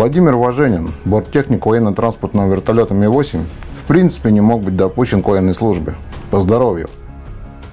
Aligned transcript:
Владимир 0.00 0.34
Важенин, 0.36 0.94
борттехник 1.04 1.66
военно-транспортного 1.66 2.50
вертолета 2.50 2.94
Ми-8, 2.94 3.42
в 3.74 3.82
принципе 3.82 4.32
не 4.32 4.40
мог 4.40 4.62
быть 4.62 4.74
допущен 4.74 5.22
к 5.22 5.28
военной 5.28 5.52
службе. 5.52 5.92
По 6.30 6.40
здоровью. 6.40 6.88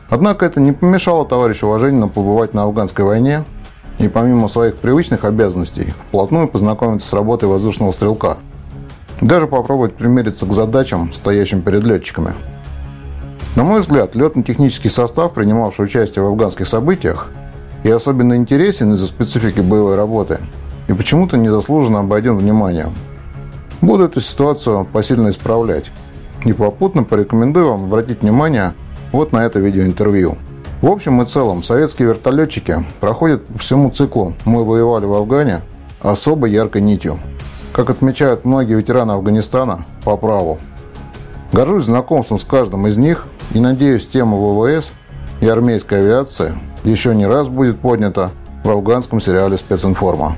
Однако 0.09 0.45
это 0.45 0.59
не 0.59 0.73
помешало 0.73 1.26
товарищу 1.26 1.70
Важенину 1.70 2.09
побывать 2.09 2.54
на 2.54 2.63
афганской 2.63 3.05
войне 3.05 3.45
и 3.98 4.09
помимо 4.09 4.50
своих 4.50 4.76
привычных 4.76 5.23
обязанностей 5.23 5.94
вплотную 6.09 6.50
познакомиться 6.50 7.08
с 7.08 7.13
работой 7.13 7.48
воздушного 7.48 7.94
стрелка. 7.94 8.36
Даже 9.21 9.48
попробовать 9.48 9.96
примериться 9.96 10.46
к 10.46 10.52
задачам, 10.52 11.14
стоящим 11.14 11.62
перед 11.62 11.86
летчиками. 11.86 12.34
На 13.55 13.64
мой 13.64 13.80
взгляд, 13.80 14.16
летно-технический 14.16 14.89
состав, 14.89 15.34
принимавший 15.34 15.86
участие 15.86 16.25
в 16.25 16.28
афганских 16.28 16.67
событиях, 16.67 17.30
и 17.86 17.89
особенно 17.89 18.36
интересен 18.36 18.91
из-за 18.95 19.08
специфики 19.08 19.62
боевой 19.62 19.95
работы 19.95 20.39
и 20.88 20.94
почему-то 20.94 21.38
незаслуженно 21.38 22.00
обойден 22.00 22.38
вниманием. 22.38 22.91
Буду 23.82 24.05
эту 24.05 24.22
ситуацию 24.22 24.86
посильно 24.91 25.30
исправлять. 25.30 25.91
И 26.45 26.54
попутно 26.54 27.04
порекомендую 27.04 27.70
вам 27.70 27.86
обратить 27.86 28.22
внимание 28.22 28.73
вот 29.12 29.31
на 29.31 29.45
это 29.45 29.59
видеоинтервью. 29.59 30.38
В 30.81 30.88
общем 30.88 31.22
и 31.22 31.26
целом, 31.26 31.64
советские 31.64 32.09
вертолетчики 32.09 32.86
проходят 33.00 33.45
по 33.45 33.59
всему 33.59 33.90
циклу 33.90 34.34
«Мы 34.45 34.64
воевали 34.64 35.05
в 35.05 35.14
Афгане» 35.14 35.62
особо 36.02 36.48
яркой 36.48 36.81
нитью. 36.81 37.20
Как 37.73 37.90
отмечают 37.90 38.45
многие 38.45 38.76
ветераны 38.76 39.14
Афганистана, 39.14 39.86
по 40.04 40.17
праву. 40.17 40.59
Горжусь 41.52 41.86
знакомством 41.86 42.40
с 42.40 42.44
каждым 42.44 42.88
из 42.88 42.98
них 42.98 43.26
и 43.54 43.59
надеюсь, 43.59 44.08
тема 44.08 44.38
ВВС 44.38 44.92
и 45.42 45.48
армейской 45.48 46.00
авиации 46.00 46.54
еще 46.84 47.16
не 47.16 47.26
раз 47.26 47.48
будет 47.48 47.80
поднята 47.80 48.31
в 48.64 48.70
афганском 48.70 49.20
сериале 49.20 49.58
«Специнформа». 49.58 50.36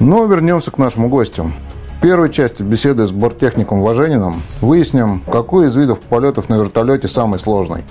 Но 0.00 0.24
вернемся 0.24 0.70
к 0.70 0.78
нашему 0.78 1.10
гостю. 1.10 1.52
В 1.98 2.00
первой 2.00 2.30
части 2.30 2.62
беседы 2.62 3.06
с 3.06 3.12
борттехником 3.12 3.82
Важениным 3.82 4.40
выясним, 4.62 5.20
какой 5.30 5.66
из 5.66 5.76
видов 5.76 6.00
полетов 6.00 6.48
на 6.48 6.54
вертолете 6.54 7.06
самый 7.06 7.38
сложный. 7.38 7.84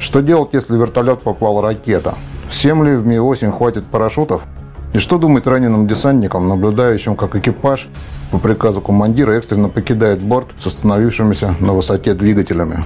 Что 0.00 0.20
делать, 0.20 0.48
если 0.52 0.74
в 0.74 0.80
вертолет 0.80 1.22
попала 1.22 1.62
ракета? 1.62 2.14
Всем 2.48 2.82
ли 2.82 2.96
в 2.96 3.06
Ми-8 3.06 3.56
хватит 3.56 3.84
парашютов? 3.86 4.42
И 4.92 4.98
что 4.98 5.18
думать 5.18 5.46
раненым 5.46 5.86
десантникам, 5.86 6.48
наблюдающим, 6.48 7.14
как 7.14 7.36
экипаж 7.36 7.88
по 8.32 8.38
приказу 8.38 8.80
командира 8.80 9.32
экстренно 9.34 9.68
покидает 9.68 10.20
борт 10.20 10.48
с 10.56 10.66
остановившимися 10.66 11.54
на 11.60 11.74
высоте 11.74 12.14
двигателями? 12.14 12.84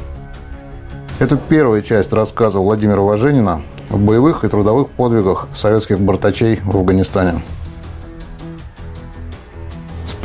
Это 1.19 1.39
первая 1.39 1.81
часть 1.81 2.13
рассказа 2.13 2.59
Владимира 2.59 3.01
Важенина 3.01 3.63
о 3.89 3.97
боевых 3.97 4.45
и 4.45 4.49
трудовых 4.49 4.91
подвигах 4.91 5.49
советских 5.55 5.99
бортачей 5.99 6.61
в 6.63 6.77
Афганистане. 6.77 7.41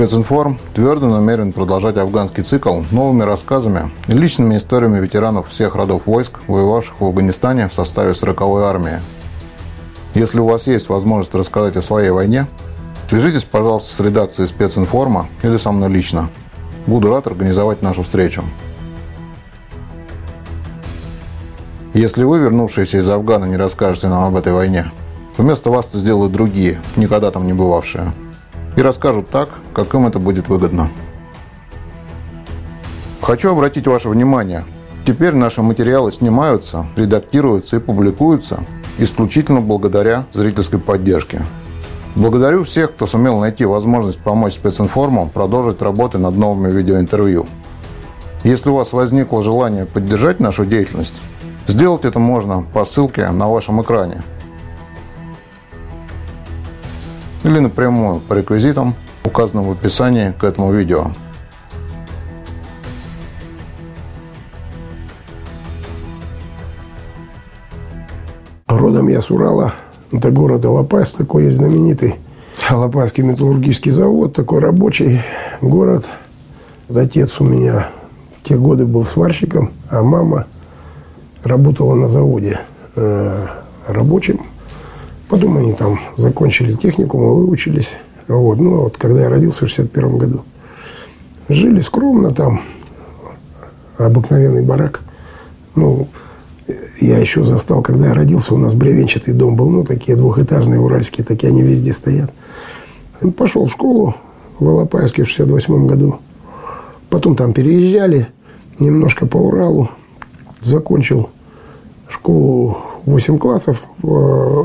Специнформ 0.01 0.57
твердо 0.73 1.05
намерен 1.05 1.53
продолжать 1.53 1.95
афганский 1.97 2.41
цикл 2.41 2.79
новыми 2.89 3.21
рассказами 3.21 3.91
и 4.07 4.13
личными 4.13 4.57
историями 4.57 4.99
ветеранов 4.99 5.49
всех 5.49 5.75
родов 5.75 6.07
войск, 6.07 6.39
воевавших 6.47 6.99
в 6.99 7.05
Афганистане 7.05 7.69
в 7.69 7.73
составе 7.75 8.13
40-й 8.13 8.63
армии. 8.63 8.99
Если 10.15 10.39
у 10.39 10.47
вас 10.47 10.65
есть 10.65 10.89
возможность 10.89 11.35
рассказать 11.35 11.77
о 11.77 11.83
своей 11.83 12.09
войне, 12.09 12.47
свяжитесь, 13.11 13.43
пожалуйста, 13.43 13.93
с 13.93 13.99
редакцией 13.99 14.49
специнформа 14.49 15.27
или 15.43 15.57
со 15.57 15.71
мной 15.71 15.89
лично. 15.89 16.29
Буду 16.87 17.11
рад 17.11 17.27
организовать 17.27 17.83
нашу 17.83 18.01
встречу. 18.01 18.43
Если 21.93 22.23
вы, 22.23 22.39
вернувшиеся 22.39 22.97
из 22.97 23.07
Афгана, 23.07 23.45
не 23.45 23.55
расскажете 23.55 24.07
нам 24.07 24.23
об 24.23 24.35
этой 24.35 24.53
войне, 24.53 24.91
то 25.37 25.43
вместо 25.43 25.69
вас 25.69 25.89
это 25.89 25.99
сделают 25.99 26.31
другие, 26.31 26.81
никогда 26.95 27.29
там 27.29 27.45
не 27.45 27.53
бывавшие. 27.53 28.11
И 28.75 28.81
расскажут 28.81 29.29
так, 29.29 29.49
как 29.73 29.93
им 29.93 30.07
это 30.07 30.19
будет 30.19 30.47
выгодно. 30.47 30.89
Хочу 33.21 33.51
обратить 33.51 33.87
ваше 33.87 34.09
внимание. 34.09 34.65
Теперь 35.05 35.33
наши 35.33 35.61
материалы 35.61 36.11
снимаются, 36.11 36.85
редактируются 36.95 37.77
и 37.77 37.79
публикуются 37.79 38.63
исключительно 38.97 39.61
благодаря 39.61 40.25
зрительской 40.33 40.79
поддержке. 40.79 41.41
Благодарю 42.15 42.63
всех, 42.63 42.91
кто 42.91 43.07
сумел 43.07 43.39
найти 43.39 43.65
возможность 43.65 44.19
помочь 44.19 44.53
специнформу 44.53 45.29
продолжить 45.33 45.81
работы 45.81 46.17
над 46.17 46.35
новыми 46.35 46.71
видеоинтервью. 46.71 47.45
Если 48.43 48.69
у 48.69 48.75
вас 48.75 48.91
возникло 48.91 49.41
желание 49.43 49.85
поддержать 49.85 50.39
нашу 50.39 50.65
деятельность, 50.65 51.21
Сделать 51.67 52.05
это 52.05 52.19
можно 52.19 52.65
по 52.73 52.83
ссылке 52.85 53.29
на 53.29 53.47
вашем 53.47 53.81
экране. 53.81 54.23
Или 57.43 57.59
напрямую 57.59 58.19
по 58.19 58.33
реквизитам, 58.33 58.93
указанным 59.23 59.65
в 59.65 59.71
описании 59.71 60.33
к 60.37 60.43
этому 60.43 60.71
видео. 60.71 61.07
Родом 68.67 69.07
я 69.07 69.21
с 69.21 69.29
Урала, 69.29 69.73
это 70.11 70.31
город 70.31 70.65
Алапас, 70.65 71.11
такой 71.11 71.45
есть 71.45 71.57
знаменитый. 71.57 72.15
Алапасский 72.69 73.23
металлургический 73.23 73.91
завод, 73.91 74.33
такой 74.33 74.59
рабочий 74.59 75.21
город. 75.61 76.07
Отец 76.93 77.39
у 77.41 77.43
меня 77.43 77.89
в 78.37 78.43
те 78.43 78.55
годы 78.55 78.85
был 78.85 79.03
сварщиком, 79.03 79.71
а 79.89 80.01
мама– 80.03 80.45
работала 81.43 81.95
на 81.95 82.07
заводе 82.07 82.59
э, 82.95 83.47
рабочим. 83.87 84.41
Потом 85.31 85.55
они 85.55 85.71
там 85.71 85.97
закончили 86.17 86.73
техникум 86.73 87.21
и 87.21 87.27
выучились. 87.27 87.95
Вот. 88.27 88.59
Ну, 88.59 88.81
вот 88.81 88.97
когда 88.97 89.21
я 89.21 89.29
родился 89.29 89.65
в 89.65 89.69
61 89.69 90.17
году. 90.17 90.41
Жили 91.47 91.79
скромно 91.79 92.31
там, 92.31 92.59
обыкновенный 93.97 94.61
барак. 94.61 94.99
Ну, 95.73 96.09
я 96.99 97.17
еще 97.17 97.45
застал, 97.45 97.81
когда 97.81 98.07
я 98.07 98.13
родился, 98.13 98.53
у 98.53 98.57
нас 98.57 98.73
бревенчатый 98.73 99.33
дом 99.33 99.55
был, 99.55 99.69
ну, 99.69 99.85
такие 99.85 100.17
двухэтажные 100.17 100.81
уральские, 100.81 101.23
такие 101.23 101.47
они 101.47 101.61
везде 101.61 101.93
стоят. 101.93 102.33
Пошел 103.37 103.67
в 103.67 103.71
школу 103.71 104.15
в 104.59 104.67
Алапаевске 104.67 105.23
в 105.23 105.27
68 105.27 105.87
году. 105.87 106.19
Потом 107.09 107.37
там 107.37 107.53
переезжали, 107.53 108.27
немножко 108.79 109.25
по 109.25 109.37
Уралу 109.37 109.91
закончил 110.61 111.29
школу 112.09 112.77
8 113.05 113.37
классов. 113.37 113.83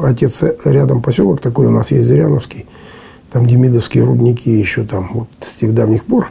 Отец 0.04 0.42
рядом 0.64 1.02
поселок 1.02 1.40
такой 1.40 1.66
у 1.66 1.70
нас 1.70 1.90
есть, 1.90 2.06
Зыряновский. 2.06 2.66
Там 3.32 3.46
демидовские 3.46 4.04
рудники 4.04 4.50
еще 4.50 4.84
там 4.84 5.10
вот 5.12 5.28
с 5.40 5.58
тех 5.60 5.74
давних 5.74 6.04
пор. 6.04 6.30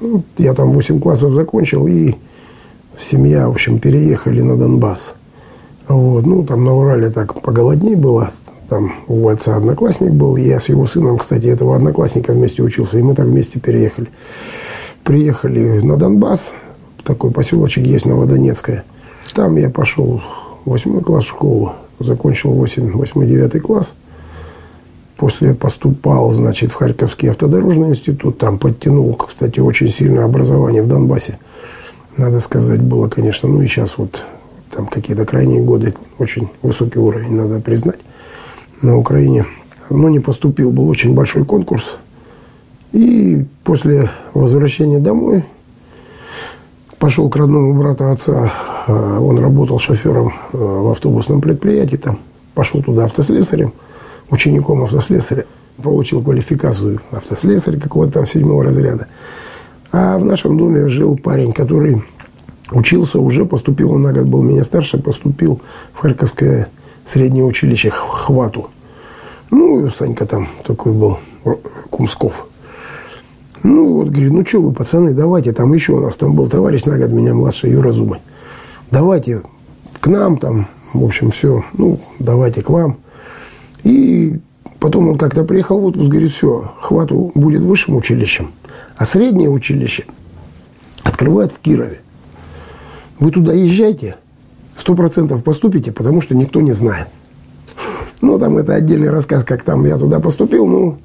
Ну, 0.00 0.22
я 0.38 0.54
там 0.54 0.72
8 0.72 1.00
классов 1.00 1.32
закончил, 1.32 1.86
и 1.86 2.14
семья, 2.98 3.48
в 3.48 3.52
общем, 3.52 3.78
переехали 3.78 4.40
на 4.40 4.56
Донбасс. 4.56 5.14
Вот. 5.88 6.26
Ну, 6.26 6.44
там 6.44 6.64
на 6.64 6.74
Урале 6.74 7.10
так 7.10 7.40
поголодней 7.42 7.94
было. 7.94 8.32
Там 8.68 8.92
у 9.06 9.28
отца 9.28 9.56
одноклассник 9.56 10.12
был. 10.12 10.36
Я 10.36 10.58
с 10.58 10.68
его 10.68 10.86
сыном, 10.86 11.18
кстати, 11.18 11.46
этого 11.46 11.76
одноклассника 11.76 12.32
вместе 12.32 12.62
учился. 12.62 12.98
И 12.98 13.02
мы 13.02 13.14
так 13.14 13.26
вместе 13.26 13.60
переехали. 13.60 14.08
Приехали 15.04 15.80
на 15.80 15.96
Донбасс. 15.96 16.52
Такой 17.04 17.30
поселочек 17.30 17.84
есть, 17.84 18.06
Новодонецкая. 18.06 18.84
Там 19.34 19.56
я 19.56 19.68
пошел 19.70 20.22
восьмой 20.64 21.02
класс 21.02 21.24
школы, 21.24 21.72
закончил 21.98 22.50
8, 22.52 22.92
8-9 22.92 23.60
класс. 23.60 23.94
После 25.16 25.54
поступал, 25.54 26.32
значит, 26.32 26.72
в 26.72 26.74
Харьковский 26.74 27.30
автодорожный 27.30 27.90
институт. 27.90 28.38
Там 28.38 28.58
подтянул, 28.58 29.14
кстати, 29.14 29.60
очень 29.60 29.88
сильное 29.88 30.24
образование 30.24 30.82
в 30.82 30.88
Донбассе. 30.88 31.38
Надо 32.16 32.40
сказать, 32.40 32.80
было, 32.80 33.08
конечно, 33.08 33.48
ну 33.48 33.62
и 33.62 33.66
сейчас 33.66 33.98
вот 33.98 34.22
там 34.70 34.86
какие-то 34.86 35.24
крайние 35.24 35.62
годы 35.62 35.94
очень 36.18 36.48
высокий 36.62 36.98
уровень, 36.98 37.34
надо 37.34 37.60
признать, 37.60 38.00
на 38.80 38.96
Украине. 38.96 39.46
Но 39.90 40.08
не 40.08 40.20
поступил, 40.20 40.72
был 40.72 40.88
очень 40.88 41.14
большой 41.14 41.44
конкурс. 41.44 41.96
И 42.92 43.44
после 43.64 44.10
возвращения 44.34 44.98
домой 44.98 45.44
пошел 47.02 47.28
к 47.28 47.34
родному 47.34 47.74
брату 47.74 48.10
отца. 48.10 48.52
А, 48.86 49.18
он 49.18 49.36
работал 49.40 49.80
шофером 49.80 50.32
а, 50.52 50.56
в 50.56 50.90
автобусном 50.92 51.40
предприятии 51.40 51.96
там. 51.96 52.20
Пошел 52.54 52.80
туда 52.80 53.06
автослесарем, 53.06 53.72
учеником 54.30 54.84
автослесаря. 54.84 55.46
Получил 55.82 56.22
квалификацию 56.22 57.00
автослесаря 57.10 57.80
какого-то 57.80 58.12
там 58.12 58.26
седьмого 58.28 58.62
разряда. 58.62 59.08
А 59.90 60.16
в 60.16 60.24
нашем 60.24 60.56
доме 60.56 60.86
жил 60.86 61.18
парень, 61.18 61.52
который 61.52 62.04
учился, 62.70 63.18
уже 63.18 63.46
поступил, 63.46 63.90
он 63.90 64.02
на 64.02 64.12
год 64.12 64.26
был 64.26 64.42
меня 64.42 64.62
старше, 64.62 64.96
поступил 64.98 65.60
в 65.94 65.98
Харьковское 65.98 66.68
среднее 67.04 67.44
училище 67.44 67.90
Хвату. 67.90 68.70
Ну, 69.50 69.90
Санька 69.90 70.24
там 70.24 70.46
такой 70.64 70.92
был, 70.92 71.18
Кумсков. 71.90 72.46
Ну, 73.62 73.94
вот, 73.94 74.08
говорю, 74.08 74.32
ну, 74.32 74.44
что 74.46 74.60
вы, 74.60 74.72
пацаны, 74.72 75.14
давайте, 75.14 75.52
там 75.52 75.72
еще 75.72 75.92
у 75.92 76.00
нас 76.00 76.16
там 76.16 76.34
был 76.34 76.48
товарищ 76.48 76.84
на 76.84 76.98
год 76.98 77.12
меня 77.12 77.32
младший, 77.32 77.70
Юра 77.70 77.92
Зубы. 77.92 78.18
Давайте 78.90 79.42
к 80.00 80.06
нам 80.08 80.36
там, 80.36 80.66
в 80.92 81.04
общем, 81.04 81.30
все, 81.30 81.64
ну, 81.74 82.00
давайте 82.18 82.62
к 82.62 82.70
вам. 82.70 82.96
И 83.84 84.40
потом 84.80 85.08
он 85.08 85.18
как-то 85.18 85.44
приехал 85.44 85.78
в 85.78 85.84
отпуск, 85.84 86.10
говорит, 86.10 86.30
все, 86.30 86.72
хвату 86.80 87.30
будет 87.34 87.62
высшим 87.62 87.96
училищем, 87.96 88.50
а 88.96 89.04
среднее 89.04 89.48
училище 89.48 90.04
открывают 91.04 91.52
в 91.52 91.60
Кирове. 91.60 92.00
Вы 93.20 93.30
туда 93.30 93.52
езжайте, 93.52 94.16
сто 94.76 94.96
процентов 94.96 95.44
поступите, 95.44 95.92
потому 95.92 96.20
что 96.20 96.34
никто 96.34 96.60
не 96.60 96.72
знает. 96.72 97.06
Ну, 98.20 98.38
там 98.38 98.58
это 98.58 98.74
отдельный 98.74 99.10
рассказ, 99.10 99.44
как 99.44 99.62
там 99.62 99.84
я 99.86 99.96
туда 99.98 100.18
поступил. 100.18 100.66
Ну, 100.66 100.98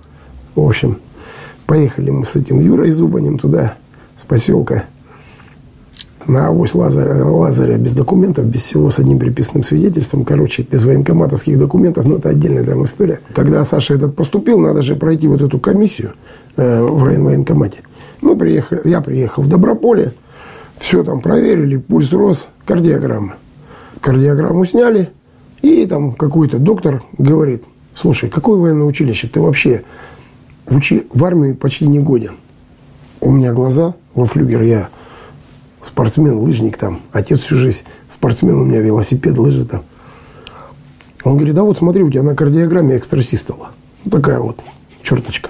в 0.55 0.67
общем, 0.67 0.97
поехали 1.67 2.09
мы 2.09 2.25
с 2.25 2.35
этим 2.35 2.59
Юрой 2.59 2.89
Зубанем 2.89 3.37
туда, 3.37 3.75
с 4.15 4.23
поселка 4.23 4.85
на 6.27 6.47
авось 6.47 6.75
Лазаря, 6.75 7.23
Лазаря 7.25 7.77
без 7.77 7.95
документов, 7.95 8.45
без 8.45 8.61
всего, 8.63 8.91
с 8.91 8.99
одним 8.99 9.19
приписным 9.19 9.63
свидетельством, 9.63 10.25
короче, 10.25 10.63
без 10.69 10.83
военкоматовских 10.83 11.57
документов, 11.57 12.05
но 12.05 12.17
это 12.17 12.29
отдельная 12.29 12.63
там 12.63 12.85
история. 12.85 13.21
Когда 13.33 13.63
Саша 13.63 13.95
этот 13.95 14.15
поступил, 14.15 14.59
надо 14.59 14.81
же 14.81 14.95
пройти 14.95 15.27
вот 15.27 15.41
эту 15.41 15.59
комиссию 15.59 16.11
э, 16.57 16.81
в 16.81 17.03
районвоенкомате. 17.03 17.79
Мы 18.21 18.35
приехали, 18.35 18.81
я 18.83 19.01
приехал 19.01 19.43
в 19.43 19.47
Доброполе, 19.47 20.13
все 20.77 21.03
там 21.03 21.21
проверили, 21.21 21.77
пульс 21.77 22.11
рос, 22.11 22.47
кардиограмма. 22.65 23.35
Кардиограмму 24.01 24.65
сняли, 24.65 25.09
и 25.61 25.85
там 25.85 26.13
какой-то 26.13 26.59
доктор 26.59 27.03
говорит, 27.17 27.63
слушай, 27.95 28.29
какое 28.29 28.59
военное 28.59 28.85
училище, 28.85 29.27
ты 29.27 29.39
вообще 29.39 29.83
в, 30.67 30.75
учи... 30.75 31.07
в 31.11 31.25
армию 31.25 31.55
почти 31.55 31.87
не 31.87 31.99
годен. 31.99 32.35
У 33.19 33.31
меня 33.31 33.53
глаза 33.53 33.95
во 34.13 34.25
флюгер, 34.25 34.61
я 34.61 34.89
спортсмен, 35.81 36.37
лыжник 36.37 36.77
там. 36.77 36.99
Отец 37.11 37.39
всю 37.39 37.55
жизнь 37.55 37.81
спортсмен, 38.09 38.55
у 38.55 38.65
меня 38.65 38.79
велосипед, 38.79 39.37
лыжи 39.37 39.65
там. 39.65 39.83
Он 41.23 41.35
говорит, 41.35 41.55
да 41.55 41.63
вот 41.63 41.77
смотри, 41.77 42.03
у 42.03 42.11
тебя 42.11 42.23
на 42.23 42.35
кардиограмме 42.35 42.95
экстрасистола. 42.95 43.71
Вот 44.03 44.11
такая 44.11 44.39
вот 44.39 44.61
черточка. 45.01 45.49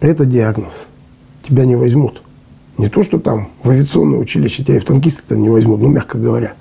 Это 0.00 0.24
диагноз. 0.24 0.86
Тебя 1.42 1.64
не 1.64 1.76
возьмут. 1.76 2.22
Не 2.78 2.88
то, 2.88 3.02
что 3.02 3.18
там 3.18 3.50
в 3.62 3.70
авиационное 3.70 4.18
училище 4.18 4.64
тебя 4.64 4.76
и 4.76 4.78
в 4.78 4.84
танкисты-то 4.84 5.36
не 5.36 5.48
возьмут, 5.48 5.80
ну, 5.80 5.88
мягко 5.88 6.18
говоря. 6.18 6.54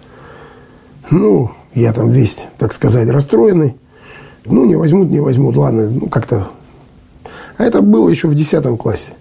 Ну, 1.10 1.52
я 1.74 1.94
там 1.94 2.10
весь, 2.10 2.46
так 2.58 2.74
сказать, 2.74 3.10
расстроенный. 3.10 3.76
Ну, 4.46 4.66
не 4.66 4.76
возьмут, 4.76 5.10
не 5.10 5.20
возьмут, 5.20 5.56
ладно, 5.56 5.90
ну, 5.90 6.08
как-то. 6.08 6.50
А 7.58 7.64
это 7.64 7.82
было 7.82 8.10
еще 8.10 8.28
в 8.28 8.36
10 8.36 8.78
классе. 8.78 9.14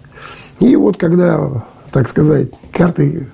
И 0.59 0.75
вот 0.75 0.97
когда 0.97 1.63
так 1.91 2.07
сказать, 2.07 2.49
карты 2.71 3.27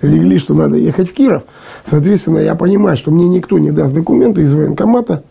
легли, 0.00 0.38
что 0.38 0.54
надо 0.54 0.76
ехать 0.76 1.10
в 1.10 1.12
Киров. 1.12 1.42
Соответственно, 1.84 2.38
я 2.38 2.54
понимаю, 2.54 2.96
что 2.96 3.10
мне 3.10 3.28
никто 3.28 3.58
не 3.58 3.70
даст 3.70 3.92
документы 3.92 4.42
из 4.42 4.54
военкомата. 4.54 5.24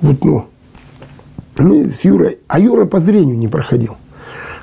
Вот, 0.00 0.24
ну, 0.24 0.46
мы 1.58 1.90
с 1.90 2.02
Юрой, 2.04 2.38
а 2.48 2.58
Юра 2.58 2.86
по 2.86 2.98
зрению 2.98 3.36
не 3.36 3.48
проходил. 3.48 3.96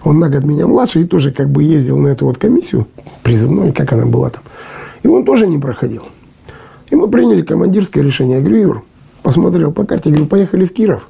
Он 0.03 0.19
на 0.19 0.29
год 0.29 0.45
меня 0.45 0.65
младше 0.65 1.01
и 1.01 1.03
тоже 1.03 1.31
как 1.31 1.50
бы 1.50 1.63
ездил 1.63 1.97
на 1.97 2.07
эту 2.07 2.25
вот 2.25 2.38
комиссию 2.38 2.88
призывной, 3.21 3.71
как 3.71 3.94
она 3.94 4.06
была 4.06 4.29
там. 4.29 4.44
И 5.03 5.07
он 5.07 5.25
тоже 5.25 5.47
не 5.47 5.59
проходил. 5.59 6.03
И 6.89 6.95
мы 6.95 7.07
приняли 7.09 7.41
командирское 7.41 8.03
решение. 8.03 8.38
Я 8.38 8.41
говорю, 8.41 8.61
Юр, 8.61 8.83
посмотрел 9.21 9.71
по 9.71 9.85
карте, 9.85 10.09
говорю, 10.09 10.25
поехали 10.25 10.65
в 10.65 10.73
Киров. 10.73 11.09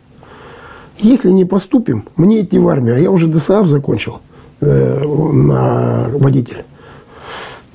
Если 1.00 1.32
не 1.32 1.46
поступим, 1.46 2.04
мне 2.18 2.42
идти 2.42 2.60
в 2.60 2.68
армию, 2.68 2.96
а 2.96 3.00
я 3.00 3.10
уже 3.10 3.28
ДСАФ 3.28 3.66
закончил 3.68 4.20
э, 4.60 5.02
на 5.02 6.10
водитель. 6.10 6.66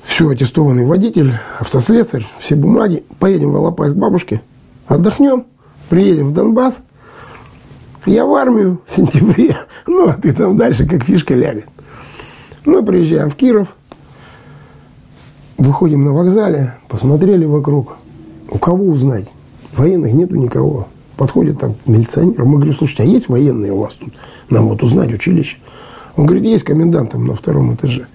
Все, 0.03 0.29
аттестованный 0.29 0.85
водитель, 0.85 1.33
автослесарь, 1.59 2.25
все 2.37 2.55
бумаги. 2.55 3.03
Поедем 3.17 3.51
в 3.51 3.55
Алапай 3.55 3.89
к 3.89 3.95
бабушке, 3.95 4.41
отдохнем, 4.85 5.45
приедем 5.89 6.29
в 6.29 6.33
Донбасс. 6.33 6.81
Я 8.05 8.25
в 8.25 8.35
армию 8.35 8.79
в 8.85 8.95
сентябре, 8.95 9.57
ну, 9.87 10.09
а 10.09 10.13
ты 10.13 10.31
там 10.31 10.55
дальше 10.55 10.85
как 10.85 11.03
фишка 11.03 11.33
лягает. 11.33 11.65
Мы 12.63 12.85
приезжаем 12.85 13.31
в 13.31 13.35
Киров, 13.35 13.69
выходим 15.57 16.05
на 16.05 16.13
вокзале, 16.13 16.75
посмотрели 16.87 17.45
вокруг. 17.45 17.97
У 18.51 18.59
кого 18.59 18.85
узнать? 18.85 19.27
Военных 19.75 20.13
нету 20.13 20.35
никого. 20.35 20.87
Подходит 21.17 21.59
там 21.59 21.75
милиционер. 21.85 22.43
Мы 22.43 22.55
говорим, 22.55 22.73
слушайте, 22.73 23.03
а 23.03 23.05
есть 23.05 23.29
военные 23.29 23.71
у 23.71 23.79
вас 23.79 23.95
тут? 23.95 24.13
Нам 24.49 24.67
вот 24.67 24.83
узнать 24.83 25.13
училище. 25.13 25.57
Он 26.15 26.25
говорит, 26.25 26.45
есть 26.45 26.63
комендант 26.63 27.11
там 27.11 27.25
на 27.25 27.35
втором 27.35 27.73
этаже. 27.73 28.07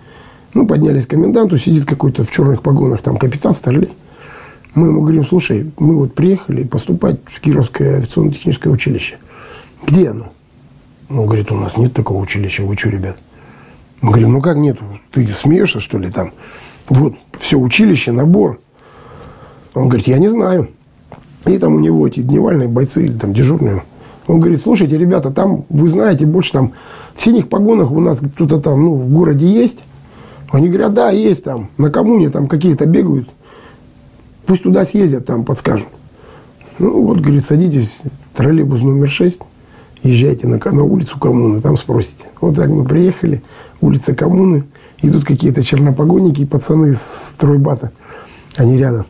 Ну, 0.52 0.66
поднялись 0.66 1.06
к 1.06 1.10
коменданту, 1.10 1.56
сидит 1.56 1.86
какой-то 1.86 2.24
в 2.24 2.30
черных 2.30 2.62
погонах, 2.62 3.02
там 3.02 3.16
капитан 3.16 3.54
Старлей. 3.54 3.92
Мы 4.74 4.88
ему 4.88 5.02
говорим, 5.02 5.24
слушай, 5.24 5.70
мы 5.78 5.96
вот 5.96 6.14
приехали 6.14 6.64
поступать 6.64 7.20
в 7.26 7.40
Кировское 7.40 7.96
авиационно-техническое 7.96 8.70
училище. 8.70 9.16
Где 9.86 10.10
оно? 10.10 10.32
Он 11.08 11.26
говорит, 11.26 11.50
у 11.50 11.56
нас 11.56 11.76
нет 11.76 11.92
такого 11.92 12.20
училища, 12.20 12.62
вы 12.62 12.76
что, 12.76 12.88
ребят? 12.88 13.18
Мы 14.00 14.10
говорим, 14.10 14.32
ну 14.32 14.40
как 14.40 14.56
нет, 14.56 14.78
ты 15.10 15.26
смеешься, 15.34 15.80
что 15.80 15.98
ли, 15.98 16.10
там? 16.10 16.32
Вот, 16.88 17.14
все 17.38 17.58
училище, 17.58 18.12
набор. 18.12 18.60
Он 19.74 19.88
говорит, 19.88 20.06
я 20.06 20.18
не 20.18 20.28
знаю. 20.28 20.68
И 21.46 21.58
там 21.58 21.76
у 21.76 21.80
него 21.80 22.06
эти 22.06 22.20
дневальные 22.20 22.68
бойцы 22.68 23.04
или 23.04 23.12
там 23.12 23.32
дежурные. 23.32 23.82
Он 24.26 24.40
говорит, 24.40 24.60
слушайте, 24.62 24.96
ребята, 24.96 25.30
там, 25.30 25.64
вы 25.68 25.88
знаете, 25.88 26.26
больше 26.26 26.52
там 26.52 26.72
в 27.14 27.22
синих 27.22 27.48
погонах 27.48 27.90
у 27.90 28.00
нас 28.00 28.18
кто-то 28.18 28.60
там, 28.60 28.84
ну, 28.84 28.94
в 28.94 29.10
городе 29.10 29.50
есть. 29.50 29.78
Они 30.50 30.68
говорят, 30.68 30.94
да, 30.94 31.10
есть 31.10 31.44
там, 31.44 31.68
на 31.78 31.90
коммуне 31.90 32.30
там 32.30 32.46
какие-то 32.46 32.86
бегают. 32.86 33.28
Пусть 34.46 34.62
туда 34.62 34.84
съездят, 34.84 35.24
там 35.24 35.44
подскажут. 35.44 35.88
Ну, 36.78 37.02
вот, 37.02 37.18
говорит, 37.18 37.44
садитесь, 37.44 37.94
троллейбус 38.34 38.82
номер 38.82 39.08
6, 39.08 39.40
езжайте 40.02 40.46
на, 40.46 40.58
на 40.58 40.82
улицу 40.82 41.18
коммуны, 41.18 41.60
там 41.60 41.76
спросите. 41.76 42.24
Вот 42.40 42.56
так 42.56 42.68
мы 42.68 42.84
приехали, 42.84 43.42
улица 43.80 44.14
коммуны, 44.14 44.64
идут 45.02 45.24
какие-то 45.24 45.62
чернопогонники, 45.62 46.44
пацаны 46.44 46.92
с 46.92 47.32
стройбата, 47.34 47.92
они 48.56 48.76
рядом. 48.76 49.06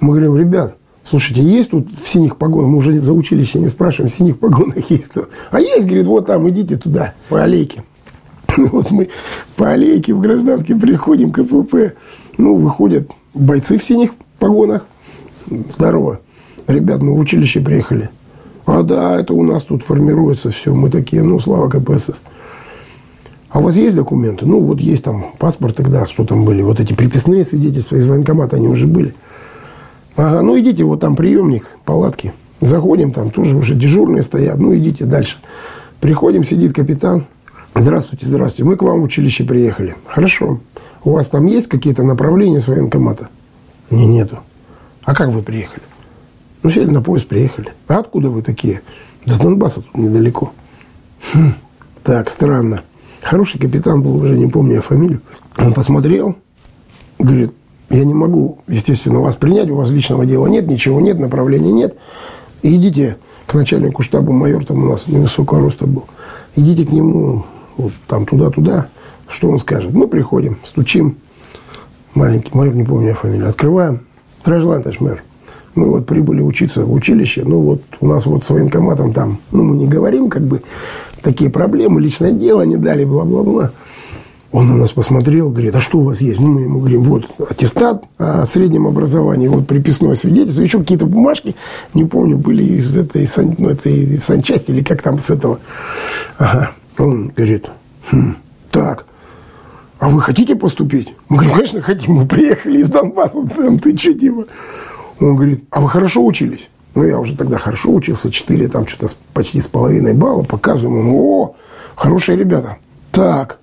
Мы 0.00 0.10
говорим, 0.10 0.36
ребят, 0.36 0.77
Слушайте, 1.08 1.42
есть 1.42 1.70
тут 1.70 1.88
в 2.02 2.06
синих 2.06 2.36
погонах, 2.36 2.68
мы 2.68 2.78
уже 2.78 3.00
за 3.00 3.14
училище 3.14 3.58
не 3.58 3.68
спрашиваем, 3.68 4.10
в 4.10 4.14
синих 4.14 4.38
погонах 4.38 4.90
есть 4.90 5.08
кто? 5.08 5.28
А 5.50 5.58
есть, 5.58 5.86
говорит, 5.86 6.06
вот 6.06 6.26
там, 6.26 6.48
идите 6.50 6.76
туда, 6.76 7.14
по 7.28 7.42
аллейке. 7.42 7.82
Вот 8.56 8.90
мы 8.90 9.08
по 9.56 9.70
аллейке 9.70 10.12
в 10.12 10.20
гражданке 10.20 10.74
приходим, 10.74 11.30
КПП. 11.30 11.94
Ну, 12.36 12.56
выходят 12.56 13.10
бойцы 13.32 13.78
в 13.78 13.84
синих 13.84 14.10
погонах. 14.38 14.86
Здорово. 15.48 16.20
Ребят, 16.66 17.00
мы 17.00 17.14
в 17.14 17.18
училище 17.18 17.60
приехали. 17.60 18.10
А 18.66 18.82
да, 18.82 19.18
это 19.18 19.32
у 19.32 19.42
нас 19.42 19.62
тут 19.62 19.82
формируется 19.84 20.50
все. 20.50 20.74
Мы 20.74 20.90
такие, 20.90 21.22
ну, 21.22 21.40
слава 21.40 21.70
КПСС. 21.70 22.16
А 23.48 23.60
у 23.60 23.62
вас 23.62 23.76
есть 23.76 23.96
документы? 23.96 24.44
Ну, 24.44 24.60
вот 24.60 24.80
есть 24.80 25.04
там 25.04 25.24
паспорт 25.38 25.76
тогда, 25.76 26.04
что 26.04 26.24
там 26.24 26.44
были. 26.44 26.60
Вот 26.60 26.80
эти 26.80 26.92
приписные 26.92 27.44
свидетельства 27.44 27.96
из 27.96 28.06
военкомата, 28.06 28.56
они 28.56 28.68
уже 28.68 28.86
были. 28.86 29.14
Ага, 30.18 30.42
ну 30.42 30.58
идите, 30.58 30.82
вот 30.82 30.98
там 30.98 31.14
приемник, 31.14 31.70
палатки. 31.84 32.32
Заходим, 32.60 33.12
там 33.12 33.30
тоже 33.30 33.56
уже 33.56 33.76
дежурные 33.76 34.24
стоят. 34.24 34.58
Ну 34.58 34.76
идите 34.76 35.04
дальше. 35.04 35.38
Приходим, 36.00 36.42
сидит 36.42 36.74
капитан. 36.74 37.26
Здравствуйте, 37.76 38.26
здравствуйте. 38.26 38.68
Мы 38.68 38.76
к 38.76 38.82
вам 38.82 39.00
в 39.00 39.04
училище 39.04 39.44
приехали. 39.44 39.94
Хорошо. 40.08 40.58
У 41.04 41.12
вас 41.12 41.28
там 41.28 41.46
есть 41.46 41.68
какие-то 41.68 42.02
направления 42.02 42.58
с 42.58 42.66
военкомата? 42.66 43.28
Не, 43.90 44.06
нету. 44.06 44.40
А 45.04 45.14
как 45.14 45.28
вы 45.28 45.40
приехали? 45.40 45.84
Ну, 46.64 46.70
сели 46.70 46.90
на 46.90 47.00
поезд, 47.00 47.28
приехали. 47.28 47.72
А 47.86 47.98
откуда 47.98 48.28
вы 48.28 48.42
такие? 48.42 48.82
Да 49.24 49.36
с 49.36 49.38
Донбасса 49.38 49.82
тут 49.82 49.96
недалеко. 49.96 50.52
Хм, 51.32 51.52
так, 52.02 52.28
странно. 52.28 52.82
Хороший 53.22 53.60
капитан 53.60 54.02
был, 54.02 54.16
уже 54.16 54.36
не 54.36 54.48
помню 54.48 54.74
я 54.74 54.80
фамилию. 54.80 55.20
Он 55.56 55.72
посмотрел, 55.72 56.34
говорит, 57.20 57.52
я 57.90 58.04
не 58.04 58.14
могу, 58.14 58.58
естественно, 58.66 59.20
вас 59.20 59.36
принять, 59.36 59.70
у 59.70 59.76
вас 59.76 59.90
личного 59.90 60.26
дела 60.26 60.46
нет, 60.46 60.66
ничего 60.66 61.00
нет, 61.00 61.18
направления 61.18 61.72
нет. 61.72 61.96
идите 62.62 63.16
к 63.46 63.54
начальнику 63.54 64.02
штаба, 64.02 64.30
майор 64.30 64.64
там 64.64 64.82
у 64.84 64.90
нас 64.90 65.06
невысокого 65.06 65.60
роста 65.60 65.86
был. 65.86 66.04
Идите 66.54 66.84
к 66.84 66.92
нему, 66.92 67.44
вот 67.78 67.92
там 68.06 68.26
туда-туда, 68.26 68.88
что 69.28 69.48
он 69.48 69.58
скажет. 69.58 69.94
Мы 69.94 70.06
приходим, 70.06 70.58
стучим, 70.64 71.16
маленький 72.14 72.56
майор, 72.56 72.74
не 72.74 72.84
помню 72.84 73.08
я 73.08 73.14
фамилию, 73.14 73.48
открываем. 73.48 74.00
Здравствуйте, 74.42 74.82
товарищ 74.82 75.00
мэр. 75.00 75.22
Мы 75.74 75.90
вот 75.90 76.06
прибыли 76.06 76.40
учиться 76.40 76.84
в 76.84 76.92
училище, 76.92 77.44
ну 77.46 77.60
вот 77.60 77.82
у 78.00 78.06
нас 78.06 78.26
вот 78.26 78.44
с 78.44 78.50
военкоматом 78.50 79.12
там, 79.12 79.38
ну 79.52 79.62
мы 79.62 79.76
не 79.76 79.86
говорим, 79.86 80.28
как 80.28 80.42
бы, 80.42 80.62
такие 81.22 81.50
проблемы, 81.50 82.00
личное 82.00 82.32
дело 82.32 82.62
не 82.62 82.76
дали, 82.76 83.04
бла-бла-бла. 83.04 83.70
Он 84.50 84.66
на 84.66 84.76
нас 84.76 84.92
посмотрел, 84.92 85.50
говорит, 85.50 85.74
а 85.76 85.80
что 85.80 85.98
у 85.98 86.04
вас 86.04 86.22
есть? 86.22 86.40
Ну, 86.40 86.46
мы 86.46 86.62
ему 86.62 86.80
говорим, 86.80 87.02
вот 87.02 87.26
аттестат 87.50 88.04
о 88.16 88.46
среднем 88.46 88.86
образовании, 88.86 89.46
вот 89.46 89.66
приписное 89.66 90.14
свидетельство, 90.14 90.62
еще 90.62 90.78
какие-то 90.78 91.04
бумажки, 91.04 91.54
не 91.92 92.04
помню, 92.04 92.38
были 92.38 92.64
из 92.64 92.96
этой, 92.96 93.26
сан, 93.26 93.54
ну, 93.58 93.68
этой 93.68 94.18
санчасти 94.20 94.70
или 94.70 94.82
как 94.82 95.02
там 95.02 95.18
с 95.18 95.28
этого. 95.28 95.60
Ага. 96.38 96.70
Он 96.96 97.28
говорит, 97.28 97.70
хм, 98.10 98.36
так, 98.70 99.04
а 99.98 100.08
вы 100.08 100.20
хотите 100.22 100.56
поступить? 100.56 101.14
Мы 101.28 101.36
говорим, 101.38 101.54
конечно, 101.54 101.82
хотим, 101.82 102.14
мы 102.14 102.26
приехали 102.26 102.80
из 102.80 102.88
Донбасса, 102.88 103.46
там 103.56 103.78
ты 103.78 103.96
что, 103.96 104.14
Дима? 104.14 104.46
Он 105.20 105.36
говорит, 105.36 105.64
а 105.70 105.80
вы 105.80 105.90
хорошо 105.90 106.24
учились? 106.24 106.70
Ну, 106.94 107.04
я 107.04 107.18
уже 107.18 107.36
тогда 107.36 107.58
хорошо 107.58 107.92
учился, 107.92 108.30
4, 108.30 108.68
там 108.68 108.86
что-то 108.86 109.12
почти 109.34 109.60
с 109.60 109.66
половиной 109.66 110.14
балла. 110.14 110.42
Показываем 110.42 111.00
ему, 111.00 111.42
о, 111.42 111.54
хорошие 111.94 112.38
ребята. 112.38 112.78
Так, 113.12 113.58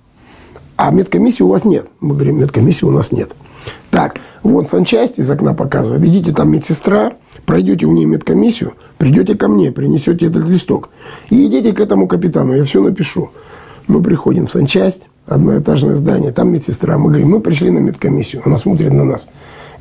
а 0.76 0.90
медкомиссии 0.90 1.42
у 1.42 1.48
вас 1.48 1.64
нет. 1.64 1.88
Мы 2.00 2.14
говорим, 2.14 2.38
медкомиссии 2.40 2.84
у 2.84 2.90
нас 2.90 3.12
нет. 3.12 3.32
Так, 3.90 4.18
вон 4.42 4.64
санчасть 4.64 5.18
из 5.18 5.30
окна 5.30 5.54
показывает. 5.54 6.04
Идите, 6.04 6.32
там 6.32 6.50
медсестра, 6.50 7.12
пройдете 7.46 7.86
у 7.86 7.92
нее 7.92 8.06
медкомиссию, 8.06 8.74
придете 8.98 9.34
ко 9.34 9.48
мне, 9.48 9.72
принесете 9.72 10.26
этот 10.26 10.46
листок. 10.46 10.90
И 11.30 11.46
идите 11.46 11.72
к 11.72 11.80
этому 11.80 12.06
капитану, 12.06 12.54
я 12.54 12.64
все 12.64 12.82
напишу. 12.82 13.30
Мы 13.88 14.02
приходим 14.02 14.46
в 14.46 14.50
санчасть, 14.50 15.08
одноэтажное 15.26 15.94
здание, 15.94 16.32
там 16.32 16.52
медсестра. 16.52 16.98
Мы 16.98 17.08
говорим, 17.08 17.30
мы 17.30 17.40
пришли 17.40 17.70
на 17.70 17.78
медкомиссию. 17.78 18.42
Она 18.44 18.58
смотрит 18.58 18.92
на 18.92 19.04
нас. 19.04 19.26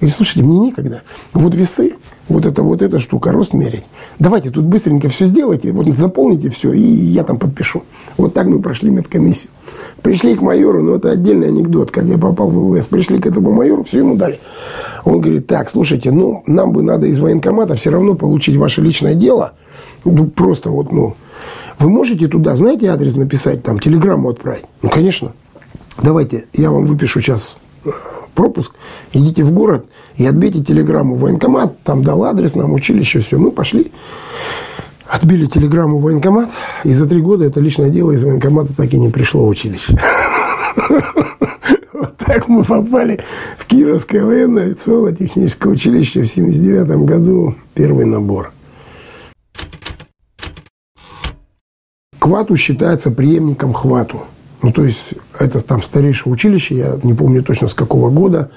И 0.01 0.07
слушайте, 0.07 0.43
мне 0.43 0.59
некогда. 0.59 1.03
Вот 1.33 1.55
весы, 1.55 1.93
вот 2.27 2.45
это 2.45 2.63
вот 2.63 2.81
эта 2.81 2.99
штука, 2.99 3.31
рост 3.31 3.53
мерить. 3.53 3.83
Давайте 4.19 4.49
тут 4.49 4.65
быстренько 4.65 5.09
все 5.09 5.25
сделайте, 5.25 5.71
вот 5.71 5.87
заполните 5.87 6.49
все, 6.49 6.73
и 6.73 6.81
я 6.81 7.23
там 7.23 7.37
подпишу. 7.37 7.83
Вот 8.17 8.33
так 8.33 8.47
мы 8.47 8.59
прошли 8.59 8.89
медкомиссию. 8.89 9.49
Пришли 10.01 10.35
к 10.35 10.41
майору, 10.41 10.81
ну 10.81 10.95
это 10.95 11.11
отдельный 11.11 11.47
анекдот, 11.47 11.91
как 11.91 12.05
я 12.05 12.17
попал 12.17 12.49
в 12.49 12.77
ВВС. 12.77 12.87
Пришли 12.87 13.19
к 13.19 13.27
этому 13.27 13.51
майору, 13.51 13.83
все 13.83 13.99
ему 13.99 14.15
дали. 14.15 14.39
Он 15.03 15.21
говорит, 15.21 15.47
так, 15.47 15.69
слушайте, 15.69 16.11
ну 16.11 16.43
нам 16.47 16.71
бы 16.71 16.81
надо 16.81 17.07
из 17.07 17.19
военкомата 17.19 17.75
все 17.75 17.89
равно 17.89 18.15
получить 18.15 18.55
ваше 18.55 18.81
личное 18.81 19.15
дело. 19.15 19.53
Ну 20.03 20.27
просто 20.27 20.69
вот, 20.69 20.91
ну, 20.91 21.15
вы 21.79 21.89
можете 21.89 22.27
туда, 22.27 22.55
знаете, 22.55 22.87
адрес 22.89 23.15
написать, 23.15 23.63
там, 23.63 23.79
телеграмму 23.79 24.29
отправить? 24.29 24.65
Ну, 24.81 24.89
конечно. 24.89 25.33
Давайте, 26.01 26.45
я 26.53 26.71
вам 26.71 26.85
выпишу 26.85 27.21
сейчас 27.21 27.57
э, 27.85 27.89
пропуск, 28.35 28.73
идите 29.13 29.43
в 29.43 29.51
город 29.51 29.85
и 30.17 30.25
отбейте 30.25 30.63
телеграмму 30.63 31.15
в 31.15 31.21
военкомат, 31.21 31.81
там 31.83 32.03
дал 32.03 32.25
адрес, 32.25 32.55
нам 32.55 32.73
училище, 32.73 33.19
все. 33.19 33.37
Мы 33.37 33.51
пошли, 33.51 33.91
отбили 35.07 35.45
телеграмму 35.45 35.97
в 35.97 36.03
военкомат, 36.03 36.49
и 36.83 36.93
за 36.93 37.07
три 37.07 37.21
года 37.21 37.45
это 37.45 37.59
личное 37.59 37.89
дело 37.89 38.11
из 38.11 38.23
военкомата 38.23 38.75
так 38.75 38.93
и 38.93 38.99
не 38.99 39.09
пришло 39.09 39.45
в 39.45 39.49
училище. 39.49 39.97
Вот 41.93 42.17
так 42.17 42.49
мы 42.49 42.61
попали 42.61 43.23
в 43.57 43.65
Кировское 43.65 44.25
военное 44.25 44.63
авиационно-техническое 44.63 45.69
училище 45.69 46.23
в 46.23 46.27
79 46.27 47.05
году, 47.05 47.55
первый 47.73 48.05
набор. 48.05 48.51
Квату 52.19 52.57
считается 52.57 53.11
преемником 53.11 53.71
хвату. 53.71 54.23
Ну, 54.61 54.71
то 54.71 54.83
есть, 54.83 55.13
это 55.37 55.59
там 55.59 55.81
старейшее 55.81 56.33
училище, 56.33 56.77
я 56.77 56.99
не 57.03 57.13
помню 57.13 57.43
точно 57.43 57.67
с 57.67 57.73
какого 57.73 58.09
года. 58.09 58.49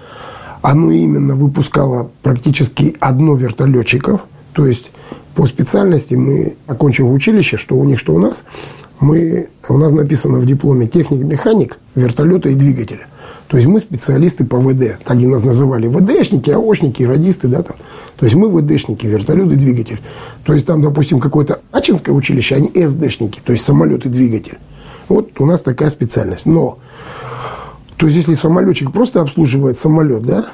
Оно 0.63 0.91
именно 0.91 1.35
выпускало 1.35 2.11
практически 2.23 2.97
одно 3.01 3.35
вертолетчиков. 3.35 4.23
То 4.53 4.67
есть, 4.67 4.91
по 5.35 5.47
специальности 5.47 6.15
мы, 6.15 6.55
окончив 6.67 7.11
училище, 7.11 7.57
что 7.57 7.77
у 7.77 7.85
них, 7.85 7.99
что 7.99 8.15
у 8.15 8.19
нас, 8.19 8.45
мы, 9.01 9.49
у 9.69 9.79
нас 9.79 9.93
написано 9.93 10.39
в 10.39 10.47
дипломе 10.47 10.89
техник-механик 10.89 11.79
вертолета 11.95 12.49
и 12.49 12.55
двигателя. 12.55 13.07
То 13.49 13.57
есть 13.57 13.67
мы 13.67 13.81
специалисты 13.81 14.45
по 14.45 14.59
ВД. 14.59 14.99
Так 15.05 15.19
и 15.19 15.27
нас 15.27 15.43
называли 15.43 15.89
ВДшники, 15.89 16.51
АОшники, 16.51 17.03
радисты, 17.03 17.49
да, 17.49 17.63
там. 17.63 17.77
То 18.17 18.25
есть 18.25 18.37
мы 18.37 18.51
ВДшники, 18.51 19.07
вертолет 19.07 19.51
и 19.53 19.57
двигатель. 19.57 20.01
То 20.45 20.53
есть 20.53 20.67
там, 20.67 20.83
допустим, 20.83 21.19
какое-то 21.19 21.61
Ачинское 21.73 22.15
училище, 22.15 22.57
они 22.57 22.71
СДшники, 22.87 23.41
то 23.43 23.53
есть 23.53 23.65
самолет 23.65 24.05
и 24.05 24.09
двигатель. 24.09 24.59
Вот 25.09 25.41
у 25.41 25.47
нас 25.47 25.61
такая 25.63 25.91
специальность. 25.91 26.47
Но, 26.47 26.79
то 27.97 28.07
есть 28.07 28.17
если 28.17 28.35
самолетчик 28.35 28.93
просто 28.93 29.21
обслуживает 29.21 29.79
самолет, 29.79 30.23
да, 30.23 30.47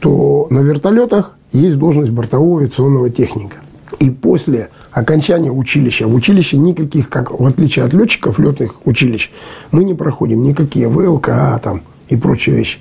то 0.00 0.46
на 0.50 0.60
вертолетах 0.60 1.34
есть 1.52 1.76
должность 1.76 2.10
бортового 2.10 2.60
авиационного 2.60 3.10
техника. 3.10 3.56
И 3.98 4.10
после 4.10 4.70
окончания 4.92 5.50
училища, 5.50 6.06
в 6.06 6.14
училище 6.14 6.56
никаких, 6.56 7.08
как 7.08 7.38
в 7.38 7.44
отличие 7.44 7.84
от 7.84 7.94
летчиков 7.94 8.38
летных 8.38 8.86
училищ, 8.86 9.30
мы 9.70 9.84
не 9.84 9.94
проходим 9.94 10.42
никакие 10.42 10.88
ВЛК 10.88 11.28
там, 11.62 11.82
и 12.08 12.16
прочие 12.16 12.56
вещи. 12.56 12.78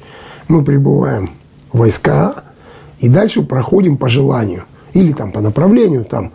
Мы 0.47 0.63
прибываем 0.63 1.31
в 1.71 1.79
войска 1.79 2.43
и 2.99 3.09
дальше 3.09 3.41
проходим 3.41 3.97
по 3.97 4.09
желанию 4.09 4.65
или 4.93 5.11
там 5.11 5.31
по 5.31 5.41
направлению, 5.41 6.05
там 6.05 6.31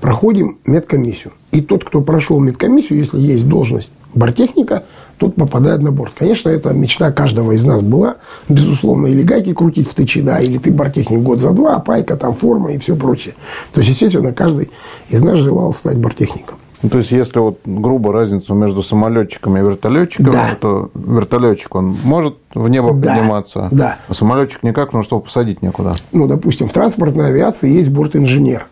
проходим 0.00 0.58
медкомиссию. 0.64 1.32
И 1.52 1.60
тот, 1.60 1.84
кто 1.84 2.00
прошел 2.00 2.40
медкомиссию, 2.40 2.98
если 2.98 3.18
есть 3.18 3.46
должность 3.46 3.92
бортехника, 4.14 4.84
тот 5.18 5.34
попадает 5.34 5.82
на 5.82 5.92
борт. 5.92 6.14
Конечно, 6.18 6.48
это 6.48 6.72
мечта 6.72 7.12
каждого 7.12 7.52
из 7.52 7.62
нас 7.64 7.82
была. 7.82 8.16
Безусловно, 8.48 9.06
или 9.06 9.22
гайки 9.22 9.52
крутить 9.52 9.88
в 9.88 9.94
тычи, 9.94 10.22
да, 10.22 10.38
или 10.38 10.56
ты 10.56 10.72
бортехник 10.72 11.20
год 11.20 11.40
за 11.40 11.50
два, 11.50 11.78
пайка, 11.78 12.16
там 12.16 12.34
форма 12.34 12.72
и 12.72 12.78
все 12.78 12.96
прочее. 12.96 13.34
То 13.72 13.80
есть, 13.80 13.90
естественно, 13.90 14.32
каждый 14.32 14.70
из 15.10 15.20
нас 15.22 15.38
желал 15.38 15.74
стать 15.74 15.98
бортехником. 15.98 16.56
Ну, 16.82 16.88
то 16.88 16.98
есть, 16.98 17.10
если 17.10 17.38
вот 17.38 17.58
грубо 17.66 18.10
разницу 18.10 18.54
между 18.54 18.82
самолетчиком 18.82 19.58
и 19.58 19.60
вертолетчиком, 19.60 20.32
да. 20.32 20.56
то 20.58 20.90
вертолетчик, 20.94 21.74
он 21.74 21.98
может 22.02 22.38
в 22.54 22.66
небо 22.68 22.94
да. 22.94 23.14
подниматься, 23.14 23.68
да. 23.70 23.98
а 24.08 24.14
самолетчик 24.14 24.62
никак, 24.62 24.86
потому 24.86 25.04
что 25.04 25.20
посадить 25.20 25.60
некуда. 25.60 25.92
Ну, 26.12 26.26
допустим, 26.26 26.66
в 26.66 26.72
транспортной 26.72 27.26
авиации 27.28 27.70
есть 27.70 27.90
бортинженер. 27.90 28.66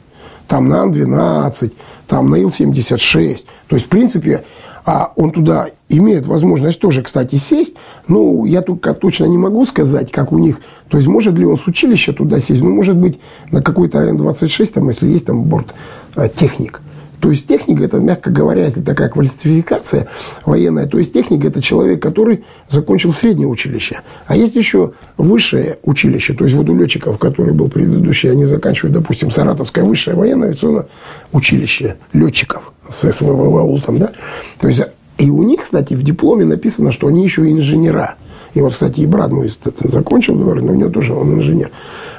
Там 0.48 0.68
на 0.68 0.82
Ан-12, 0.82 1.72
там 2.08 2.30
на 2.30 2.36
Ил-76. 2.36 3.44
То 3.68 3.76
есть, 3.76 3.86
в 3.86 3.88
принципе, 3.88 4.44
а 4.90 5.12
он 5.16 5.32
туда 5.32 5.68
имеет 5.90 6.24
возможность 6.24 6.80
тоже, 6.80 7.02
кстати, 7.02 7.36
сесть. 7.36 7.74
Ну, 8.08 8.46
я 8.46 8.62
только 8.62 8.94
точно 8.94 9.26
не 9.26 9.36
могу 9.36 9.66
сказать, 9.66 10.10
как 10.10 10.32
у 10.32 10.38
них. 10.38 10.60
То 10.88 10.96
есть, 10.96 11.06
может 11.06 11.34
ли 11.34 11.44
он 11.44 11.58
с 11.58 11.66
училища 11.66 12.14
туда 12.14 12.40
сесть? 12.40 12.62
Ну, 12.62 12.70
может 12.70 12.96
быть, 12.96 13.20
на 13.50 13.60
какой-то 13.60 13.98
Ан-26, 13.98 14.72
там, 14.72 14.88
если 14.88 15.06
есть 15.08 15.26
там 15.26 15.42
борт 15.42 15.74
э, 16.16 16.30
техник. 16.34 16.80
То 17.20 17.30
есть 17.30 17.46
техника, 17.46 17.84
это, 17.84 17.98
мягко 17.98 18.30
говоря, 18.30 18.64
если 18.64 18.80
такая 18.80 19.08
квалификация 19.08 20.08
военная, 20.44 20.86
то 20.86 20.98
есть 20.98 21.12
техника– 21.12 21.46
это 21.48 21.60
человек, 21.60 22.00
который 22.00 22.44
закончил 22.68 23.12
среднее 23.12 23.48
училище. 23.48 24.00
А 24.26 24.36
есть 24.36 24.54
еще 24.54 24.92
высшее 25.16 25.78
училище. 25.82 26.34
То 26.34 26.44
есть 26.44 26.56
вот 26.56 26.68
у 26.68 26.76
летчиков, 26.76 27.18
который 27.18 27.54
был 27.54 27.68
предыдущий, 27.68 28.30
они 28.30 28.44
заканчивают, 28.44 28.94
допустим, 28.94 29.30
Саратовское 29.30 29.84
высшее 29.84 30.16
военное 30.16 30.48
авиационное 30.48 30.86
училище 31.32 31.96
летчиков 32.12 32.72
с 32.92 33.10
СВВ 33.12 33.84
там, 33.84 33.98
да. 33.98 34.12
То 34.60 34.68
есть 34.68 34.80
и 35.18 35.30
у 35.30 35.42
них, 35.42 35.62
кстати, 35.62 35.94
в 35.94 36.02
дипломе 36.02 36.44
написано, 36.44 36.92
что 36.92 37.08
они 37.08 37.24
еще 37.24 37.50
инженера. 37.50 38.14
И 38.54 38.60
вот, 38.60 38.72
кстати, 38.72 39.00
и 39.00 39.06
брат 39.06 39.30
мой 39.30 39.50
закончил, 39.80 40.36
говорит, 40.36 40.64
но 40.64 40.72
у 40.72 40.74
него 40.76 40.90
тоже 40.90 41.12
он 41.12 41.34
инженер. 41.34 41.70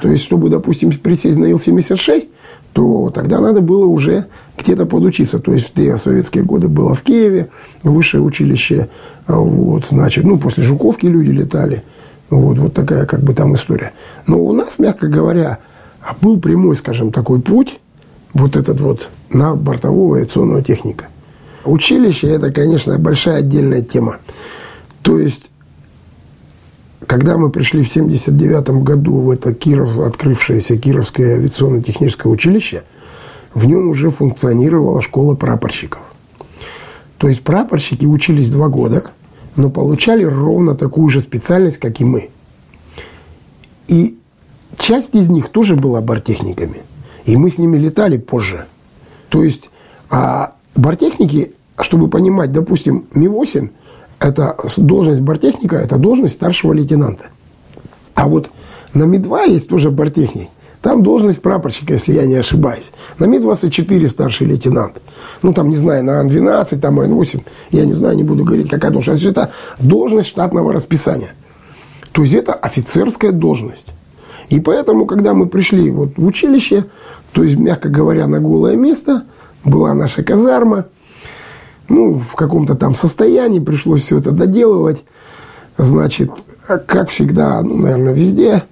То 0.02 0.08
есть, 0.08 0.22
чтобы, 0.22 0.48
допустим, 0.50 0.92
присесть 0.92 1.38
на 1.38 1.46
Ил-76, 1.46 2.28
то 2.72 3.10
тогда 3.10 3.40
надо 3.40 3.60
было 3.60 3.86
уже 3.86 4.26
где-то 4.58 4.86
подучиться. 4.86 5.38
То 5.38 5.52
есть 5.52 5.68
в 5.68 5.72
те 5.72 5.96
советские 5.96 6.44
годы 6.44 6.68
было 6.68 6.94
в 6.94 7.02
Киеве 7.02 7.48
высшее 7.82 8.22
училище. 8.22 8.88
Вот, 9.26 9.86
значит, 9.86 10.24
ну, 10.24 10.38
после 10.38 10.62
Жуковки 10.62 11.06
люди 11.06 11.30
летали. 11.30 11.82
Вот, 12.28 12.58
вот 12.58 12.74
такая 12.74 13.06
как 13.06 13.20
бы 13.20 13.34
там 13.34 13.54
история. 13.54 13.92
Но 14.26 14.40
у 14.40 14.52
нас, 14.52 14.78
мягко 14.78 15.08
говоря, 15.08 15.58
был 16.20 16.38
прямой, 16.40 16.76
скажем, 16.76 17.10
такой 17.10 17.40
путь, 17.40 17.80
вот 18.34 18.56
этот 18.56 18.80
вот, 18.80 19.10
на 19.30 19.56
бортового 19.56 20.16
авиационного 20.16 20.62
техника. 20.62 21.06
Училище– 21.64 22.28
это, 22.30 22.52
конечно, 22.52 22.96
большая 22.98 23.38
отдельная 23.38 23.82
тема. 23.82 24.18
То 25.02 25.18
есть 25.18 25.49
когда 27.10 27.36
мы 27.36 27.50
пришли 27.50 27.82
в 27.82 27.90
1979 27.90 28.84
году 28.84 29.14
в 29.14 29.30
это 29.30 29.52
Киров, 29.52 29.98
открывшееся 29.98 30.78
Кировское 30.78 31.38
авиационно-техническое 31.38 32.28
училище, 32.28 32.84
в 33.52 33.66
нем 33.66 33.88
уже 33.88 34.10
функционировала 34.10 35.02
школа 35.02 35.34
прапорщиков. 35.34 36.02
То 37.18 37.26
есть 37.26 37.42
прапорщики 37.42 38.06
учились 38.06 38.48
два 38.48 38.68
года, 38.68 39.10
но 39.56 39.70
получали 39.70 40.22
ровно 40.22 40.76
такую 40.76 41.08
же 41.08 41.20
специальность, 41.20 41.78
как 41.78 42.00
и 42.00 42.04
мы. 42.04 42.30
И 43.88 44.16
часть 44.78 45.16
из 45.16 45.28
них 45.28 45.48
тоже 45.48 45.74
была 45.74 46.00
бортехниками. 46.00 46.82
И 47.24 47.36
мы 47.36 47.50
с 47.50 47.58
ними 47.58 47.76
летали 47.76 48.18
позже. 48.18 48.66
То 49.30 49.42
есть 49.42 49.68
а 50.10 50.52
бортехники, 50.76 51.54
чтобы 51.80 52.06
понимать, 52.06 52.52
допустим, 52.52 53.06
Ми-8 53.14 53.68
это 54.20 54.56
должность 54.76 55.22
бортехника, 55.22 55.76
это 55.76 55.96
должность 55.96 56.34
старшего 56.34 56.72
лейтенанта. 56.74 57.24
А 58.14 58.28
вот 58.28 58.50
на 58.92 59.04
Ми-2 59.04 59.50
есть 59.50 59.68
тоже 59.68 59.90
бортехник. 59.90 60.48
Там 60.82 61.02
должность 61.02 61.42
прапорщика, 61.42 61.94
если 61.94 62.14
я 62.14 62.26
не 62.26 62.36
ошибаюсь. 62.36 62.92
На 63.18 63.24
Ми-24 63.26 64.08
старший 64.08 64.46
лейтенант. 64.46 65.00
Ну, 65.42 65.52
там, 65.52 65.68
не 65.68 65.74
знаю, 65.74 66.04
на 66.04 66.20
Ан-12, 66.20 66.78
там 66.78 67.00
Ан-8. 67.00 67.42
Я 67.70 67.84
не 67.84 67.92
знаю, 67.92 68.16
не 68.16 68.22
буду 68.22 68.44
говорить, 68.44 68.70
какая 68.70 68.90
должность. 68.90 69.24
Это 69.24 69.50
должность 69.78 70.28
штатного 70.28 70.72
расписания. 70.72 71.34
То 72.12 72.22
есть, 72.22 72.34
это 72.34 72.54
офицерская 72.54 73.32
должность. 73.32 73.88
И 74.48 74.58
поэтому, 74.58 75.04
когда 75.04 75.34
мы 75.34 75.46
пришли 75.46 75.90
вот 75.90 76.16
в 76.16 76.24
училище, 76.24 76.86
то 77.32 77.42
есть, 77.42 77.58
мягко 77.58 77.90
говоря, 77.90 78.26
на 78.26 78.40
голое 78.40 78.76
место, 78.76 79.24
была 79.64 79.92
наша 79.94 80.22
казарма– 80.22 80.86
ну, 81.90 82.14
в 82.14 82.34
каком-то 82.36 82.76
там 82.76 82.94
состоянии, 82.94 83.58
пришлось 83.58 84.04
все 84.04 84.18
это 84.18 84.30
доделывать. 84.30 85.04
Значит, 85.76 86.30
как 86.86 87.10
всегда, 87.10 87.60
ну, 87.62 87.76
наверное, 87.76 88.14
везде, 88.14 88.62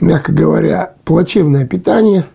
мягко 0.00 0.32
говоря, 0.32 0.94
плачевное 1.04 1.66
питание. 1.66 2.26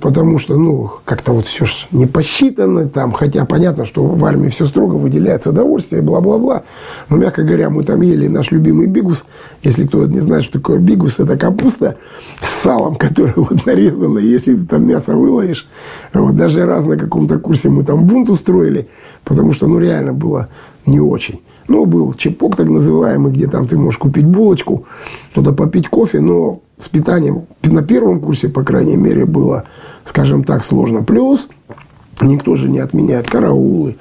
Потому 0.00 0.38
что, 0.38 0.56
ну, 0.56 0.90
как-то 1.04 1.32
вот 1.32 1.46
все 1.46 1.66
не 1.92 2.06
посчитано 2.06 2.88
там, 2.88 3.12
хотя 3.12 3.44
понятно, 3.44 3.84
что 3.84 4.04
в 4.04 4.24
армии 4.24 4.48
все 4.48 4.64
строго 4.66 4.94
выделяется 4.94 5.50
удовольствие, 5.50 6.02
бла-бла-бла. 6.02 6.62
Но, 7.08 7.16
мягко 7.16 7.42
говоря, 7.42 7.70
мы 7.70 7.82
там 7.82 8.00
ели 8.00 8.26
наш 8.26 8.50
любимый 8.50 8.86
бигус. 8.86 9.24
Если 9.62 9.86
кто-то 9.86 10.10
не 10.10 10.20
знает, 10.20 10.44
что 10.44 10.54
такое 10.54 10.78
бигус, 10.78 11.20
это 11.20 11.36
капуста 11.36 11.96
с 12.42 12.48
салом, 12.48 12.94
которое 12.96 13.34
вот 13.36 13.66
нарезано. 13.66 14.18
Если 14.18 14.56
ты 14.56 14.64
там 14.64 14.86
мясо 14.86 15.14
выловишь, 15.14 15.68
вот 16.14 16.34
даже 16.34 16.64
раз 16.64 16.86
на 16.86 16.96
каком-то 16.96 17.38
курсе 17.38 17.68
мы 17.68 17.84
там 17.84 18.06
бунт 18.06 18.30
устроили, 18.30 18.88
потому 19.24 19.52
что, 19.52 19.66
ну, 19.66 19.78
реально 19.78 20.14
было 20.14 20.48
не 20.86 21.00
очень. 21.00 21.40
Ну, 21.70 21.86
был 21.86 22.14
чепок 22.14 22.56
так 22.56 22.68
называемый, 22.68 23.30
где 23.32 23.46
там 23.46 23.68
ты 23.68 23.78
можешь 23.78 23.96
купить 23.96 24.26
булочку, 24.26 24.86
что-то 25.30 25.52
попить 25.52 25.86
кофе, 25.88 26.18
но 26.18 26.62
с 26.78 26.88
питанием 26.88 27.46
на 27.62 27.82
первом 27.82 28.18
курсе, 28.18 28.48
по 28.48 28.64
крайней 28.64 28.96
мере, 28.96 29.24
было, 29.24 29.62
скажем 30.04 30.42
так, 30.42 30.64
сложно. 30.64 31.04
Плюс 31.04 31.48
никто 32.22 32.56
же 32.56 32.68
не 32.68 32.80
отменяет 32.80 33.30
караулы, 33.30 33.98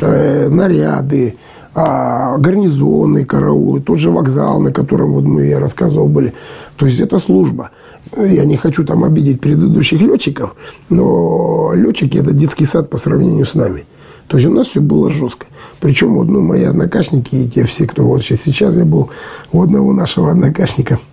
э, 0.00 0.48
наряды, 0.48 1.34
а, 1.74 2.38
гарнизонные 2.38 3.26
караулы, 3.26 3.80
тот 3.80 3.98
же 3.98 4.10
вокзал, 4.10 4.58
на 4.58 4.72
котором 4.72 5.12
вот 5.12 5.24
мы, 5.24 5.44
я 5.44 5.60
рассказывал, 5.60 6.08
были. 6.08 6.32
То 6.78 6.86
есть 6.86 7.00
это 7.00 7.18
служба. 7.18 7.68
Я 8.16 8.46
не 8.46 8.56
хочу 8.56 8.82
там 8.82 9.04
обидеть 9.04 9.42
предыдущих 9.42 10.00
летчиков, 10.00 10.56
но 10.88 11.72
летчики– 11.74 12.16
это 12.22 12.32
детский 12.32 12.64
сад 12.64 12.88
по 12.88 12.96
сравнению 12.96 13.44
с 13.44 13.54
нами. 13.54 13.84
То 14.30 14.38
есть 14.38 14.48
у 14.48 14.54
нас 14.54 14.68
все 14.68 14.80
было 14.80 15.10
жестко. 15.10 15.46
Причем 15.80 16.14
вот, 16.14 16.28
ну, 16.28 16.40
мои 16.40 16.64
однокашники 16.64 17.36
и 17.36 17.48
те 17.48 17.64
все, 17.64 17.86
кто 17.86 18.04
вот 18.04 18.24
сейчас 18.24 18.76
я 18.76 18.86
был 18.86 19.10
у 19.52 19.62
одного 19.62 19.92
нашего 19.92 20.30
однокашника– 20.30 20.98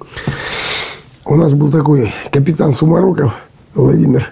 у 1.30 1.36
нас 1.36 1.52
был 1.52 1.70
такой 1.70 2.14
капитан 2.32 2.72
Сумароков 2.72 3.34
Владимир. 3.76 4.32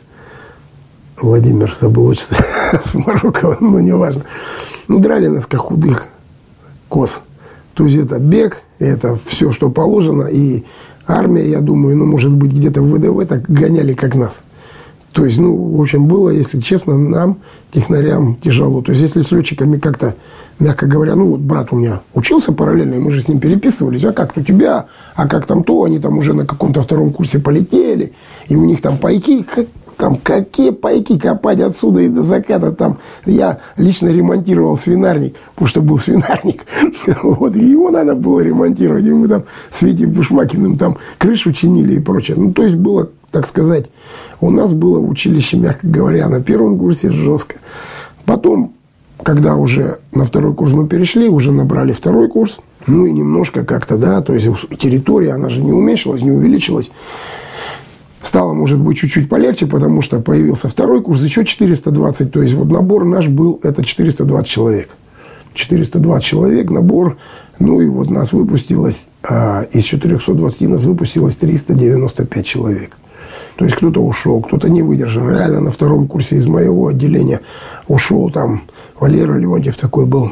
Владимир, 1.22 1.76
забыл 1.80 2.06
отчество. 2.06 2.38
Сумарокова, 2.86 3.58
ну, 3.60 3.80
неважно. 3.80 4.24
Ну, 4.88 5.00
драли 5.00 5.28
нас 5.28 5.46
как 5.46 5.60
худых 5.60 6.06
коз. 6.88 7.20
То 7.74 7.84
есть 7.84 7.98
это 7.98 8.18
бег, 8.18 8.62
это 8.80 9.20
все, 9.26 9.52
что 9.52 9.70
положено. 9.70 10.28
И 10.28 10.64
армия, 11.06 11.50
я 11.50 11.60
думаю, 11.60 11.98
ну, 11.98 12.06
может 12.06 12.32
быть, 12.32 12.54
где-то 12.54 12.82
в 12.82 12.96
ВДВ 12.96 13.28
так 13.28 13.42
гоняли, 13.42 13.94
как 13.94 14.16
нас. 14.16 14.42
То 15.16 15.24
есть, 15.24 15.38
ну, 15.38 15.56
в 15.56 15.82
общем, 15.82 16.08
было, 16.08 16.30
если 16.30 16.60
честно, 16.60 16.98
нам, 16.98 17.38
технарям, 17.72 18.36
тяжело. 18.36 18.82
То 18.82 18.92
есть, 18.92 19.02
если 19.02 19.22
с 19.22 19.32
летчиками 19.32 19.78
как-то 19.78 20.14
мягко 20.60 20.88
говоря, 20.88 21.16
ну 21.16 21.30
вот 21.30 21.40
брат 21.40 21.70
у 21.72 21.78
меня 21.78 22.02
учился 22.14 22.52
параллельно, 22.52 22.96
и 22.96 23.00
мы 23.00 23.12
же 23.12 23.22
с 23.22 23.30
ним 23.30 23.40
переписывались, 23.40 24.04
а 24.04 24.12
как 24.12 24.36
у 24.36 24.42
тебя, 24.42 24.88
а 25.16 25.28
как 25.30 25.46
там 25.46 25.64
то, 25.64 25.84
они 25.84 26.00
там 26.00 26.18
уже 26.18 26.34
на 26.34 26.46
каком-то 26.46 26.82
втором 26.82 27.12
курсе 27.12 27.40
полетели, 27.40 28.12
и 28.50 28.58
у 28.58 28.66
них 28.66 28.82
там 28.82 28.98
пайки, 28.98 29.44
как, 29.44 29.68
там 29.96 30.18
какие 30.18 30.72
пайки 30.72 31.18
копать 31.18 31.62
отсюда 31.62 32.02
и 32.02 32.10
до 32.10 32.22
заката 32.22 32.74
там. 32.74 32.98
Я 33.26 33.60
лично 33.78 34.10
ремонтировал 34.10 34.78
свинарник, 34.78 35.36
потому 35.54 35.68
что 35.70 35.82
был 35.82 35.98
свинарник. 35.98 36.66
Вот, 37.24 37.56
и 37.56 37.66
его 37.66 37.90
надо 37.90 38.16
было 38.16 38.42
ремонтировать. 38.42 39.06
И 39.06 39.12
мы 39.12 39.30
там 39.30 39.44
с 39.72 39.82
Витей 39.82 40.06
Бушмакиным 40.06 40.78
там 40.78 40.98
крышу 41.18 41.54
чинили 41.54 41.96
и 41.96 42.00
прочее. 42.00 42.36
Ну, 42.38 42.52
то 42.52 42.64
есть 42.64 42.76
было, 42.76 43.10
так 43.36 43.48
сказать, 43.48 43.88
у 44.40 44.50
нас 44.50 44.72
было 44.72 45.00
в 45.00 45.10
училище, 45.10 45.58
мягко 45.58 45.86
говоря, 45.86 46.30
на 46.30 46.42
первом 46.42 46.80
курсе 46.80 47.10
жестко. 47.10 47.56
Потом 48.24 48.72
когда 49.24 49.56
уже 49.56 50.00
на 50.14 50.24
второй 50.24 50.54
курс 50.54 50.72
мы 50.72 50.88
перешли, 50.88 51.28
уже 51.28 51.52
набрали 51.52 51.92
второй 51.92 52.30
курс, 52.30 52.60
ну 52.88 53.06
и 53.06 53.12
немножко 53.12 53.66
как-то, 53.66 53.98
да, 53.98 54.22
то 54.22 54.34
есть 54.34 54.48
территория, 54.78 55.34
она 55.34 55.50
же 55.50 55.62
не 55.62 55.74
уменьшилась, 55.74 56.22
не 56.22 56.32
увеличилась. 56.32 56.90
Стало, 58.22 58.54
может 58.54 58.80
быть, 58.80 58.98
чуть-чуть 58.98 59.28
полегче, 59.28 59.68
потому 59.68 60.02
что 60.02 60.22
появился 60.22 60.70
второй 60.70 61.02
курс, 61.02 61.22
еще 61.22 61.44
420, 61.44 62.32
то 62.32 62.42
есть 62.42 62.54
вот 62.54 62.68
набор 62.70 63.04
наш 63.04 63.28
был, 63.28 63.60
это 63.64 63.84
420 63.84 64.48
человек. 64.48 64.90
420 65.56 66.24
человек, 66.24 66.70
набор, 66.70 67.18
ну 67.60 67.82
и 67.82 67.88
вот 67.88 68.10
нас 68.10 68.32
выпустилось, 68.32 69.08
а, 69.24 69.66
из 69.72 69.84
420 69.84 70.62
нас 70.70 70.84
выпустилось 70.84 71.36
395 71.36 72.46
человек. 72.46 72.98
То 73.56 73.66
есть 73.66 73.78
кто-то 73.78 74.02
ушел, 74.02 74.42
кто-то 74.42 74.70
не 74.70 74.82
выдержал. 74.82 75.30
Реально 75.30 75.62
на 75.62 75.72
втором 75.72 76.08
курсе 76.08 76.36
из 76.38 76.48
моего 76.48 76.88
отделения 76.88 77.42
ушел 77.88 78.30
там 78.30 78.64
Валера 79.00 79.38
Леонтьев 79.38 79.78
такой 79.78 80.06
был 80.06 80.32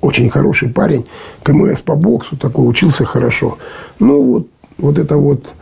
очень 0.00 0.28
хороший 0.30 0.68
парень, 0.68 1.06
КМС 1.42 1.80
по 1.80 1.94
боксу 1.94 2.36
такой, 2.36 2.68
учился 2.68 3.04
хорошо. 3.04 3.58
Ну, 3.98 4.22
вот, 4.22 4.48
вот 4.78 4.98
это 4.98 5.16
вот 5.16 5.52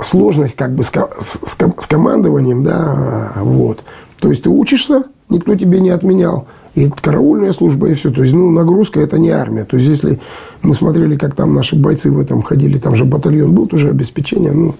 сложность 0.00 0.56
как 0.56 0.74
бы 0.74 0.82
с, 0.82 0.90
с, 0.90 1.40
с 1.44 1.86
командованием, 1.86 2.62
да, 2.62 3.32
вот. 3.36 3.82
То 4.18 4.28
есть 4.28 4.42
ты 4.42 4.50
учишься, 4.50 5.04
никто 5.28 5.54
тебе 5.54 5.80
не 5.80 5.90
отменял, 5.90 6.46
и 6.74 6.88
караульная 6.88 7.52
служба, 7.52 7.88
и 7.88 7.94
все. 7.94 8.10
То 8.10 8.22
есть, 8.22 8.32
ну, 8.32 8.50
нагрузка– 8.50 9.00
это 9.02 9.18
не 9.18 9.30
армия. 9.30 9.64
То 9.64 9.76
есть, 9.76 9.88
если 9.88 10.20
мы 10.62 10.74
смотрели, 10.74 11.16
как 11.16 11.34
там 11.34 11.54
наши 11.54 11.76
бойцы 11.76 12.10
в 12.10 12.18
этом 12.18 12.40
ходили, 12.42 12.78
там 12.78 12.94
же 12.94 13.04
батальон 13.04 13.52
был, 13.54 13.66
тоже 13.66 13.90
обеспечение, 13.90 14.52
ну, 14.52 14.74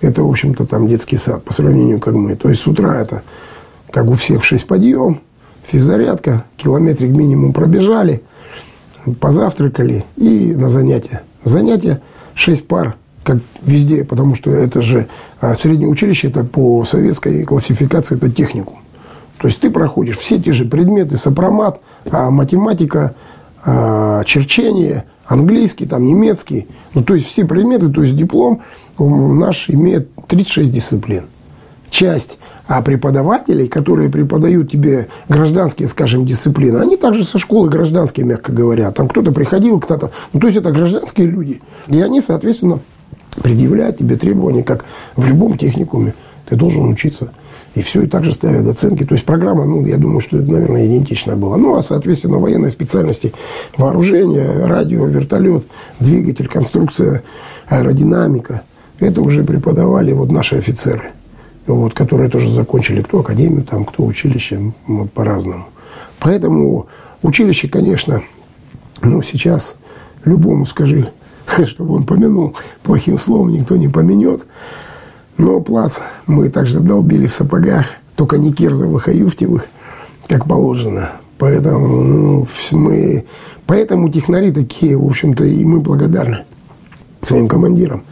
это, 0.00 0.22
в 0.22 0.28
общем-то, 0.28 0.66
там 0.66 0.88
детский 0.88 1.16
сад 1.16 1.44
по 1.44 1.52
сравнению 1.52 2.00
как 2.00 2.14
мы. 2.14 2.36
То 2.36 2.48
есть, 2.48 2.62
с 2.62 2.66
утра 2.66 3.00
это, 3.00 3.22
как 3.90 4.06
у 4.06 4.14
всех, 4.14 4.42
в 4.42 4.44
6 4.44 4.66
подъем, 4.66 5.20
физзарядка, 5.66 6.44
километрик 6.56 7.10
минимум 7.10 7.52
пробежали, 7.52 8.22
позавтракали 9.20 10.04
и 10.16 10.54
на 10.54 10.68
занятия. 10.68 11.22
Занятия 11.42 12.00
6 12.34 12.66
пар, 12.66 12.96
как 13.22 13.38
везде, 13.62 14.04
потому 14.04 14.34
что 14.34 14.50
это 14.50 14.82
же 14.82 15.08
а, 15.40 15.54
среднее 15.54 15.88
училище, 15.88 16.28
это 16.28 16.44
по 16.44 16.84
советской 16.84 17.44
классификации, 17.44 18.16
это 18.16 18.30
техникум. 18.30 18.78
То 19.38 19.48
есть 19.48 19.60
ты 19.60 19.70
проходишь 19.70 20.18
все 20.18 20.38
те 20.38 20.52
же 20.52 20.64
предметы, 20.64 21.16
сопромат, 21.16 21.80
а, 22.10 22.30
математика, 22.30 23.14
а, 23.64 24.24
черчение, 24.24 25.04
английский, 25.26 25.86
там, 25.86 26.06
немецкий. 26.06 26.66
Ну, 26.94 27.02
то 27.02 27.14
есть 27.14 27.26
все 27.26 27.44
предметы, 27.44 27.88
то 27.88 28.02
есть 28.02 28.16
диплом 28.16 28.62
наш 28.98 29.68
имеет 29.68 30.08
36 30.28 30.72
дисциплин. 30.72 31.24
Часть 31.90 32.38
а 32.66 32.80
преподавателей, 32.80 33.68
которые 33.68 34.08
преподают 34.08 34.70
тебе 34.70 35.08
гражданские, 35.28 35.86
скажем, 35.86 36.24
дисциплины, 36.24 36.78
они 36.78 36.96
также 36.96 37.24
со 37.24 37.38
школы 37.38 37.68
гражданские, 37.68 38.24
мягко 38.24 38.52
говоря. 38.52 38.90
Там 38.90 39.08
кто-то 39.08 39.32
приходил, 39.32 39.80
кто-то... 39.80 40.12
Ну, 40.32 40.40
то 40.40 40.46
есть, 40.46 40.58
это 40.58 40.70
гражданские 40.70 41.26
люди. 41.26 41.60
И 41.88 42.00
они, 42.00 42.20
соответственно, 42.22 42.80
предъявляют 43.42 43.98
тебе 43.98 44.16
требования, 44.16 44.62
как 44.62 44.86
в 45.14 45.28
любом 45.28 45.58
техникуме. 45.58 46.14
Ты 46.46 46.56
должен 46.56 46.88
учиться. 46.88 47.32
И 47.74 47.82
все, 47.82 48.02
и 48.02 48.06
также 48.06 48.32
ставят 48.32 48.68
оценки. 48.68 49.04
То 49.04 49.14
есть 49.14 49.24
программа, 49.24 49.64
ну, 49.64 49.84
я 49.84 49.96
думаю, 49.96 50.20
что 50.20 50.38
это, 50.38 50.50
наверное, 50.50 50.86
идентичная 50.86 51.34
была. 51.34 51.56
Ну, 51.56 51.76
а, 51.76 51.82
соответственно, 51.82 52.38
военной 52.38 52.70
специальности 52.70 53.32
вооружение, 53.76 54.66
радио, 54.66 55.06
вертолет, 55.06 55.64
двигатель, 55.98 56.46
конструкция, 56.46 57.22
аэродинамика. 57.66 58.62
Это 59.00 59.20
уже 59.20 59.42
преподавали 59.42 60.12
вот 60.12 60.30
наши 60.30 60.56
офицеры 60.56 61.12
вот, 61.66 61.94
которые 61.94 62.28
тоже 62.28 62.50
закончили, 62.50 63.02
кто 63.02 63.20
академию, 63.20 63.62
там, 63.62 63.84
кто 63.84 64.04
училище, 64.04 64.72
вот, 64.86 65.12
по-разному. 65.12 65.66
Поэтому 66.18 66.86
училище, 67.22 67.68
конечно, 67.68 68.22
ну, 69.02 69.22
сейчас 69.22 69.76
любому 70.24 70.66
скажи, 70.66 71.10
чтобы 71.66 71.94
он 71.94 72.04
помянул 72.04 72.54
плохим 72.82 73.18
словом, 73.18 73.48
никто 73.48 73.76
не 73.76 73.88
поменет. 73.88 74.46
Но 75.36 75.60
плац 75.60 75.98
мы 76.26 76.48
также 76.48 76.80
долбили 76.80 77.26
в 77.26 77.32
сапогах, 77.32 77.86
только 78.16 78.38
не 78.38 78.52
кирзовых, 78.52 79.08
а 79.08 79.12
юфтевых, 79.12 79.66
как 80.28 80.46
положено. 80.46 81.12
Поэтому 81.38 82.02
ну, 82.02 82.48
мы, 82.72 83.24
поэтому 83.66 84.08
технари 84.08 84.52
такие, 84.52 84.96
в 84.96 85.04
общем-то, 85.04 85.44
и 85.44 85.64
мы 85.64 85.80
благодарны 85.80 86.44
своим 87.20 87.48
командирам. 87.48 88.04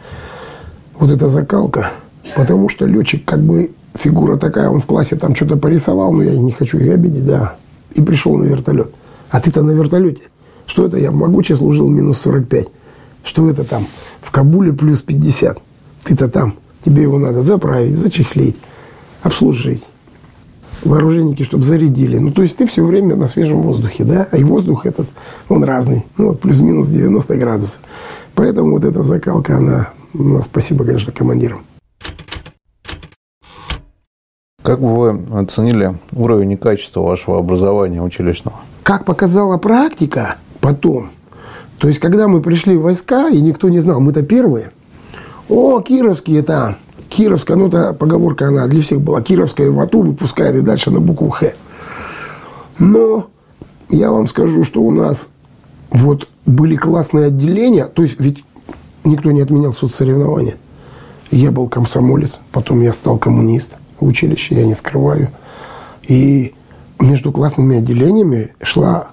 Вот 0.99 1.11
эта 1.11 1.27
закалка– 1.27 1.91
Потому 2.35 2.69
что 2.69 2.85
летчик 2.85 3.25
как 3.25 3.41
бы 3.41 3.71
фигура 3.95 4.37
такая, 4.37 4.69
он 4.69 4.79
в 4.79 4.85
классе 4.85 5.15
там 5.15 5.35
что-то 5.35 5.57
порисовал, 5.57 6.13
но 6.13 6.23
я 6.23 6.37
не 6.37 6.51
хочу 6.51 6.79
их 6.79 6.91
обидеть, 6.91 7.25
да. 7.25 7.55
И 7.93 8.01
пришел 8.01 8.35
на 8.37 8.45
вертолет. 8.45 8.93
А 9.29 9.39
ты-то 9.39 9.61
на 9.61 9.71
вертолете. 9.71 10.23
Что 10.65 10.85
это? 10.85 10.97
Я 10.97 11.11
в 11.11 11.15
Могуче 11.15 11.55
служил 11.55 11.89
минус 11.89 12.19
45. 12.19 12.67
Что 13.23 13.49
это 13.49 13.63
там? 13.63 13.87
В 14.21 14.31
Кабуле 14.31 14.73
плюс 14.73 15.01
50. 15.01 15.59
Ты-то 16.05 16.29
там. 16.29 16.55
Тебе 16.83 17.03
его 17.03 17.17
надо 17.17 17.41
заправить, 17.41 17.97
зачехлить, 17.97 18.57
обслужить. 19.21 19.83
Вооруженники, 20.83 21.43
чтобы 21.43 21.63
зарядили. 21.63 22.17
Ну, 22.17 22.31
то 22.31 22.41
есть 22.41 22.57
ты 22.57 22.65
все 22.65 22.83
время 22.83 23.15
на 23.15 23.27
свежем 23.27 23.61
воздухе, 23.61 24.03
да? 24.03 24.27
А 24.29 24.37
и 24.37 24.43
воздух 24.43 24.85
этот, 24.85 25.07
он 25.47 25.63
разный. 25.63 26.05
Ну, 26.17 26.29
вот 26.29 26.41
плюс-минус 26.41 26.89
90 26.89 27.37
градусов. 27.37 27.79
Поэтому 28.35 28.71
вот 28.73 28.83
эта 28.83 29.01
закалка, 29.01 29.57
она... 29.57 29.89
Ну, 30.13 30.41
спасибо, 30.41 30.83
конечно, 30.83 31.13
командирам. 31.13 31.63
Как 34.61 34.79
бы 34.79 34.95
вы 34.95 35.37
оценили 35.37 35.95
уровень 36.13 36.53
и 36.53 36.57
качество 36.57 37.01
вашего 37.01 37.39
образования 37.39 38.01
училищного? 38.01 38.57
Как 38.83 39.05
показала 39.05 39.57
практика 39.57 40.37
потом, 40.61 41.09
то 41.79 41.89
есть 41.89 41.99
когда 41.99 42.29
мы 42.29 42.41
пришли 42.41 42.77
в 42.77 42.83
войска, 42.83 43.27
и 43.27 43.41
никто 43.41 43.67
не 43.67 43.79
знал, 43.79 43.99
мы-то 43.99 44.23
первые, 44.23 44.71
о, 45.49 45.81
кировские 45.81 46.39
это, 46.39 46.77
Кировская, 47.09 47.57
ну, 47.57 47.67
это 47.67 47.93
поговорка, 47.93 48.47
она 48.47 48.67
для 48.67 48.81
всех 48.81 49.01
была. 49.01 49.21
Кировская 49.21 49.69
в 49.69 49.79
АТУ 49.79 50.01
выпускает 50.01 50.55
и 50.55 50.61
дальше 50.61 50.89
на 50.89 50.99
букву 50.99 51.29
Х. 51.29 51.53
Но 52.79 53.27
я 53.89 54.11
вам 54.11 54.27
скажу, 54.27 54.63
что 54.63 54.81
у 54.81 54.91
нас 54.91 55.27
вот 55.91 56.27
были 56.45 56.75
классные 56.75 57.27
отделения, 57.27 57.85
то 57.85 58.01
есть 58.01 58.19
ведь 58.19 58.43
никто 59.03 59.31
не 59.31 59.41
отменял 59.41 59.73
соцсоревнования. 59.73 60.55
Я 61.29 61.51
был 61.51 61.67
комсомолец, 61.67 62.39
потом 62.51 62.81
я 62.81 62.93
стал 62.93 63.17
коммунист 63.17 63.75
в 63.99 64.05
училище, 64.07 64.55
я 64.55 64.65
не 64.65 64.75
скрываю. 64.75 65.29
И 66.07 66.53
между 66.99 67.31
классными 67.31 67.77
отделениями 67.77 68.53
шла 68.61 69.09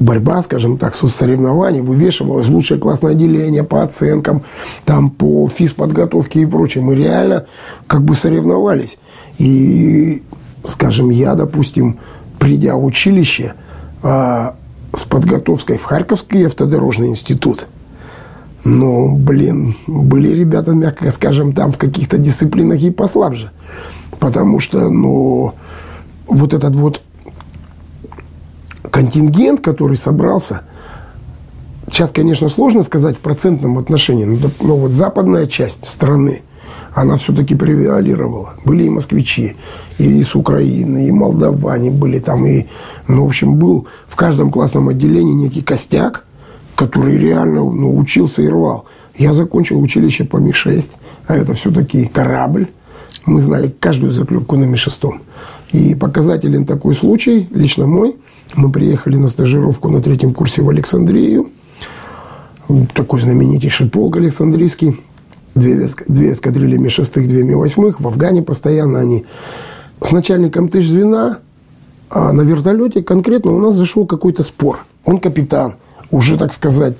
борьба, 0.00 0.42
скажем 0.42 0.78
так, 0.78 0.94
соцсоревнований, 0.94 1.80
вывешивалось 1.80 2.48
лучшее 2.48 2.80
классное 2.80 3.12
отделение 3.12 3.62
по 3.62 3.82
оценкам, 3.82 4.42
там 4.84 5.10
по 5.10 5.48
физподготовке 5.48 6.40
и 6.40 6.46
прочее. 6.46 6.82
Мы 6.82 6.96
реально 6.96 7.46
как 7.86 8.02
бы 8.02 8.14
соревновались. 8.14 8.98
И, 9.38 10.22
скажем, 10.66 11.10
я, 11.10 11.34
допустим, 11.34 11.98
придя 12.38 12.74
в 12.74 12.84
училище 12.84 13.54
а, 14.02 14.56
с 14.94 15.04
подготовкой 15.04 15.76
в 15.76 15.84
Харьковский 15.84 16.46
автодорожный 16.46 17.08
институт, 17.08 17.66
ну, 18.64 19.16
блин, 19.16 19.76
были 19.86 20.28
ребята, 20.34 20.72
мягко 20.72 21.10
скажем, 21.10 21.52
там 21.52 21.72
в 21.72 21.78
каких-то 21.78 22.18
дисциплинах 22.18 22.80
и 22.82 22.90
послабже. 22.90 23.52
Потому 24.18 24.60
что, 24.60 24.90
ну, 24.90 25.54
вот 26.26 26.52
этот 26.52 26.74
вот 26.76 27.00
контингент, 28.90 29.60
который 29.60 29.96
собрался, 29.96 30.62
сейчас, 31.90 32.10
конечно, 32.10 32.48
сложно 32.48 32.82
сказать 32.82 33.16
в 33.16 33.20
процентном 33.20 33.78
отношении, 33.78 34.24
но, 34.24 34.50
но 34.60 34.76
вот 34.76 34.92
западная 34.92 35.46
часть 35.46 35.86
страны, 35.86 36.42
она 36.94 37.16
все-таки 37.16 37.54
превиалировала. 37.54 38.54
Были 38.64 38.84
и 38.84 38.90
москвичи, 38.90 39.56
и 39.98 40.20
из 40.20 40.34
Украины, 40.34 41.08
и 41.08 41.12
молдаване 41.12 41.90
были 41.90 42.18
там, 42.18 42.46
и, 42.46 42.66
ну, 43.06 43.24
в 43.24 43.28
общем, 43.28 43.56
был 43.56 43.86
в 44.06 44.16
каждом 44.16 44.50
классном 44.50 44.88
отделении 44.88 45.34
некий 45.34 45.62
костяк, 45.62 46.24
который 46.74 47.16
реально 47.16 47.60
ну, 47.60 47.96
учился 47.96 48.42
и 48.42 48.48
рвал. 48.48 48.86
Я 49.16 49.32
закончил 49.32 49.80
училище 49.80 50.24
по 50.24 50.38
Ми-6, 50.38 50.90
а 51.26 51.36
это 51.36 51.54
все-таки 51.54 52.06
корабль. 52.06 52.68
Мы 53.26 53.40
знали 53.40 53.72
каждую 53.78 54.12
заклепку 54.12 54.56
на 54.56 54.64
Ми-6. 54.64 55.12
И 55.72 55.94
показателен 55.94 56.64
такой 56.64 56.94
случай, 56.94 57.48
лично 57.52 57.86
мой. 57.86 58.16
Мы 58.54 58.70
приехали 58.70 59.16
на 59.16 59.28
стажировку 59.28 59.88
на 59.88 60.00
третьем 60.00 60.34
курсе 60.34 60.62
в 60.62 60.68
Александрию. 60.68 61.50
Такой 62.94 63.20
знаменитейший 63.20 63.88
полк 63.88 64.16
Александрийский. 64.16 65.00
Две, 65.54 65.88
две 66.06 66.32
эскадрильи 66.32 66.76
Ми-6, 66.76 67.26
две 67.26 67.42
Ми-8. 67.42 67.96
В 67.98 68.06
Афгане 68.06 68.42
постоянно 68.42 69.00
они. 69.00 69.24
С 70.00 70.12
начальником 70.12 70.68
тысяч 70.68 70.88
звена 70.88 71.40
а 72.10 72.32
на 72.32 72.40
вертолете 72.42 73.02
конкретно 73.02 73.52
у 73.52 73.58
нас 73.58 73.74
зашел 73.74 74.04
какой-то 74.04 74.42
спор. 74.42 74.84
Он 75.04 75.18
капитан, 75.18 75.76
уже, 76.10 76.36
так 76.36 76.52
сказать, 76.52 76.96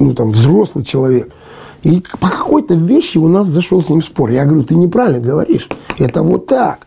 ну, 0.00 0.12
там, 0.12 0.30
взрослый 0.30 0.84
человек. 0.84 1.32
И 1.84 2.02
по 2.18 2.28
какой-то 2.28 2.74
вещи 2.74 3.16
у 3.16 3.28
нас 3.28 3.46
зашел 3.46 3.80
с 3.82 3.88
ним 3.88 4.02
спор. 4.02 4.30
Я 4.30 4.44
говорю, 4.44 4.64
ты 4.64 4.74
неправильно 4.74 5.20
говоришь. 5.20 5.68
Это 5.98 6.22
вот 6.22 6.46
так. 6.46 6.86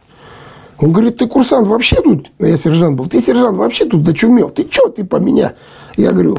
Он 0.80 0.92
говорит, 0.92 1.18
ты 1.18 1.28
курсант 1.28 1.68
вообще 1.68 2.02
тут? 2.02 2.32
А 2.40 2.48
я 2.48 2.58
сержант 2.58 2.98
был. 2.98 3.06
Ты 3.06 3.20
сержант 3.20 3.58
вообще 3.58 3.86
тут 3.86 4.04
дочумел? 4.04 4.50
Ты 4.50 4.68
что 4.70 4.90
ты 4.90 5.04
по 5.04 5.18
меня? 5.18 5.54
Я 5.96 6.12
говорю, 6.12 6.38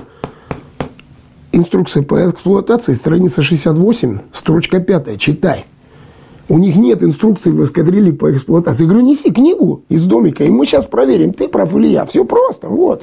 инструкция 1.52 2.02
по 2.02 2.28
эксплуатации, 2.28 2.92
страница 2.92 3.42
68, 3.42 4.20
строчка 4.32 4.80
5, 4.80 5.20
читай. 5.20 5.64
У 6.48 6.58
них 6.58 6.76
нет 6.76 7.02
инструкции 7.02 7.50
в 7.50 7.62
эскадрилье 7.62 8.12
по 8.12 8.30
эксплуатации. 8.30 8.82
Я 8.82 8.90
говорю, 8.90 9.06
неси 9.06 9.30
книгу 9.30 9.82
из 9.88 10.04
домика, 10.04 10.44
и 10.44 10.50
мы 10.50 10.66
сейчас 10.66 10.84
проверим, 10.84 11.32
ты 11.32 11.48
прав 11.48 11.74
или 11.74 11.86
я. 11.86 12.04
Все 12.04 12.24
просто, 12.24 12.68
вот. 12.68 13.02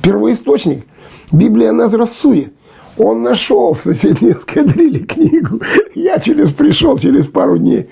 Первоисточник. 0.00 0.86
Библия 1.32 1.72
нас 1.72 1.92
рассует. 1.92 2.52
Он 2.98 3.22
нашел 3.22 3.74
в 3.74 3.80
соседней 3.80 4.32
эскадрилье 4.32 5.00
книгу. 5.00 5.60
Я 5.94 6.18
через 6.18 6.50
пришел 6.50 6.96
через 6.96 7.26
пару 7.26 7.58
дней. 7.58 7.88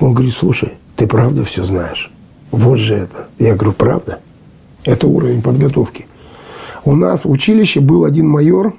Он 0.00 0.12
говорит, 0.12 0.34
слушай, 0.34 0.74
ты 0.98 1.06
правда 1.06 1.44
все 1.44 1.62
знаешь? 1.62 2.10
Вот 2.50 2.76
же 2.76 2.96
это. 2.96 3.28
Я 3.38 3.54
говорю, 3.54 3.72
правда? 3.72 4.18
Это 4.84 5.06
уровень 5.06 5.42
подготовки. 5.42 6.06
У 6.84 6.96
нас 6.96 7.24
в 7.24 7.30
училище 7.30 7.80
был 7.80 8.04
один 8.04 8.28
майор 8.28 8.74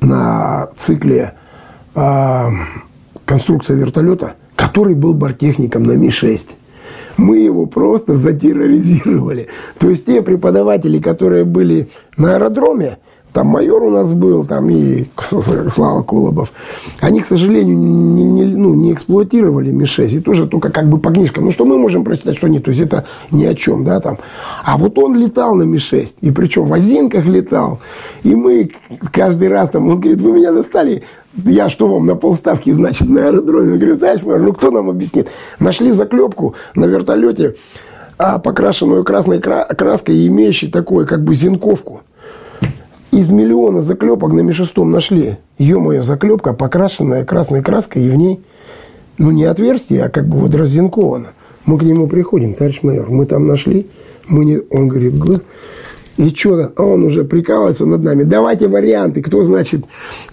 на 0.00 0.68
цикле 0.76 1.34
э, 1.94 2.50
конструкция 3.24 3.76
вертолета, 3.76 4.34
который 4.56 4.96
был 4.96 5.14
бортехником 5.14 5.84
на 5.84 5.92
Ми-6. 5.92 6.50
Мы 7.18 7.38
его 7.38 7.66
просто 7.66 8.16
затерроризировали. 8.16 9.46
То 9.78 9.90
есть 9.90 10.06
те 10.06 10.22
преподаватели, 10.22 10.98
которые 10.98 11.44
были 11.44 11.88
на 12.16 12.34
аэродроме, 12.34 12.98
там 13.34 13.48
майор 13.48 13.82
у 13.82 13.90
нас 13.90 14.12
был, 14.12 14.44
там 14.44 14.70
и 14.70 15.06
Слава 15.20 16.02
Колобов. 16.04 16.52
Они, 17.00 17.20
к 17.20 17.26
сожалению, 17.26 17.76
не, 17.76 18.22
не, 18.22 18.44
ну, 18.44 18.74
не 18.74 18.92
эксплуатировали 18.92 19.72
Ми-6. 19.72 20.18
И 20.18 20.20
тоже 20.20 20.46
только 20.46 20.70
как 20.70 20.88
бы 20.88 20.98
по 20.98 21.10
книжкам. 21.10 21.46
Ну, 21.46 21.50
что 21.50 21.64
мы 21.64 21.76
можем 21.76 22.04
прочитать, 22.04 22.36
что 22.36 22.46
нет. 22.46 22.62
То 22.64 22.70
есть 22.70 22.82
это 22.82 23.06
ни 23.32 23.44
о 23.44 23.56
чем, 23.56 23.84
да, 23.84 23.98
там. 23.98 24.18
А 24.64 24.78
вот 24.78 24.96
он 25.00 25.16
летал 25.16 25.56
на 25.56 25.64
Ми-6. 25.64 26.18
И 26.20 26.30
причем 26.30 26.66
в 26.66 26.72
Озинках 26.72 27.26
летал. 27.26 27.80
И 28.22 28.36
мы 28.36 28.70
каждый 29.12 29.48
раз 29.48 29.70
там, 29.70 29.88
он 29.88 29.98
говорит, 29.98 30.20
вы 30.20 30.30
меня 30.30 30.52
достали. 30.52 31.02
Я 31.34 31.68
что 31.70 31.88
вам 31.88 32.06
на 32.06 32.14
полставки, 32.14 32.70
значит, 32.70 33.08
на 33.08 33.26
аэродроме? 33.26 33.72
Я 33.72 33.78
говорю, 33.78 33.98
товарищ 33.98 34.22
майор, 34.22 34.42
ну 34.42 34.52
кто 34.52 34.70
нам 34.70 34.88
объяснит? 34.88 35.28
Нашли 35.58 35.90
заклепку 35.90 36.54
на 36.76 36.84
вертолете, 36.84 37.56
а, 38.16 38.38
покрашенную 38.38 39.02
красной 39.02 39.40
краской 39.40 40.28
имеющей 40.28 40.68
такой, 40.68 41.04
как 41.04 41.24
бы, 41.24 41.34
зинковку 41.34 42.02
из 43.14 43.28
миллиона 43.30 43.80
заклепок 43.80 44.32
на 44.32 44.40
Ми-6 44.40 44.84
нашли. 44.84 45.36
Ё-моё, 45.58 46.02
заклепка, 46.02 46.52
покрашенная 46.52 47.24
красной 47.24 47.62
краской, 47.62 48.02
и 48.02 48.10
в 48.10 48.16
ней, 48.16 48.40
ну, 49.18 49.30
не 49.30 49.44
отверстие, 49.44 50.04
а 50.04 50.08
как 50.08 50.26
бы 50.26 50.36
вот 50.38 50.54
раззинковано. 50.54 51.28
Мы 51.64 51.78
к 51.78 51.82
нему 51.82 52.08
приходим, 52.08 52.54
товарищ 52.54 52.80
майор, 52.82 53.08
мы 53.08 53.26
там 53.26 53.46
нашли, 53.46 53.86
мы 54.26 54.44
не... 54.44 54.58
Он 54.70 54.88
говорит, 54.88 55.18
Г... 55.18 55.36
и 56.16 56.30
что? 56.30 56.72
А 56.76 56.82
он 56.82 57.04
уже 57.04 57.24
прикалывается 57.24 57.86
над 57.86 58.02
нами. 58.02 58.24
Давайте 58.24 58.66
варианты, 58.66 59.22
кто, 59.22 59.44
значит, 59.44 59.84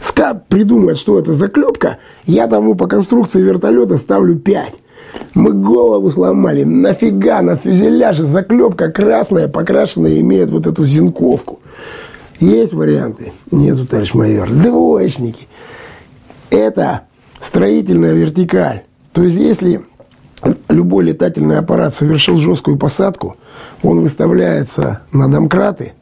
ска 0.01 0.33
придумает, 0.33 0.97
что 0.97 1.19
это 1.19 1.33
заклепка, 1.33 1.97
я 2.25 2.47
тому 2.47 2.75
по 2.75 2.87
конструкции 2.87 3.41
вертолета 3.41 3.97
ставлю 3.97 4.37
5. 4.37 4.73
Мы 5.35 5.51
голову 5.51 6.09
сломали. 6.09 6.63
Нафига 6.63 7.41
на 7.41 7.55
фюзеляже 7.55 8.23
заклепка 8.23 8.91
красная, 8.91 9.47
покрашенная, 9.47 10.19
имеет 10.19 10.49
вот 10.49 10.67
эту 10.67 10.83
зинковку. 10.83 11.59
Есть 12.41 12.73
варианты? 12.73 13.31
Нету, 13.51 13.85
товарищ 13.85 14.13
майор. 14.13 14.49
Двоечники. 14.49 15.47
Это 16.49 17.03
строительная 17.39 18.13
вертикаль. 18.13 18.83
То 19.13 19.23
есть, 19.23 19.37
если 19.37 19.81
любой 20.67 21.05
летательный 21.05 21.59
аппарат 21.59 21.93
совершил 21.93 22.37
жесткую 22.37 22.77
посадку, 22.77 23.37
он 23.83 24.01
выставляется 24.01 25.01
на 25.13 25.31
домкраты– 25.31 25.93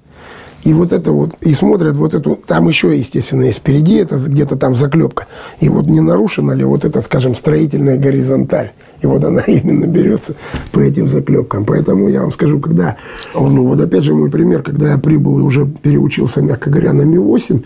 и 0.63 0.73
вот 0.73 0.91
это 0.91 1.11
вот, 1.11 1.35
и 1.39 1.53
смотрят 1.53 1.95
вот 1.95 2.13
эту, 2.13 2.35
там 2.35 2.67
еще, 2.67 2.95
естественно, 2.97 3.43
есть 3.43 3.59
впереди, 3.59 3.95
это 3.95 4.17
где-то 4.17 4.57
там 4.57 4.75
заклепка. 4.75 5.27
И 5.61 5.69
вот 5.69 5.85
не 5.85 6.01
нарушена 6.01 6.51
ли 6.51 6.65
вот 6.65 6.83
эта, 6.83 6.99
скажем, 7.01 7.33
строительная 7.33 7.97
горизонталь. 7.97 8.73
И 9.01 9.07
вот 9.07 9.23
она 9.23 9.41
именно 9.47 9.85
берется 9.85 10.35
по 10.71 10.79
этим 10.79 11.07
заклепкам. 11.07 11.63
Поэтому 11.65 12.09
я 12.09 12.21
вам 12.21 12.31
скажу, 12.31 12.59
когда, 12.59 12.97
ну 13.33 13.65
вот 13.65 13.81
опять 13.81 14.03
же 14.03 14.13
мой 14.13 14.29
пример, 14.29 14.61
когда 14.61 14.91
я 14.91 14.97
прибыл 14.97 15.39
и 15.39 15.43
уже 15.43 15.65
переучился, 15.65 16.41
мягко 16.41 16.69
говоря, 16.69 16.91
на 16.91 17.03
Ми-8, 17.03 17.63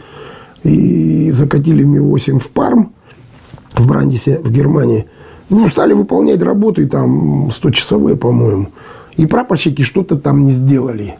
и 0.64 1.32
закатили 1.32 1.84
Ми-8 1.84 2.40
в 2.40 2.50
Парм, 2.50 2.94
в 3.76 3.88
Брандисе, 3.88 4.40
в 4.40 4.52
Германии, 4.52 5.08
ну, 5.50 5.68
стали 5.68 5.94
выполнять 5.94 6.42
работы 6.42 6.88
там 6.88 7.48
100-часовые, 7.48 8.16
по-моему. 8.16 8.70
И 9.18 9.26
прапорщики 9.26 9.82
что-то 9.82 10.18
там 10.18 10.46
не 10.46 10.52
сделали. 10.52 11.16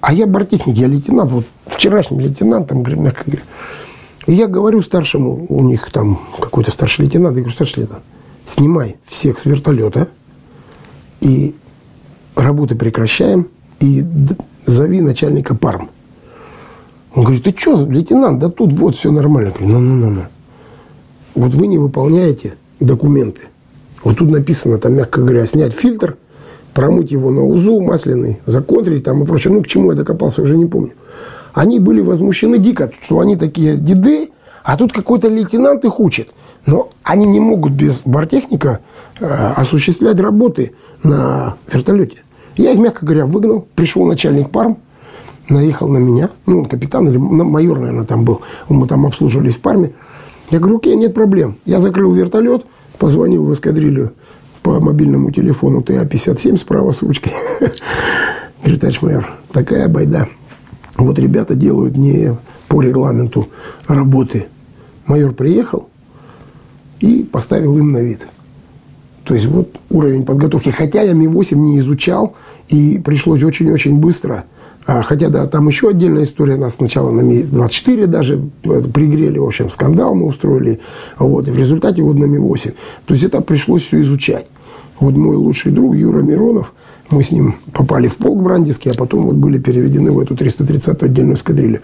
А 0.00 0.12
я 0.12 0.26
бортехник, 0.26 0.76
я 0.76 0.88
лейтенант, 0.88 1.30
вот 1.30 1.44
вчерашний 1.66 2.20
лейтенант, 2.20 2.68
там, 2.68 2.82
мягко 2.82 3.24
говоря. 3.26 3.42
И 4.26 4.32
я 4.32 4.46
говорю 4.46 4.80
старшему, 4.80 5.46
у 5.48 5.62
них 5.62 5.90
там 5.90 6.20
какой-то 6.38 6.70
старший 6.70 7.04
лейтенант, 7.04 7.36
я 7.36 7.42
говорю, 7.42 7.54
старший 7.54 7.82
лейтенант, 7.82 8.04
снимай 8.46 8.96
всех 9.06 9.38
с 9.38 9.44
вертолета 9.44 10.08
и 11.20 11.54
работы 12.34 12.76
прекращаем, 12.76 13.48
и 13.80 14.04
зови 14.66 15.00
начальника 15.00 15.54
ПАРМ. 15.54 15.90
Он 17.14 17.24
говорит, 17.24 17.44
ты 17.44 17.54
что, 17.56 17.84
лейтенант, 17.84 18.38
да 18.38 18.48
тут 18.48 18.72
вот 18.72 18.96
все 18.96 19.10
нормально. 19.10 19.48
Я 19.48 19.54
говорю, 19.54 19.78
ну-ну-ну. 19.78 20.22
Вот 21.34 21.54
вы 21.54 21.66
не 21.66 21.78
выполняете 21.78 22.54
документы. 22.78 23.42
Вот 24.02 24.18
тут 24.18 24.30
написано, 24.30 24.78
там, 24.78 24.94
мягко 24.94 25.20
говоря, 25.20 25.44
снять 25.44 25.74
фильтр– 25.74 26.16
промыть 26.74 27.10
его 27.10 27.30
на 27.30 27.44
узу 27.44 27.80
масляный, 27.80 28.40
законтрить 28.46 29.04
там 29.04 29.22
и 29.22 29.26
прочее. 29.26 29.52
Ну, 29.52 29.62
к 29.62 29.66
чему 29.66 29.90
я 29.90 29.96
докопался, 29.96 30.42
уже 30.42 30.56
не 30.56 30.66
помню. 30.66 30.92
Они 31.52 31.78
были 31.78 32.00
возмущены 32.00 32.58
дико, 32.58 32.90
что 33.00 33.20
они 33.20 33.36
такие 33.36 33.76
деды, 33.76 34.30
а 34.62 34.76
тут 34.76 34.92
какой-то 34.92 35.28
лейтенант 35.28 35.84
их 35.84 35.98
учит. 35.98 36.30
Но 36.66 36.90
они 37.02 37.26
не 37.26 37.40
могут 37.40 37.72
без 37.72 38.02
бортехника 38.04 38.80
э, 39.18 39.26
осуществлять 39.56 40.20
работы 40.20 40.72
на 41.02 41.56
вертолете. 41.72 42.18
Я 42.56 42.72
их, 42.72 42.78
мягко 42.78 43.06
говоря, 43.06 43.26
выгнал. 43.26 43.66
Пришел 43.74 44.04
начальник 44.04 44.50
парм, 44.50 44.78
наехал 45.48 45.88
на 45.88 45.98
меня. 45.98 46.30
Ну, 46.46 46.60
он 46.60 46.64
капитан 46.66 47.08
или 47.08 47.16
майор, 47.16 47.78
наверное, 47.78 48.04
там 48.04 48.24
был. 48.24 48.42
Мы 48.68 48.86
там 48.86 49.06
обслуживались 49.06 49.56
в 49.56 49.60
парме. 49.60 49.92
Я 50.50 50.58
говорю, 50.58 50.76
окей, 50.78 50.96
нет 50.96 51.14
проблем. 51.14 51.56
Я 51.64 51.80
закрыл 51.80 52.12
вертолет, 52.12 52.66
позвонил 52.98 53.44
в 53.44 53.52
эскадрилью 53.52 54.12
по 54.62 54.80
мобильному 54.80 55.30
телефону 55.30 55.82
ТА-57 55.82 56.56
справа 56.58 56.92
с 56.92 57.02
ручкой. 57.02 57.32
Говорит, 58.64 59.02
майор, 59.02 59.30
такая 59.52 59.88
байда. 59.88 60.28
Вот 60.96 61.18
ребята 61.18 61.54
делают 61.54 61.96
не 61.96 62.36
по 62.68 62.82
регламенту 62.82 63.48
работы. 63.88 64.46
Майор 65.06 65.32
приехал 65.32 65.88
и 67.00 67.22
поставил 67.22 67.78
им 67.78 67.92
на 67.92 67.98
вид. 67.98 68.26
То 69.24 69.34
есть 69.34 69.46
вот 69.46 69.76
уровень 69.90 70.24
подготовки. 70.24 70.70
Хотя 70.70 71.02
я 71.02 71.12
Ми-8 71.12 71.54
не 71.56 71.78
изучал, 71.80 72.34
и 72.68 73.00
пришлось 73.04 73.42
очень-очень 73.42 73.96
быстро. 73.96 74.44
А, 74.86 75.02
хотя, 75.02 75.28
да, 75.28 75.46
там 75.46 75.68
еще 75.68 75.90
отдельная 75.90 76.24
история. 76.24 76.56
Нас 76.56 76.76
сначала 76.76 77.10
на 77.10 77.20
Ми-24 77.20 78.06
даже 78.06 78.40
э, 78.64 78.82
пригрели, 78.92 79.38
в 79.38 79.44
общем, 79.44 79.70
скандал 79.70 80.14
мы 80.14 80.26
устроили. 80.26 80.80
Вот, 81.18 81.48
и 81.48 81.50
в 81.50 81.56
результате 81.56 82.02
вот 82.02 82.16
на 82.16 82.24
Ми-8. 82.24 82.74
То 83.06 83.14
есть 83.14 83.24
это 83.24 83.40
пришлось 83.40 83.82
все 83.82 84.00
изучать. 84.00 84.46
Вот 84.98 85.14
мой 85.16 85.36
лучший 85.36 85.72
друг 85.72 85.94
Юра 85.94 86.22
Миронов, 86.22 86.72
мы 87.10 87.22
с 87.22 87.30
ним 87.30 87.56
попали 87.72 88.06
в 88.06 88.16
полк 88.16 88.42
Брандиский, 88.42 88.90
а 88.90 88.94
потом 88.94 89.26
вот 89.26 89.34
были 89.34 89.58
переведены 89.58 90.12
в 90.12 90.18
эту 90.20 90.34
330-ю 90.34 91.06
отдельную 91.06 91.36
эскадрилью. 91.36 91.80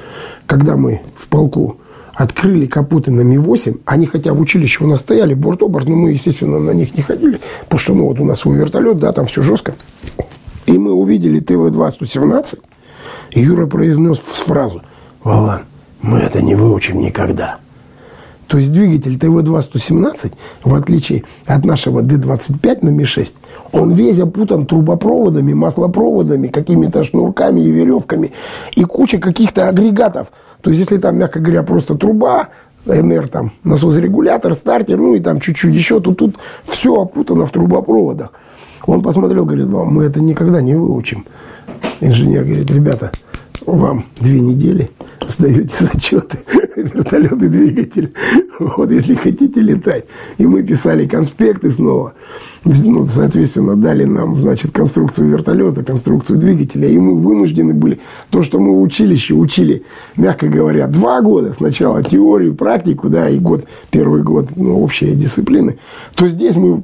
Когда 0.46 0.76
мы 0.76 1.00
в 1.16 1.28
полку 1.28 1.78
открыли 2.14 2.66
капоты 2.66 3.10
на 3.10 3.20
Ми-8, 3.20 3.80
они 3.84 4.06
хотя 4.06 4.32
в 4.32 4.40
училище 4.40 4.84
у 4.84 4.86
нас 4.86 5.00
стояли 5.00 5.34
борт-оборт, 5.34 5.88
но 5.88 5.96
мы, 5.96 6.12
естественно, 6.12 6.58
на 6.58 6.70
них 6.70 6.96
не 6.96 7.02
ходили, 7.02 7.40
потому 7.64 7.78
что, 7.78 7.94
ну, 7.94 8.06
вот 8.06 8.20
у 8.20 8.24
нас 8.24 8.40
свой 8.40 8.56
вертолет, 8.56 8.98
да, 8.98 9.12
там 9.12 9.26
все 9.26 9.42
жестко. 9.42 9.74
И 10.66 10.78
мы 10.78 10.92
увидели 10.92 11.40
ТВ-2-117, 11.40 12.58
и 13.36 13.40
Юра 13.42 13.66
произнес 13.66 14.18
фразу, 14.18 14.80
Вован, 15.22 15.60
мы 16.00 16.20
это 16.20 16.40
не 16.40 16.54
выучим 16.54 17.00
никогда. 17.00 17.58
То 18.46 18.56
есть 18.56 18.72
двигатель 18.72 19.18
ТВ-2-117, 19.18 20.32
в 20.64 20.74
отличие 20.74 21.24
от 21.44 21.66
нашего 21.66 22.00
Д-25 22.00 22.78
на 22.80 22.88
Ми-6, 22.88 23.34
он 23.72 23.92
весь 23.92 24.18
опутан 24.20 24.64
трубопроводами, 24.64 25.52
маслопроводами, 25.52 26.46
какими-то 26.46 27.02
шнурками 27.02 27.60
и 27.60 27.70
веревками 27.70 28.32
и 28.74 28.84
куча 28.84 29.18
каких-то 29.18 29.68
агрегатов. 29.68 30.28
То 30.62 30.70
есть 30.70 30.80
если 30.80 30.96
там, 30.96 31.18
мягко 31.18 31.38
говоря, 31.38 31.62
просто 31.62 31.94
труба, 31.94 32.48
НР, 32.86 33.28
там, 33.28 33.52
насос-регулятор, 33.64 34.54
стартер, 34.54 34.96
ну 34.96 35.14
и 35.14 35.20
там 35.20 35.40
чуть-чуть 35.40 35.74
еще, 35.74 36.00
то 36.00 36.14
тут 36.14 36.36
все 36.64 37.02
опутано 37.02 37.44
в 37.44 37.50
трубопроводах. 37.50 38.32
Он 38.86 39.02
посмотрел, 39.02 39.44
говорит, 39.44 39.66
вам 39.66 39.88
мы 39.88 40.04
это 40.04 40.22
никогда 40.22 40.62
не 40.62 40.74
выучим. 40.74 41.26
Инженер 42.00 42.44
говорит, 42.44 42.70
ребята, 42.70 43.10
вам 43.64 44.04
две 44.20 44.40
недели 44.40 44.90
сдаете 45.26 45.84
зачеты, 45.84 46.38
вертолет 46.76 47.42
и 47.42 47.48
двигатель. 47.48 48.12
Вот, 48.58 48.90
если 48.90 49.14
хотите 49.14 49.60
летать. 49.60 50.04
И 50.38 50.46
мы 50.46 50.62
писали 50.62 51.06
конспекты 51.06 51.70
снова. 51.70 52.14
Ну, 52.64 53.06
соответственно, 53.06 53.76
дали 53.76 54.04
нам, 54.04 54.38
значит, 54.38 54.72
конструкцию 54.72 55.28
вертолета, 55.28 55.82
конструкцию 55.82 56.38
двигателя. 56.38 56.88
И 56.88 56.98
мы 56.98 57.16
вынуждены 57.16 57.74
были, 57.74 58.00
то, 58.30 58.42
что 58.42 58.58
мы 58.58 58.72
в 58.72 58.80
училище 58.80 59.34
учили, 59.34 59.84
мягко 60.16 60.48
говоря, 60.48 60.86
два 60.86 61.20
года. 61.20 61.52
Сначала 61.52 62.02
теорию, 62.02 62.54
практику, 62.54 63.08
да, 63.08 63.28
и 63.28 63.38
год, 63.38 63.64
первый 63.90 64.22
год, 64.22 64.48
ну, 64.56 64.80
общие 64.82 65.14
дисциплины. 65.14 65.78
То 66.14 66.28
здесь 66.28 66.56
мы 66.56 66.82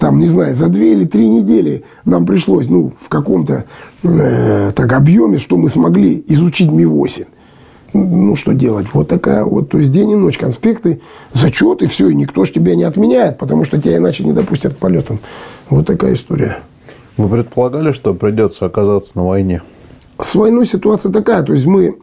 там, 0.00 0.18
не 0.18 0.26
знаю, 0.26 0.54
за 0.54 0.68
две 0.68 0.94
или 0.94 1.04
три 1.04 1.28
недели 1.28 1.84
нам 2.06 2.24
пришлось, 2.24 2.70
ну, 2.70 2.94
в 2.98 3.10
каком-то 3.10 3.66
э, 4.02 4.72
так 4.74 4.92
объеме, 4.94 5.38
что 5.38 5.58
мы 5.58 5.68
смогли 5.68 6.24
изучить 6.26 6.70
Ми-8. 6.70 7.26
Ну, 7.92 8.34
что 8.34 8.52
делать? 8.52 8.86
Вот 8.94 9.08
такая 9.08 9.44
вот, 9.44 9.68
то 9.68 9.76
есть 9.76 9.92
день 9.92 10.12
и 10.12 10.14
ночь, 10.14 10.38
конспекты, 10.38 11.02
зачеты, 11.34 11.86
все, 11.86 12.08
и 12.08 12.14
никто 12.14 12.46
ж 12.46 12.50
тебя 12.50 12.74
не 12.76 12.84
отменяет, 12.84 13.36
потому 13.36 13.66
что 13.66 13.78
тебя 13.78 13.98
иначе 13.98 14.24
не 14.24 14.32
допустят 14.32 14.72
к 14.72 14.78
полетам. 14.78 15.18
Вот 15.68 15.86
такая 15.86 16.14
история. 16.14 16.60
Вы 17.18 17.28
предполагали, 17.28 17.92
что 17.92 18.14
придется 18.14 18.64
оказаться 18.64 19.18
на 19.18 19.26
войне? 19.26 19.60
С 20.18 20.34
войной 20.34 20.64
ситуация 20.64 21.12
такая, 21.12 21.42
то 21.42 21.52
есть 21.52 21.66
мы 21.66 21.98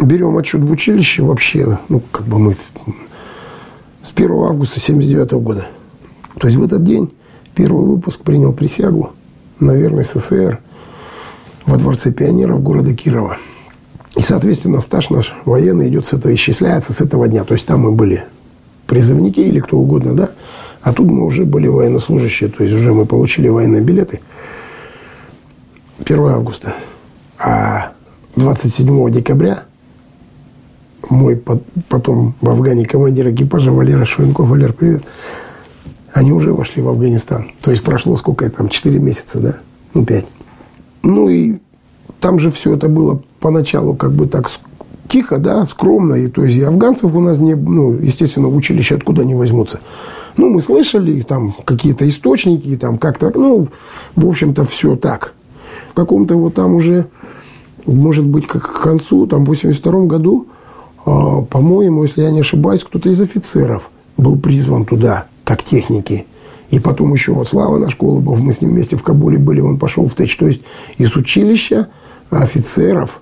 берем 0.00 0.36
отчет 0.36 0.62
в 0.62 0.70
училище 0.70 1.22
вообще, 1.22 1.78
ну, 1.88 2.02
как 2.10 2.26
бы 2.26 2.40
мы 2.40 2.56
с 4.02 4.12
1 4.12 4.32
августа 4.32 4.80
79 4.80 5.32
года. 5.34 5.68
То 6.40 6.48
есть 6.48 6.58
в 6.58 6.64
этот 6.64 6.82
день 6.82 7.12
Первый 7.56 7.86
выпуск 7.86 8.20
принял 8.20 8.52
присягу 8.52 9.12
на 9.58 9.72
верность 9.72 10.12
СССР 10.12 10.60
во 11.64 11.78
Дворце 11.78 12.12
пионеров 12.12 12.62
города 12.62 12.92
Кирова. 12.92 13.38
И, 14.14 14.20
соответственно, 14.20 14.82
стаж 14.82 15.08
наш 15.08 15.34
военный 15.46 15.88
идет 15.88 16.04
с 16.04 16.12
этого, 16.12 16.34
исчисляется 16.34 16.92
с 16.92 17.00
этого 17.00 17.26
дня. 17.28 17.44
То 17.44 17.54
есть 17.54 17.66
там 17.66 17.80
мы 17.80 17.92
были 17.92 18.24
призывники 18.86 19.40
или 19.40 19.58
кто 19.58 19.78
угодно, 19.78 20.14
да. 20.14 20.30
А 20.82 20.92
тут 20.92 21.08
мы 21.08 21.24
уже 21.24 21.46
были 21.46 21.66
военнослужащие, 21.66 22.50
то 22.50 22.62
есть 22.62 22.76
уже 22.76 22.92
мы 22.92 23.06
получили 23.06 23.48
военные 23.48 23.80
билеты 23.80 24.20
1 26.04 26.26
августа. 26.26 26.74
А 27.38 27.92
27 28.36 29.10
декабря 29.10 29.64
мой 31.08 31.42
потом 31.88 32.34
в 32.42 32.50
Афгане 32.50 32.84
командир 32.84 33.30
экипажа 33.30 33.72
Валера 33.72 34.04
Шуенков, 34.04 34.46
Валер, 34.46 34.74
привет, 34.74 35.04
они 36.16 36.32
уже 36.32 36.54
вошли 36.54 36.80
в 36.80 36.88
Афганистан. 36.88 37.50
То 37.60 37.70
есть 37.70 37.82
прошло 37.82 38.16
сколько 38.16 38.48
там, 38.48 38.70
4 38.70 38.98
месяца, 38.98 39.38
да? 39.38 39.56
Ну, 39.92 40.06
5. 40.06 40.24
Ну 41.02 41.28
и 41.28 41.58
там 42.20 42.38
же 42.38 42.50
все 42.50 42.74
это 42.74 42.88
было 42.88 43.20
поначалу 43.38 43.94
как 43.94 44.12
бы 44.12 44.26
так 44.26 44.48
тихо, 45.08 45.36
да, 45.36 45.66
скромно. 45.66 46.14
И, 46.14 46.28
то 46.28 46.42
есть 46.42 46.56
и 46.56 46.62
афганцев 46.62 47.14
у 47.14 47.20
нас 47.20 47.38
не, 47.38 47.54
ну, 47.54 47.92
естественно, 47.92 48.48
в 48.48 48.56
училище 48.56 48.94
откуда 48.94 49.22
они 49.22 49.34
возьмутся. 49.34 49.80
Ну, 50.38 50.48
мы 50.48 50.62
слышали 50.62 51.20
там 51.20 51.54
какие-то 51.66 52.08
источники, 52.08 52.78
там 52.78 52.96
как-то, 52.96 53.30
ну, 53.34 53.68
в 54.14 54.26
общем-то, 54.26 54.64
все 54.64 54.96
так. 54.96 55.34
В 55.90 55.92
каком-то 55.92 56.34
вот 56.36 56.54
там 56.54 56.76
уже, 56.76 57.08
может 57.84 58.24
быть, 58.24 58.46
как 58.46 58.62
к 58.62 58.82
концу, 58.82 59.26
там, 59.26 59.44
в 59.44 59.48
82 59.48 60.06
году, 60.06 60.46
э, 61.04 61.10
по-моему, 61.50 62.04
если 62.04 62.22
я 62.22 62.30
не 62.30 62.40
ошибаюсь, 62.40 62.84
кто-то 62.84 63.10
из 63.10 63.20
офицеров 63.20 63.90
был 64.16 64.38
призван 64.38 64.86
туда 64.86 65.26
как 65.46 65.62
техники. 65.62 66.26
И 66.70 66.80
потом 66.80 67.12
еще 67.12 67.32
вот 67.32 67.48
Слава 67.48 67.78
наш 67.78 67.94
Колобов, 67.94 68.40
мы 68.40 68.52
с 68.52 68.60
ним 68.60 68.72
вместе 68.72 68.96
в 68.96 69.04
Кабуле 69.04 69.38
были, 69.38 69.60
он 69.60 69.78
пошел 69.78 70.08
в 70.08 70.14
ТЭЧ. 70.14 70.36
То 70.36 70.46
есть 70.48 70.62
из 70.98 71.14
училища 71.14 71.86
офицеров 72.30 73.20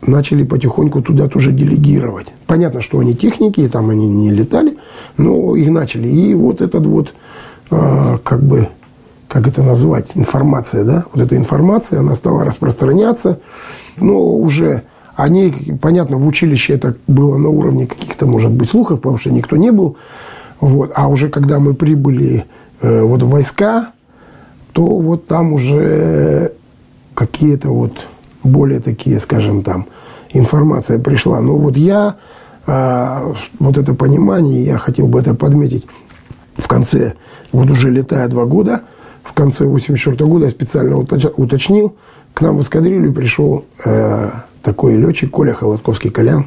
начали 0.00 0.44
потихоньку 0.44 1.02
туда 1.02 1.28
тоже 1.28 1.50
делегировать. 1.50 2.28
Понятно, 2.46 2.80
что 2.80 3.00
они 3.00 3.16
техники, 3.16 3.68
там 3.68 3.90
они 3.90 4.06
не 4.06 4.30
летали, 4.30 4.76
но 5.16 5.56
их 5.56 5.68
начали. 5.70 6.06
И 6.06 6.34
вот 6.34 6.60
этот 6.60 6.86
вот, 6.86 7.14
э, 7.72 8.18
как 8.22 8.40
бы, 8.44 8.68
как 9.26 9.48
это 9.48 9.64
назвать, 9.64 10.12
информация, 10.14 10.84
да, 10.84 11.04
вот 11.12 11.24
эта 11.24 11.36
информация, 11.36 11.98
она 11.98 12.14
стала 12.14 12.44
распространяться, 12.44 13.40
но 13.96 14.32
уже 14.36 14.82
о 15.16 15.28
ней, 15.28 15.74
понятно, 15.80 16.18
в 16.18 16.26
училище 16.26 16.74
это 16.74 16.94
было 17.08 17.36
на 17.38 17.48
уровне 17.48 17.88
каких-то, 17.88 18.26
может 18.26 18.52
быть, 18.52 18.70
слухов, 18.70 19.00
потому 19.00 19.18
что 19.18 19.30
никто 19.30 19.56
не 19.56 19.72
был. 19.72 19.96
Вот. 20.64 20.92
А 20.94 21.08
уже 21.08 21.28
когда 21.28 21.58
мы 21.58 21.74
прибыли 21.74 22.46
э, 22.80 23.02
вот 23.02 23.22
в 23.22 23.28
войска, 23.28 23.90
то 24.72 24.86
вот 24.86 25.26
там 25.26 25.52
уже 25.52 26.52
какие-то 27.12 27.68
вот 27.68 28.06
более 28.42 28.80
такие, 28.80 29.20
скажем 29.20 29.62
там, 29.62 29.84
информация 30.32 30.98
пришла. 30.98 31.42
Но 31.42 31.58
вот 31.58 31.76
я, 31.76 32.16
э, 32.66 33.32
вот 33.58 33.76
это 33.76 33.92
понимание, 33.92 34.64
я 34.64 34.78
хотел 34.78 35.06
бы 35.06 35.20
это 35.20 35.34
подметить, 35.34 35.86
в 36.56 36.66
конце, 36.66 37.12
вот 37.52 37.68
уже 37.70 37.90
летая 37.90 38.26
два 38.28 38.46
года, 38.46 38.84
в 39.22 39.34
конце 39.34 39.66
84 39.66 40.24
года 40.24 40.46
я 40.46 40.50
специально 40.50 40.96
уточнил, 40.96 41.94
к 42.32 42.40
нам 42.40 42.56
в 42.56 42.62
эскадрилью 42.62 43.12
пришел 43.12 43.66
э, 43.84 44.30
такой 44.62 44.96
летчик 44.96 45.30
Коля 45.30 45.52
Холодковский 45.52 46.08
Колян, 46.08 46.46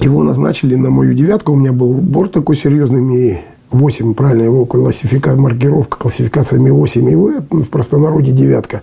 его 0.00 0.22
назначили 0.22 0.74
на 0.74 0.90
мою 0.90 1.14
девятку. 1.14 1.52
У 1.52 1.56
меня 1.56 1.72
был 1.72 1.92
борт 1.94 2.32
такой 2.32 2.56
серьезный, 2.56 3.00
Ми-8, 3.00 4.14
правильно 4.14 4.42
его 4.42 4.64
классификация, 4.64 5.40
маркировка, 5.40 5.98
классификация 5.98 6.58
Ми-8 6.58 7.10
и 7.10 7.14
В, 7.14 7.42
ну, 7.50 7.62
в 7.62 7.70
простонародье 7.70 8.32
девятка. 8.32 8.82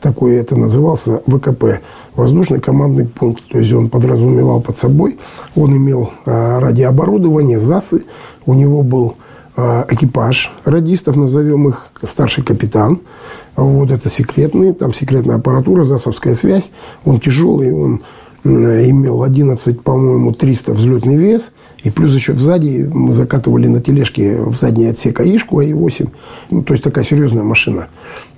Такой 0.00 0.34
это 0.34 0.56
назывался 0.56 1.22
ВКП, 1.26 1.80
воздушный 2.16 2.60
командный 2.60 3.06
пункт. 3.06 3.44
То 3.48 3.58
есть 3.58 3.72
он 3.72 3.88
подразумевал 3.88 4.60
под 4.60 4.76
собой, 4.76 5.18
он 5.54 5.76
имел 5.76 6.10
а, 6.26 6.58
радиооборудование, 6.58 7.58
ЗАСы, 7.58 8.04
у 8.44 8.54
него 8.54 8.82
был 8.82 9.14
а, 9.56 9.86
экипаж 9.88 10.52
радистов, 10.64 11.16
назовем 11.16 11.68
их, 11.68 11.92
старший 12.02 12.42
капитан. 12.42 13.00
Вот 13.54 13.90
это 13.90 14.08
секретный, 14.08 14.72
там 14.72 14.94
секретная 14.94 15.36
аппаратура, 15.36 15.84
ЗАСовская 15.84 16.34
связь. 16.34 16.70
Он 17.04 17.20
тяжелый, 17.20 17.72
он 17.72 18.02
имел 18.44 19.22
11, 19.22 19.82
по-моему, 19.82 20.32
300 20.32 20.72
взлетный 20.72 21.16
вес. 21.16 21.52
И 21.84 21.90
плюс 21.90 22.14
еще 22.14 22.34
сзади 22.34 22.88
мы 22.92 23.12
закатывали 23.12 23.66
на 23.66 23.80
тележке 23.80 24.40
в 24.40 24.56
задний 24.56 24.86
отсек 24.86 25.18
АИшку 25.20 25.58
АИ-8. 25.58 26.08
Ну, 26.50 26.62
то 26.62 26.74
есть 26.74 26.84
такая 26.84 27.04
серьезная 27.04 27.42
машина. 27.42 27.88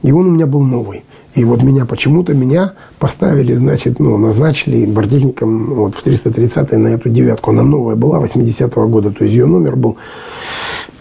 И 0.02 0.12
он 0.12 0.28
у 0.28 0.30
меня 0.30 0.46
был 0.46 0.62
новый. 0.62 1.04
И 1.34 1.44
вот 1.44 1.62
меня 1.62 1.84
почему-то 1.84 2.32
меня 2.32 2.72
поставили, 2.98 3.54
значит, 3.54 3.98
ну, 3.98 4.16
назначили 4.16 4.86
бортехником 4.86 5.74
вот 5.74 5.94
в 5.96 6.06
330-й 6.06 6.78
на 6.78 6.88
эту 6.88 7.10
девятку. 7.10 7.50
Она 7.50 7.64
новая 7.64 7.96
была, 7.96 8.22
80-го 8.22 8.88
года. 8.88 9.10
То 9.10 9.24
есть 9.24 9.34
ее 9.34 9.44
номер 9.46 9.76
был 9.76 9.98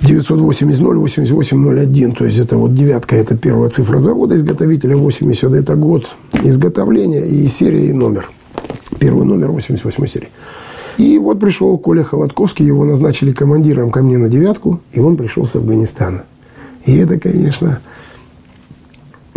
980-8801. 0.02 2.16
То 2.16 2.26
есть 2.26 2.40
это 2.40 2.58
вот 2.58 2.76
девятка, 2.76 3.16
это 3.16 3.38
первая 3.38 3.70
цифра 3.70 4.00
завода 4.00 4.36
изготовителя, 4.36 4.98
80 4.98 5.54
это 5.54 5.76
год 5.76 6.10
изготовления 6.44 7.26
и 7.26 7.48
серия 7.48 7.88
и 7.88 7.94
номер. 7.94 8.30
Первый 9.00 9.26
номер 9.26 9.52
88 9.52 10.08
серии. 10.08 10.30
И 10.98 11.18
вот 11.18 11.40
пришел 11.40 11.78
Коля 11.78 12.04
Холодковский, 12.04 12.66
его 12.66 12.86
назначили 12.86 13.32
командиром 13.32 13.90
ко 13.90 14.02
мне 14.02 14.18
на 14.18 14.30
девятку, 14.30 14.80
и 14.92 15.00
он 15.00 15.18
пришел 15.18 15.46
с 15.46 15.56
Афганистана. 15.56 16.24
И 16.86 16.96
это, 16.98 17.20
конечно, 17.20 17.80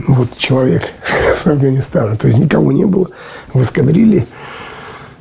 вот 0.06 0.36
человек 0.36 0.82
с 1.36 1.46
Афганистана. 1.46 2.16
То 2.16 2.26
есть 2.26 2.38
никого 2.38 2.72
не 2.72 2.84
было 2.84 3.08
в 3.54 3.62
эскадрилье. 3.62 4.26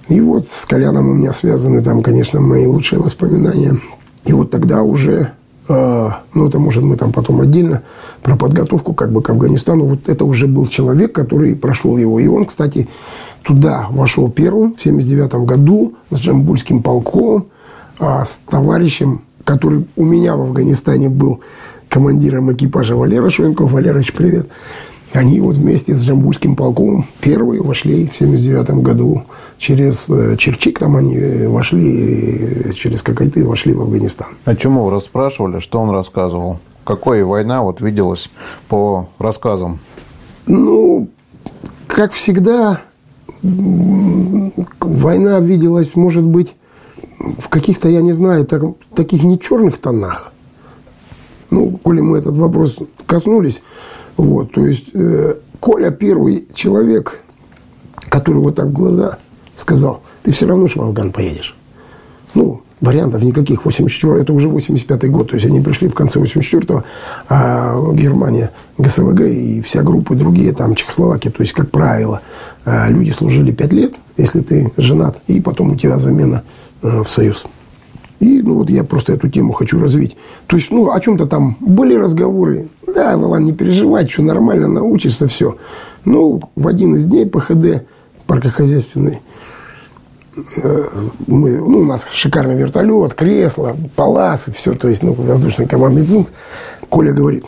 И 0.08 0.20
вот 0.22 0.50
с 0.52 0.66
Коляном 0.66 1.10
у 1.10 1.14
меня 1.14 1.34
связаны 1.34 1.82
там, 1.82 2.04
конечно, 2.04 2.40
мои 2.40 2.66
лучшие 2.66 3.00
воспоминания. 3.00 3.80
И 4.26 4.34
вот 4.34 4.52
тогда 4.52 4.84
уже, 4.84 5.32
э, 5.68 6.10
ну 6.34 6.48
это 6.48 6.60
может 6.60 6.84
мы 6.84 6.96
там 6.96 7.12
потом 7.12 7.42
отдельно, 7.42 7.82
про 8.22 8.36
подготовку 8.36 8.94
как 8.94 9.12
бы 9.12 9.22
к 9.22 9.30
Афганистану, 9.30 9.86
вот 9.86 10.08
это 10.08 10.26
уже 10.26 10.48
был 10.48 10.68
человек, 10.68 11.14
который 11.14 11.56
прошел 11.56 11.98
его. 11.98 12.20
И 12.20 12.28
он, 12.28 12.46
кстати, 12.46 12.88
туда 13.46 13.88
вошел 13.92 14.30
первым 14.30 14.76
в 14.76 14.82
79 14.82 15.34
году 15.46 15.94
с 16.10 16.18
Джамбульским 16.18 16.82
полком, 16.82 17.48
а 18.00 18.26
с 18.26 18.42
товарищем, 18.50 19.22
который 19.44 19.86
у 19.96 20.04
меня 20.04 20.36
в 20.36 20.42
Афганистане 20.42 21.10
был 21.10 21.42
командиром 21.88 22.52
экипажа 22.52 22.96
Валера 22.96 23.30
Шуенков. 23.30 23.72
Валерыч, 23.72 24.14
привет. 24.14 24.50
Они 25.14 25.40
вот 25.40 25.58
вместе 25.58 25.96
с 25.96 26.02
Джамбульским 26.02 26.56
полком 26.56 27.06
первые 27.22 27.62
вошли 27.62 28.08
в 28.08 28.18
79 28.18 28.82
году. 28.82 29.24
Через 29.60 30.10
э, 30.10 30.36
Черчик 30.38 30.80
там 30.80 30.98
они 30.98 31.16
э, 31.16 31.48
вошли, 31.48 32.74
через 32.76 33.02
Кокайты 33.02 33.46
вошли 33.46 33.74
в 33.74 33.82
Афганистан. 33.82 34.28
А 34.44 34.56
чему 34.56 34.84
вы 34.84 34.92
расспрашивали? 34.92 35.60
Что 35.60 35.80
он 35.80 35.92
рассказывал? 35.92 36.60
Какой 36.84 37.24
война 37.24 37.64
вот 37.64 37.80
виделась 37.80 38.30
по 38.68 39.08
рассказам? 39.20 39.80
Ну, 40.48 41.08
как 41.88 42.12
всегда, 42.12 42.82
война 44.80 45.40
виделась, 45.40 45.96
может 45.96 46.26
быть, 46.26 46.56
в 47.40 47.50
каких-то, 47.50 47.90
я 47.90 48.02
не 48.02 48.14
знаю, 48.14 48.46
так, 48.46 48.64
таких 48.94 49.24
не 49.24 49.40
черных 49.40 49.78
тонах. 49.78 50.32
Ну, 51.50 51.80
коли 51.84 52.02
мы 52.02 52.18
этот 52.18 52.36
вопрос 52.36 52.78
коснулись, 53.06 53.62
вот, 54.18 54.52
то 54.52 54.66
есть 54.66 54.86
э, 54.94 55.36
Коля 55.60 55.92
первый 55.92 56.48
человек, 56.54 57.22
который 58.10 58.38
вот 58.38 58.56
так 58.56 58.68
в 58.68 58.74
глаза 58.74 59.20
сказал, 59.56 60.02
ты 60.24 60.32
все 60.32 60.48
равно 60.48 60.66
Афган 60.66 61.12
поедешь. 61.12 61.56
Ну, 62.34 62.62
вариантов 62.86 63.24
никаких. 63.24 63.66
84 63.66 64.22
это 64.22 64.34
уже 64.34 64.48
85 64.48 65.12
год. 65.12 65.30
То 65.30 65.36
есть 65.36 65.46
они 65.46 65.60
пришли 65.60 65.88
в 65.88 65.94
конце 65.94 66.20
84-го, 66.20 66.84
а 67.28 67.76
Германия, 67.94 68.52
ГСВГ 68.78 69.22
и 69.22 69.62
вся 69.62 69.82
группа 69.84 70.14
и 70.14 70.18
другие, 70.18 70.54
там 70.54 70.76
Чехословакия. 70.76 71.32
То 71.32 71.42
есть, 71.42 71.54
как 71.54 71.72
правило, 71.72 72.22
э, 72.66 72.90
люди 72.90 73.12
служили 73.12 73.52
5 73.52 73.74
лет, 73.74 73.94
если 74.18 74.40
ты 74.40 74.72
женат, 74.78 75.20
и 75.28 75.42
потом 75.42 75.72
у 75.72 75.76
тебя 75.76 75.98
замена 75.98 76.44
э, 76.82 77.04
в 77.04 77.10
Союз. 77.10 77.46
И 78.20 78.42
ну, 78.42 78.56
вот 78.56 78.70
я 78.70 78.84
просто 78.84 79.14
эту 79.14 79.28
тему 79.28 79.52
хочу 79.52 79.80
развить. 79.80 80.16
То 80.48 80.56
есть, 80.56 80.72
ну, 80.72 80.92
о 80.92 81.00
чем-то 81.00 81.26
там 81.26 81.58
были 81.60 81.96
разговоры. 81.96 82.70
Да, 82.88 83.18
Вован, 83.18 83.44
не 83.44 83.52
переживай, 83.52 84.08
что 84.08 84.22
нормально, 84.22 84.68
научишься, 84.68 85.28
все. 85.28 85.58
Ну, 86.06 86.42
в 86.56 86.68
один 86.68 86.96
из 86.96 87.04
дней 87.04 87.26
ПХД, 87.26 87.84
паркохозяйственный, 88.26 89.20
мы, 91.28 91.58
ну, 91.58 91.80
у 91.80 91.86
нас 91.86 92.06
шикарный 92.12 92.56
вертолет, 92.56 93.14
кресло, 93.14 93.76
паласы, 93.96 94.52
все, 94.52 94.74
то 94.74 94.88
есть, 94.88 95.04
ну, 95.04 95.14
воздушный 95.14 95.68
командный 95.68 96.04
пункт. 96.04 96.34
Коля 96.90 97.14
говорит, 97.14 97.46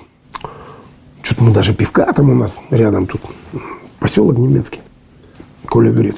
что-то 1.22 1.44
мы 1.44 1.54
даже 1.54 1.74
пивка 1.74 2.12
там 2.14 2.30
у 2.30 2.34
нас 2.34 2.58
рядом 2.70 3.08
тут, 3.08 3.22
поселок 4.00 4.38
немецкий. 4.38 4.80
Коля 5.66 5.92
говорит, 5.92 6.18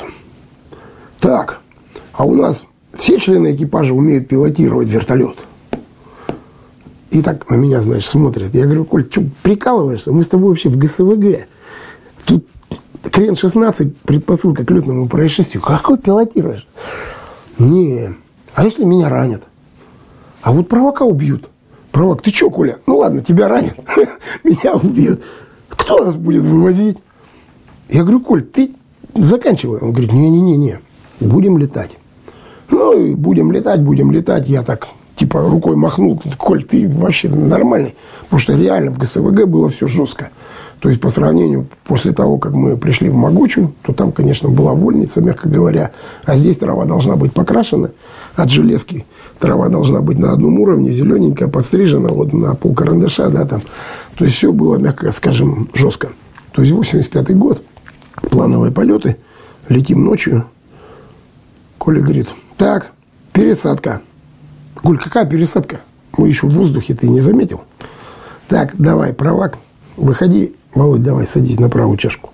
так, 1.19 1.59
а 2.13 2.25
у 2.25 2.35
нас 2.35 2.65
все 2.93 3.19
члены 3.19 3.55
экипажа 3.55 3.93
умеют 3.93 4.27
пилотировать 4.27 4.89
вертолет. 4.89 5.37
И 7.09 7.23
так 7.23 7.49
на 7.49 7.55
меня, 7.55 7.81
значит, 7.81 8.07
смотрят. 8.07 8.53
Я 8.53 8.65
говорю, 8.65 8.85
Коль, 8.85 9.09
что, 9.09 9.23
прикалываешься? 9.41 10.11
Мы 10.11 10.23
с 10.23 10.27
тобой 10.27 10.49
вообще 10.49 10.69
в 10.69 10.77
ГСВГ. 10.77 11.47
Тут 12.25 12.45
крен 13.03 13.35
16, 13.35 13.97
предпосылка 13.97 14.65
к 14.65 14.71
летному 14.71 15.07
происшествию. 15.07 15.61
Какой 15.61 15.97
пилотируешь? 15.97 16.67
Не. 17.57 18.15
А 18.55 18.65
если 18.65 18.83
меня 18.83 19.09
ранят? 19.09 19.43
А 20.41 20.51
вот 20.51 20.67
провока 20.67 21.03
убьют. 21.03 21.49
Провок, 21.91 22.21
ты 22.21 22.31
что, 22.31 22.49
Коля? 22.49 22.79
Ну 22.85 22.97
ладно, 22.97 23.21
тебя 23.21 23.47
ранят, 23.47 23.77
меня 24.43 24.73
убьют. 24.73 25.21
Кто 25.69 26.03
нас 26.03 26.15
будет 26.15 26.43
вывозить? 26.43 26.97
Я 27.89 28.03
говорю, 28.03 28.21
Коль, 28.21 28.43
ты 28.43 28.71
заканчивай. 29.15 29.79
Он 29.79 29.91
говорит, 29.91 30.13
не-не-не, 30.13 30.79
будем 31.19 31.57
летать. 31.57 31.97
Ну, 32.69 32.93
и 32.93 33.15
будем 33.15 33.51
летать, 33.51 33.81
будем 33.81 34.11
летать. 34.11 34.47
Я 34.47 34.61
так, 34.61 34.87
типа, 35.15 35.41
рукой 35.41 35.75
махнул. 35.75 36.21
Коль, 36.37 36.63
ты 36.63 36.87
вообще 36.87 37.29
нормальный. 37.29 37.95
Потому 38.23 38.39
что 38.39 38.55
реально 38.55 38.91
в 38.91 38.99
ГСВГ 38.99 39.47
было 39.47 39.69
все 39.69 39.87
жестко. 39.87 40.29
То 40.79 40.87
есть, 40.87 41.01
по 41.01 41.09
сравнению, 41.09 41.67
после 41.83 42.13
того, 42.13 42.37
как 42.37 42.53
мы 42.53 42.77
пришли 42.77 43.09
в 43.09 43.15
Могучу, 43.15 43.73
то 43.83 43.91
там, 43.91 44.13
конечно, 44.13 44.47
была 44.47 44.73
вольница, 44.73 45.21
мягко 45.21 45.49
говоря. 45.49 45.91
А 46.25 46.35
здесь 46.35 46.57
трава 46.57 46.85
должна 46.85 47.17
быть 47.17 47.33
покрашена 47.33 47.91
от 48.35 48.49
железки. 48.49 49.05
Трава 49.39 49.67
должна 49.67 49.99
быть 49.99 50.19
на 50.19 50.31
одном 50.31 50.59
уровне, 50.59 50.91
зелененькая, 50.91 51.49
подстрижена 51.49 52.09
вот 52.09 52.31
на 52.31 52.55
пол 52.55 52.73
карандаша, 52.73 53.29
да, 53.29 53.45
там. 53.45 53.59
То 54.17 54.23
есть, 54.23 54.37
все 54.37 54.53
было, 54.53 54.77
мягко 54.77 55.11
скажем, 55.11 55.69
жестко. 55.73 56.09
То 56.53 56.61
есть, 56.61 56.73
85 56.73 57.37
год, 57.37 57.61
плановые 58.29 58.71
полеты, 58.71 59.17
летим 59.67 60.05
ночью. 60.05 60.45
Коля 61.77 62.01
говорит, 62.01 62.29
так, 62.57 62.91
пересадка. 63.33 64.01
Гуль, 64.81 64.97
какая 64.97 65.25
пересадка? 65.25 65.81
Мы 66.17 66.29
еще 66.29 66.47
в 66.47 66.53
воздухе, 66.53 66.93
ты 66.93 67.09
не 67.09 67.19
заметил? 67.19 67.61
Так, 68.47 68.75
давай, 68.77 69.13
правак, 69.13 69.57
выходи. 69.97 70.55
Володь, 70.73 71.01
давай, 71.01 71.25
садись 71.25 71.59
на 71.59 71.69
правую 71.69 71.97
чашку. 71.97 72.29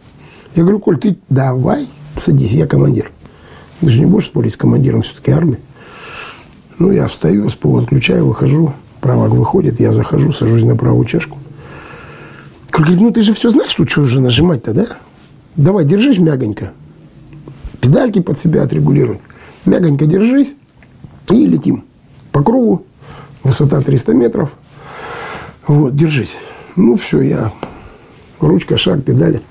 Я 0.55 0.63
говорю, 0.63 0.79
Коль, 0.79 0.97
ты 0.97 1.17
давай, 1.29 1.87
садись, 2.17 2.51
я 2.51 2.67
командир. 2.67 3.11
Ты 3.79 3.89
же 3.89 3.99
не 3.99 4.05
будешь 4.05 4.25
спорить 4.25 4.53
с 4.53 4.57
командиром 4.57 5.01
все-таки 5.01 5.31
армии. 5.31 5.59
Ну, 6.77 6.91
я 6.91 7.07
встаю, 7.07 7.47
СПО 7.49 7.79
отключаю, 7.79 8.25
выхожу. 8.25 8.73
Правак 8.99 9.31
выходит, 9.31 9.79
я 9.79 9.91
захожу, 9.91 10.31
сажусь 10.31 10.63
на 10.63 10.75
правую 10.75 11.05
чашку. 11.05 11.37
Коль 12.71 12.85
говорит, 12.85 13.01
ну 13.01 13.11
ты 13.11 13.21
же 13.21 13.33
все 13.33 13.49
знаешь, 13.49 13.73
тут 13.73 13.89
что 13.89 14.01
уже 14.01 14.19
нажимать-то, 14.19 14.73
да? 14.73 14.87
Давай, 15.55 15.85
держись 15.85 16.17
мягонько. 16.17 16.73
Педальки 17.79 18.19
под 18.19 18.37
себя 18.37 18.63
отрегулируй. 18.63 19.19
Мягонько 19.65 20.05
держись 20.05 20.53
и 21.29 21.45
летим 21.45 21.85
по 22.31 22.43
кругу. 22.43 22.85
Высота 23.43 23.79
300 23.79 24.13
метров. 24.13 24.51
Вот, 25.67 25.95
держись. 25.95 26.31
Ну, 26.75 26.97
все, 26.97 27.21
я 27.21 27.53
ручка, 28.47 28.77
шаг, 28.77 29.03
педали. 29.03 29.41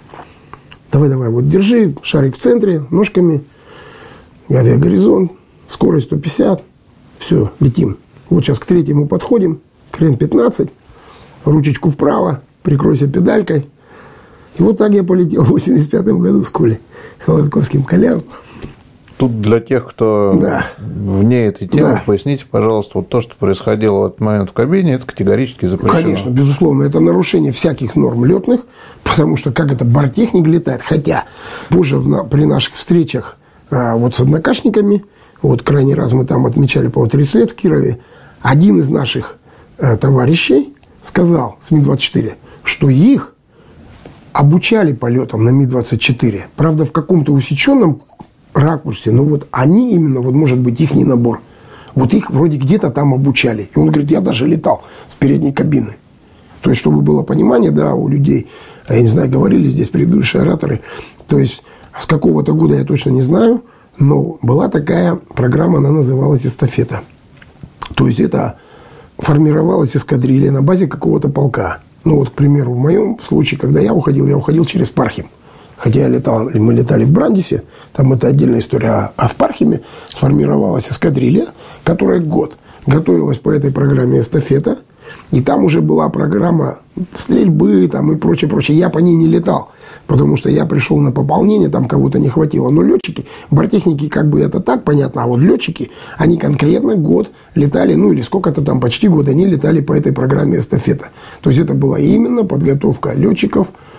Давай, 0.93 1.09
давай, 1.09 1.29
вот 1.29 1.49
держи, 1.49 1.95
шарик 2.03 2.37
в 2.37 2.39
центре, 2.39 2.85
ножками, 2.91 3.43
авиагоризонт, 4.51 5.33
скорость 5.67 6.07
150, 6.07 6.63
все, 7.19 7.53
летим. 7.61 7.97
Вот 8.31 8.45
сейчас 8.45 8.59
к 8.59 8.65
третьему 8.65 9.09
подходим, 9.09 9.61
крен 9.91 10.17
15, 10.17 10.69
ручечку 11.45 11.91
вправо, 11.91 12.43
прикройся 12.63 13.09
педалькой. 13.09 13.67
И 14.57 14.63
вот 14.63 14.79
так 14.79 14.93
я 14.93 15.03
полетел 15.03 15.43
в 15.43 15.51
85 15.51 16.05
году 16.05 16.45
с 16.45 16.49
Колей 16.49 16.79
Холодковским 17.19 17.83
Колян. 17.83 18.21
Тут 19.17 19.41
для 19.41 19.61
тех, 19.61 19.87
кто 19.87 20.37
да. 20.41 20.67
вне 20.79 21.47
этой 21.47 21.69
темы, 21.69 21.95
да. 21.95 22.03
поясните, 22.05 22.47
пожалуйста, 22.51 22.93
вот 22.99 23.09
то, 23.09 23.21
что 23.21 23.37
происходило 23.37 24.01
в 24.01 24.07
этот 24.07 24.21
момент 24.21 24.51
в 24.51 24.53
кабине, 24.53 24.95
это 24.95 25.07
категорически 25.07 25.67
запрещено. 25.67 26.03
Конечно, 26.03 26.31
безусловно, 26.31 26.83
это 26.83 26.99
нарушение 26.99 27.53
всяких 27.53 27.95
норм 27.95 28.25
летных, 28.25 28.63
потому 29.05 29.37
что 29.37 29.53
как 29.53 29.71
это 29.71 29.85
бортехник 29.85 30.47
летает, 30.47 30.83
хотя 30.83 31.25
позже 31.69 32.01
при 32.29 32.45
наших 32.45 32.75
встречах 32.75 33.37
а, 33.71 33.97
вот 33.97 34.17
с 34.17 34.21
однокашниками, 34.21 35.05
вот 35.43 35.63
крайний 35.63 35.95
раз 35.95 36.13
мы 36.13 36.27
там 36.27 36.47
отмечали 36.47 36.89
по 36.89 37.07
30 37.07 37.35
лет 37.35 37.51
в 37.51 37.55
Кирове, 37.55 38.01
один 38.43 38.81
из 38.81 38.89
наших 38.89 39.37
а, 39.79 39.97
товарищей 39.97 40.75
сказал 41.03 41.57
с 41.61 41.71
Ми-24, 41.71 42.35
что 42.65 42.89
их 42.89 43.35
обучали 44.33 44.93
полетам 44.93 45.45
на 45.45 45.51
Ми-24. 45.51 46.43
Правда, 46.57 46.85
в 46.85 46.91
каком-то 46.91 47.33
усеченном 47.33 48.03
ракурсе, 48.59 49.11
но 49.11 49.25
вот 49.25 49.47
они 49.51 49.95
именно, 49.95 50.21
вот 50.21 50.35
может 50.35 50.59
быть, 50.59 50.81
их 50.81 50.95
не 50.95 51.05
набор. 51.05 51.41
Вот 51.95 52.13
их 52.13 52.31
вроде 52.31 52.57
где-то 52.57 52.91
там 52.91 53.15
обучали. 53.15 53.69
И 53.75 53.79
он 53.79 53.89
говорит, 53.89 54.11
я 54.11 54.21
даже 54.21 54.47
летал 54.47 54.83
с 55.07 55.15
передней 55.15 55.53
кабины. 55.53 55.97
То 56.61 56.71
есть, 56.71 56.81
чтобы 56.81 57.03
было 57.03 57.23
понимание, 57.23 57.71
да, 57.71 57.95
у 57.95 58.09
людей, 58.09 58.49
я 58.89 59.01
не 59.01 59.07
знаю, 59.07 59.31
говорили 59.31 59.69
здесь 59.69 59.89
предыдущие 59.89 60.43
ораторы, 60.43 60.81
то 61.29 61.39
есть, 61.39 61.63
с 61.99 62.07
какого-то 62.07 62.53
года 62.53 62.75
я 62.75 62.85
точно 62.85 63.11
не 63.11 63.21
знаю, 63.23 63.63
но 63.99 64.39
была 64.43 64.69
такая 64.69 65.15
программа, 65.15 65.79
она 65.79 65.91
называлась 65.91 66.47
«Эстафета». 66.47 67.03
То 67.95 68.07
есть, 68.07 68.19
это 68.19 68.57
формировалась 69.19 69.97
эскадрилья 69.97 70.51
на 70.51 70.63
базе 70.63 70.87
какого-то 70.87 71.29
полка. 71.29 71.79
Ну, 72.03 72.17
вот, 72.17 72.31
к 72.31 72.33
примеру, 72.33 72.73
в 72.73 72.79
моем 72.79 73.19
случае, 73.21 73.61
когда 73.61 73.81
я 73.81 73.95
уходил, 73.95 74.27
я 74.27 74.37
уходил 74.37 74.65
через 74.65 74.89
Пархим. 74.89 75.27
Хотя 75.85 76.01
я 76.01 76.09
летал, 76.09 76.49
мы 76.49 76.73
летали 76.73 77.05
в 77.05 77.13
Брандисе, 77.13 77.63
там 77.93 78.15
это 78.15 78.29
отдельная 78.29 78.61
история. 78.61 79.13
А 79.19 79.29
в 79.29 79.37
Пархиме 79.37 79.83
сформировалась 80.09 80.91
эскадрилья, 80.91 81.49
которая 81.85 82.23
год 82.23 82.57
готовилась 82.87 83.37
по 83.37 83.51
этой 83.51 83.71
программе 83.71 84.21
эстафета. 84.21 84.79
И 85.31 85.43
там 85.43 85.63
уже 85.63 85.83
была 85.83 86.09
программа 86.09 86.79
стрельбы 87.13 87.87
там, 87.93 88.13
и 88.13 88.17
прочее, 88.17 88.49
прочее. 88.49 88.79
Я 88.79 88.89
по 88.89 88.99
ней 88.99 89.15
не 89.15 89.27
летал, 89.27 89.73
потому 90.07 90.37
что 90.37 90.49
я 90.49 90.65
пришел 90.65 90.97
на 90.97 91.13
пополнение, 91.13 91.69
там 91.69 91.85
кого-то 91.85 92.19
не 92.19 92.31
хватило. 92.31 92.71
Но 92.71 92.81
летчики, 92.81 93.27
бортехники, 93.51 94.09
как 94.09 94.31
бы 94.31 94.41
это 94.41 94.61
так, 94.61 94.85
понятно. 94.85 95.25
А 95.25 95.27
вот 95.27 95.41
летчики, 95.41 95.91
они 96.17 96.39
конкретно 96.39 96.95
год 96.95 97.31
летали, 97.55 97.93
ну 97.93 98.11
или 98.11 98.23
сколько-то 98.23 98.63
там, 98.63 98.81
почти 98.81 99.07
год, 99.09 99.29
они 99.29 99.45
летали 99.45 99.83
по 99.83 99.93
этой 99.93 100.13
программе 100.15 100.57
эстафета. 100.57 101.09
То 101.43 101.51
есть 101.51 101.61
это 101.61 101.75
была 101.75 101.99
именно 101.99 102.43
подготовка 102.43 103.13
летчиков– 103.13 103.69
а, 103.77 103.94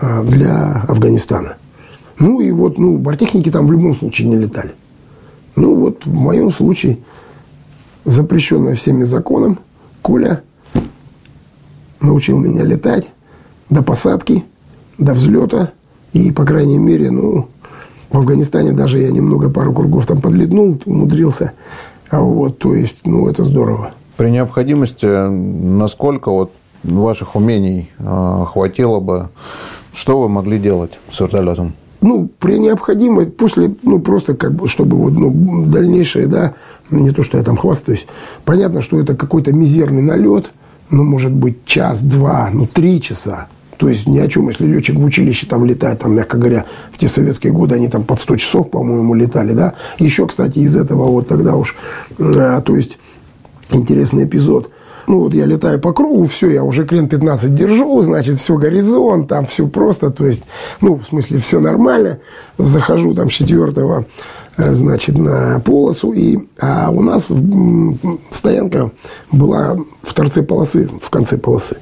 для 0.00 0.84
Афганистана. 0.88 1.56
Ну 2.18 2.40
и 2.40 2.50
вот, 2.50 2.78
ну, 2.78 2.98
бортехники 2.98 3.50
там 3.50 3.66
в 3.66 3.72
любом 3.72 3.94
случае 3.94 4.28
не 4.28 4.36
летали. 4.36 4.72
Ну 5.56 5.74
вот 5.74 6.04
в 6.04 6.12
моем 6.12 6.50
случае, 6.50 6.98
запрещенное 8.04 8.74
всеми 8.74 9.04
законом, 9.04 9.58
Коля 10.02 10.42
научил 12.00 12.38
меня 12.38 12.64
летать 12.64 13.08
до 13.70 13.82
посадки, 13.82 14.44
до 14.98 15.14
взлета. 15.14 15.72
И, 16.12 16.32
по 16.32 16.44
крайней 16.44 16.78
мере, 16.78 17.10
ну, 17.10 17.48
в 18.10 18.18
Афганистане 18.18 18.72
даже 18.72 19.00
я 19.00 19.10
немного 19.10 19.50
пару 19.50 19.72
кругов 19.72 20.06
там 20.06 20.20
подлетнул, 20.20 20.80
умудрился. 20.86 21.52
А 22.10 22.20
вот, 22.20 22.58
то 22.58 22.74
есть, 22.74 23.00
ну, 23.04 23.28
это 23.28 23.44
здорово. 23.44 23.92
При 24.16 24.30
необходимости, 24.30 25.06
насколько 25.06 26.30
вот 26.30 26.52
ваших 26.82 27.36
умений 27.36 27.90
э, 27.98 28.44
хватило 28.46 29.00
бы 29.00 29.28
что 29.92 30.20
вы 30.20 30.28
могли 30.28 30.58
делать 30.58 30.98
с 31.10 31.20
вертолетом? 31.20 31.72
Ну, 32.00 32.30
при 32.38 32.58
необходимости, 32.58 33.30
после, 33.30 33.74
ну, 33.82 33.98
просто 33.98 34.34
как 34.34 34.54
бы, 34.54 34.68
чтобы 34.68 34.96
вот, 34.96 35.14
ну, 35.14 35.66
дальнейшее, 35.66 36.26
да, 36.26 36.54
не 36.90 37.10
то, 37.10 37.22
что 37.22 37.38
я 37.38 37.44
там 37.44 37.56
хвастаюсь, 37.56 38.06
понятно, 38.44 38.82
что 38.82 39.00
это 39.00 39.16
какой-то 39.16 39.52
мизерный 39.52 40.02
налет, 40.02 40.52
ну, 40.90 41.02
может 41.02 41.32
быть, 41.32 41.64
час, 41.66 42.00
два, 42.00 42.50
ну, 42.52 42.66
три 42.66 43.02
часа. 43.02 43.48
То 43.78 43.88
есть 43.88 44.06
ни 44.06 44.18
о 44.18 44.28
чем, 44.28 44.48
если 44.48 44.66
летчик 44.66 44.96
в 44.96 45.04
училище 45.04 45.46
там 45.46 45.64
летает, 45.64 46.00
там, 46.00 46.14
мягко 46.14 46.36
говоря, 46.36 46.66
в 46.92 46.98
те 46.98 47.08
советские 47.08 47.52
годы 47.52 47.74
они 47.74 47.88
там 47.88 48.04
под 48.04 48.20
100 48.20 48.36
часов, 48.36 48.70
по-моему, 48.70 49.14
летали, 49.14 49.52
да. 49.52 49.74
Еще, 49.98 50.26
кстати, 50.26 50.60
из 50.60 50.76
этого 50.76 51.04
вот 51.06 51.28
тогда 51.28 51.56
уж, 51.56 51.76
э, 52.18 52.62
то 52.64 52.76
есть 52.76 52.98
интересный 53.70 54.24
эпизод– 54.24 54.70
ну, 55.08 55.20
вот 55.20 55.34
я 55.34 55.46
летаю 55.46 55.80
по 55.80 55.92
кругу, 55.92 56.24
все, 56.24 56.50
я 56.50 56.62
уже 56.62 56.84
крен 56.84 57.08
15 57.08 57.54
держу, 57.54 58.00
значит, 58.02 58.36
все 58.36 58.56
горизонт, 58.56 59.28
там 59.28 59.46
все 59.46 59.66
просто, 59.66 60.10
то 60.10 60.26
есть, 60.26 60.42
ну, 60.80 60.96
в 60.96 61.04
смысле, 61.06 61.38
все 61.38 61.60
нормально. 61.60 62.18
Захожу 62.58 63.14
там 63.14 63.30
с 63.30 63.32
четвертого, 63.32 64.04
э, 64.58 64.74
значит, 64.74 65.16
на 65.16 65.60
полосу, 65.60 66.12
и 66.12 66.38
а 66.60 66.90
у 66.90 67.00
нас 67.00 67.32
стоянка 68.30 68.90
была 69.32 69.78
в 70.02 70.12
торце 70.12 70.42
полосы, 70.42 70.90
в 71.00 71.08
конце 71.08 71.38
полосы. 71.38 71.78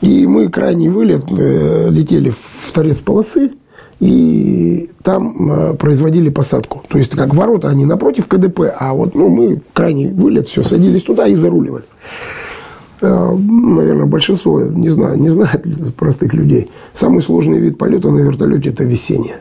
И 0.00 0.26
мы 0.26 0.48
крайний 0.48 0.88
вылет 0.88 1.26
э, 1.30 1.88
летели 1.90 2.30
в 2.30 2.72
торец 2.72 2.98
полосы, 2.98 3.52
и 4.00 4.90
там 5.02 5.52
э, 5.52 5.74
производили 5.74 6.30
посадку. 6.30 6.82
То 6.88 6.98
есть, 6.98 7.10
как 7.10 7.34
ворота, 7.34 7.68
они 7.68 7.84
напротив 7.84 8.26
КДП, 8.26 8.62
а 8.76 8.94
вот 8.94 9.14
ну, 9.14 9.28
мы 9.28 9.60
крайний 9.74 10.10
вылет, 10.10 10.48
все, 10.48 10.62
садились 10.62 11.02
туда 11.02 11.26
и 11.26 11.34
заруливали. 11.34 11.84
Э, 13.02 13.36
наверное, 13.36 14.06
большинство, 14.06 14.62
не 14.62 14.88
знаю, 14.88 15.18
не 15.18 15.28
знает 15.28 15.64
простых 15.96 16.32
людей. 16.32 16.70
Самый 16.94 17.20
сложный 17.20 17.58
вид 17.58 17.76
полета 17.76 18.10
на 18.10 18.20
вертолете– 18.20 18.70
это 18.70 18.84
весеннее. 18.84 19.36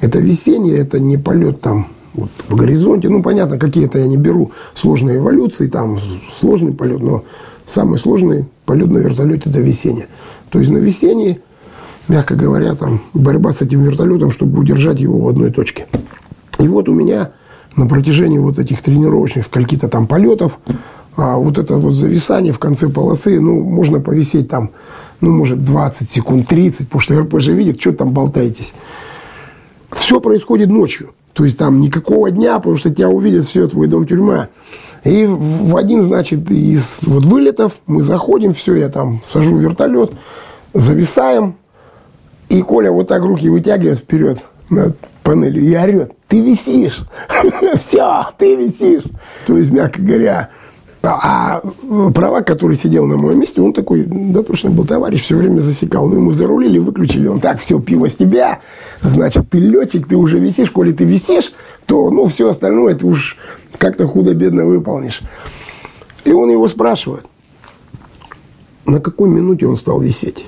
Это 0.00 0.18
весеннее, 0.18 0.78
это 0.78 0.98
не 0.98 1.16
полет 1.16 1.62
там 1.62 1.88
вот, 2.12 2.30
в 2.48 2.56
горизонте. 2.56 3.08
Ну, 3.08 3.22
понятно, 3.22 3.58
какие-то 3.58 3.98
я 3.98 4.06
не 4.06 4.18
беру 4.18 4.52
сложные 4.74 5.16
эволюции, 5.16 5.66
там 5.66 5.98
сложный 6.34 6.72
полет, 6.72 7.00
но 7.00 7.24
самый 7.64 7.98
сложный 7.98 8.44
полет 8.66 8.90
на 8.90 8.98
вертолете– 8.98 9.48
это 9.50 9.60
весеннее. 9.60 10.08
То 10.50 10.58
есть 10.58 10.70
на 10.70 10.78
весеннее, 10.78 11.40
мягко 12.08 12.34
говоря, 12.34 12.74
там 12.74 13.00
борьба 13.14 13.52
с 13.52 13.62
этим 13.62 13.82
вертолетом, 13.82 14.30
чтобы 14.30 14.60
удержать 14.60 15.00
его 15.00 15.18
в 15.18 15.28
одной 15.28 15.50
точке. 15.50 15.86
И 16.58 16.68
вот 16.68 16.88
у 16.88 16.92
меня 16.92 17.32
на 17.76 17.86
протяжении 17.86 18.38
вот 18.38 18.58
этих 18.58 18.82
тренировочных 18.82 19.44
скольки-то 19.44 19.88
там 19.88 20.06
полетов 20.06 20.58
а 21.16 21.38
вот 21.38 21.56
это 21.56 21.76
вот 21.78 21.94
зависание 21.94 22.52
в 22.52 22.58
конце 22.58 22.88
полосы, 22.88 23.40
ну, 23.40 23.62
можно 23.62 24.00
повисеть 24.00 24.48
там, 24.48 24.70
ну, 25.22 25.32
может, 25.32 25.64
20 25.64 26.10
секунд, 26.10 26.46
30, 26.46 26.86
потому 26.86 27.00
что 27.00 27.18
РП 27.18 27.40
же 27.40 27.54
видит, 27.54 27.80
что 27.80 27.92
там 27.92 28.12
болтаетесь. 28.12 28.74
Все 29.92 30.20
происходит 30.20 30.68
ночью. 30.68 31.12
То 31.32 31.44
есть 31.44 31.56
там 31.56 31.80
никакого 31.80 32.30
дня, 32.30 32.56
потому 32.58 32.76
что 32.76 32.90
тебя 32.90 33.08
увидят, 33.08 33.44
все, 33.44 33.66
твой 33.66 33.88
дом 33.88 34.06
тюрьма. 34.06 34.48
И 35.04 35.26
в 35.26 35.76
один, 35.76 36.02
значит, 36.02 36.50
из 36.50 37.00
вот 37.04 37.24
вылетов 37.24 37.78
мы 37.86 38.02
заходим, 38.02 38.52
все, 38.52 38.74
я 38.74 38.88
там 38.88 39.20
сажу 39.24 39.56
вертолет, 39.56 40.12
зависаем, 40.74 41.56
и 42.48 42.62
Коля 42.62 42.92
вот 42.92 43.08
так 43.08 43.22
руки 43.22 43.48
вытягивает 43.48 43.98
вперед 43.98 44.44
над 44.70 44.96
панелью 45.22 45.62
и 45.62 45.74
орет, 45.76 46.12
ты 46.28 46.40
висишь, 46.40 47.04
все, 47.76 48.28
ты 48.38 48.56
висишь. 48.56 49.04
То 49.46 49.56
есть, 49.58 49.70
мягко 49.70 50.00
говоря, 50.00 50.50
а 51.02 51.60
права, 52.14 52.42
который 52.42 52.76
сидел 52.76 53.06
на 53.06 53.16
моем 53.16 53.38
месте, 53.38 53.60
он 53.60 53.72
такой, 53.72 54.04
да 54.06 54.42
точно 54.42 54.70
был 54.70 54.84
товарищ, 54.84 55.22
все 55.22 55.36
время 55.36 55.60
засекал. 55.60 56.08
Ну, 56.08 56.16
ему 56.16 56.32
зарулили, 56.32 56.78
выключили. 56.78 57.28
Он 57.28 57.38
так, 57.38 57.60
все, 57.60 57.78
пиво 57.78 58.08
с 58.08 58.16
тебя. 58.16 58.60
Значит, 59.02 59.50
ты 59.50 59.60
летчик, 59.60 60.08
ты 60.08 60.16
уже 60.16 60.38
висишь. 60.38 60.70
Коли 60.70 60.92
ты 60.92 61.04
висишь, 61.04 61.52
то, 61.86 62.10
ну, 62.10 62.26
все 62.26 62.48
остальное 62.48 62.94
ты 62.94 63.06
уж 63.06 63.36
как-то 63.78 64.06
худо-бедно 64.06 64.64
выполнишь. 64.64 65.22
И 66.24 66.32
он 66.32 66.50
его 66.50 66.66
спрашивает, 66.66 67.26
на 68.84 69.00
какой 69.00 69.28
минуте 69.28 69.66
он 69.66 69.76
стал 69.76 70.00
висеть? 70.00 70.46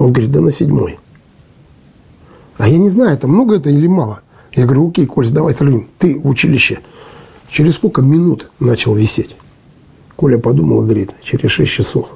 Он 0.00 0.12
говорит, 0.12 0.32
да 0.32 0.40
на 0.40 0.50
седьмой. 0.50 0.98
А 2.56 2.66
я 2.66 2.78
не 2.78 2.88
знаю, 2.88 3.12
это 3.12 3.28
много 3.28 3.56
это 3.56 3.68
или 3.68 3.86
мало. 3.86 4.22
Я 4.52 4.64
говорю, 4.64 4.88
окей, 4.88 5.04
Коль, 5.04 5.28
давай 5.28 5.52
сравним. 5.52 5.88
Ты 5.98 6.18
в 6.18 6.26
училище 6.26 6.80
через 7.50 7.74
сколько 7.74 8.00
минут 8.00 8.50
начал 8.60 8.94
висеть? 8.94 9.36
Коля 10.16 10.38
подумал 10.38 10.80
и 10.82 10.84
говорит, 10.86 11.10
через 11.22 11.50
6 11.50 11.70
часов. 11.70 12.08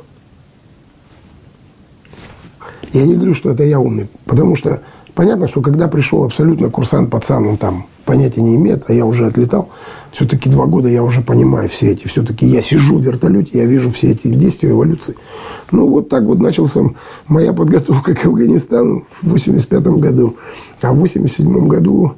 Я 2.94 3.04
не 3.04 3.16
говорю, 3.16 3.34
что 3.34 3.50
это 3.50 3.64
я 3.64 3.78
умный, 3.78 4.08
потому 4.24 4.56
что 4.56 4.82
понятно, 5.14 5.46
что 5.48 5.60
когда 5.60 5.88
пришел 5.88 6.24
абсолютно 6.24 6.70
курсант 6.70 7.10
пацан, 7.10 7.46
он 7.46 7.56
там 7.56 7.86
понятия 8.04 8.42
не 8.42 8.56
имеет, 8.56 8.84
а 8.88 8.92
я 8.92 9.06
уже 9.06 9.26
отлетал, 9.26 9.70
все-таки 10.12 10.48
два 10.48 10.66
года 10.66 10.88
я 10.88 11.02
уже 11.02 11.22
понимаю 11.22 11.68
все 11.68 11.92
эти, 11.92 12.06
все-таки 12.06 12.46
я 12.46 12.62
сижу 12.62 12.98
в 12.98 13.02
вертолете, 13.02 13.58
я 13.58 13.64
вижу 13.64 13.90
все 13.92 14.10
эти 14.10 14.28
действия 14.28 14.70
эволюции. 14.70 15.16
Ну, 15.70 15.88
вот 15.88 16.08
так 16.08 16.24
вот 16.24 16.38
начался 16.38 16.82
моя 17.26 17.52
подготовка 17.52 18.14
к 18.14 18.26
Афганистану 18.26 19.06
в 19.22 19.30
85 19.30 19.86
году. 19.86 20.36
А 20.82 20.92
в 20.92 20.96
87 20.96 21.66
году 21.66 22.14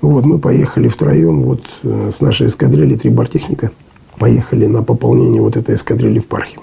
вот 0.00 0.24
мы 0.24 0.38
поехали 0.38 0.88
втроем 0.88 1.42
вот 1.42 1.62
э, 1.82 2.10
с 2.14 2.20
нашей 2.20 2.48
эскадрильи 2.48 2.96
три 2.96 3.10
бортехника– 3.10 3.70
поехали 4.22 4.66
на 4.66 4.82
пополнение 4.82 5.42
вот 5.42 5.56
этой 5.56 5.74
эскадрильи 5.74 6.20
в 6.20 6.26
Пархим. 6.26 6.60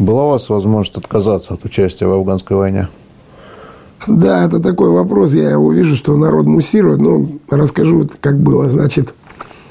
Была 0.00 0.24
у 0.24 0.28
вас 0.30 0.48
возможность 0.48 0.96
отказаться 0.96 1.52
от 1.52 1.66
участия 1.66 2.06
в 2.06 2.12
афганской 2.12 2.56
войне? 2.56 2.88
Да, 4.06 4.46
это 4.46 4.58
такой 4.58 4.88
вопрос. 4.88 5.34
Я 5.34 5.50
его 5.50 5.70
вижу, 5.72 5.94
что 5.94 6.16
народ 6.16 6.46
муссирует. 6.46 7.00
Но 7.02 7.26
расскажу, 7.50 8.08
как 8.22 8.40
было. 8.40 8.70
Значит, 8.70 9.12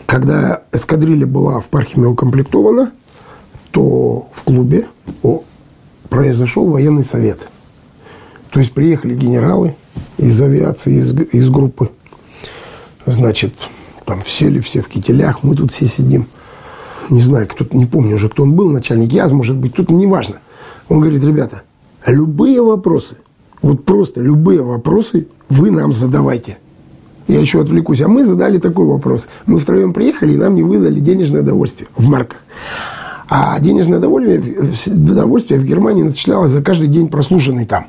когда 0.06 0.62
эскадрилья 0.72 1.26
была 1.26 1.60
в 1.60 1.70
Пархиме 1.70 2.06
укомплектована, 2.06 2.92
то 3.72 4.30
в 4.32 4.44
клубе 4.44 4.86
произошел 6.10 6.70
военный 6.70 7.04
совет. 7.04 7.48
То 8.52 8.60
есть 8.60 8.72
приехали 8.72 9.16
генералы 9.16 9.74
из 10.20 10.40
авиации, 10.40 10.98
из, 10.98 11.12
из 11.12 11.50
группы. 11.50 11.90
Значит, 13.08 13.56
там 14.06 14.22
сели 14.28 14.60
все 14.60 14.82
в 14.82 14.90
кителях, 14.90 15.42
мы 15.42 15.56
тут 15.56 15.72
все 15.72 15.88
сидим. 15.88 16.28
Не 17.10 17.20
знаю, 17.22 17.48
кто 17.48 17.66
не 17.76 17.86
помню 17.86 18.16
уже, 18.16 18.30
кто 18.30 18.44
он 18.44 18.54
был, 18.54 18.70
начальник 18.70 19.12
ЯЗ, 19.12 19.32
может 19.32 19.56
быть, 19.56 19.74
тут 19.74 19.90
неважно. 19.90 20.38
Он 20.90 21.00
говорит, 21.00 21.24
ребята, 21.24 21.64
любые 22.06 22.62
вопросы 22.62 23.18
Вот 23.62 23.84
просто 23.86 24.22
любые 24.22 24.62
вопросы 24.62 25.28
вы 25.50 25.72
нам 25.72 25.92
задавайте. 25.92 26.58
Я 27.28 27.40
еще 27.40 27.62
отвлекусь. 27.62 28.02
А 28.02 28.08
мы 28.08 28.26
задали 28.26 28.58
такой 28.58 28.86
вопрос. 28.86 29.28
Мы 29.46 29.60
втроем 29.60 29.94
приехали, 29.94 30.34
и 30.34 30.38
нам 30.38 30.56
не 30.56 30.64
выдали 30.64 31.00
денежное 31.00 31.42
довольствие 31.44 31.88
в 31.96 32.08
марках. 32.08 32.40
А 33.28 33.60
денежное 33.60 34.00
довольствие 34.00 35.60
в 35.60 35.66
Германии 35.66 36.04
начислялось 36.04 36.50
за 36.50 36.64
каждый 36.64 36.88
день 36.88 37.08
прослушанный 37.08 37.66
там. 37.66 37.86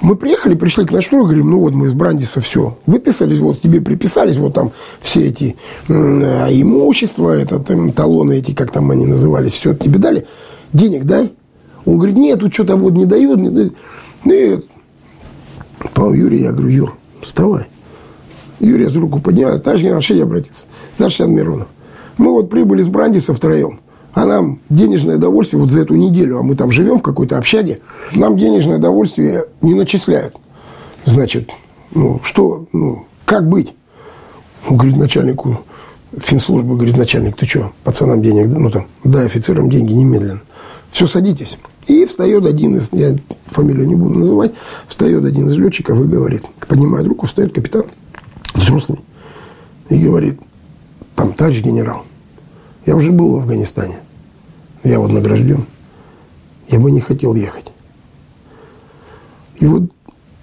Мы 0.00 0.16
приехали, 0.16 0.54
пришли 0.54 0.86
к 0.86 0.92
началу, 0.92 1.24
говорим, 1.24 1.50
ну 1.50 1.60
вот 1.60 1.74
мы 1.74 1.86
из 1.86 1.92
Брандиса 1.92 2.40
все 2.40 2.78
выписались, 2.86 3.38
вот 3.38 3.60
тебе 3.60 3.82
приписались, 3.82 4.36
вот 4.36 4.54
там 4.54 4.72
все 5.00 5.26
эти 5.26 5.56
э, 5.88 5.92
имущества, 5.92 7.38
это, 7.38 7.58
там, 7.58 7.92
талоны 7.92 8.38
эти, 8.38 8.52
как 8.52 8.70
там 8.70 8.90
они 8.90 9.04
назывались, 9.04 9.52
все 9.52 9.74
тебе 9.74 9.98
дали, 9.98 10.26
денег 10.72 11.04
дай. 11.04 11.32
Он 11.84 11.98
говорит, 11.98 12.16
нет, 12.16 12.40
тут 12.40 12.52
что-то 12.52 12.76
вот 12.76 12.92
не 12.92 13.06
дают. 13.06 13.40
Не 13.40 13.50
дают. 13.50 13.74
Нет. 14.24 14.64
Павел 15.94 16.12
Юрий, 16.12 16.42
я 16.42 16.52
говорю, 16.52 16.68
Юр, 16.68 16.96
вставай. 17.22 17.66
Юрий 18.58 18.86
за 18.86 19.00
руку 19.00 19.20
поднимает, 19.20 19.64
товарищ 19.64 19.82
генерал, 19.82 20.00
я 20.08 20.22
обратиться. 20.22 20.64
Старший 20.92 21.26
Миронов. 21.26 21.68
Мы 22.18 22.30
вот 22.32 22.50
прибыли 22.50 22.82
с 22.82 22.88
Брандиса 22.88 23.32
втроем. 23.32 23.80
А 24.12 24.26
нам 24.26 24.58
денежное 24.68 25.16
удовольствие 25.16 25.60
вот 25.60 25.70
за 25.70 25.80
эту 25.80 25.94
неделю, 25.94 26.38
а 26.38 26.42
мы 26.42 26.54
там 26.54 26.70
живем 26.70 26.98
в 26.98 27.02
какой-то 27.02 27.38
общаге, 27.38 27.80
нам 28.14 28.36
денежное 28.36 28.78
удовольствие 28.78 29.46
не 29.60 29.74
начисляют. 29.74 30.36
Значит, 31.04 31.50
ну, 31.94 32.20
что, 32.24 32.66
ну, 32.72 33.06
как 33.24 33.48
быть? 33.48 33.74
Он 34.68 34.76
говорит 34.76 34.96
начальнику 34.96 35.60
финслужбы, 36.18 36.74
говорит, 36.76 36.96
начальник, 36.96 37.36
ты 37.36 37.46
что, 37.46 37.72
пацанам 37.84 38.22
денег, 38.22 38.48
ну 38.48 38.70
там, 38.70 38.86
дай 39.04 39.26
офицерам 39.26 39.70
деньги 39.70 39.92
немедленно. 39.92 40.40
Все, 40.90 41.06
садитесь. 41.06 41.58
И 41.86 42.04
встает 42.04 42.44
один 42.46 42.76
из, 42.76 42.88
я 42.92 43.16
фамилию 43.46 43.86
не 43.86 43.94
буду 43.94 44.18
называть, 44.18 44.52
встает 44.88 45.24
один 45.24 45.46
из 45.46 45.56
летчиков 45.56 46.00
и 46.00 46.04
говорит, 46.04 46.42
поднимает 46.66 47.06
руку, 47.06 47.26
встает 47.26 47.54
капитан, 47.54 47.84
взрослый, 48.54 48.98
и 49.88 49.96
говорит, 49.96 50.40
там, 51.14 51.32
товарищ 51.32 51.62
генерал, 51.62 52.04
я 52.90 52.96
уже 52.96 53.12
был 53.12 53.34
в 53.34 53.36
Афганистане. 53.36 54.00
Я 54.82 54.98
вот 54.98 55.12
награжден. 55.12 55.64
Я 56.66 56.80
бы 56.80 56.90
не 56.90 57.00
хотел 57.00 57.36
ехать. 57.36 57.70
И 59.60 59.66
вот, 59.66 59.84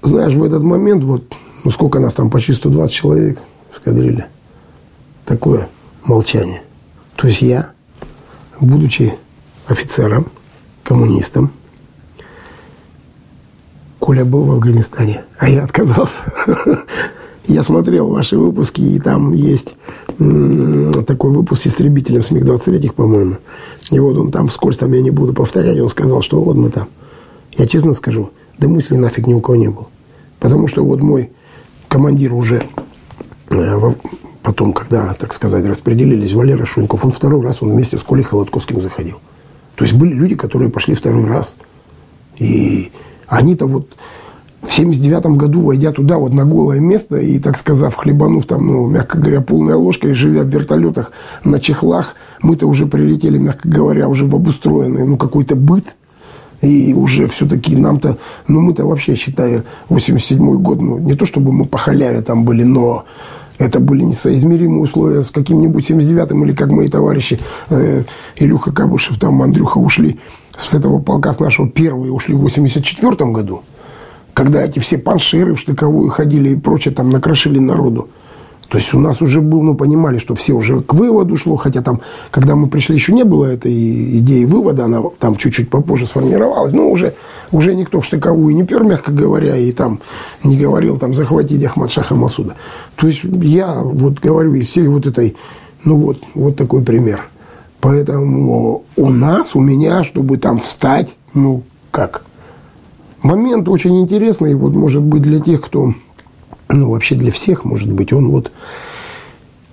знаешь, 0.02 0.34
в 0.34 0.42
этот 0.42 0.64
момент, 0.64 1.04
вот, 1.04 1.36
ну 1.66 1.72
сколько 1.72 2.00
нас 2.00 2.14
там, 2.14 2.30
почти 2.30 2.54
120 2.54 2.96
человек 2.96 3.42
эскадрили, 3.70 4.28
такое 5.26 5.68
молчание. 6.06 6.62
То 7.18 7.28
есть 7.28 7.42
я, 7.42 7.72
будучи 8.62 9.16
офицером, 9.68 10.28
коммунистом, 10.84 11.52
Коля 14.00 14.24
был 14.24 14.44
в 14.46 14.52
Афганистане, 14.52 15.26
а 15.38 15.50
я 15.50 15.66
отказался. 15.66 16.24
Я 17.48 17.64
смотрел 17.64 18.10
ваши 18.10 18.38
выпуски, 18.38 18.82
и 18.82 19.00
там 19.00 19.34
есть 19.34 19.76
такой 20.18 21.32
выпуск 21.32 21.64
с 21.64 21.68
истребителем 21.68 22.22
с 22.22 22.30
МиГ-23, 22.30 22.94
по-моему. 22.94 23.38
И 23.90 24.00
вот 24.00 24.18
он 24.18 24.32
там 24.32 24.48
вскользь, 24.48 24.78
там 24.78 24.92
я 24.92 25.02
не 25.02 25.12
буду 25.12 25.34
повторять, 25.34 25.80
он 25.80 25.88
сказал, 25.88 26.22
что 26.22 26.42
вот 26.42 26.58
мы 26.58 26.70
там. 26.70 26.88
Я 27.54 27.66
честно 27.66 27.94
скажу, 27.94 28.32
да 28.58 28.68
мысли 28.68 28.98
нафиг 28.98 29.28
ни 29.28 29.34
у 29.34 29.40
кого 29.40 29.56
не 29.56 29.70
было. 29.70 29.88
Потому 30.40 30.68
что 30.68 30.84
вот 30.84 31.02
мой 31.02 31.32
командир 31.88 32.34
уже 32.34 32.64
э, 33.50 33.94
потом, 34.44 34.74
когда, 34.74 35.14
так 35.14 35.34
сказать, 35.34 35.66
распределились, 35.66 36.34
Валера 36.34 36.66
Шуньков, 36.66 37.06
он 37.06 37.12
второй 37.12 37.42
раз, 37.42 37.62
он 37.62 37.72
вместе 37.72 37.98
с 37.98 38.04
Колей 38.04 38.24
Холодковским 38.24 38.82
заходил. 38.82 39.20
То 39.76 39.86
есть 39.86 39.96
были 39.96 40.14
люди, 40.14 40.36
которые 40.36 40.70
пошли 40.70 40.96
второй 40.96 41.24
раз. 41.26 41.56
И 42.38 42.92
они-то 43.28 43.68
вот 43.68 43.88
в 44.64 44.74
79 44.74 45.38
году, 45.38 45.62
войдя 45.62 45.92
туда, 45.92 46.18
вот 46.18 46.34
на 46.34 46.46
голое 46.46 46.80
место, 46.80 47.18
и, 47.18 47.40
так 47.40 47.58
сказав, 47.58 47.96
хлебанув 47.96 48.46
там, 48.46 48.66
ну, 48.66 48.88
мягко 48.88 49.18
говоря, 49.18 49.42
полной 49.42 49.76
ложкой, 49.76 50.14
живя 50.14 50.44
в 50.44 50.48
вертолетах 50.48 51.12
на 51.44 51.60
чехлах, 51.60 52.16
мы-то 52.42 52.68
уже 52.68 52.88
прилетели, 52.88 53.38
мягко 53.38 53.70
говоря, 53.70 54.08
уже 54.08 54.26
в 54.26 54.36
обустроенный, 54.36 55.06
ну, 55.06 55.18
какой-то 55.18 55.56
быт, 55.56 55.96
и 56.62 56.94
уже 56.94 57.28
все-таки 57.28 57.76
нам-то, 57.76 58.18
ну, 58.48 58.62
мы-то 58.62 58.86
вообще, 58.86 59.16
считаю, 59.16 59.64
87 59.90 60.40
год, 60.56 60.82
ну, 60.82 60.98
не 60.98 61.14
то 61.14 61.26
чтобы 61.26 61.52
мы 61.52 61.66
по 61.66 61.78
халяве 61.78 62.22
там 62.22 62.44
были, 62.44 62.64
но 62.64 63.06
это 63.60 63.80
были 63.80 64.04
несоизмеримые 64.04 64.82
условия. 64.82 65.22
С 65.22 65.30
каким-нибудь 65.30 65.90
79-м, 65.90 66.46
или 66.46 66.54
как 66.54 66.70
мои 66.72 66.88
товарищи 66.88 67.40
э, 67.70 68.04
Илюха 68.36 68.72
Кабышев, 68.72 69.20
там 69.20 69.42
Андрюха 69.42 69.78
ушли 69.78 70.20
с 70.56 70.74
этого 70.74 71.00
полка, 71.00 71.32
с 71.32 71.40
нашего 71.40 71.70
первого, 71.70 72.12
ушли 72.12 72.34
в 72.34 72.40
84 72.40 73.32
году– 73.32 73.62
когда 74.38 74.64
эти 74.64 74.78
все 74.78 75.00
панширы 75.00 75.56
в 75.56 75.60
штыковую 75.60 76.12
ходили 76.12 76.50
и 76.50 76.56
прочее, 76.56 76.94
там 76.94 77.10
накрошили 77.10 77.58
народу. 77.58 78.08
То 78.70 78.78
есть 78.78 78.94
у 78.94 79.00
нас 79.00 79.20
уже 79.20 79.42
был, 79.42 79.64
ну, 79.64 79.74
понимали, 79.74 80.20
что 80.20 80.36
все 80.36 80.54
уже 80.54 80.82
к 80.82 80.94
выводу 80.94 81.36
шло, 81.38 81.56
хотя 81.56 81.82
там, 81.82 82.02
когда 82.30 82.56
мы 82.56 82.68
пришли, 82.68 82.94
еще 82.94 83.14
не 83.14 83.24
было 83.24 83.46
этой 83.46 83.74
идеи 84.20 84.46
вывода, 84.46 84.86
она 84.86 85.02
там 85.18 85.38
чуть-чуть 85.38 85.72
попозже 85.72 86.06
сформировалась, 86.06 86.72
но 86.72 86.88
уже, 86.88 87.16
уже 87.52 87.74
никто 87.74 88.00
в 88.00 88.06
штыковую 88.06 88.54
не 88.54 88.64
пер, 88.64 88.84
мягко 88.84 89.12
говоря, 89.12 89.58
и 89.58 89.72
там 89.72 90.02
не 90.44 90.56
говорил, 90.56 90.98
там, 90.98 91.16
захватить 91.16 91.64
Ахмад 91.64 91.92
Шаха 91.92 92.14
Масуда. 92.14 92.54
То 92.96 93.08
есть 93.08 93.22
я 93.24 93.74
вот 93.74 94.20
говорю 94.20 94.54
из 94.54 94.68
всей 94.68 94.88
вот 94.88 95.08
этой, 95.08 95.36
ну, 95.84 95.96
вот, 95.96 96.20
вот 96.36 96.56
такой 96.56 96.84
пример. 96.84 97.22
Поэтому 97.82 98.84
у 98.98 99.10
нас, 99.10 99.56
у 99.56 99.60
меня, 99.62 100.04
чтобы 100.04 100.38
там 100.38 100.60
встать, 100.60 101.16
ну, 101.34 101.64
как, 101.90 102.27
Момент 103.22 103.68
очень 103.68 104.00
интересный, 104.00 104.54
вот 104.54 104.74
может 104.74 105.02
быть 105.02 105.24
для 105.24 105.40
тех, 105.40 105.62
кто, 105.62 105.94
ну 106.70 106.92
вообще 106.92 107.16
для 107.16 107.32
всех, 107.32 107.66
может 107.66 107.92
быть, 107.92 108.14
он 108.14 108.30
вот, 108.30 108.52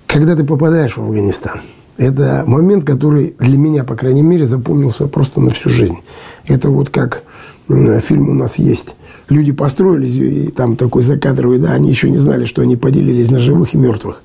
когда 0.07 0.35
ты 0.35 0.43
попадаешь 0.43 0.97
в 0.97 1.01
Афганистан, 1.01 1.61
это 1.97 2.43
момент, 2.47 2.83
который 2.83 3.35
для 3.39 3.57
меня, 3.57 3.83
по 3.83 3.95
крайней 3.95 4.23
мере, 4.23 4.45
запомнился 4.45 5.07
просто 5.07 5.39
на 5.41 5.51
всю 5.51 5.69
жизнь. 5.69 5.97
Это 6.45 6.69
вот 6.69 6.89
как 6.89 7.23
фильм 7.67 8.29
у 8.29 8.33
нас 8.33 8.57
есть. 8.57 8.95
Люди 9.29 9.51
построились, 9.51 10.15
и 10.17 10.47
там 10.51 10.75
такой 10.75 11.03
закадровый, 11.03 11.59
да, 11.59 11.71
они 11.71 11.89
еще 11.89 12.09
не 12.09 12.17
знали, 12.17 12.45
что 12.45 12.61
они 12.61 12.75
поделились 12.75 13.31
на 13.31 13.39
живых 13.39 13.73
и 13.73 13.77
мертвых. 13.77 14.21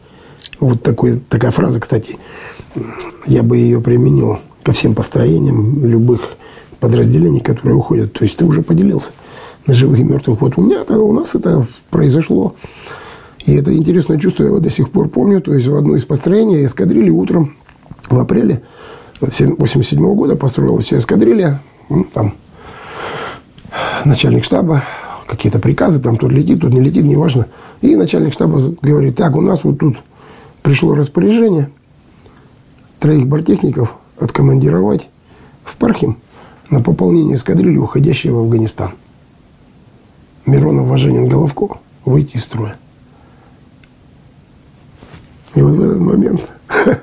Вот 0.59 0.83
такой, 0.83 1.21
такая 1.29 1.51
фраза, 1.51 1.81
кстати, 1.81 2.19
я 3.27 3.43
бы 3.43 3.57
ее 3.57 3.81
применил 3.81 4.41
ко 4.63 4.73
всем 4.73 4.95
построениям 4.95 5.87
любых 5.87 6.33
подразделений, 6.81 7.41
которые 7.41 7.77
уходят. 7.77 8.13
То 8.13 8.25
есть 8.25 8.37
ты 8.37 8.45
уже 8.45 8.63
поделился 8.63 9.13
на 9.67 9.75
живых 9.75 10.01
и 10.01 10.03
мертвых. 10.03 10.41
Вот 10.41 10.57
у 10.57 10.63
меня, 10.63 10.83
у 10.83 11.13
нас 11.13 11.35
это 11.35 11.67
произошло. 11.91 12.57
И 13.45 13.55
это 13.55 13.75
интересное 13.77 14.19
чувство 14.19 14.43
я 14.43 14.49
его 14.49 14.59
до 14.59 14.71
сих 14.71 14.91
пор 14.91 15.09
помню. 15.09 15.41
То 15.41 15.55
есть 15.55 15.67
в 15.67 15.77
одно 15.77 15.97
из 15.97 16.05
построений 16.05 16.65
эскадрильи 16.65 17.11
утром 17.11 17.57
в 18.09 18.19
апреле 18.19 18.63
1987 19.17 20.15
года 20.15 20.37
построилась 20.37 20.93
эскадрилья. 20.93 21.61
Ну, 21.89 22.05
там 22.05 22.35
начальник 24.05 24.45
штаба, 24.45 24.85
какие-то 25.27 25.59
приказы, 25.59 26.01
там 26.01 26.17
тут 26.17 26.33
летит, 26.33 26.61
тут 26.61 26.73
не 26.73 26.81
летит, 26.81 27.05
неважно. 27.05 27.47
И 27.83 27.95
начальник 27.97 28.33
штаба 28.33 28.61
говорит, 28.83 29.17
так, 29.17 29.37
у 29.37 29.41
нас 29.41 29.65
вот 29.65 29.79
тут 29.79 29.99
пришло 30.63 30.95
распоряжение 30.95 31.71
троих 32.99 33.27
бортехников 33.27 33.95
откомандировать 34.19 35.09
в 35.65 35.77
Пархим 35.77 36.19
на 36.71 36.81
пополнение 36.81 37.35
эскадрильи, 37.35 37.77
уходящей 37.77 38.31
в 38.31 38.39
Афганистан. 38.39 38.93
Миронов, 40.47 40.89
Важенин, 40.89 41.29
Головко 41.29 41.79
выйти 42.05 42.37
из 42.37 42.45
строя. 42.45 42.77
И 45.55 45.63
вот 45.63 45.75
в 45.75 45.81
этот 45.81 45.99
момент, 45.99 46.49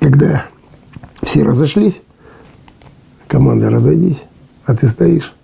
когда 0.00 0.46
все 1.22 1.42
разошлись, 1.42 2.00
команда 3.26 3.70
разойдись, 3.70 4.22
а 4.64 4.74
ты 4.74 4.86
стоишь, 4.86 5.34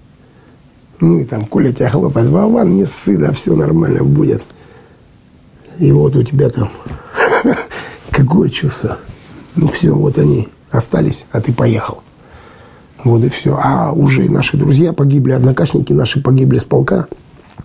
ну 1.01 1.19
и 1.19 1.25
там 1.25 1.45
Коля 1.47 1.73
тебя 1.73 1.91
хлопает, 1.91 2.29
Вован, 2.29 2.77
не 2.77 2.87
ссы, 2.87 3.17
да 3.17 3.33
все 3.33 3.57
нормально 3.57 4.05
будет. 4.05 4.43
И 5.79 5.91
вот 5.91 6.15
у 6.15 6.23
тебя 6.23 6.49
там 6.49 6.71
какое 8.11 8.51
чувство. 8.51 8.99
Ну 9.57 9.67
все, 9.69 9.91
вот 9.91 10.17
они 10.19 10.49
остались, 10.71 11.25
а 11.33 11.41
ты 11.41 11.53
поехал. 11.53 12.03
Вот 13.05 13.25
и 13.25 13.29
все. 13.29 13.59
А 13.61 13.93
уже 13.93 14.31
наши 14.31 14.57
друзья 14.57 14.93
погибли, 14.93 15.33
однокашники 15.33 15.93
наши 15.93 16.21
погибли 16.21 16.59
с 16.59 16.65
полка, 16.65 17.07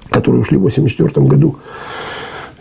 которые 0.10 0.42
ушли 0.42 0.58
в 0.58 0.62
84 0.62 1.26
году. 1.28 1.58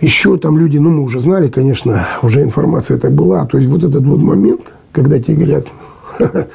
Еще 0.01 0.37
там 0.37 0.59
люди, 0.59 0.77
ну, 0.77 0.91
мы 0.91 1.03
уже 1.03 1.21
знали, 1.21 1.49
конечно, 1.49 2.07
уже 2.23 2.43
информация 2.43 2.99
это 2.99 3.09
была. 3.09 3.47
То 3.47 3.57
есть 3.57 3.69
вот 3.69 3.83
этот 3.83 4.05
вот 4.05 4.21
момент, 4.21 4.75
когда 4.93 5.19
тебе 5.19 5.37
говорят, 5.37 5.67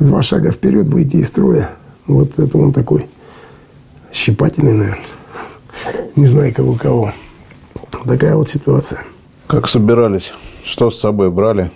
два 0.00 0.22
шага 0.22 0.50
вперед, 0.50 0.88
выйти 0.88 1.18
из 1.18 1.28
строя, 1.28 1.70
вот 2.06 2.38
это 2.38 2.58
он 2.58 2.72
такой 2.72 3.06
щипательный, 4.12 4.72
наверное. 4.72 4.98
Не 6.16 6.26
знаю, 6.26 6.52
кого 6.52 6.74
кого. 6.74 7.12
Такая 8.04 8.34
вот 8.34 8.50
ситуация. 8.50 9.02
Как 9.46 9.68
собирались? 9.68 10.32
Что 10.64 10.90
с 10.90 10.98
собой 10.98 11.30
брали? 11.30 11.70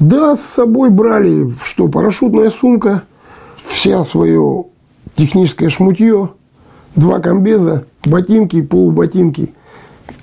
Да, 0.00 0.36
с 0.36 0.44
собой 0.44 0.90
брали, 0.90 1.54
что, 1.64 1.88
парашютная 1.88 2.50
сумка, 2.50 3.02
вся 3.66 4.04
свое 4.04 4.64
техническое 5.16 5.68
шмутье, 5.68 6.30
два 6.94 7.18
комбеза, 7.18 7.84
ботинки, 8.04 8.62
полуботинки, 8.62 9.52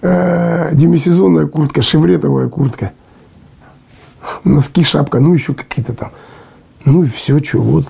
э, 0.01 0.69
демисезонная 0.73 1.47
куртка, 1.47 1.81
шевретовая 1.81 2.47
куртка, 2.47 2.93
носки, 4.43 4.83
шапка, 4.83 5.19
ну 5.19 5.33
еще 5.33 5.53
какие-то 5.53 5.93
там. 5.93 6.11
Ну 6.85 7.03
и 7.03 7.07
все, 7.07 7.43
что 7.43 7.59
вот 7.59 7.87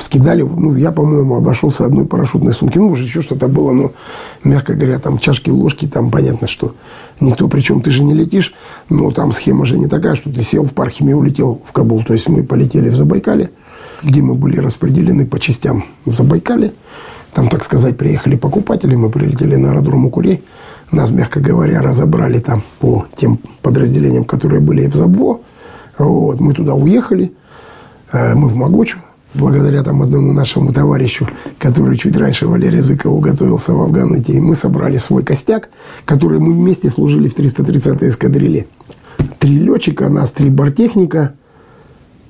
скидали, 0.00 0.42
ну, 0.42 0.74
я, 0.76 0.92
по-моему, 0.92 1.36
обошелся 1.36 1.84
одной 1.84 2.04
парашютной 2.04 2.52
сумки. 2.52 2.78
Ну, 2.78 2.90
может, 2.90 3.06
еще 3.06 3.22
что-то 3.22 3.48
было, 3.48 3.72
но, 3.72 3.92
мягко 4.44 4.74
говоря, 4.74 4.98
там 4.98 5.18
чашки, 5.18 5.50
ложки, 5.50 5.86
там 5.86 6.10
понятно, 6.10 6.48
что 6.48 6.74
никто, 7.20 7.48
причем 7.48 7.80
ты 7.80 7.90
же 7.90 8.02
не 8.02 8.14
летишь, 8.14 8.54
но 8.88 9.10
там 9.10 9.32
схема 9.32 9.64
же 9.64 9.78
не 9.78 9.86
такая, 9.86 10.14
что 10.14 10.30
ты 10.30 10.42
сел 10.42 10.64
в 10.64 10.72
пархиме 10.72 11.12
и 11.12 11.14
улетел 11.14 11.60
в 11.64 11.72
Кабул. 11.72 12.02
То 12.04 12.12
есть 12.12 12.28
мы 12.28 12.42
полетели 12.42 12.88
в 12.88 12.96
Забайкале, 12.96 13.50
где 14.02 14.22
мы 14.22 14.34
были 14.34 14.58
распределены 14.58 15.26
по 15.26 15.38
частям 15.38 15.84
в 16.04 16.12
Забайкале. 16.12 16.72
Там, 17.32 17.48
так 17.48 17.64
сказать, 17.64 17.96
приехали 17.96 18.36
покупатели, 18.36 18.94
мы 18.94 19.10
прилетели 19.10 19.56
на 19.56 19.70
аэродром 19.70 20.06
Укурей. 20.06 20.42
Нас, 20.90 21.10
мягко 21.10 21.40
говоря, 21.40 21.82
разобрали 21.82 22.38
там 22.38 22.62
по 22.78 23.06
тем 23.16 23.38
подразделениям, 23.60 24.24
которые 24.24 24.60
были 24.60 24.86
в 24.86 24.94
Забво. 24.94 25.40
Вот, 25.98 26.40
мы 26.40 26.52
туда 26.52 26.74
уехали, 26.74 27.32
э, 28.12 28.34
мы 28.34 28.48
в 28.48 28.54
Могочу, 28.54 28.98
благодаря 29.36 29.82
там 29.82 30.02
одному 30.02 30.32
нашему 30.32 30.72
товарищу, 30.72 31.26
который 31.58 31.96
чуть 31.96 32.16
раньше 32.16 32.46
Валерия 32.46 32.82
Зыкова 32.82 33.20
готовился 33.20 33.72
в 33.72 33.80
Афган 33.80 34.18
идти, 34.18 34.40
мы 34.40 34.54
собрали 34.54 34.96
свой 34.96 35.22
костяк, 35.22 35.70
который 36.04 36.38
мы 36.38 36.52
вместе 36.52 36.90
служили 36.90 37.28
в 37.28 37.36
330-й 37.38 38.08
эскадрилье. 38.08 38.66
Три 39.38 39.58
летчика, 39.58 40.08
нас 40.08 40.32
три 40.32 40.50
бортехника, 40.50 41.34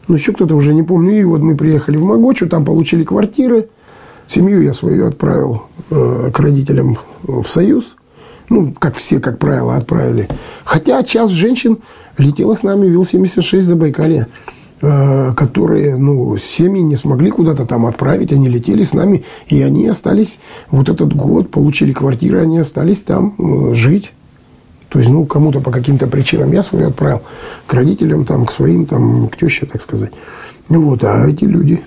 ну, 0.09 0.15
еще 0.15 0.33
кто-то 0.33 0.55
уже 0.55 0.73
не 0.73 0.83
помню. 0.83 1.21
И 1.21 1.25
вот 1.25 1.41
мы 1.41 1.57
приехали 1.57 1.97
в 1.97 2.05
Могочу, 2.05 2.49
там 2.49 2.65
получили 2.65 3.05
квартиры. 3.05 3.69
Семью 4.29 4.63
я 4.63 4.75
свою 4.75 5.07
отправил 5.07 5.63
э, 5.91 6.31
к 6.33 6.39
родителям 6.39 6.99
в 7.23 7.45
Союз. 7.47 7.97
Ну, 8.49 8.73
как 8.79 8.97
все, 8.97 9.19
как 9.19 9.39
правило, 9.39 9.77
отправили. 9.77 10.29
Хотя 10.65 11.03
часть 11.03 11.33
женщин 11.33 11.79
летела 12.17 12.55
с 12.55 12.63
нами 12.63 12.87
Вил-76 12.87 13.61
за 13.61 13.77
Байкалье. 13.77 14.29
Э, 14.83 15.33
которые, 15.35 15.97
ну, 15.97 16.37
семьи 16.37 16.83
не 16.83 16.97
смогли 16.97 17.31
куда-то 17.31 17.64
там 17.64 17.87
отправить, 17.87 18.31
они 18.31 18.51
летели 18.51 18.83
с 18.83 18.93
нами, 18.93 19.24
и 19.47 19.62
они 19.62 19.89
остались 19.89 20.37
вот 20.70 20.91
этот 20.91 21.16
год, 21.16 21.51
получили 21.51 21.95
квартиры, 21.95 22.43
они 22.43 22.59
остались 22.59 23.01
там 23.01 23.35
э, 23.39 23.72
жить. 23.72 24.12
То 24.91 24.99
есть, 24.99 25.11
ну, 25.11 25.24
кому-то 25.24 25.61
по 25.61 25.70
каким-то 25.70 26.07
причинам 26.09 26.53
я 26.53 26.62
свой 26.62 26.87
отправил 26.89 27.22
к 27.66 27.72
родителям, 27.72 28.27
там, 28.27 28.45
к 28.45 28.53
своим, 28.53 28.85
там, 28.85 29.29
к 29.29 29.39
теще, 29.39 29.64
так 29.64 29.81
сказать. 29.81 30.12
Ну, 30.68 30.83
вот, 30.83 31.03
а 31.05 31.27
эти 31.27 31.45
люди, 31.45 31.81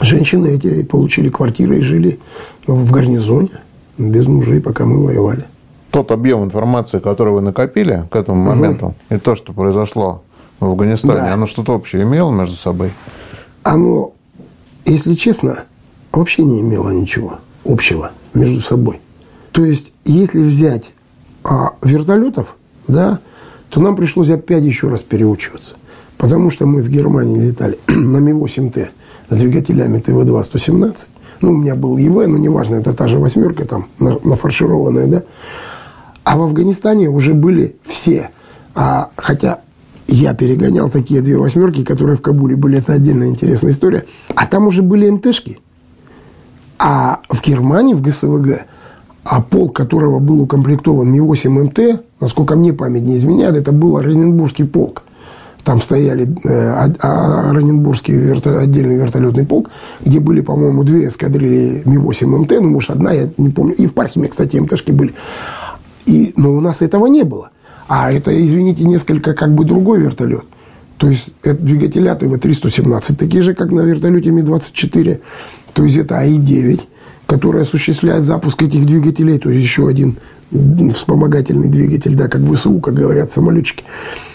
женщины 0.00 0.46
эти, 0.50 0.84
получили 0.84 1.30
квартиры 1.30 1.78
и 1.78 1.82
жили 1.82 2.20
в 2.68 2.92
гарнизоне 2.92 3.50
без 3.98 4.28
мужей, 4.28 4.60
пока 4.60 4.84
мы 4.84 5.02
воевали. 5.04 5.46
Тот 5.90 6.12
объем 6.12 6.44
информации, 6.44 7.00
который 7.00 7.32
вы 7.32 7.40
накопили 7.40 8.04
к 8.08 8.14
этому 8.14 8.40
моменту, 8.40 8.86
угу. 8.86 8.94
и 9.10 9.18
то, 9.18 9.34
что 9.34 9.52
произошло 9.52 10.22
в 10.60 10.66
Афганистане, 10.66 11.20
да. 11.20 11.34
оно 11.34 11.46
что-то 11.46 11.72
общее 11.72 12.02
имело 12.02 12.30
между 12.30 12.56
собой? 12.56 12.92
Оно, 13.62 14.12
если 14.84 15.14
честно, 15.14 15.64
вообще 16.12 16.42
не 16.42 16.60
имело 16.60 16.90
ничего 16.90 17.38
общего 17.64 18.12
между 18.34 18.60
собой. 18.60 19.00
То 19.52 19.64
есть, 19.64 19.92
если 20.04 20.42
взять 20.42 20.92
а, 21.44 21.74
вертолетов, 21.82 22.56
да, 22.88 23.20
то 23.70 23.80
нам 23.80 23.96
пришлось 23.96 24.30
опять 24.30 24.64
еще 24.64 24.88
раз 24.88 25.02
переучиваться. 25.02 25.76
Потому 26.18 26.50
что 26.50 26.66
мы 26.66 26.82
в 26.82 26.88
Германии 26.88 27.48
летали 27.48 27.78
на 27.88 28.18
Ми-8Т 28.18 28.88
с 29.30 29.36
двигателями 29.36 29.98
ТВ-2-117. 29.98 31.08
Ну, 31.40 31.50
у 31.50 31.56
меня 31.56 31.74
был 31.74 31.96
ЕВ, 31.96 32.14
но 32.28 32.38
неважно, 32.38 32.76
это 32.76 32.94
та 32.94 33.06
же 33.06 33.18
восьмерка 33.18 33.64
там 33.64 33.86
нафаршированная, 33.98 35.06
да. 35.06 35.22
А 36.22 36.36
в 36.36 36.42
Афганистане 36.42 37.08
уже 37.08 37.34
были 37.34 37.76
все. 37.84 38.30
А, 38.74 39.10
хотя 39.16 39.60
я 40.06 40.34
перегонял 40.34 40.90
такие 40.90 41.20
две 41.22 41.36
восьмерки, 41.36 41.84
которые 41.84 42.16
в 42.16 42.22
Кабуле 42.22 42.56
были. 42.56 42.78
Это 42.78 42.92
отдельная 42.92 43.28
интересная 43.28 43.72
история. 43.72 44.04
А 44.34 44.46
там 44.46 44.66
уже 44.66 44.82
были 44.82 45.08
МТшки. 45.08 45.58
А 46.78 47.20
в 47.30 47.42
Германии, 47.42 47.94
в 47.94 48.02
ГСВГ, 48.02 48.66
а 49.24 49.40
полк 49.40 49.74
которого 49.74 50.18
был 50.18 50.42
укомплектован 50.42 51.10
Ми-8 51.10 51.48
МТ, 51.48 52.04
насколько 52.20 52.56
мне 52.56 52.72
память 52.72 53.04
не 53.04 53.16
изменяет, 53.16 53.56
это 53.56 53.72
был 53.72 53.96
Оренбургский 53.96 54.66
полк. 54.66 55.02
Там 55.64 55.80
стояли 55.80 56.28
э, 56.44 56.90
Оренбургский 56.98 58.14
верто, 58.14 58.60
отдельный 58.60 58.96
вертолетный 58.96 59.46
полк, 59.46 59.70
где 60.04 60.20
были, 60.20 60.42
по-моему, 60.42 60.84
две 60.84 61.08
эскадрильи 61.08 61.82
Ми-8 61.86 62.26
МТ, 62.26 62.50
ну, 62.60 62.68
может, 62.68 62.90
одна, 62.90 63.12
я 63.12 63.30
не 63.38 63.48
помню. 63.48 63.74
И 63.76 63.86
в 63.86 63.94
Пархиме, 63.94 64.28
кстати, 64.28 64.58
МТшки 64.58 64.90
были. 64.90 65.14
И, 66.04 66.34
но 66.36 66.52
у 66.52 66.60
нас 66.60 66.82
этого 66.82 67.06
не 67.06 67.22
было. 67.22 67.48
А 67.88 68.12
это, 68.12 68.30
извините, 68.44 68.84
несколько 68.84 69.34
как 69.34 69.54
бы 69.54 69.64
другой 69.64 70.00
вертолет. 70.00 70.44
То 70.96 71.08
есть 71.08 71.34
это 71.42 71.60
двигателя 71.60 72.14
ТВ-317, 72.14 73.16
такие 73.16 73.42
же, 73.42 73.54
как 73.54 73.70
на 73.70 73.80
вертолете 73.80 74.30
Ми-24. 74.30 75.20
То 75.72 75.84
есть 75.84 75.96
это 75.96 76.18
АИ-9, 76.18 76.80
который 77.26 77.62
осуществляет 77.62 78.24
запуск 78.24 78.62
этих 78.62 78.86
двигателей. 78.86 79.38
То 79.38 79.50
есть 79.50 79.62
еще 79.62 79.88
один 79.88 80.16
вспомогательный 80.94 81.68
двигатель, 81.68 82.14
да, 82.14 82.28
как 82.28 82.42
ВСУ, 82.42 82.78
как 82.78 82.94
говорят 82.94 83.30
самолетчики, 83.30 83.82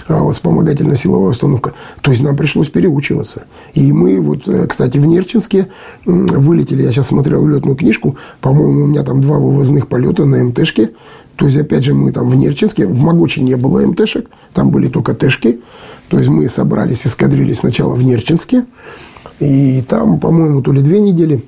а 0.07 0.23
вот 0.23 0.35
вспомогательная 0.35 0.95
силовая 0.95 1.29
установка. 1.29 1.73
То 2.01 2.11
есть 2.11 2.21
нам 2.21 2.35
пришлось 2.35 2.69
переучиваться. 2.69 3.43
И 3.73 3.93
мы 3.93 4.19
вот, 4.19 4.47
э, 4.47 4.67
кстати, 4.67 4.97
в 4.97 5.05
Нерчинске 5.05 5.67
вылетели, 6.05 6.83
я 6.83 6.91
сейчас 6.91 7.07
смотрел 7.07 7.47
летную 7.47 7.77
книжку, 7.77 8.17
по-моему, 8.41 8.83
у 8.83 8.87
меня 8.87 9.03
там 9.03 9.21
два 9.21 9.37
вывозных 9.37 9.87
полета 9.87 10.25
на 10.25 10.43
МТшке, 10.43 10.91
то 11.39 11.45
есть, 11.45 11.55
опять 11.55 11.85
же, 11.85 11.93
мы 11.93 12.11
там 12.11 12.27
в 12.27 12.35
Нерчинске, 12.35 12.85
в 12.85 13.01
Могоче 13.01 13.39
не 13.39 13.55
было 13.55 13.79
МТшек, 13.87 14.29
там 14.53 14.71
были 14.71 14.89
только 14.89 15.13
Тэшки. 15.13 15.61
То 16.09 16.17
есть, 16.17 16.29
мы 16.29 16.49
собрались, 16.49 17.07
эскадрили 17.07 17.53
сначала 17.53 17.93
в 17.93 18.03
Нерчинске. 18.03 18.65
И 19.39 19.81
там, 19.87 20.19
по-моему, 20.19 20.61
то 20.61 20.73
ли 20.73 20.81
две 20.81 20.99
недели 20.99 21.45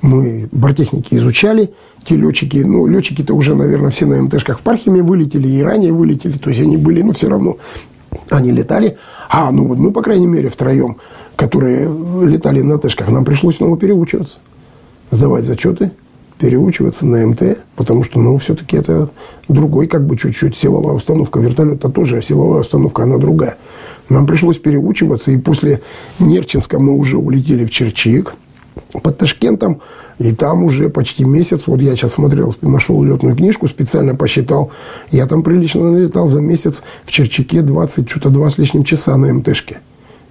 мы 0.00 0.48
бортехники 0.50 1.14
изучали. 1.16 1.74
Те 2.06 2.16
летчики, 2.16 2.56
ну, 2.56 2.86
летчики-то 2.86 3.34
уже, 3.34 3.54
наверное, 3.54 3.90
все 3.90 4.06
на 4.06 4.22
МТшках 4.22 4.60
в 4.60 4.62
Пархиме 4.62 5.02
вылетели 5.02 5.46
и 5.46 5.62
ранее 5.62 5.92
вылетели. 5.92 6.38
То 6.38 6.48
есть, 6.48 6.62
они 6.62 6.78
были, 6.78 7.02
но 7.02 7.12
все 7.12 7.28
равно 7.28 7.58
они 8.30 8.50
летали. 8.50 8.96
А, 9.28 9.50
ну 9.50 9.66
вот 9.66 9.76
мы, 9.76 9.90
по 9.90 10.00
крайней 10.00 10.26
мере, 10.26 10.48
втроем, 10.48 10.96
которые 11.36 11.94
летали 12.22 12.62
на 12.62 12.78
Тэшках, 12.78 13.10
нам 13.10 13.26
пришлось 13.26 13.56
снова 13.56 13.76
переучиваться, 13.76 14.38
сдавать 15.10 15.44
зачеты– 15.44 15.90
переучиваться 16.44 17.06
на 17.06 17.26
МТ, 17.26 17.56
потому 17.74 18.04
что, 18.04 18.20
ну, 18.20 18.36
все-таки 18.36 18.76
это 18.76 19.08
другой, 19.48 19.86
как 19.86 20.06
бы, 20.06 20.14
чуть-чуть 20.18 20.54
силовая 20.54 20.92
установка. 20.92 21.40
Вертолета 21.40 21.88
тоже 21.88 22.20
силовая 22.20 22.60
установка, 22.60 23.04
она 23.04 23.16
другая. 23.16 23.56
Нам 24.10 24.26
пришлось 24.26 24.58
переучиваться, 24.58 25.30
и 25.30 25.38
после 25.38 25.80
Нерчинска 26.18 26.78
мы 26.78 26.98
уже 26.98 27.16
улетели 27.16 27.64
в 27.64 27.70
Черчик 27.70 28.34
под 28.92 29.16
Ташкентом, 29.16 29.80
и 30.18 30.32
там 30.32 30.64
уже 30.64 30.90
почти 30.90 31.24
месяц, 31.24 31.66
вот 31.66 31.80
я 31.80 31.96
сейчас 31.96 32.12
смотрел, 32.12 32.54
нашел 32.60 33.02
летную 33.02 33.34
книжку, 33.34 33.66
специально 33.66 34.14
посчитал, 34.14 34.70
я 35.10 35.24
там 35.24 35.42
прилично 35.42 35.92
налетал 35.92 36.26
за 36.26 36.42
месяц 36.42 36.82
в 37.06 37.10
Черчике 37.10 37.62
20, 37.62 38.06
что-то 38.06 38.28
два 38.28 38.50
с 38.50 38.58
лишним 38.58 38.84
часа 38.84 39.16
на 39.16 39.32
МТшке. 39.32 39.78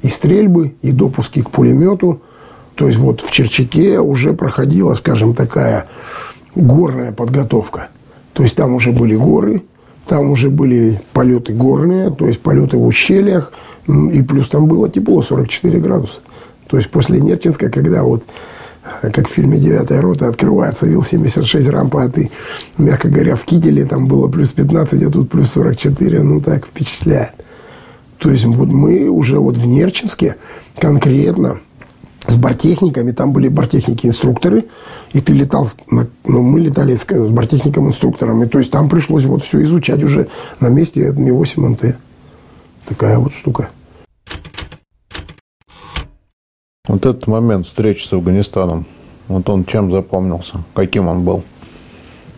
И 0.03 0.09
стрельбы, 0.09 0.76
и 0.84 0.91
допуски 0.91 1.41
к 1.41 1.49
пулемету– 1.49 2.22
то 2.76 2.88
есть 2.88 2.99
вот 2.99 3.21
в 3.21 3.32
Черчаке 3.32 3.99
уже 3.99 4.34
проходила, 4.34 4.93
скажем, 4.95 5.34
такая 5.34 5.88
горная 6.55 7.11
подготовка. 7.11 7.89
То 8.34 8.43
есть 8.43 8.55
там 8.55 8.74
уже 8.74 8.91
были 8.91 9.15
горы, 9.15 9.63
там 10.07 10.32
уже 10.32 10.49
были 10.49 10.99
полеты 11.13 11.53
горные, 11.53 12.09
то 12.09 12.28
есть 12.28 12.41
полеты 12.41 12.78
в 12.78 12.86
ущельях, 12.86 13.53
и 13.88 14.24
плюс 14.24 14.47
там 14.47 14.67
было 14.67 14.89
тепло, 14.89 15.21
44 15.21 15.80
градуса. 15.80 16.19
То 16.67 16.78
есть 16.78 16.89
после 16.89 17.19
Нерчинска, 17.19 17.69
когда 17.69 18.03
вот 18.03 18.24
как 19.01 19.30
в 19.30 19.32
фильме 19.32 19.57
«Девятая 19.57 20.01
рота» 20.01 20.28
открывается 20.28 20.86
Вил-76 20.88 21.69
рампа, 21.69 22.03
а 22.03 22.09
ты, 22.09 22.32
мягко 22.78 23.07
говоря, 23.07 23.36
в 23.36 23.45
кителе, 23.45 23.86
там 23.86 24.07
было 24.07 24.28
плюс 24.28 24.51
15, 24.51 25.03
а 25.03 25.09
тут 25.09 25.30
плюс 25.30 25.51
44, 25.51 26.21
ну 26.21 26.41
так 26.41 26.65
впечатляет. 26.65 27.32
То 28.17 28.30
есть 28.30 28.45
вот 28.45 28.69
мы 28.69 29.07
уже 29.07 29.39
вот 29.39 29.57
в 29.57 29.65
Нерчинске 29.65 30.36
конкретно 30.80 31.59
с 32.28 32.36
бортехниками, 32.38 33.11
там 33.11 33.34
были 33.34 33.47
бортехники-инструкторы, 33.47 34.65
и 35.11 35.21
ты 35.21 35.34
летал, 35.34 35.67
на, 35.89 36.07
ну, 36.26 36.41
мы 36.41 36.59
летали 36.59 36.95
с, 36.95 37.01
с 37.01 37.30
бортехником-инструктором, 37.30 38.43
и 38.43 38.47
то 38.47 38.59
есть 38.59 38.71
там 38.71 38.89
пришлось 38.89 39.26
вот 39.26 39.43
все 39.43 39.61
изучать 39.63 40.03
уже 40.03 40.28
на 40.59 40.67
месте 40.67 41.11
Ми-8 41.11 41.69
МТ. 41.69 41.97
Такая 42.88 43.17
вот 43.17 43.34
штука. 43.34 43.69
Вот 46.88 47.05
этот 47.05 47.28
момент 47.28 47.65
встречи 47.65 48.05
с 48.05 48.13
Афганистаном, 48.13 48.86
вот 49.28 49.49
он 49.49 49.65
чем 49.65 49.91
запомнился? 49.91 50.63
Каким 50.74 51.07
он 51.07 51.24
был? 51.24 51.43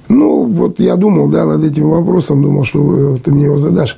Ну, 0.07 0.45
вот 0.45 0.79
я 0.79 0.95
думал, 0.95 1.29
да, 1.29 1.45
над 1.45 1.63
этим 1.63 1.89
вопросом, 1.89 2.41
думал, 2.41 2.63
что 2.63 3.17
ты 3.17 3.31
мне 3.31 3.45
его 3.45 3.57
задашь. 3.57 3.97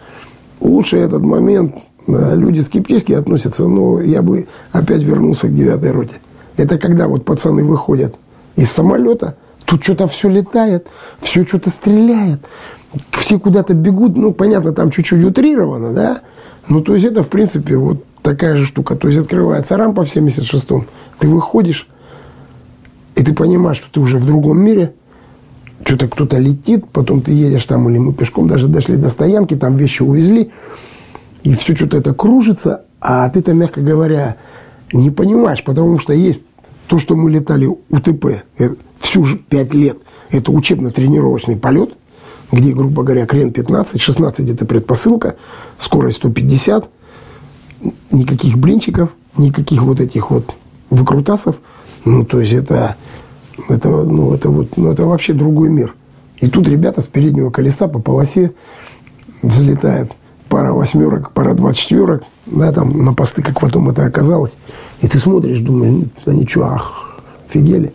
Лучше 0.61 0.97
этот 0.97 1.21
момент 1.21 1.75
люди 2.07 2.61
скептически 2.61 3.13
относятся, 3.13 3.67
но 3.67 4.01
я 4.01 4.21
бы 4.21 4.47
опять 4.71 5.03
вернулся 5.03 5.47
к 5.47 5.53
девятой 5.53 5.91
роте. 5.91 6.15
Это 6.55 6.77
когда 6.77 7.07
вот 7.07 7.25
пацаны 7.25 7.63
выходят 7.63 8.15
из 8.55 8.71
самолета, 8.71 9.35
Тут 9.67 9.83
что-то 9.83 10.07
все 10.07 10.29
летает, 10.29 10.87
все 11.19 11.45
что-то 11.45 11.69
стреляет, 11.69 12.39
все 13.11 13.37
куда-то 13.37 13.73
бегут. 13.73 14.15
Ну, 14.15 14.31
понятно, 14.31 14.71
там 14.71 14.91
чуть-чуть 14.91 15.21
утрировано, 15.21 15.91
да? 15.93 16.21
Ну, 16.69 16.81
то 16.81 16.93
есть 16.93 17.03
это, 17.03 17.21
в 17.21 17.27
принципе, 17.27 17.75
вот 17.75 18.01
такая 18.21 18.55
же 18.55 18.65
штука. 18.65 18.95
То 18.95 19.09
есть 19.09 19.19
открывается 19.19 19.75
рампа 19.75 20.05
в 20.05 20.15
76-м, 20.15 20.87
ты 21.19 21.27
выходишь, 21.27 21.89
и 23.15 23.23
ты 23.23 23.33
понимаешь, 23.33 23.75
что 23.75 23.91
ты 23.91 23.99
уже 23.99 24.19
в 24.19 24.25
другом 24.25 24.57
мире, 24.57 24.93
что-то 25.83 26.07
кто-то 26.07 26.37
летит, 26.37 26.85
потом 26.87 27.19
ты 27.19 27.33
едешь 27.33 27.65
там, 27.65 27.89
или 27.89 27.97
мы 27.97 28.13
пешком 28.13 28.47
даже 28.47 28.69
дошли 28.69 28.95
до 28.95 29.09
стоянки, 29.09 29.57
там 29.57 29.75
вещи 29.75 30.01
увезли, 30.01 30.51
и 31.43 31.53
все 31.53 31.75
что-то 31.75 31.97
это 31.97 32.13
кружится, 32.13 32.83
а 32.99 33.29
ты-то, 33.29 33.53
мягко 33.53 33.81
говоря, 33.81 34.37
не 34.91 35.11
понимаешь, 35.11 35.63
потому 35.63 35.99
что 35.99 36.13
есть 36.13 36.39
то, 36.87 36.97
что 36.97 37.15
мы 37.15 37.29
летали 37.29 37.65
УТП 37.65 38.43
э, 38.57 38.75
всю 38.99 39.23
же 39.23 39.37
пять 39.37 39.73
лет, 39.73 39.97
это 40.29 40.51
учебно-тренировочный 40.51 41.55
полет, 41.55 41.91
где, 42.51 42.71
грубо 42.71 43.03
говоря, 43.03 43.25
крен 43.25 43.51
15, 43.51 44.01
16 44.01 44.49
это 44.49 44.65
предпосылка, 44.65 45.35
скорость 45.77 46.17
150, 46.17 46.89
никаких 48.11 48.57
блинчиков, 48.57 49.09
никаких 49.37 49.83
вот 49.83 49.99
этих 49.99 50.31
вот 50.31 50.53
выкрутасов. 50.89 51.57
Ну, 52.05 52.23
то 52.23 52.39
есть 52.39 52.53
это, 52.53 52.95
это, 53.67 53.89
ну, 53.89 54.33
это, 54.33 54.49
вот, 54.49 54.77
ну, 54.77 54.91
это 54.91 55.05
вообще 55.05 55.33
другой 55.33 55.69
мир. 55.69 55.93
И 56.39 56.47
тут 56.47 56.67
ребята 56.67 57.01
с 57.01 57.07
переднего 57.07 57.49
колеса 57.49 57.87
по 57.87 57.99
полосе 57.99 58.53
взлетают 59.41 60.13
пара 60.47 60.73
восьмерок, 60.73 61.31
пара 61.31 61.53
двадцать 61.53 61.81
четверок, 61.81 62.23
да, 62.45 62.71
там 62.71 62.89
на 62.89 63.13
посты, 63.13 63.41
как 63.41 63.59
потом 63.59 63.89
это 63.89 64.05
оказалось. 64.05 64.57
И 65.01 65.07
ты 65.07 65.19
смотришь, 65.19 65.59
думаешь, 65.59 66.05
ну, 66.25 66.31
они 66.31 66.47
что, 66.47 66.63
ах, 66.65 67.19
офигели. 67.47 67.93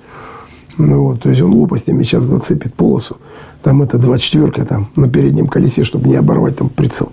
Ну, 0.78 1.02
вот, 1.02 1.22
то 1.22 1.28
есть 1.28 1.42
он 1.42 1.52
лопастями 1.54 2.02
сейчас 2.02 2.24
зацепит 2.24 2.74
полосу. 2.74 3.18
Там 3.62 3.82
это 3.82 3.98
24 3.98 4.64
там 4.64 4.88
на 4.96 5.08
переднем 5.08 5.46
колесе, 5.46 5.84
чтобы 5.84 6.08
не 6.08 6.16
оборвать 6.16 6.56
там 6.56 6.68
прицел. 6.68 7.12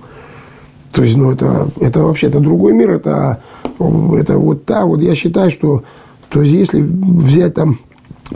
То 0.91 1.03
есть, 1.03 1.15
ну, 1.15 1.31
это, 1.31 1.69
это 1.79 2.03
вообще 2.03 2.27
это 2.27 2.39
другой 2.39 2.73
мир, 2.73 2.91
это, 2.91 3.41
это 3.63 4.37
вот 4.37 4.65
та, 4.65 4.85
вот 4.85 5.01
я 5.01 5.13
считаю, 5.13 5.51
что, 5.51 5.83
то 6.29 6.41
есть, 6.41 6.53
если 6.53 6.81
взять 6.81 7.53
там 7.53 7.79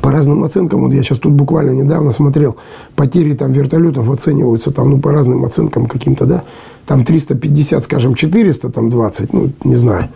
по 0.02 0.12
разным 0.12 0.44
оценкам, 0.44 0.82
вот 0.82 0.94
я 0.94 1.04
сейчас 1.04 1.20
тут 1.20 1.34
буквально 1.34 1.72
недавно 1.72 2.12
смотрел, 2.12 2.58
потери 2.96 3.34
там 3.34 3.52
вертолетов 3.52 4.10
оцениваются 4.10 4.72
там, 4.72 4.90
ну, 4.90 5.00
по 5.00 5.12
разным 5.12 5.46
оценкам 5.46 5.86
каким-то, 5.86 6.26
да, 6.26 6.44
там 6.86 7.04
350, 7.04 7.84
скажем, 7.84 8.16
400, 8.16 8.70
там 8.70 8.90
20, 8.90 9.34
ну, 9.34 9.50
не 9.64 9.76
знаю, 9.76 10.10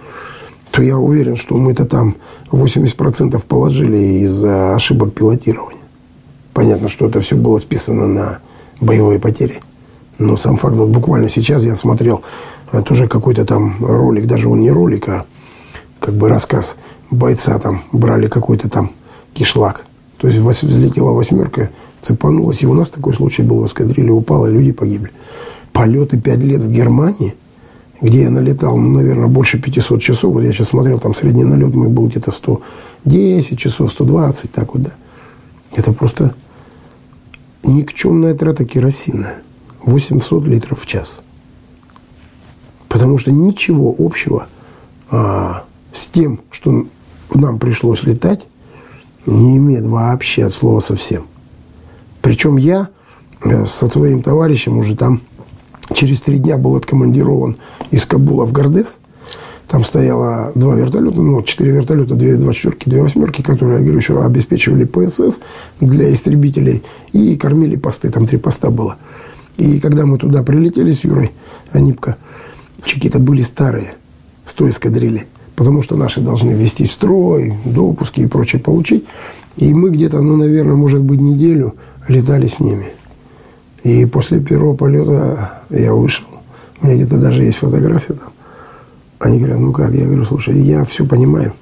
то 0.72 0.82
я 0.82 0.98
уверен, 0.98 1.36
что 1.36 1.56
мы-то 1.56 1.86
там 1.86 2.16
80% 2.52 3.42
положили 3.48 4.24
из-за 4.24 4.76
ошибок 4.76 5.14
пилотирования. 5.14 5.82
Понятно, 6.54 6.90
что 6.90 7.06
это 7.06 7.22
все 7.22 7.36
было 7.36 7.60
списано 7.60 8.08
на 8.08 8.40
боевые 8.82 9.20
потери. 9.20 9.62
Но 10.18 10.38
сам 10.38 10.56
факт, 10.56 10.76
вот 10.76 10.90
буквально 10.90 11.30
сейчас 11.30 11.64
я 11.64 11.76
смотрел 11.76 12.24
тоже 12.86 13.08
какой-то 13.08 13.46
там 13.46 13.76
ролик, 13.80 14.26
даже 14.26 14.50
он 14.50 14.62
не 14.62 14.72
ролик, 14.72 15.08
а 15.08 15.26
как 16.00 16.16
бы 16.16 16.28
рассказ 16.28 16.76
бойца 17.12 17.58
там, 17.60 17.84
брали 17.92 18.28
какой-то 18.28 18.70
там 18.70 18.92
кишлак. 19.38 19.86
То 20.18 20.28
есть 20.28 20.40
взлетела 20.40 21.12
восьмерка, 21.12 21.70
цепанулась. 22.02 22.64
И 22.64 22.68
у 22.68 22.74
нас 22.74 22.90
такой 22.90 23.14
случай 23.14 23.44
был 23.44 23.60
в 23.60 23.66
эскадрилье, 23.68 24.12
упала, 24.12 24.48
люди 24.48 24.72
погибли 24.72 25.12
полеты 25.78 26.18
5 26.18 26.40
лет 26.40 26.64
в 26.64 26.72
Германии, 26.72 27.36
где 28.02 28.24
я 28.24 28.32
налетал, 28.32 28.78
ну, 28.78 28.90
наверное, 28.98 29.28
больше 29.28 29.60
500 29.60 30.02
часов. 30.02 30.34
Вот 30.34 30.42
я 30.42 30.52
сейчас 30.52 30.70
смотрел, 30.70 30.98
там 30.98 31.14
средний 31.14 31.44
налет 31.44 31.76
мой 31.76 31.90
был 31.90 32.08
где-то 32.08 32.32
110 32.32 33.60
часов, 33.60 33.92
120, 33.92 34.52
так 34.52 34.74
вот, 34.74 34.82
да. 34.82 34.92
Это 35.76 35.92
просто 35.94 36.34
никчемная 37.64 38.34
трата 38.34 38.66
керосина. 38.66 39.34
800 39.84 40.48
литров 40.48 40.82
в 40.82 40.88
час. 40.88 41.20
Потому 42.90 43.20
что 43.20 43.32
ничего 43.32 43.96
общего 43.98 44.48
а, 45.12 45.64
с 45.94 46.08
тем, 46.08 46.42
что 46.50 46.88
нам 47.34 47.60
пришлось 47.60 48.02
летать, 48.04 48.48
не 49.28 49.58
имеет 49.58 49.86
вообще 49.86 50.46
от 50.46 50.54
слова 50.54 50.80
совсем. 50.80 51.28
Причем 52.22 52.58
я 52.58 52.90
э, 53.44 53.66
со 53.66 53.88
своим 53.88 54.22
товарищем 54.22 54.78
уже 54.80 54.96
там 54.96 55.22
Через 55.94 56.22
три 56.22 56.40
дня 56.40 56.58
был 56.58 56.76
откомандирован 56.76 57.58
из 57.92 58.06
Кабула 58.06 58.46
в 58.46 58.52
Гордес. 58.52 58.98
Там 59.68 59.84
стояло 59.84 60.52
два 60.56 60.76
вертолета, 60.76 61.22
ну, 61.22 61.42
четыре 61.44 61.72
вертолета, 61.72 62.16
две 62.16 62.36
два 62.36 62.54
четверки, 62.54 62.90
две 62.90 63.02
восьмерки, 63.02 63.42
которые, 63.42 63.80
я 63.80 63.84
говорю, 63.84 64.00
еще 64.00 64.24
обеспечивали 64.24 64.86
ПСС 64.86 65.40
для 65.82 66.14
истребителей 66.14 66.84
и 67.12 67.36
кормили 67.36 67.76
посты. 67.76 68.10
Там 68.10 68.28
три 68.28 68.38
поста 68.38 68.70
было. 68.70 68.96
И 69.58 69.80
когда 69.80 70.06
мы 70.06 70.18
туда 70.18 70.44
прилетели 70.44 70.92
с 70.92 71.04
Юрой 71.04 71.32
Анипко, 71.72 72.18
чеки-то 72.84 73.20
были 73.20 73.42
старые, 73.42 73.96
с 74.46 74.54
той 74.54 74.70
эскадрильи. 74.70 75.26
Потому 75.58 75.82
что 75.82 75.98
наши 75.98 76.22
должны 76.22 76.52
вести 76.52 76.86
строй, 76.86 77.56
допуски 77.66 78.22
и 78.22 78.28
прочее 78.28 78.62
получить. 78.62 79.06
И 79.56 79.74
мы 79.74 79.90
где-то, 79.90 80.22
ну, 80.22 80.38
наверное, 80.38 80.76
может 80.76 81.02
быть, 81.02 81.20
неделю 81.20 81.74
летали 82.08 82.48
с 82.48 82.60
ними. 82.60 82.90
И 83.84 84.06
после 84.06 84.40
первого 84.40 84.76
полета 84.76 85.64
я 85.72 85.96
вышел. 85.96 86.26
У 86.80 86.86
меня 86.86 86.96
где-то 86.96 87.18
даже 87.18 87.44
есть 87.44 87.58
фотография 87.58 88.14
там. 88.14 88.30
Они 89.18 89.40
говорят, 89.40 89.60
ну 89.60 89.74
как? 89.74 89.96
Я 89.96 90.06
говорю, 90.06 90.26
слушай, 90.26 90.62
я 90.62 90.86
все 90.86 91.08
понимаю. 91.08 91.54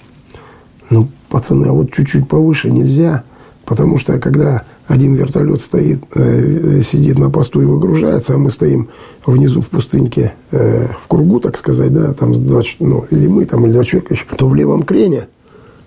Ну, 0.90 1.08
пацаны, 1.30 1.68
а 1.68 1.72
вот 1.72 1.94
чуть-чуть 1.94 2.28
повыше 2.28 2.70
нельзя. 2.72 3.24
Потому 3.64 3.98
что 3.98 4.20
когда 4.20 4.64
один 4.88 5.16
вертолет 5.16 5.62
стоит, 5.62 6.04
э, 6.14 6.82
сидит 6.82 7.18
на 7.18 7.30
посту 7.30 7.62
и 7.62 7.66
выгружается, 7.66 8.36
а 8.36 8.38
мы 8.38 8.52
стоим 8.52 8.90
внизу 9.26 9.62
в 9.62 9.70
пустыньке, 9.70 10.34
э, 10.52 10.88
в 11.02 11.08
кругу, 11.08 11.40
так 11.40 11.58
сказать, 11.58 11.92
да, 11.94 12.14
там, 12.14 12.34
20, 12.34 12.82
ну, 12.82 13.06
или 13.10 13.28
мы 13.28 13.46
там, 13.46 13.66
или 13.66 13.74
два 13.74 13.84
человека 13.84 14.16
то 14.36 14.48
в 14.48 14.56
левом 14.56 14.84
крене 14.84 15.28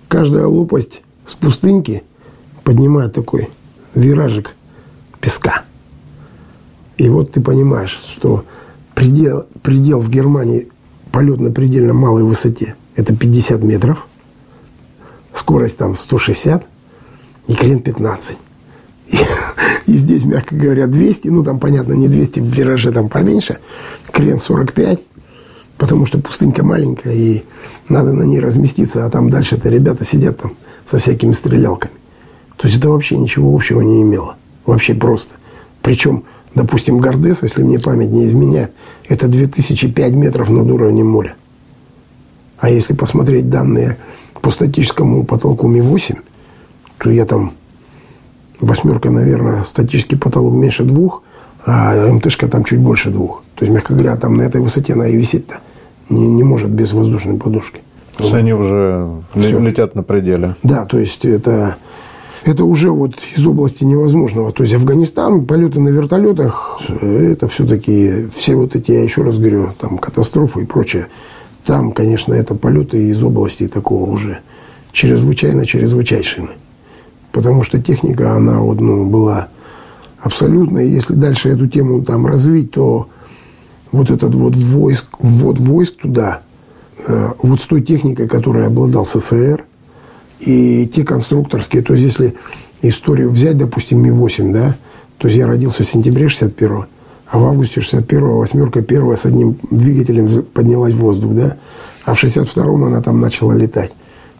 каждая 0.09 0.46
лопасть 0.46 1.03
с 1.26 1.34
пустыньки 1.34 2.03
поднимает 2.64 3.12
такой 3.12 3.49
виражик 3.94 4.55
песка. 5.20 5.62
И 6.96 7.09
вот 7.09 7.32
ты 7.32 7.40
понимаешь, 7.40 8.01
что 8.07 8.44
предел, 8.94 9.46
предел 9.62 10.01
в 10.01 10.11
Германии 10.11 10.68
полет 11.12 11.40
на 11.40 11.51
предельно 11.51 11.94
малой 11.94 12.24
высоте– 12.24 12.74
это 12.99 13.14
50 13.14 13.62
метров, 13.62 14.09
скорость 15.32 15.76
там 15.76 15.96
160 15.96 16.66
и 17.46 17.55
крен 17.55 17.78
15. 17.78 18.36
И, 19.09 19.18
и 19.86 19.96
здесь, 19.96 20.24
мягко 20.24 20.54
говоря, 20.54 20.86
200, 20.86 21.28
ну 21.28 21.42
там, 21.42 21.59
понятно, 21.59 21.94
не 21.94 22.09
200, 22.09 22.40
в 22.40 22.44
вираже 22.44 22.92
там 22.92 23.09
поменьше, 23.09 23.59
крен 24.12 24.38
45, 24.38 25.00
потому 25.76 26.06
что 26.06 26.18
пустынька 26.18 26.64
маленькая, 26.64 27.14
и 27.14 27.42
надо 27.88 28.12
на 28.12 28.22
ней 28.22 28.40
разместиться, 28.40 29.06
а 29.06 29.11
там 29.11 29.30
дальше-то 29.30 29.68
ребята 29.68 30.04
сидят 30.04 30.38
там 30.38 30.52
со 30.86 30.98
всякими 30.98 31.32
стрелялками. 31.32 31.92
То 32.56 32.66
есть 32.66 32.78
это 32.78 32.90
вообще 32.90 33.16
ничего 33.16 33.54
общего 33.54 33.80
не 33.80 34.02
имело. 34.02 34.36
Вообще 34.66 34.94
просто. 34.94 35.34
Причем 35.82 36.24
Допустим, 36.54 36.98
Гордес, 36.98 37.38
если 37.42 37.62
мне 37.62 37.78
память 37.78 38.11
не 38.11 38.26
изменяет, 38.26 38.72
это 39.09 39.28
2005 39.28 40.12
метров 40.14 40.50
над 40.50 40.68
уровнем 40.68 41.06
моря. 41.06 41.36
А 42.59 42.70
если 42.70 42.94
посмотреть 42.94 43.48
данные 43.48 43.96
по 44.40 44.50
статическому 44.50 45.24
потолку 45.24 45.68
Ми-8, 45.68 46.18
то 46.98 47.11
я 47.11 47.24
там 47.24 47.52
восьмерка, 48.61 49.11
наверное, 49.11 49.64
статический 49.64 50.18
потолок 50.18 50.54
меньше 50.54 50.84
двух, 50.84 51.22
а 51.64 52.11
МТшка 52.11 52.48
там 52.48 52.64
чуть 52.64 52.80
больше 52.80 53.11
двух. 53.11 53.42
То 53.54 53.64
есть, 53.64 53.74
мягко 53.74 53.94
говоря, 53.94 54.16
там 54.16 54.36
на 54.36 54.42
этой 54.42 54.61
высоте 54.61 54.92
она 54.92 55.09
и 55.09 55.16
висит-то 55.16 55.61
не, 56.09 56.26
не 56.26 56.42
может 56.42 56.70
без 56.70 56.92
воздушной 56.92 57.36
подушки. 57.38 57.80
То 58.16 58.24
есть 58.24 58.34
они 58.34 58.52
уже 58.52 59.09
Все. 59.34 59.59
летят 59.59 59.94
на 59.94 60.02
пределе. 60.02 60.56
Да, 60.62 60.84
то 60.84 60.98
есть 60.98 61.24
это 61.24 61.76
это 62.44 62.64
уже 62.64 62.90
вот 62.90 63.14
из 63.36 63.46
области 63.46 63.84
невозможного. 63.84 64.52
То 64.52 64.62
есть 64.62 64.74
Афганистан, 64.74 65.44
полеты 65.44 65.80
на 65.80 65.88
вертолетах, 65.88 66.80
это 67.00 67.46
все-таки 67.48 68.28
все 68.34 68.54
вот 68.56 68.74
эти, 68.74 68.92
я 68.92 69.02
еще 69.02 69.22
раз 69.22 69.38
говорю, 69.38 69.70
там 69.78 69.98
катастрофы 69.98 70.62
и 70.62 70.64
прочее. 70.64 71.09
Там, 71.64 71.92
конечно, 71.92 72.32
это 72.32 72.54
полеты 72.54 73.09
из 73.09 73.22
области 73.22 73.68
такого 73.68 74.11
уже 74.11 74.38
чрезвычайно 74.92 75.66
чрезвычайшины. 75.66 76.48
Потому 77.32 77.62
что 77.62 77.80
техника, 77.80 78.34
она 78.34 78.60
вот, 78.60 78.80
ну, 78.80 79.06
была 79.06 79.48
абсолютно. 80.20 80.78
Если 80.78 81.14
дальше 81.14 81.50
эту 81.50 81.66
тему 81.66 82.02
там 82.02 82.26
развить, 82.26 82.72
то 82.72 83.08
вот 83.92 84.10
этот 84.10 84.34
вот 84.34 84.56
войск, 84.56 85.06
ввод 85.18 85.58
войск 85.58 85.96
туда, 85.96 86.40
э, 87.06 87.32
вот 87.42 87.60
с 87.60 87.66
той 87.66 87.82
техникой, 87.82 88.28
которой 88.28 88.66
обладал 88.66 89.04
СССР, 89.04 89.64
и 90.40 90.88
те 90.92 91.04
конструкторские, 91.04 91.82
то 91.82 91.94
есть 91.94 92.04
если 92.04 92.34
историю 92.82 93.30
взять, 93.30 93.56
допустим, 93.56 94.02
Ми-8, 94.02 94.52
да, 94.52 94.76
то 95.18 95.26
есть 95.26 95.36
я 95.36 95.46
родился 95.46 95.82
в 95.82 95.86
сентябре 95.86 96.26
61-го, 96.26 96.86
а 97.30 97.38
в 97.38 97.44
августе 97.44 97.80
61-го 97.80 98.38
восьмерка 98.38 98.82
первая 98.82 99.16
с 99.16 99.26
одним 99.26 99.56
двигателем 99.70 100.44
поднялась 100.54 100.94
в 100.94 100.98
воздух, 100.98 101.32
да, 101.34 101.56
а 102.04 102.14
в 102.14 102.22
62-м 102.22 102.84
она 102.84 103.02
там 103.02 103.20
начала 103.20 103.52
летать. 103.52 103.92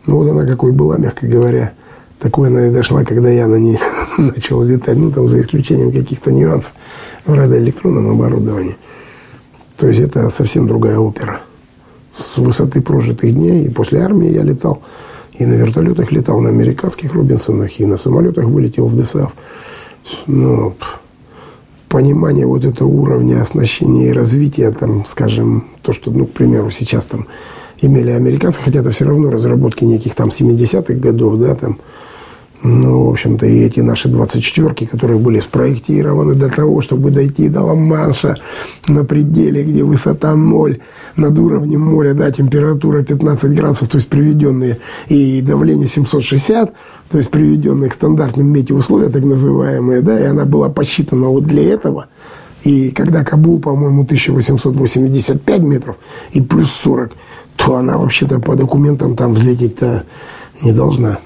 Ну 0.07 0.16
вот 0.16 0.30
она 0.30 0.47
какой 0.47 0.72
была, 0.72 0.97
мягко 0.97 1.26
говоря, 1.26 1.72
такой 2.19 2.49
она 2.49 2.69
и 2.69 2.71
дошла, 2.71 3.05
когда 3.05 3.31
я 3.31 3.47
на 3.47 3.57
ней 3.57 3.79
начал 4.19 4.62
летать, 4.62 4.97
ну, 4.99 5.11
там, 5.11 5.29
за 5.29 5.41
исключением 5.41 5.93
каких-то 5.93 6.33
нюансов 6.33 6.73
в 7.25 7.33
радиоэлектронном 7.33 8.11
оборудовании. 8.11 8.77
То 9.77 9.89
есть 9.89 10.01
это 10.01 10.29
совсем 10.31 10.66
другая 10.66 10.99
опера. 10.99 11.41
С 12.12 12.37
высоты 12.39 12.81
прожитых 12.81 13.33
дней, 13.33 13.66
и 13.66 13.69
после 13.69 14.01
армии 14.01 14.31
я 14.31 14.43
летал, 14.43 14.83
и 15.35 15.47
на 15.47 15.55
вертолетах 15.55 16.11
летал, 16.11 16.41
на 16.41 16.49
американских 16.49 17.14
Робинсонах, 17.14 17.79
и 17.79 17.87
на 17.87 17.97
самолетах 17.97 18.47
вылетел 18.47 18.87
в 18.87 19.01
ДСАФ. 19.01 19.33
Но 20.27 20.75
понимание 21.89 22.47
вот 22.47 22.64
этого 22.64 22.89
уровня 22.89 23.41
оснащения 23.41 24.09
и 24.09 24.12
развития, 24.12 24.73
там, 24.73 25.07
скажем, 25.07 25.69
то, 25.83 25.93
что, 25.93 26.11
ну, 26.11 26.27
к 26.27 26.33
примеру, 26.33 26.71
сейчас 26.71 27.07
там 27.07 27.27
имели 27.81 28.11
американцы, 28.11 28.61
хотя 28.62 28.81
это 28.81 28.91
все 28.91 29.05
равно 29.05 29.31
разработки 29.31 29.85
неких 29.85 30.14
там 30.14 30.29
70-х 30.29 30.95
годов, 30.95 31.39
да, 31.39 31.55
там, 31.55 31.79
ну, 32.62 33.07
в 33.07 33.11
общем-то, 33.11 33.47
и 33.47 33.61
эти 33.61 33.79
наши 33.81 34.09
24-ки, 34.09 34.87
которые 34.87 35.18
были 35.18 35.39
спроектированы 35.39 36.35
для 36.35 36.49
того, 36.49 36.81
чтобы 36.81 37.12
дойти 37.12 37.49
до 37.49 37.62
Ла-Манша 37.62 38.37
на 38.89 39.05
пределе, 39.05 39.62
где 39.62 39.85
высота 39.85 40.35
ноль, 40.35 40.81
над 41.14 41.39
уровнем 41.39 41.81
моря, 41.81 42.14
да, 42.14 42.33
температура 42.33 43.05
15 43.05 43.55
градусов, 43.55 43.89
то 43.89 43.99
есть 43.99 44.09
приведенные, 44.09 44.79
и 45.09 45.41
давление 45.41 45.87
760, 45.87 46.72
то 47.11 47.16
есть 47.16 47.31
приведенные 47.31 47.91
к 47.91 47.95
стандартным 47.95 48.49
метеоусловиям, 48.49 49.12
так 49.12 49.24
называемые, 49.24 50.01
да, 50.03 50.18
и 50.18 50.24
она 50.24 50.45
была 50.45 50.68
посчитана 50.68 51.29
вот 51.29 51.45
для 51.45 51.74
этого. 51.74 52.07
И 52.64 52.91
когда 52.91 53.24
Кабул, 53.24 53.61
по-моему, 53.61 54.03
1885 54.03 55.61
метров 55.62 55.97
и 56.33 56.41
плюс 56.41 56.70
40, 56.83 57.12
то 57.59 57.77
она 57.77 57.99
вообще-то 57.99 58.39
по 58.39 58.55
документам 58.55 59.17
там 59.17 59.35
взлететь-то 59.35 60.05
не 60.63 60.73
должна. 60.73 61.19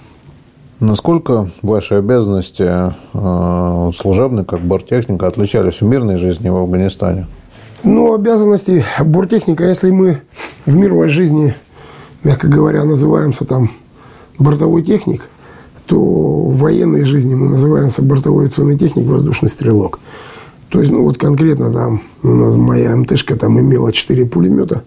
Насколько 0.80 1.50
ваши 1.62 1.94
обязанности 1.94 2.68
э, 3.14 3.90
служебные, 3.96 4.44
как 4.44 4.60
борттехника, 4.60 5.28
отличались 5.28 5.80
в 5.80 5.84
мирной 5.84 6.16
жизни 6.16 6.48
в 6.48 6.56
Афганистане? 6.56 7.28
Ну, 7.84 8.14
обязанности 8.14 8.84
борттехника, 9.00 9.64
если 9.64 9.90
мы 9.90 10.22
в 10.66 10.74
мировой 10.74 11.08
жизни, 11.08 11.54
мягко 12.24 12.48
говоря, 12.48 12.84
называемся 12.84 13.44
там 13.44 13.70
бортовой 14.38 14.82
техник, 14.82 15.28
то 15.86 15.98
в 15.98 16.56
военной 16.58 17.04
жизни 17.04 17.34
мы 17.34 17.50
называемся 17.50 18.02
бортовой 18.02 18.44
авиационный 18.44 18.78
техник, 18.78 19.06
воздушный 19.06 19.48
стрелок. 19.48 20.00
То 20.68 20.80
есть, 20.80 20.90
ну 20.90 21.02
вот 21.02 21.18
конкретно 21.18 21.70
там 21.72 22.02
моя 22.22 22.96
МТшка 22.96 23.36
там 23.36 23.60
имела 23.60 23.92
4 23.92 24.24
пулемета, 24.26 24.82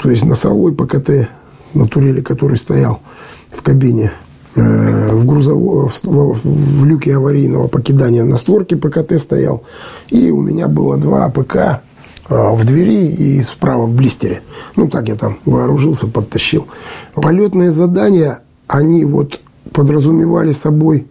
то 0.00 0.10
есть 0.10 0.24
носовой 0.24 0.72
ПКТ 0.74 1.28
на 1.74 1.86
турели, 1.86 2.20
который 2.20 2.56
стоял 2.56 3.00
в 3.48 3.62
кабине, 3.62 4.12
Э, 4.56 5.12
в, 5.12 5.26
грузовом, 5.26 5.88
в, 5.88 6.40
в 6.42 6.84
люке 6.84 7.14
аварийного 7.14 7.68
покидания 7.68 8.24
на 8.24 8.36
створке 8.36 8.76
ПКТ 8.76 9.20
стоял. 9.20 9.62
И 10.08 10.30
у 10.32 10.40
меня 10.40 10.66
было 10.66 10.96
два 10.96 11.26
АПК 11.26 11.56
э, 11.56 11.80
в 12.28 12.64
двери 12.64 13.06
и 13.06 13.42
справа 13.42 13.84
в 13.84 13.94
блистере. 13.94 14.42
Ну, 14.74 14.88
так 14.88 15.06
я 15.08 15.14
там 15.14 15.38
вооружился, 15.44 16.08
подтащил. 16.08 16.66
Полетные 17.14 17.70
задания, 17.70 18.40
они 18.66 19.04
вот 19.04 19.38
подразумевали 19.72 20.50
собой 20.50 21.06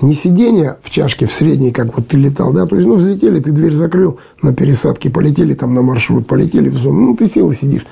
не 0.00 0.14
сидение 0.14 0.78
в 0.82 0.88
чашке 0.88 1.26
в 1.26 1.32
средней, 1.32 1.72
как 1.72 1.94
вот 1.94 2.08
ты 2.08 2.16
летал, 2.16 2.54
да, 2.54 2.64
то 2.64 2.76
есть, 2.76 2.88
ну, 2.88 2.94
взлетели, 2.94 3.40
ты 3.40 3.50
дверь 3.50 3.72
закрыл 3.72 4.18
на 4.40 4.54
пересадке, 4.54 5.10
полетели 5.10 5.52
там 5.52 5.74
на 5.74 5.82
маршрут, 5.82 6.26
полетели 6.26 6.70
в 6.70 6.76
зону, 6.76 7.08
ну, 7.08 7.16
ты 7.16 7.26
сел 7.26 7.50
и 7.50 7.54
сидишь. 7.54 7.84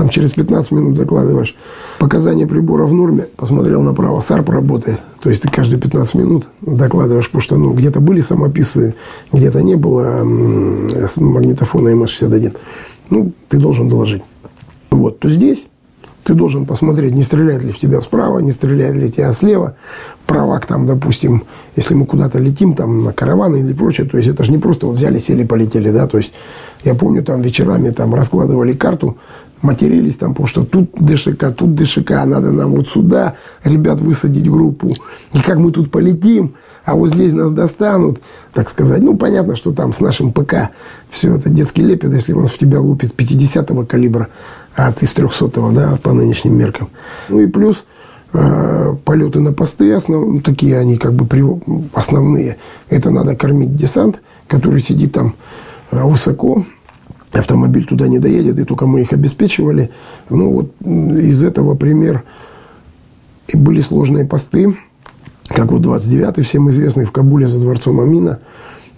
Там 0.00 0.08
через 0.08 0.30
15 0.30 0.70
минут 0.70 0.94
докладываешь. 0.94 1.54
Показания 1.98 2.46
прибора 2.46 2.86
в 2.86 2.94
норме. 2.94 3.26
Посмотрел 3.36 3.82
направо. 3.82 4.20
САРП 4.20 4.48
работает. 4.48 5.02
То 5.22 5.28
есть 5.28 5.42
ты 5.42 5.50
каждые 5.50 5.78
15 5.78 6.14
минут 6.14 6.48
докладываешь, 6.62 7.26
потому 7.26 7.42
что 7.42 7.56
ну, 7.58 7.74
где-то 7.74 8.00
были 8.00 8.22
самописы, 8.22 8.94
где-то 9.30 9.62
не 9.62 9.74
было 9.74 10.24
магнитофона 10.24 11.90
МС-61. 11.90 12.56
Ну, 13.10 13.32
ты 13.50 13.58
должен 13.58 13.90
доложить. 13.90 14.22
Вот. 14.90 15.18
То 15.18 15.28
здесь 15.28 15.66
ты 16.24 16.34
должен 16.34 16.66
посмотреть, 16.66 17.14
не 17.14 17.22
стреляет 17.22 17.62
ли 17.62 17.72
в 17.72 17.78
тебя 17.78 18.00
справа, 18.00 18.38
не 18.38 18.52
стреляет 18.52 18.94
ли 18.94 19.10
тебя 19.10 19.32
слева. 19.32 19.76
Правак 20.26 20.66
там, 20.66 20.86
допустим, 20.86 21.42
если 21.76 21.94
мы 21.94 22.06
куда-то 22.06 22.38
летим, 22.38 22.74
там 22.74 23.04
на 23.04 23.12
караваны 23.12 23.58
или 23.58 23.72
прочее, 23.72 24.06
то 24.06 24.16
есть 24.16 24.28
это 24.28 24.44
же 24.44 24.52
не 24.52 24.58
просто 24.58 24.86
вот 24.86 24.96
взяли, 24.96 25.18
сели, 25.18 25.44
полетели, 25.44 25.90
да, 25.90 26.06
то 26.06 26.18
есть 26.18 26.32
я 26.84 26.94
помню, 26.94 27.22
там 27.24 27.40
вечерами 27.40 27.90
там 27.90 28.14
раскладывали 28.14 28.74
карту, 28.74 29.16
матерились 29.62 30.16
там, 30.16 30.30
потому 30.30 30.46
что 30.46 30.64
тут 30.64 30.90
ДШК, 30.98 31.54
тут 31.56 31.74
ДШК, 31.74 32.10
надо 32.24 32.50
нам 32.50 32.72
вот 32.72 32.88
сюда 32.88 33.34
ребят 33.64 34.00
высадить 34.00 34.50
группу. 34.50 34.92
И 35.32 35.40
как 35.40 35.58
мы 35.58 35.70
тут 35.70 35.90
полетим, 35.90 36.54
а 36.84 36.94
вот 36.94 37.10
здесь 37.10 37.32
нас 37.32 37.52
достанут, 37.52 38.20
так 38.52 38.68
сказать. 38.68 39.02
Ну, 39.02 39.16
понятно, 39.16 39.56
что 39.56 39.72
там 39.72 39.92
с 39.92 40.00
нашим 40.00 40.32
ПК 40.32 40.70
все 41.10 41.36
это 41.36 41.50
детский 41.50 41.82
лепет, 41.82 42.12
если 42.12 42.32
он 42.32 42.46
в 42.46 42.56
тебя 42.56 42.80
лупит 42.80 43.14
50-го 43.14 43.84
калибра, 43.84 44.28
а 44.74 44.92
ты 44.92 45.06
с 45.06 45.14
300-го, 45.14 45.72
да, 45.72 45.98
по 46.02 46.12
нынешним 46.12 46.56
меркам. 46.56 46.88
Ну 47.28 47.40
и 47.40 47.46
плюс 47.46 47.84
э, 48.32 48.94
полеты 49.04 49.40
на 49.40 49.52
посты, 49.52 49.92
основ, 49.92 50.26
ну, 50.26 50.40
такие 50.40 50.78
они 50.78 50.96
как 50.96 51.12
бы 51.12 51.26
основные. 51.92 52.56
Это 52.88 53.10
надо 53.10 53.36
кормить 53.36 53.76
десант, 53.76 54.20
который 54.46 54.80
сидит 54.80 55.12
там 55.12 55.34
э, 55.90 56.02
высоко, 56.02 56.64
автомобиль 57.32 57.84
туда 57.84 58.08
не 58.08 58.18
доедет, 58.18 58.58
и 58.58 58.64
только 58.64 58.86
мы 58.86 59.02
их 59.02 59.12
обеспечивали. 59.12 59.90
Ну, 60.28 60.52
вот 60.52 60.72
из 60.82 61.44
этого 61.44 61.74
пример. 61.74 62.24
И 63.48 63.56
были 63.56 63.80
сложные 63.80 64.24
посты, 64.24 64.76
как 65.48 65.72
вот 65.72 65.82
29-й, 65.82 66.42
всем 66.42 66.70
известный, 66.70 67.04
в 67.04 67.12
Кабуле 67.12 67.48
за 67.48 67.58
дворцом 67.58 68.00
Амина. 68.00 68.40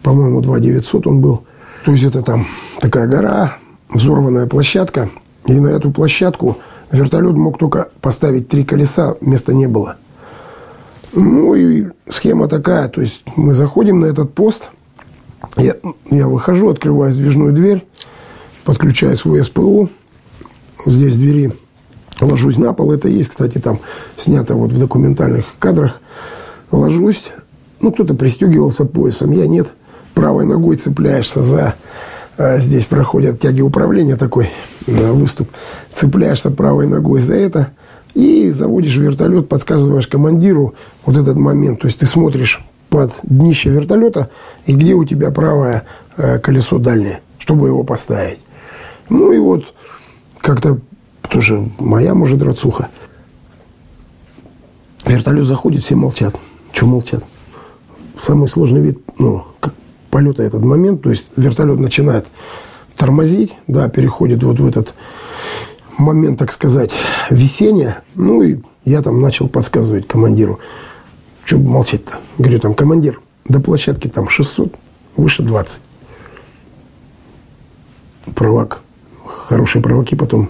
По-моему, 0.03 0.41
2900 0.41 1.07
он 1.07 1.21
был. 1.21 1.45
То 1.85 1.93
есть 1.93 2.05
это 2.05 2.23
там 2.23 2.47
такая 2.81 3.07
гора, 3.07 3.57
взорванная 3.89 4.47
площадка. 4.47 5.09
И 5.47 5.53
на 5.55 5.69
эту 5.69 5.91
площадку 5.91 6.59
вертолет 6.91 7.37
мог 7.37 7.59
только 7.59 7.89
поставить 8.01 8.49
три 8.49 8.65
колеса, 8.65 9.17
места 9.21 9.53
не 9.55 9.67
было. 9.67 9.97
Ну 11.15 11.55
и 11.55 11.89
схема 12.09 12.49
такая, 12.49 12.89
то 12.89 13.01
есть 13.01 13.23
мы 13.37 13.53
заходим 13.55 14.01
на 14.01 14.07
этот 14.07 14.33
пост, 14.33 14.71
я, 15.57 15.75
я 16.11 16.27
выхожу, 16.27 16.71
открываю 16.71 17.13
сдвижную 17.13 17.53
дверь, 17.53 17.87
подключаю 18.65 19.17
свой 19.17 19.43
СПУ, 19.45 19.89
здесь 20.87 21.17
двери 21.17 21.53
ложусь 22.21 22.59
на 22.59 22.73
пол, 22.73 22.93
это 22.93 23.09
есть, 23.09 23.31
кстати, 23.31 23.59
там 23.59 23.81
снято 24.17 24.55
вот 24.55 24.73
в 24.73 24.79
документальных 24.79 25.47
кадрах, 25.59 26.01
ложусь, 26.71 27.25
ну, 27.81 27.93
кто-то 27.93 28.15
пристегивался 28.15 28.85
поясом, 28.85 29.33
я 29.33 29.47
нет, 29.47 29.73
правой 30.15 30.45
ногой 30.45 30.77
цепляешься 30.77 31.43
за, 31.43 31.75
а 32.39 32.59
здесь 32.59 32.87
проходят 32.87 33.41
тяги 33.41 33.61
управления 33.61 34.17
такой 34.17 34.51
да, 34.87 35.13
выступ, 35.13 35.49
цепляешься 35.93 36.51
правой 36.51 36.87
ногой 36.87 37.21
за 37.21 37.35
это, 37.35 37.73
и 38.15 38.51
заводишь 38.51 38.97
вертолет, 38.97 39.49
подсказываешь 39.49 40.07
командиру 40.07 40.75
вот 41.05 41.17
этот 41.17 41.37
момент, 41.37 41.81
то 41.81 41.87
есть 41.87 41.99
ты 41.99 42.07
смотришь 42.07 42.65
под 42.91 43.13
днище 43.23 43.71
вертолета, 43.71 44.29
и 44.67 44.75
где 44.75 44.95
у 44.95 45.05
тебя 45.05 45.31
правое 45.31 45.85
э, 46.17 46.39
колесо 46.39 46.79
дальнее, 46.79 47.21
чтобы 47.39 47.69
его 47.69 47.85
поставить. 47.85 48.39
Ну 49.13 49.31
и 49.31 49.39
вот 49.39 49.75
как-то 50.41 50.79
тоже 51.29 51.69
моя, 51.79 52.15
может, 52.15 52.39
драцуха. 52.39 52.89
Вертолет 55.05 55.45
заходит, 55.45 55.83
все 55.83 55.97
молчат. 55.97 56.41
Что 56.73 56.87
молчат? 56.87 57.23
Самый 58.19 58.49
сложный 58.49 58.81
вид, 58.81 59.01
ну, 59.19 59.45
как 59.61 59.75
полета 60.09 60.43
этот 60.43 60.65
момент, 60.65 61.03
то 61.03 61.11
есть 61.11 61.27
вертолет 61.37 61.79
начинает 61.79 62.27
тормозить, 62.97 63.55
да, 63.67 63.87
переходит 63.91 64.43
вот 64.43 64.59
в 64.61 64.67
этот 64.67 64.95
момент, 65.99 66.39
так 66.39 66.51
сказать, 66.51 66.93
весенния. 67.29 68.03
Ну 68.15 68.43
и 68.43 68.61
я 68.87 69.03
там 69.03 69.21
начал 69.21 69.47
подсказывать 69.47 70.09
командиру, 70.09 70.59
что 71.45 71.59
молчать-то. 71.59 72.17
Говорю, 72.39 72.61
там, 72.61 72.73
командир, 72.73 73.21
до 73.45 73.61
площадки 73.61 74.09
там 74.09 74.31
600, 74.31 74.75
выше 75.17 75.43
20. 75.43 75.83
Провак 78.35 78.81
хорошие 79.53 79.83
провоки 79.83 80.15
потом. 80.15 80.49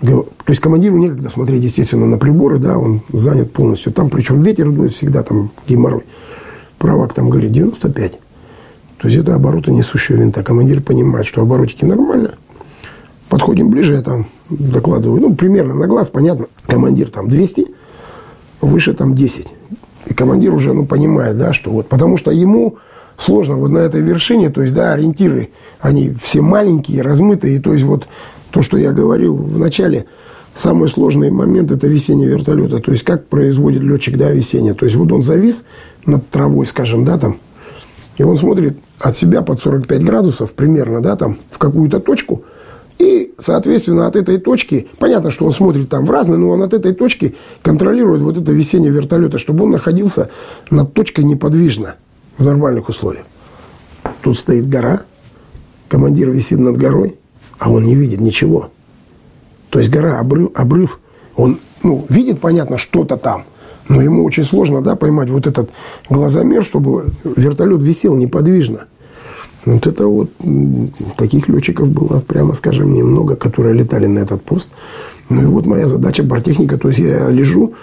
То 0.00 0.26
есть 0.48 0.60
командиру 0.62 0.96
некогда 0.96 1.28
смотреть, 1.28 1.64
естественно, 1.64 2.06
на 2.06 2.16
приборы, 2.16 2.58
да, 2.58 2.78
он 2.78 3.02
занят 3.12 3.52
полностью. 3.52 3.92
Там, 3.92 4.08
причем 4.08 4.40
ветер 4.40 4.70
дует 4.70 4.92
всегда, 4.92 5.22
там 5.22 5.50
геморрой. 5.68 6.04
Провак 6.78 7.12
там 7.12 7.28
говорит 7.28 7.52
95. 7.52 8.12
То 8.96 9.08
есть 9.08 9.20
это 9.20 9.34
обороты 9.34 9.72
несущего 9.72 10.16
винта. 10.16 10.42
Командир 10.42 10.80
понимает, 10.80 11.26
что 11.26 11.42
оборотики 11.42 11.84
нормально. 11.84 12.36
Подходим 13.28 13.68
ближе, 13.68 13.96
я 13.96 14.02
там 14.02 14.26
докладываю. 14.48 15.20
Ну, 15.20 15.34
примерно 15.34 15.74
на 15.74 15.86
глаз, 15.86 16.08
понятно. 16.08 16.46
Командир 16.66 17.10
там 17.10 17.28
200, 17.28 17.66
выше 18.62 18.94
там 18.94 19.14
10. 19.14 19.48
И 20.06 20.14
командир 20.14 20.54
уже, 20.54 20.72
ну, 20.72 20.86
понимает, 20.86 21.36
да, 21.36 21.52
что 21.52 21.70
вот. 21.70 21.90
Потому 21.90 22.16
что 22.16 22.30
ему 22.30 22.78
сложно 23.16 23.56
вот 23.56 23.70
на 23.70 23.78
этой 23.78 24.00
вершине, 24.00 24.50
то 24.50 24.62
есть, 24.62 24.74
да, 24.74 24.92
ориентиры, 24.92 25.50
они 25.80 26.14
все 26.20 26.40
маленькие, 26.40 27.02
размытые, 27.02 27.60
то 27.60 27.72
есть, 27.72 27.84
вот 27.84 28.06
то, 28.50 28.62
что 28.62 28.78
я 28.78 28.92
говорил 28.92 29.36
в 29.36 29.58
начале, 29.58 30.06
самый 30.54 30.88
сложный 30.88 31.30
момент– 31.30 31.70
это 31.72 31.88
весеннее 31.88 32.28
вертолета. 32.28 32.78
То 32.78 32.92
есть, 32.92 33.02
как 33.02 33.26
производит 33.26 33.82
летчик, 33.82 34.16
да, 34.16 34.30
весеннее. 34.30 34.74
То 34.74 34.84
есть, 34.84 34.96
вот 34.96 35.10
он 35.10 35.22
завис 35.22 35.64
над 36.06 36.28
травой, 36.28 36.66
скажем, 36.66 37.04
да, 37.04 37.18
там, 37.18 37.38
и 38.16 38.22
он 38.22 38.36
смотрит 38.36 38.78
от 39.00 39.16
себя 39.16 39.42
под 39.42 39.60
45 39.60 40.04
градусов 40.04 40.52
примерно, 40.52 41.02
да, 41.02 41.16
там, 41.16 41.38
в 41.50 41.58
какую-то 41.58 41.98
точку. 41.98 42.44
И, 42.98 43.34
соответственно, 43.38 44.06
от 44.06 44.14
этой 44.14 44.38
точки, 44.38 44.86
понятно, 44.98 45.30
что 45.30 45.44
он 45.44 45.52
смотрит 45.52 45.88
там 45.88 46.06
в 46.06 46.10
разные, 46.12 46.38
но 46.38 46.50
он 46.50 46.62
от 46.62 46.74
этой 46.74 46.94
точки 46.94 47.34
контролирует 47.60 48.22
вот 48.22 48.36
это 48.36 48.52
весеннее 48.52 48.92
вертолета, 48.92 49.38
чтобы 49.38 49.64
он 49.64 49.72
находился 49.72 50.30
над 50.70 50.94
точкой 50.94 51.24
неподвижно 51.24 51.96
в 52.38 52.44
нормальных 52.44 52.88
условиях. 52.88 53.26
Тут 54.22 54.38
стоит 54.38 54.68
гора, 54.68 55.02
командир 55.88 56.30
висит 56.30 56.58
над 56.58 56.76
горой, 56.76 57.16
а 57.58 57.70
он 57.70 57.84
не 57.84 57.94
видит 57.94 58.20
ничего. 58.20 58.70
То 59.70 59.78
есть 59.78 59.90
гора, 59.90 60.18
обрыв, 60.18 60.50
обрыв 60.54 61.00
он 61.36 61.58
ну, 61.82 62.04
видит, 62.08 62.40
понятно, 62.40 62.78
что-то 62.78 63.16
там, 63.16 63.44
но 63.88 64.02
ему 64.02 64.24
очень 64.24 64.44
сложно 64.44 64.82
да, 64.82 64.96
поймать 64.96 65.30
вот 65.30 65.46
этот 65.46 65.70
глазомер, 66.08 66.64
чтобы 66.64 67.06
вертолет 67.24 67.82
висел 67.82 68.14
неподвижно. 68.14 68.86
Вот 69.64 69.86
это 69.86 70.06
вот 70.06 70.30
таких 71.16 71.48
летчиков 71.48 71.88
было, 71.88 72.20
прямо 72.20 72.54
скажем, 72.54 72.92
немного, 72.92 73.34
которые 73.34 73.74
летали 73.74 74.06
на 74.06 74.18
этот 74.18 74.42
пост. 74.42 74.68
Ну 75.28 75.42
и 75.42 75.46
вот 75.46 75.66
моя 75.66 75.88
задача 75.88 76.22
бортехника. 76.22 76.76
То 76.76 76.88
есть 76.88 77.00
я 77.00 77.30
лежу 77.30 77.74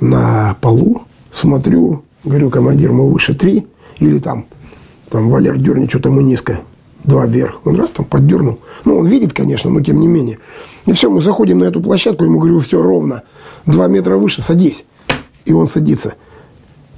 на 0.00 0.56
полу, 0.60 1.02
смотрю, 1.30 2.02
говорю, 2.24 2.50
командир, 2.50 2.92
мы 2.92 3.10
выше 3.10 3.34
три, 3.34 3.66
или 4.02 4.18
там, 4.18 4.46
там 5.08 5.30
Валер, 5.30 5.56
дерни, 5.58 5.86
что-то 5.86 6.10
мы 6.10 6.22
низко 6.22 6.60
два 7.04 7.26
вверх. 7.26 7.60
Он 7.64 7.76
раз 7.76 7.90
там 7.90 8.04
поддернул. 8.04 8.58
Ну, 8.84 8.98
он 8.98 9.06
видит, 9.06 9.32
конечно, 9.32 9.70
но 9.70 9.80
тем 9.80 10.00
не 10.00 10.06
менее. 10.06 10.38
И 10.86 10.92
все, 10.92 11.10
мы 11.10 11.20
заходим 11.20 11.58
на 11.58 11.64
эту 11.64 11.80
площадку, 11.80 12.24
ему 12.24 12.38
говорю, 12.38 12.58
все 12.58 12.82
ровно. 12.82 13.22
Два 13.66 13.86
метра 13.86 14.16
выше, 14.16 14.42
садись. 14.42 14.84
И 15.44 15.52
он 15.52 15.66
садится. 15.66 16.14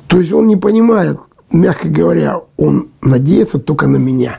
То 0.07 0.19
есть 0.19 0.33
он 0.33 0.47
не 0.47 0.57
понимает, 0.57 1.19
мягко 1.51 1.89
говоря, 1.89 2.41
он 2.57 2.89
надеется 3.03 3.59
только 3.59 3.87
на 3.87 3.97
меня. 3.97 4.39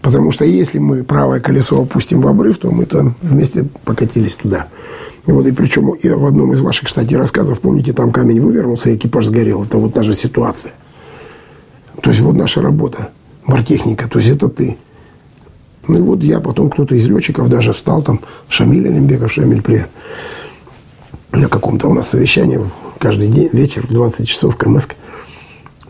Потому 0.00 0.30
что 0.30 0.44
если 0.44 0.78
мы 0.78 1.02
правое 1.02 1.40
колесо 1.40 1.82
опустим 1.82 2.20
в 2.20 2.28
обрыв, 2.28 2.58
то 2.58 2.72
мы 2.72 2.86
там 2.86 3.14
вместе 3.20 3.66
покатились 3.84 4.34
туда. 4.34 4.68
И 5.26 5.32
вот 5.32 5.46
и 5.46 5.52
причем 5.52 5.90
и 5.90 6.08
в 6.08 6.24
одном 6.24 6.52
из 6.52 6.60
ваших, 6.60 6.86
кстати, 6.86 7.14
рассказов, 7.14 7.60
помните, 7.60 7.92
там 7.92 8.12
камень 8.12 8.40
вывернулся, 8.40 8.90
и 8.90 8.96
экипаж 8.96 9.26
сгорел. 9.26 9.64
Это 9.64 9.76
вот 9.76 9.92
та 9.92 10.02
же 10.02 10.14
ситуация. 10.14 10.72
То 12.02 12.10
есть 12.10 12.20
вот 12.20 12.36
наша 12.36 12.62
работа, 12.62 13.10
бортехника, 13.46 14.08
то 14.08 14.18
есть 14.18 14.30
это 14.30 14.48
ты. 14.48 14.76
Ну 15.86 15.98
и 15.98 16.00
вот 16.00 16.22
я, 16.22 16.40
потом 16.40 16.70
кто-то 16.70 16.94
из 16.94 17.06
летчиков 17.06 17.48
даже 17.48 17.72
встал, 17.72 18.02
там, 18.02 18.20
Шамиль 18.48 18.88
Олимбеков, 18.88 19.32
Шамиль, 19.32 19.62
привет. 19.62 19.90
На 21.32 21.48
каком-то 21.48 21.88
у 21.88 21.94
нас 21.94 22.10
совещании 22.10 22.60
каждый 22.98 23.28
день, 23.28 23.48
вечер 23.52 23.86
в 23.86 23.92
20 23.92 24.28
часов 24.28 24.56
КМС. 24.56 24.86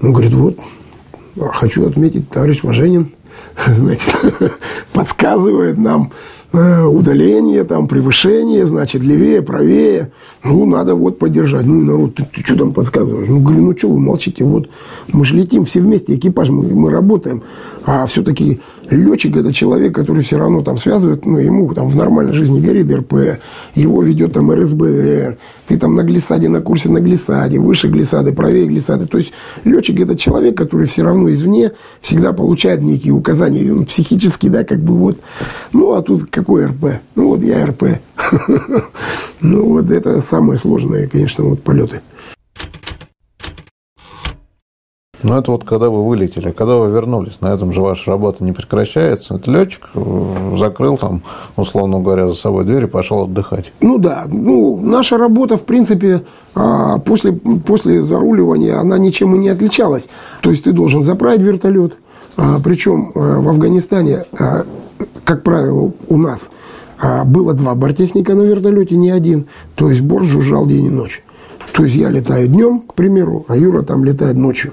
Он 0.00 0.12
говорит, 0.12 0.32
вот, 0.32 0.58
хочу 1.52 1.86
отметить, 1.86 2.30
товарищ 2.30 2.62
Важенин, 2.62 3.12
значит, 3.66 4.14
подсказывает 4.92 5.78
нам, 5.78 6.12
удаление, 6.52 7.64
там, 7.64 7.88
превышение, 7.88 8.66
значит, 8.66 9.02
левее, 9.02 9.42
правее. 9.42 10.12
Ну, 10.42 10.64
надо 10.64 10.94
вот 10.94 11.18
поддержать. 11.18 11.66
Ну, 11.66 11.82
народ, 11.82 12.14
ты, 12.14 12.24
ты 12.24 12.40
что 12.40 12.56
там 12.56 12.72
подсказываешь? 12.72 13.28
Ну, 13.28 13.40
говорю, 13.40 13.62
ну, 13.62 13.76
что 13.76 13.88
вы 13.90 13.98
молчите? 13.98 14.44
Вот 14.44 14.68
мы 15.12 15.24
же 15.24 15.34
летим 15.34 15.64
все 15.64 15.80
вместе, 15.80 16.14
экипаж, 16.14 16.48
мы, 16.48 16.62
мы 16.74 16.90
работаем. 16.90 17.42
А 17.84 18.06
все-таки 18.06 18.60
летчик– 18.90 19.36
это 19.38 19.52
человек, 19.52 19.94
который 19.94 20.22
все 20.22 20.38
равно 20.38 20.62
там 20.62 20.78
связывает, 20.78 21.26
ну, 21.26 21.38
ему 21.38 21.72
там 21.74 21.88
в 21.88 21.96
нормальной 21.96 22.34
жизни 22.34 22.60
горит 22.60 22.90
РП, 22.90 23.40
его 23.74 24.02
ведет 24.02 24.32
там 24.32 24.52
РСБ, 24.52 25.36
ты 25.68 25.78
там 25.78 25.94
на 25.94 26.02
глиссаде, 26.02 26.48
на 26.48 26.62
курсе 26.62 26.88
на 26.88 26.98
глиссаде, 26.98 27.58
выше 27.58 27.88
глиссады, 27.88 28.32
правее 28.32 28.66
глиссады. 28.66 29.06
То 29.06 29.18
есть 29.18 29.32
летчик– 29.64 30.00
это 30.00 30.16
человек, 30.16 30.56
который 30.56 30.86
все 30.86 31.02
равно 31.02 31.30
извне 31.30 31.72
всегда 32.00 32.32
получает 32.32 32.80
некие 32.80 33.12
указания. 33.12 33.70
Он 33.70 33.84
психически, 33.84 34.48
да, 34.48 34.64
как 34.64 34.80
бы 34.80 34.94
вот. 34.94 35.18
Ну, 35.72 35.92
а 35.92 36.02
тут 36.02 36.30
какой 36.30 36.66
РП? 36.66 37.00
Ну, 37.14 37.28
вот 37.28 37.42
я 37.42 37.66
РП. 37.66 38.00
Ну, 39.40 39.64
вот 39.68 39.90
это 39.90 40.20
самые 40.20 40.56
сложные, 40.56 41.06
конечно, 41.06 41.44
вот 41.44 41.62
полеты. 41.62 42.00
Ну, 45.28 45.36
это 45.36 45.50
вот 45.52 45.64
когда 45.64 45.90
вы 45.90 46.06
вылетели, 46.06 46.52
когда 46.52 46.76
вы 46.76 46.90
вернулись, 46.90 47.42
на 47.42 47.52
этом 47.52 47.70
же 47.74 47.82
ваша 47.82 48.10
работа 48.10 48.42
не 48.42 48.52
прекращается. 48.52 49.34
Это 49.34 49.50
летчик 49.50 49.90
э, 49.94 50.56
закрыл 50.58 50.96
там, 50.96 51.20
условно 51.54 52.00
говоря, 52.00 52.28
за 52.28 52.34
собой 52.34 52.64
дверь 52.64 52.84
и 52.84 52.86
пошел 52.86 53.24
отдыхать. 53.24 53.70
Ну 53.82 53.98
да, 53.98 54.24
ну, 54.26 54.80
наша 54.82 55.18
работа, 55.18 55.58
в 55.58 55.64
принципе, 55.64 56.22
а, 56.54 56.98
после, 56.98 57.32
после 57.32 58.02
заруливания, 58.02 58.80
она 58.80 58.96
ничем 58.96 59.34
и 59.34 59.38
не 59.38 59.50
отличалась. 59.50 60.08
То 60.40 60.48
есть 60.48 60.64
ты 60.64 60.72
должен 60.72 61.02
заправить 61.02 61.42
вертолет, 61.42 61.96
а, 62.38 62.56
причем 62.64 63.12
э, 63.14 63.18
в 63.18 63.50
Афганистане, 63.50 64.24
а, 64.32 64.64
как 65.24 65.42
правило, 65.42 65.92
у 66.08 66.16
нас 66.16 66.50
было 67.26 67.52
два 67.52 67.74
бортехника 67.74 68.34
на 68.34 68.42
вертолете, 68.42 68.96
не 68.96 69.10
один. 69.10 69.46
То 69.76 69.90
есть 69.90 70.00
борт 70.00 70.24
жужжал 70.24 70.66
день 70.66 70.86
и 70.86 70.90
ночь. 70.90 71.22
То 71.74 71.84
есть 71.84 71.94
я 71.94 72.08
летаю 72.08 72.48
днем, 72.48 72.80
к 72.80 72.94
примеру, 72.94 73.44
а 73.46 73.56
Юра 73.56 73.82
там 73.82 74.04
летает 74.04 74.36
ночью. 74.36 74.72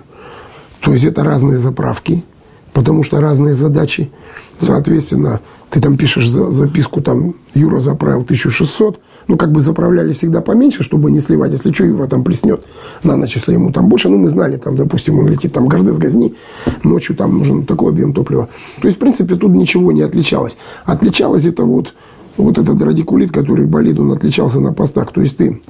То 0.86 0.94
есть 0.94 1.04
это 1.04 1.24
разные 1.24 1.58
заправки, 1.58 2.24
потому 2.72 3.04
что 3.04 3.20
разные 3.20 3.56
задачи. 3.56 4.12
Соответственно, 4.60 5.42
ты 5.72 5.82
там 5.82 5.98
пишешь 5.98 6.30
записку, 6.30 7.02
там 7.02 7.34
Юра 7.56 7.80
заправил 7.80 8.22
1600, 8.22 9.00
ну, 9.28 9.36
как 9.36 9.52
бы 9.52 9.62
заправляли 9.62 10.14
всегда 10.14 10.42
поменьше, 10.42 10.84
чтобы 10.84 11.10
не 11.10 11.20
сливать. 11.20 11.54
Если 11.54 11.72
что, 11.72 11.86
Юра 11.86 12.06
там 12.06 12.24
плеснет 12.24 12.64
на 13.02 13.16
ночь, 13.16 13.34
если 13.34 13.54
ему 13.54 13.72
там 13.72 13.90
больше. 13.90 14.10
Ну, 14.10 14.20
мы 14.20 14.30
знали, 14.30 14.58
там, 14.58 14.76
допустим, 14.76 15.18
он 15.18 15.28
летит 15.28 15.54
там 15.54 15.68
Гордес 15.68 15.98
Газни, 15.98 16.36
ночью 16.84 17.16
там 17.16 17.40
нужен 17.40 17.66
такой 17.66 17.92
объем 17.92 18.14
топлива. 18.14 18.48
То 18.80 18.88
есть, 18.88 18.98
в 18.98 19.00
принципе, 19.00 19.36
тут 19.38 19.54
ничего 19.54 19.92
не 19.92 20.04
отличалось. 20.04 20.56
Отличалось 20.86 21.48
это 21.48 21.64
вот, 21.64 21.96
вот 22.38 22.60
этот 22.60 22.80
радикулит, 22.80 23.32
который 23.32 23.66
болит, 23.66 24.00
он 24.00 24.12
отличался 24.12 24.60
на 24.60 24.72
постах. 24.72 25.12
То 25.12 25.22
есть, 25.22 25.36
ты 25.38 25.64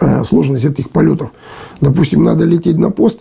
э, 0.00 0.24
сложность 0.24 0.64
этих 0.64 0.88
полетов. 0.88 1.32
Допустим, 1.82 2.24
надо 2.24 2.46
лететь 2.46 2.78
на 2.78 2.90
пост, 2.90 3.18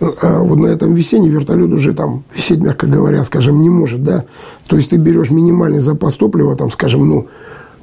а 0.00 0.42
вот 0.42 0.58
на 0.58 0.66
этом 0.66 0.94
весеннем 0.94 1.30
вертолет 1.30 1.72
уже 1.72 1.92
там 1.92 2.22
висеть, 2.34 2.60
мягко 2.60 2.86
говоря, 2.86 3.24
скажем, 3.24 3.60
не 3.60 3.68
может, 3.68 4.02
да. 4.02 4.24
То 4.66 4.76
есть 4.76 4.90
ты 4.90 4.96
берешь 4.96 5.30
минимальный 5.30 5.80
запас 5.80 6.14
топлива, 6.14 6.56
там, 6.56 6.70
скажем, 6.70 7.08
ну, 7.08 7.26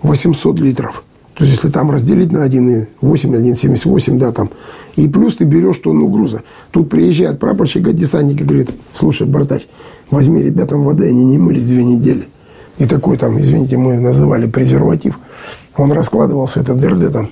800 0.01 0.59
литров. 0.59 1.03
То 1.33 1.43
есть, 1.43 1.57
если 1.57 1.69
там 1.69 1.91
разделить 1.91 2.31
на 2.31 2.47
1,8, 2.47 2.87
1,78, 3.01 4.17
да, 4.17 4.31
там, 4.31 4.49
и 4.95 5.09
плюс 5.09 5.35
ты 5.35 5.43
берешь 5.43 5.79
тонну 5.79 6.07
груза. 6.07 6.43
Тут 6.71 6.89
приезжает 6.89 7.39
прапорщик 7.39 7.89
от 7.89 7.95
десантника, 7.95 8.45
говорит, 8.45 8.71
слушай, 8.93 9.27
бортач, 9.27 9.67
возьми 10.09 10.41
ребятам 10.41 10.83
воды, 10.83 11.09
они 11.09 11.25
не 11.25 11.37
мылись 11.37 11.67
две 11.67 11.83
недели. 11.83 12.29
И 12.77 12.85
такой 12.85 13.17
там, 13.17 13.39
извините, 13.39 13.75
мы 13.75 13.99
называли 13.99 14.47
презерватив. 14.47 15.19
Он 15.75 15.91
раскладывался, 15.91 16.61
этот 16.61 16.77
ДРД 16.77 17.11
там, 17.11 17.29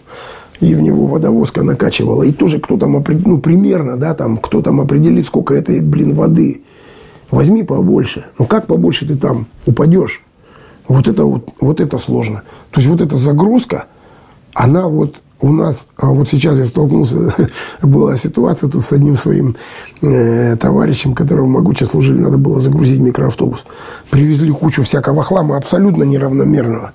и 0.63 0.75
в 0.75 0.81
него 0.81 1.07
водовозка 1.07 1.61
накачивала. 1.61 2.23
И 2.23 2.31
тоже 2.31 2.59
кто 2.59 2.77
там, 2.77 3.03
ну, 3.25 3.37
примерно, 3.39 3.97
да, 3.97 4.13
там, 4.13 4.37
кто 4.37 4.61
там 4.61 4.79
определит, 4.79 5.25
сколько 5.25 5.53
этой, 5.53 5.81
блин, 5.81 6.13
воды. 6.13 6.61
Возьми 7.31 7.63
побольше. 7.63 8.25
Ну, 8.39 8.45
как 8.45 8.67
побольше 8.67 9.05
ты 9.05 9.15
там 9.15 9.47
упадешь? 9.65 10.21
Вот 10.87 11.07
это 11.07 11.25
вот, 11.25 11.49
вот 11.59 11.81
это 11.81 11.97
сложно. 11.97 12.43
То 12.71 12.79
есть, 12.79 12.87
вот 12.87 13.01
эта 13.01 13.17
загрузка, 13.17 13.85
она 14.53 14.87
вот 14.87 15.17
у 15.41 15.51
нас, 15.51 15.87
а 15.97 16.07
вот 16.07 16.29
сейчас 16.29 16.57
я 16.57 16.65
столкнулся, 16.65 17.35
была 17.81 18.15
ситуация 18.15 18.69
тут 18.69 18.83
с 18.83 18.93
одним 18.93 19.17
своим 19.17 19.57
э, 20.01 20.55
товарищем, 20.55 21.13
которого 21.13 21.47
могуче 21.47 21.85
служили, 21.85 22.21
надо 22.21 22.37
было 22.37 22.61
загрузить 22.61 23.01
микроавтобус. 23.01 23.65
Привезли 24.09 24.51
кучу 24.51 24.83
всякого 24.83 25.23
хлама, 25.23 25.57
абсолютно 25.57 26.03
неравномерного. 26.03 26.93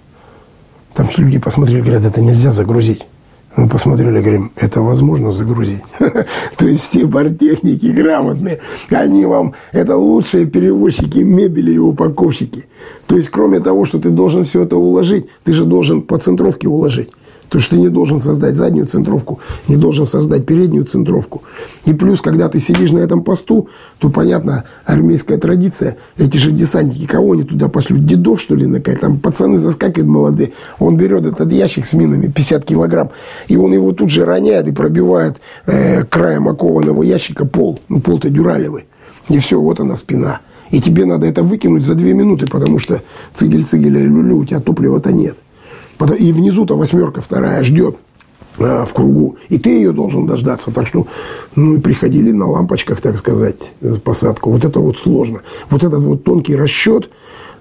Там 0.94 1.06
люди 1.18 1.38
посмотрели, 1.38 1.82
говорят, 1.82 2.04
это 2.06 2.22
нельзя 2.22 2.50
загрузить. 2.50 3.04
Мы 3.56 3.68
посмотрели, 3.68 4.20
говорим, 4.20 4.52
это 4.56 4.80
возможно 4.80 5.32
загрузить. 5.32 5.82
То 6.56 6.68
есть 6.68 6.84
все 6.84 7.06
бортехники 7.06 7.86
грамотные, 7.86 8.60
они 8.90 9.24
вам, 9.24 9.54
это 9.72 9.96
лучшие 9.96 10.46
перевозчики 10.46 11.18
мебели 11.18 11.72
и 11.72 11.78
упаковщики. 11.78 12.66
То 13.06 13.16
есть 13.16 13.30
кроме 13.30 13.60
того, 13.60 13.84
что 13.84 13.98
ты 13.98 14.10
должен 14.10 14.44
все 14.44 14.62
это 14.62 14.76
уложить, 14.76 15.26
ты 15.44 15.52
же 15.52 15.64
должен 15.64 16.02
по 16.02 16.18
центровке 16.18 16.68
уложить. 16.68 17.10
То, 17.48 17.58
что 17.58 17.76
ты 17.76 17.80
не 17.80 17.88
должен 17.88 18.18
создать 18.18 18.56
заднюю 18.56 18.86
центровку, 18.86 19.40
не 19.68 19.76
должен 19.76 20.06
создать 20.06 20.44
переднюю 20.44 20.84
центровку. 20.84 21.42
И 21.86 21.94
плюс, 21.94 22.20
когда 22.20 22.48
ты 22.48 22.60
сидишь 22.60 22.90
на 22.90 22.98
этом 22.98 23.22
посту, 23.22 23.68
то, 23.98 24.10
понятно, 24.10 24.64
армейская 24.84 25.38
традиция, 25.38 25.96
эти 26.18 26.36
же 26.36 26.52
десантники, 26.52 27.06
кого 27.06 27.32
они 27.32 27.44
туда 27.44 27.68
пошлют? 27.68 28.04
Дедов, 28.04 28.40
что 28.40 28.54
ли, 28.54 28.66
накать? 28.66 29.00
Там 29.00 29.18
пацаны 29.18 29.58
заскакивают 29.58 30.08
молодые. 30.08 30.52
Он 30.78 30.96
берет 30.96 31.24
этот 31.24 31.50
ящик 31.50 31.86
с 31.86 31.92
минами, 31.94 32.26
50 32.26 32.64
килограмм, 32.64 33.10
и 33.48 33.56
он 33.56 33.72
его 33.72 33.92
тут 33.92 34.10
же 34.10 34.24
роняет 34.24 34.68
и 34.68 34.72
пробивает 34.72 35.40
э, 35.66 36.04
краем 36.04 36.48
окованного 36.48 37.02
ящика 37.02 37.46
пол. 37.46 37.80
Ну, 37.88 38.00
пол-то 38.00 38.28
дюралевый. 38.28 38.86
И 39.28 39.38
все, 39.38 39.60
вот 39.60 39.80
она 39.80 39.96
спина. 39.96 40.40
И 40.70 40.80
тебе 40.80 41.06
надо 41.06 41.26
это 41.26 41.42
выкинуть 41.42 41.84
за 41.84 41.94
две 41.94 42.12
минуты, 42.12 42.46
потому 42.46 42.78
что 42.78 43.00
цигель-цигель, 43.32 43.90
люлю, 43.90 44.38
у 44.38 44.44
тебя 44.44 44.60
топлива-то 44.60 45.12
нет. 45.12 45.36
И 46.18 46.32
внизу-то 46.32 46.76
восьмерка 46.76 47.20
вторая 47.20 47.62
ждет 47.62 47.96
э, 48.58 48.84
в 48.86 48.92
кругу, 48.92 49.36
и 49.48 49.58
ты 49.58 49.70
ее 49.70 49.92
должен 49.92 50.26
дождаться. 50.26 50.70
Так 50.70 50.86
что, 50.86 51.06
ну, 51.54 51.74
и 51.74 51.80
приходили 51.80 52.32
на 52.32 52.48
лампочках, 52.48 53.00
так 53.00 53.18
сказать, 53.18 53.72
посадку. 54.04 54.50
Вот 54.50 54.64
это 54.64 54.80
вот 54.80 54.98
сложно. 54.98 55.40
Вот 55.70 55.84
этот 55.84 56.02
вот 56.02 56.24
тонкий 56.24 56.56
расчет 56.56 57.10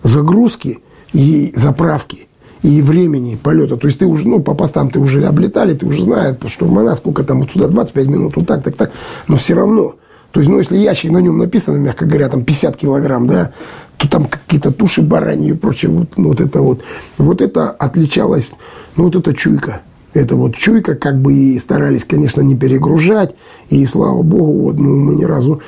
загрузки 0.03 0.79
и 1.13 1.51
заправки 1.55 2.27
и 2.61 2.81
времени 2.81 3.38
полета. 3.41 3.77
То 3.77 3.88
есть 3.88 3.99
ты 3.99 4.05
уже, 4.05 4.27
ну, 4.27 4.39
по 4.39 4.53
постам 4.53 4.89
ты 4.89 4.99
уже 4.99 5.23
облетали, 5.25 5.73
ты 5.73 5.85
уже 5.85 6.03
знаешь, 6.03 6.35
что 6.47 6.65
в 6.65 6.95
сколько 6.95 7.23
там, 7.23 7.41
вот 7.41 7.51
сюда 7.51 7.67
25 7.67 8.07
минут, 8.07 8.35
вот 8.35 8.47
так, 8.47 8.63
так, 8.63 8.75
так. 8.75 8.91
Но 9.27 9.38
все 9.38 9.53
равно. 9.53 9.95
То 10.31 10.41
есть, 10.41 10.49
ну, 10.49 10.57
если 10.57 10.77
ящик 10.77 11.11
на 11.11 11.19
нем 11.19 11.38
написано, 11.38 11.77
мягко 11.77 12.05
говоря, 12.05 12.29
там 12.29 12.43
50 12.43 12.75
килограмм, 12.75 13.27
да, 13.27 13.51
то 13.97 14.09
там 14.09 14.25
какие-то 14.25 14.71
туши 14.71 15.01
бараньи 15.01 15.51
и 15.51 15.53
прочее. 15.53 15.91
Вот, 15.91 16.09
ну, 16.17 16.29
вот 16.29 16.41
это 16.41 16.61
вот. 16.61 16.81
Вот 17.17 17.41
это 17.41 17.71
отличалось, 17.71 18.49
ну, 18.95 19.05
вот 19.05 19.15
это 19.15 19.33
чуйка. 19.33 19.81
Это 20.13 20.35
вот 20.35 20.55
чуйка, 20.55 20.95
как 20.95 21.21
бы 21.21 21.33
и 21.33 21.59
старались, 21.59 22.03
конечно, 22.03 22.41
не 22.41 22.55
перегружать. 22.55 23.35
И 23.69 23.85
слава 23.85 24.21
богу, 24.21 24.53
вот, 24.63 24.79
ну, 24.79 24.95
мы 24.95 25.15
ни 25.15 25.23
разу 25.23 25.61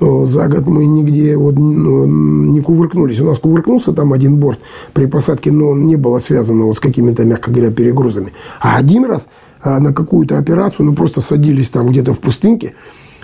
за 0.00 0.48
год 0.48 0.66
мы 0.66 0.86
нигде 0.86 1.36
вот, 1.36 1.56
ну, 1.56 2.06
не 2.06 2.60
кувыркнулись. 2.60 3.20
У 3.20 3.24
нас 3.24 3.38
кувыркнулся 3.38 3.92
там 3.92 4.12
один 4.12 4.36
борт 4.36 4.58
при 4.92 5.06
посадке, 5.06 5.52
но 5.52 5.68
он 5.68 5.86
не 5.86 5.96
было 5.96 6.18
связано 6.18 6.64
вот 6.64 6.76
с 6.76 6.80
какими-то, 6.80 7.24
мягко 7.24 7.50
говоря, 7.50 7.70
перегрузами. 7.70 8.32
А 8.60 8.76
один 8.76 9.04
раз 9.04 9.28
а, 9.62 9.78
на 9.80 9.92
какую-то 9.92 10.38
операцию, 10.38 10.86
ну 10.86 10.94
просто 10.94 11.20
садились 11.20 11.68
там 11.68 11.88
где-то 11.88 12.12
в 12.12 12.18
пустынке, 12.18 12.74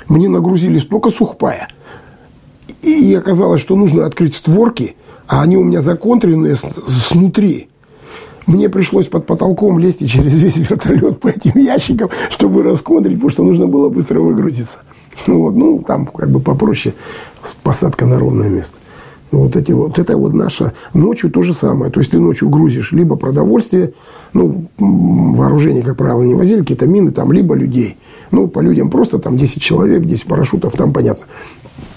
мне 0.08 0.28
нагрузили 0.28 0.78
столько 0.78 1.10
сухпая. 1.10 1.68
И 2.82 3.14
оказалось, 3.14 3.60
что 3.60 3.76
нужно 3.76 4.06
открыть 4.06 4.34
створки, 4.34 4.96
а 5.26 5.42
они 5.42 5.56
у 5.56 5.62
меня 5.62 5.80
законтренные 5.80 6.56
снутри. 6.56 7.68
Мне 8.46 8.68
пришлось 8.68 9.06
под 9.06 9.26
потолком 9.26 9.78
лезть 9.78 10.02
и 10.02 10.08
через 10.08 10.34
весь 10.34 10.56
вертолет 10.70 11.20
по 11.20 11.28
этим 11.28 11.58
ящикам, 11.60 12.10
чтобы 12.30 12.62
расконтрить, 12.62 13.16
потому 13.16 13.30
что 13.30 13.44
нужно 13.44 13.66
было 13.66 13.88
быстро 13.88 14.20
выгрузиться. 14.20 14.78
Ну, 15.26 15.42
вот, 15.42 15.54
ну, 15.54 15.84
там 15.86 16.06
как 16.06 16.30
бы 16.30 16.40
попроще 16.40 16.94
посадка 17.62 18.06
на 18.06 18.18
ровное 18.18 18.48
место. 18.48 18.76
Вот, 19.30 19.54
эти, 19.54 19.70
вот 19.70 19.98
это 19.98 20.16
вот 20.16 20.34
наша... 20.34 20.72
Ночью 20.92 21.30
то 21.30 21.42
же 21.42 21.54
самое. 21.54 21.92
То 21.92 22.00
есть, 22.00 22.10
ты 22.10 22.18
ночью 22.18 22.48
грузишь 22.48 22.90
либо 22.90 23.14
продовольствие, 23.14 23.92
ну, 24.32 24.66
вооружение, 24.78 25.82
как 25.82 25.96
правило, 25.96 26.22
не 26.22 26.34
возили, 26.34 26.60
какие-то 26.60 26.86
мины 26.86 27.12
там, 27.12 27.30
либо 27.30 27.54
людей. 27.54 27.96
Ну, 28.32 28.48
по 28.48 28.60
людям 28.60 28.90
просто 28.90 29.18
там 29.18 29.36
10 29.36 29.62
человек, 29.62 30.04
10 30.04 30.24
парашютов, 30.24 30.72
там 30.72 30.92
понятно. 30.92 31.26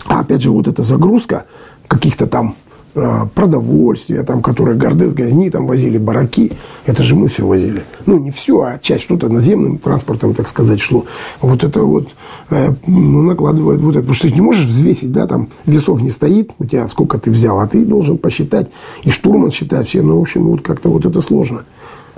А 0.08 0.20
опять 0.20 0.41
же, 0.41 0.51
вот 0.51 0.68
эта 0.68 0.84
загрузка 0.84 1.45
каких-то 1.88 2.28
там 2.28 2.56
Э, 2.95 3.26
продовольствие, 3.34 4.22
там, 4.22 4.41
которое 4.41 4.78
Гордес, 4.78 5.16
Газни 5.16 5.49
там 5.49 5.66
возили, 5.66 5.97
бараки. 5.97 6.51
Это 6.86 7.01
же 7.01 7.16
мы 7.16 7.28
все 7.28 7.43
возили. 7.43 7.82
Ну, 8.06 8.20
не 8.20 8.30
все, 8.30 8.62
а 8.62 8.78
часть 8.78 9.06
что-то 9.06 9.30
наземным 9.30 9.80
транспортом, 9.80 10.36
так 10.36 10.47
сказать, 10.47 10.80
шло. 10.80 11.06
Вот 11.41 11.64
это 11.64 11.82
вот 11.82 12.10
э, 12.51 12.72
ну, 12.86 13.24
накладывает 13.24 13.82
вот 13.82 13.95
это. 13.95 14.01
Потому 14.01 14.14
что 14.14 14.28
ты 14.28 14.34
не 14.36 14.41
можешь 14.41 14.68
взвесить, 14.68 15.12
да, 15.12 15.26
там 15.26 15.49
весов 15.66 16.04
не 16.04 16.12
стоит, 16.12 16.51
у 16.60 16.66
тебя 16.66 16.88
сколько 16.88 17.18
ты 17.18 17.32
взял, 17.32 17.60
а 17.60 17.68
ты 17.68 17.84
должен 17.84 18.20
посчитать. 18.20 18.70
И 19.01 19.10
штурман 19.10 19.49
считает 19.49 19.88
все. 19.88 20.04
Ну, 20.04 20.20
в 20.20 20.22
общем, 20.22 20.43
вот 20.43 20.62
как-то 20.62 20.89
вот 20.89 21.04
это 21.04 21.20
сложно 21.22 21.64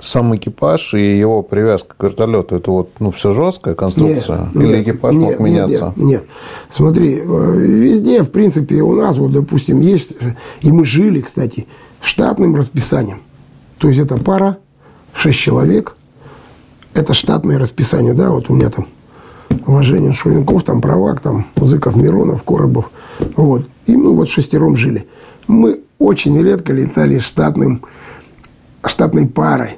сам 0.00 0.34
экипаж 0.36 0.94
и 0.94 1.18
его 1.18 1.42
привязка 1.42 1.94
к 1.96 2.02
вертолету, 2.02 2.56
это 2.56 2.70
вот 2.70 2.90
ну, 2.98 3.12
все 3.12 3.32
жесткая 3.32 3.74
конструкция? 3.74 4.50
Нет, 4.52 4.56
Или 4.56 4.76
нет, 4.76 4.88
экипаж 4.88 5.14
нет, 5.14 5.30
мог 5.30 5.40
меняться? 5.40 5.92
Нет, 5.96 6.06
нет, 6.06 6.24
Смотри, 6.70 7.20
э, 7.20 7.52
везде, 7.58 8.22
в 8.22 8.30
принципе, 8.30 8.82
у 8.82 8.94
нас, 8.94 9.16
вот, 9.18 9.32
допустим, 9.32 9.80
есть, 9.80 10.16
и 10.60 10.72
мы 10.72 10.84
жили, 10.84 11.20
кстати, 11.20 11.66
штатным 12.00 12.54
расписанием. 12.54 13.20
То 13.78 13.88
есть, 13.88 14.00
это 14.00 14.16
пара, 14.16 14.58
шесть 15.14 15.38
человек, 15.38 15.96
это 16.94 17.14
штатное 17.14 17.58
расписание, 17.58 18.14
да, 18.14 18.30
вот 18.30 18.50
у 18.50 18.54
меня 18.54 18.70
там 18.70 18.86
Важенин, 19.66 20.12
Шуренков, 20.12 20.64
там 20.64 20.80
Провак, 20.80 21.20
там 21.20 21.46
Зыков, 21.56 21.96
Миронов, 21.96 22.42
Коробов. 22.42 22.90
Вот. 23.36 23.66
И 23.86 23.96
мы 23.96 24.14
вот 24.14 24.28
шестером 24.28 24.76
жили. 24.76 25.06
Мы 25.46 25.80
очень 25.98 26.40
редко 26.40 26.72
летали 26.72 27.18
штатным, 27.18 27.82
штатной 28.84 29.26
парой. 29.26 29.76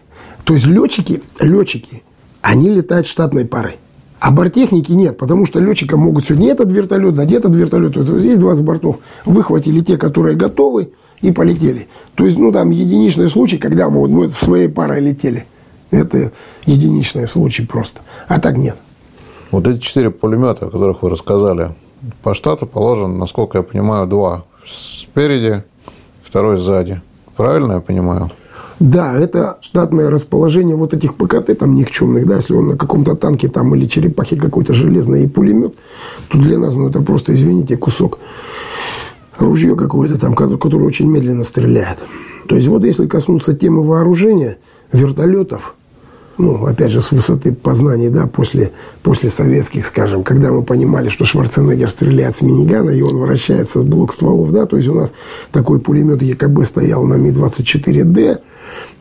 То 0.48 0.54
есть 0.54 0.66
летчики, 0.66 1.20
летчики, 1.40 2.02
они 2.40 2.70
летают 2.70 3.06
штатной 3.06 3.44
парой. 3.44 3.76
А 4.18 4.30
бортехники 4.30 4.92
нет, 4.92 5.18
потому 5.18 5.44
что 5.44 5.60
летчикам 5.60 6.00
могут 6.00 6.24
сегодня 6.24 6.52
этот 6.52 6.72
вертолет, 6.72 7.16
да 7.16 7.24
этот 7.24 7.54
вертолет. 7.54 7.94
Вот 7.98 8.18
здесь 8.18 8.38
20 8.38 8.64
бортов. 8.64 8.96
Выхватили 9.26 9.80
те, 9.80 9.98
которые 9.98 10.36
готовы, 10.36 10.92
и 11.20 11.32
полетели. 11.32 11.88
То 12.14 12.24
есть, 12.24 12.38
ну, 12.38 12.50
там 12.50 12.70
единичный 12.70 13.28
случай, 13.28 13.58
когда 13.58 13.90
мы, 13.90 14.08
мы 14.08 14.30
своей 14.30 14.68
парой 14.68 15.02
летели. 15.02 15.44
Это 15.90 16.32
единичный 16.64 17.28
случай 17.28 17.66
просто. 17.66 18.00
А 18.26 18.40
так 18.40 18.56
нет. 18.56 18.78
Вот 19.50 19.66
эти 19.66 19.80
четыре 19.82 20.10
пулемета, 20.10 20.64
о 20.64 20.70
которых 20.70 21.02
вы 21.02 21.10
рассказали, 21.10 21.74
по 22.22 22.32
штату 22.32 22.64
положено, 22.66 23.14
насколько 23.14 23.58
я 23.58 23.62
понимаю, 23.62 24.06
два 24.06 24.44
спереди, 24.66 25.62
второй 26.22 26.56
сзади. 26.56 27.02
Правильно 27.36 27.74
я 27.74 27.80
понимаю? 27.80 28.30
Да, 28.80 29.18
это 29.18 29.58
штатное 29.60 30.08
расположение 30.08 30.76
вот 30.76 30.94
этих 30.94 31.16
ПКТ 31.16 31.58
там 31.58 31.74
никчемных, 31.74 32.26
да, 32.26 32.36
если 32.36 32.54
он 32.54 32.68
на 32.68 32.76
каком-то 32.76 33.16
танке 33.16 33.48
там 33.48 33.74
или 33.74 33.86
черепахе 33.86 34.36
какой-то 34.36 34.72
железный 34.72 35.24
и 35.24 35.28
пулемет, 35.28 35.74
то 36.28 36.38
для 36.38 36.58
нас, 36.58 36.74
ну, 36.74 36.88
это 36.88 37.00
просто, 37.00 37.34
извините, 37.34 37.76
кусок 37.76 38.20
ружье 39.38 39.74
какое-то 39.74 40.18
там, 40.18 40.34
которое 40.34 40.84
очень 40.84 41.08
медленно 41.08 41.42
стреляет. 41.42 41.98
То 42.46 42.54
есть, 42.54 42.68
вот 42.68 42.84
если 42.84 43.06
коснуться 43.06 43.52
темы 43.52 43.82
вооружения, 43.82 44.58
вертолетов, 44.92 45.74
ну, 46.38 46.66
опять 46.66 46.92
же, 46.92 47.02
с 47.02 47.10
высоты 47.10 47.52
познаний, 47.52 48.10
да, 48.10 48.28
после, 48.28 48.70
после 49.02 49.28
советских, 49.28 49.84
скажем, 49.84 50.22
когда 50.22 50.52
мы 50.52 50.62
понимали, 50.62 51.08
что 51.08 51.24
Шварценеггер 51.24 51.90
стреляет 51.90 52.36
с 52.36 52.42
минигана, 52.42 52.90
и 52.90 53.02
он 53.02 53.16
вращается 53.18 53.80
с 53.80 53.84
блок 53.84 54.12
стволов, 54.12 54.52
да, 54.52 54.66
то 54.66 54.76
есть 54.76 54.88
у 54.88 54.94
нас 54.94 55.12
такой 55.50 55.80
пулемет 55.80 56.22
ЕКБ 56.22 56.64
стоял 56.64 57.02
на 57.02 57.14
Ми-24Д, 57.14 58.38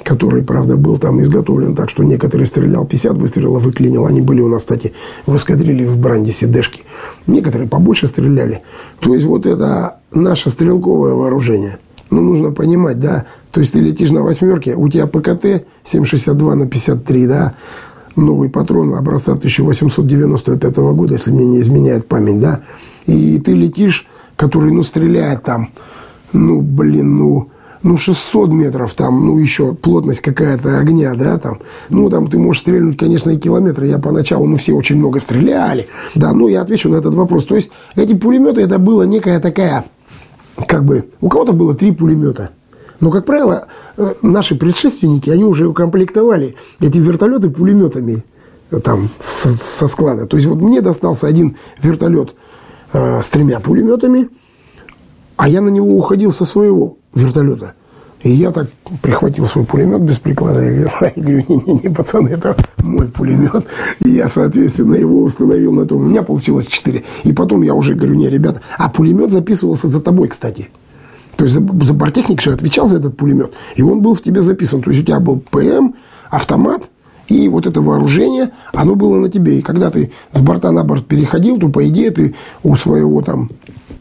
который, 0.04 0.44
правда, 0.44 0.78
был 0.78 0.98
там 0.98 1.22
изготовлен 1.22 1.76
так, 1.76 1.90
что 1.90 2.04
некоторые 2.04 2.46
стрелял 2.46 2.86
50 2.86 3.18
выстрелов 3.18 3.66
и. 3.66 4.06
Они 4.06 4.22
были 4.22 4.42
у 4.42 4.48
нас, 4.48 4.62
кстати, 4.62 4.94
в 5.26 5.36
эскадрилье 5.36 5.88
в 5.88 6.00
Брандисе 6.00 6.48
Дэшки. 6.48 6.84
Некоторые 7.26 7.68
побольше 7.68 8.08
стреляли. 8.08 8.62
То 9.00 9.14
есть 9.14 9.26
вот 9.26 9.46
это 9.46 9.98
наше 10.12 10.50
стрелковое 10.50 11.14
вооружение. 11.14 11.78
Ну, 12.10 12.22
нужно 12.22 12.52
понимать, 12.52 13.00
да. 13.00 13.26
То 13.52 13.60
есть 13.60 13.74
ты 13.74 13.80
летишь 13.80 14.12
на 14.12 14.22
восьмерке, 14.22 14.76
у 14.76 14.88
тебя 14.88 15.08
ПКТ 15.08 15.66
7,62 15.84 16.54
на 16.54 16.68
53, 16.68 17.28
да, 17.28 17.56
новый 18.16 18.50
патрон 18.50 18.96
образца 18.96 19.34
1895 19.34 20.78
года, 20.78 21.14
если 21.14 21.32
мне 21.32 21.46
не 21.46 21.60
изменяет 21.60 22.08
память, 22.08 22.40
да, 22.40 22.62
и 23.06 23.40
ты 23.40 23.54
летишь, 23.54 24.08
который, 24.36 24.72
ну, 24.72 24.84
стреляет 24.84 25.44
там, 25.44 25.70
ну, 26.34 26.62
блин, 26.62 27.18
ну, 27.18 27.50
ну, 27.84 27.98
600 27.98 28.52
метров, 28.52 28.94
там, 28.94 29.28
ну, 29.28 29.40
еще 29.40 29.74
плотность 29.74 30.22
какая-то 30.22 30.80
огня, 30.80 31.14
да, 31.16 31.38
там. 31.38 31.60
Ну, 31.90 32.10
там 32.10 32.28
ты 32.28 32.38
можешь 32.38 32.62
стрельнуть, 32.62 32.98
конечно, 32.98 33.30
и 33.32 33.38
километры. 33.38 33.88
Я 33.88 34.00
поначалу, 34.00 34.46
ну, 34.46 34.58
все 34.58 34.74
очень 34.74 34.98
много 34.98 35.20
стреляли. 35.20 35.88
Да, 36.16 36.34
ну, 36.34 36.48
я 36.48 36.62
отвечу 36.62 36.90
на 36.90 36.96
этот 36.96 37.14
вопрос. 37.14 37.46
То 37.46 37.56
есть, 37.56 37.72
эти 37.96 38.14
пулеметы, 38.14 38.62
это 38.62 38.80
была 38.80 39.06
некая 39.06 39.40
такая, 39.40 39.86
как 40.68 40.84
бы, 40.84 41.10
у 41.22 41.30
кого-то 41.30 41.54
было 41.54 41.74
три 41.74 41.92
пулемета. 41.92 42.50
Но, 43.00 43.12
как 43.12 43.26
правило, 43.26 43.68
э, 43.98 44.14
наши 44.22 44.56
предшественники, 44.56 45.30
они 45.30 45.44
уже 45.44 45.68
укомплектовали 45.68 46.56
эти 46.82 46.98
вертолеты 46.98 47.50
пулеметами 47.50 48.26
э, 48.72 48.80
там 48.80 49.10
со, 49.20 49.50
со 49.50 49.88
склада. 49.88 50.26
То 50.26 50.38
есть, 50.38 50.48
вот 50.48 50.60
мне 50.60 50.82
достался 50.82 51.28
один 51.28 51.58
вертолет 51.82 52.34
э, 52.94 53.22
с 53.22 53.30
тремя 53.30 53.60
пулеметами, 53.60 54.30
а 55.36 55.48
я 55.48 55.62
на 55.62 55.70
него 55.70 55.90
уходил 55.90 56.32
со 56.32 56.46
своего 56.46 56.97
вертолета. 57.18 57.74
И 58.24 58.32
я 58.32 58.52
так 58.52 58.68
прихватил 59.02 59.46
свой 59.46 59.66
пулемет 59.66 60.02
без 60.02 60.18
приклада. 60.18 60.62
Я 60.62 60.88
говорю, 61.16 61.44
не-не-не, 61.48 61.94
пацаны, 61.94 62.30
это 62.30 62.56
мой 62.78 63.08
пулемет. 63.08 63.68
И 64.04 64.10
я, 64.10 64.28
соответственно, 64.28 64.96
его 64.96 65.22
установил 65.22 65.72
на 65.72 65.86
том. 65.86 66.02
У 66.02 66.06
меня 66.06 66.24
получилось 66.24 66.68
4. 66.68 67.04
И 67.24 67.34
потом 67.34 67.62
я 67.62 67.74
уже 67.74 67.94
говорю, 67.94 68.16
не, 68.16 68.30
ребята, 68.30 68.62
а 68.78 68.90
пулемет 68.90 69.32
записывался 69.32 69.88
за 69.88 70.02
тобой, 70.02 70.30
кстати. 70.30 70.70
То 71.36 71.44
есть 71.44 71.54
за, 71.54 71.86
за 71.86 71.94
бортехник 71.94 72.42
же 72.42 72.52
отвечал 72.52 72.88
за 72.88 72.98
этот 72.98 73.16
пулемет. 73.16 73.54
И 73.76 73.84
он 73.84 74.02
был 74.02 74.16
в 74.16 74.22
тебе 74.22 74.42
записан. 74.42 74.82
То 74.82 74.90
есть 74.90 75.04
у 75.04 75.06
тебя 75.06 75.20
был 75.20 75.40
ПМ, 75.52 75.94
автомат, 76.32 76.90
и 77.28 77.50
вот 77.50 77.66
это 77.66 77.82
вооружение, 77.82 78.52
оно 78.74 78.96
было 78.96 79.18
на 79.18 79.30
тебе. 79.30 79.60
И 79.60 79.62
когда 79.62 79.92
ты 79.92 80.12
с 80.32 80.40
борта 80.40 80.72
на 80.72 80.84
борт 80.84 81.06
переходил, 81.06 81.58
то, 81.58 81.70
по 81.70 81.88
идее, 81.88 82.12
ты 82.12 82.36
у 82.64 82.76
своего 82.76 83.22
там 83.22 83.50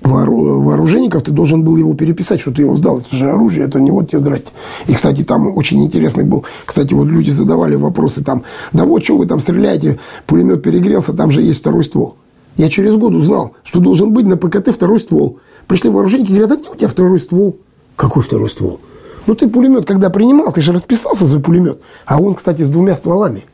вооруженников, 0.02 1.22
ты 1.22 1.32
должен 1.32 1.64
был 1.64 1.76
его 1.76 1.94
переписать, 1.94 2.40
что 2.40 2.52
ты 2.52 2.62
его 2.62 2.76
сдал. 2.76 2.98
Это 2.98 3.14
же 3.14 3.30
оружие, 3.30 3.66
это 3.66 3.80
не 3.80 3.90
вот 3.90 4.10
тебе 4.10 4.20
здрасте. 4.20 4.52
И, 4.86 4.94
кстати, 4.94 5.24
там 5.24 5.56
очень 5.56 5.82
интересный 5.84 6.24
был. 6.24 6.44
Кстати, 6.64 6.94
вот 6.94 7.06
люди 7.06 7.30
задавали 7.30 7.74
вопросы 7.74 8.22
там, 8.22 8.44
да 8.72 8.84
вот, 8.84 9.04
что 9.04 9.16
вы 9.16 9.26
там 9.26 9.40
стреляете, 9.40 9.98
пулемет 10.26 10.62
перегрелся, 10.62 11.12
там 11.12 11.30
же 11.30 11.42
есть 11.42 11.60
второй 11.60 11.84
ствол. 11.84 12.16
Я 12.56 12.70
через 12.70 12.94
год 12.94 13.14
узнал, 13.14 13.52
что 13.64 13.80
должен 13.80 14.12
быть 14.12 14.26
на 14.26 14.36
ПКТ 14.36 14.72
второй 14.72 15.00
ствол. 15.00 15.38
Пришли 15.66 15.90
вооруженники, 15.90 16.30
говорят, 16.30 16.52
а 16.52 16.56
где 16.56 16.70
у 16.70 16.74
тебя 16.74 16.88
второй 16.88 17.18
ствол? 17.18 17.58
Какой 17.96 18.22
второй 18.22 18.48
ствол? 18.48 18.80
Ну, 19.26 19.34
ты 19.34 19.48
пулемет, 19.48 19.86
когда 19.86 20.10
принимал, 20.10 20.52
ты 20.52 20.60
же 20.60 20.72
расписался 20.72 21.26
за 21.26 21.40
пулемет. 21.40 21.80
А 22.04 22.20
он, 22.20 22.34
кстати, 22.34 22.62
с 22.62 22.68
двумя 22.68 22.94
стволами. 22.96 23.44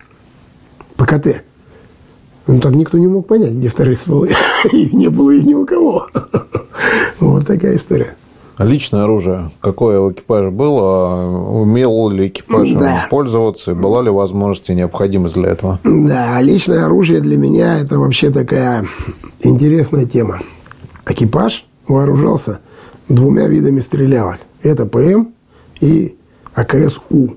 ПКТ. 0.96 1.42
Ну, 2.46 2.60
так 2.60 2.74
никто 2.74 2.98
не 2.98 3.06
мог 3.06 3.26
понять, 3.26 3.52
где 3.52 3.68
вторые 3.68 3.96
стволы. 3.96 4.30
И 4.72 4.94
не 4.94 5.08
было 5.08 5.30
их 5.30 5.44
ни 5.44 5.54
у 5.54 5.66
кого. 5.66 6.08
Вот 7.20 7.46
такая 7.46 7.76
история. 7.76 8.16
А 8.56 8.64
личное 8.64 9.04
оружие, 9.04 9.52
какое 9.60 10.00
у 10.00 10.10
экипажа 10.10 10.50
было? 10.50 11.24
Умел 11.52 12.10
ли 12.10 12.26
экипаж 12.28 12.70
да. 12.72 13.06
пользоваться? 13.08 13.74
Была 13.74 14.02
ли 14.02 14.10
возможность 14.10 14.68
и 14.70 14.74
необходимость 14.74 15.34
для 15.34 15.50
этого? 15.50 15.78
Да, 15.84 16.40
личное 16.40 16.84
оружие 16.84 17.20
для 17.20 17.38
меня 17.38 17.78
это 17.78 17.98
вообще 17.98 18.30
такая 18.30 18.84
интересная 19.40 20.04
тема. 20.04 20.40
Экипаж 21.06 21.64
вооружался 21.86 22.58
двумя 23.08 23.46
видами 23.46 23.80
стрелялок. 23.80 24.40
Это 24.62 24.84
ПМ 24.84 25.28
и 25.82 26.14
АКС-У. 26.54 27.34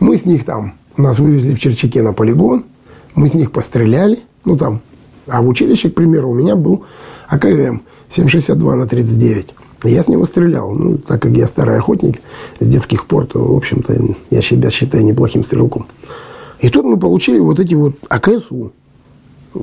Мы 0.00 0.16
с 0.16 0.24
них 0.24 0.44
там, 0.44 0.74
нас 0.96 1.18
вывезли 1.18 1.54
в 1.54 1.58
Черчаке 1.58 2.02
на 2.02 2.12
полигон, 2.12 2.64
мы 3.14 3.28
с 3.28 3.34
них 3.34 3.52
постреляли, 3.52 4.20
ну 4.44 4.56
там, 4.56 4.80
а 5.26 5.42
в 5.42 5.48
училище, 5.48 5.90
к 5.90 5.94
примеру, 5.94 6.30
у 6.30 6.34
меня 6.34 6.56
был 6.56 6.84
АКМ 7.28 7.80
762 8.08 8.76
на 8.76 8.86
39. 8.86 9.54
Я 9.84 10.02
с 10.02 10.08
него 10.08 10.24
стрелял. 10.24 10.70
Ну, 10.70 10.98
так 10.98 11.20
как 11.20 11.32
я 11.32 11.46
старый 11.46 11.78
охотник 11.78 12.20
с 12.60 12.66
детских 12.66 13.06
пор, 13.06 13.26
то, 13.26 13.42
в 13.42 13.56
общем-то, 13.56 14.14
я 14.30 14.40
себя 14.40 14.70
считаю 14.70 15.04
неплохим 15.04 15.44
стрелком. 15.44 15.86
И 16.60 16.68
тут 16.68 16.84
мы 16.84 16.98
получили 16.98 17.38
вот 17.38 17.60
эти 17.60 17.74
вот 17.74 17.96
АКСУ. 18.08 18.72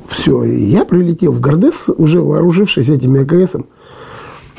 Все, 0.08 0.44
я 0.44 0.84
прилетел 0.84 1.32
в 1.32 1.40
Гордес, 1.40 1.90
уже 1.96 2.20
вооружившись 2.20 2.88
этими 2.88 3.22
АКСом. 3.22 3.66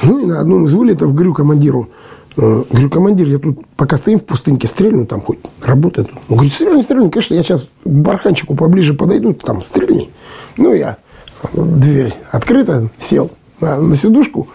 Ну, 0.02 0.20
и 0.20 0.26
на 0.26 0.40
одном 0.40 0.66
из 0.66 0.74
вылетов 0.74 1.14
говорю 1.14 1.34
командиру, 1.34 1.90
говорю, 2.36 2.90
командир, 2.90 3.28
я 3.28 3.38
тут 3.38 3.60
пока 3.76 3.98
стоим 3.98 4.20
в 4.20 4.26
пустыньке, 4.26 4.68
стрельну, 4.68 5.06
там 5.06 5.22
хоть 5.22 5.40
работает. 5.62 6.10
Он 6.30 6.38
говорит, 6.38 6.54
стрельни, 6.54 6.82
стрельни, 6.82 7.10
конечно, 7.10 7.36
я 7.36 7.44
сейчас 7.44 7.70
к 7.84 7.88
барханчику 7.88 8.56
поближе 8.56 8.94
подойду, 8.94 9.34
там, 9.34 9.62
стрельни. 9.62 10.10
Ну, 10.58 10.74
я, 10.74 10.98
дверь 11.54 12.14
открыта, 12.32 12.90
сел 12.98 13.32
на, 13.60 13.78
на 13.78 13.96
сидушку, 13.96 14.48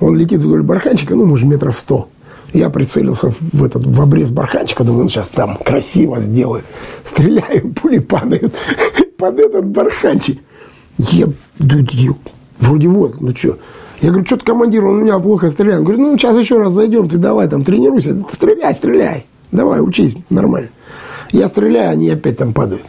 он 0.00 0.16
летит 0.16 0.40
вдоль 0.40 0.62
барханчика, 0.62 1.14
ну, 1.14 1.26
может, 1.26 1.46
метров 1.46 1.76
сто. 1.76 2.08
Я 2.52 2.68
прицелился 2.68 3.32
в, 3.38 3.62
этот, 3.62 3.86
в 3.86 4.00
обрез 4.00 4.30
барханчика, 4.30 4.82
думаю, 4.82 5.04
ну, 5.04 5.08
сейчас 5.08 5.28
там 5.28 5.56
красиво 5.56 6.20
сделаю. 6.20 6.64
Стреляю, 7.04 7.72
пули 7.74 7.98
падают 7.98 8.54
под 9.18 9.38
этот 9.38 9.66
барханчик. 9.66 10.40
Я 10.98 11.28
вроде 12.58 12.88
вот, 12.88 13.20
ну 13.20 13.34
что. 13.36 13.58
Я 14.00 14.10
говорю, 14.10 14.26
что-то 14.26 14.46
командир, 14.46 14.84
он 14.84 14.98
у 14.98 15.00
меня 15.02 15.18
плохо 15.18 15.50
стреляет. 15.50 15.80
Он 15.80 15.84
говорит, 15.84 16.00
ну, 16.00 16.16
сейчас 16.16 16.36
еще 16.36 16.58
раз 16.58 16.72
зайдем, 16.72 17.08
ты 17.08 17.18
давай 17.18 17.48
там 17.48 17.64
тренируйся. 17.64 18.16
Стреляй, 18.32 18.74
стреляй. 18.74 19.26
Давай, 19.52 19.80
учись, 19.80 20.16
нормально. 20.30 20.70
Я 21.32 21.48
стреляю, 21.48 21.90
они 21.90 22.08
опять 22.08 22.38
там 22.38 22.52
падают. 22.52 22.82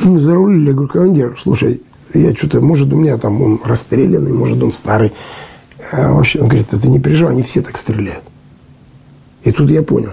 Ну, 0.00 0.20
зарулили, 0.20 0.68
я 0.68 0.72
говорю, 0.72 0.88
командир, 0.88 1.38
слушай, 1.42 1.82
я 2.14 2.34
что-то, 2.34 2.60
может, 2.60 2.92
у 2.92 2.96
меня 2.96 3.16
там 3.18 3.42
он 3.42 3.60
расстрелянный, 3.64 4.32
может, 4.32 4.62
он 4.62 4.72
старый. 4.72 5.12
А 5.92 6.12
вообще, 6.12 6.40
он 6.40 6.48
говорит, 6.48 6.68
ты 6.68 6.88
не 6.88 7.00
переживай, 7.00 7.32
они 7.32 7.42
все 7.42 7.62
так 7.62 7.76
стреляют. 7.76 8.24
И 9.42 9.52
тут 9.52 9.70
я 9.70 9.82
понял, 9.82 10.12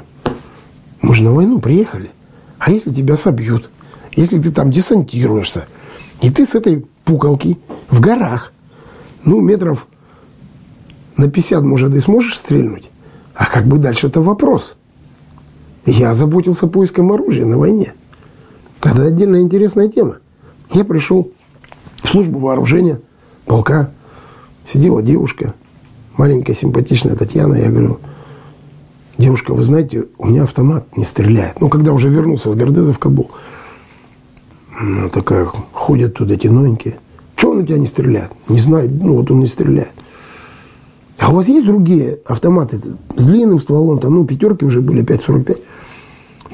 мы 1.01 1.13
же 1.13 1.23
на 1.23 1.33
войну 1.33 1.59
приехали. 1.59 2.11
А 2.59 2.71
если 2.71 2.93
тебя 2.93 3.17
собьют? 3.17 3.69
Если 4.15 4.39
ты 4.39 4.51
там 4.51 4.71
десантируешься, 4.71 5.67
и 6.21 6.29
ты 6.29 6.45
с 6.45 6.55
этой 6.55 6.85
пукалки 7.03 7.57
в 7.89 7.99
горах, 7.99 8.53
ну, 9.25 9.41
метров 9.41 9.87
на 11.17 11.29
50, 11.29 11.63
может, 11.63 11.93
и 11.95 11.99
сможешь 11.99 12.37
стрельнуть? 12.37 12.89
А 13.33 13.45
как 13.45 13.65
бы 13.65 13.77
дальше 13.77 14.07
это 14.07 14.21
вопрос. 14.21 14.75
Я 15.85 16.13
заботился 16.13 16.67
поиском 16.67 17.11
оружия 17.11 17.45
на 17.45 17.57
войне. 17.57 17.93
Это 18.81 19.03
отдельная 19.03 19.41
интересная 19.41 19.87
тема. 19.87 20.17
Я 20.71 20.85
пришел 20.85 21.31
в 22.01 22.07
службу 22.07 22.39
вооружения 22.39 22.99
полка, 23.45 23.91
Сидела 24.65 25.01
девушка, 25.01 25.53
маленькая 26.15 26.53
симпатичная 26.53 27.15
Татьяна. 27.15 27.55
Я 27.55 27.69
говорю, 27.69 27.99
девушка, 29.17 29.53
вы 29.53 29.61
знаете, 29.61 30.05
у 30.17 30.27
меня 30.27 30.43
автомат 30.43 30.95
не 30.95 31.03
стреляет. 31.03 31.59
Ну, 31.59 31.69
когда 31.69 31.91
уже 31.91 32.09
вернулся 32.09 32.51
с 32.51 32.55
Гордеза 32.55 32.93
в 32.93 32.99
Кабул. 32.99 33.31
Она 34.79 35.09
такая, 35.09 35.45
ходят 35.45 36.13
туда 36.13 36.35
эти 36.35 36.47
новенькие. 36.47 36.97
Чего 37.35 37.51
он 37.51 37.59
у 37.59 37.65
тебя 37.65 37.77
не 37.77 37.87
стреляет? 37.87 38.31
Не 38.47 38.59
знаю, 38.59 38.89
ну 38.89 39.15
вот 39.15 39.29
он 39.31 39.39
не 39.39 39.47
стреляет. 39.47 39.91
А 41.23 41.29
у 41.29 41.35
вас 41.35 41.47
есть 41.47 41.65
другие 41.65 42.19
автоматы 42.25 42.81
с 43.15 43.23
длинным 43.23 43.57
стволом? 43.57 43.97
Там, 43.97 44.13
ну, 44.13 44.25
пятерки 44.25 44.65
уже 44.65 44.81
были, 44.81 45.05
5,45. 45.05 45.57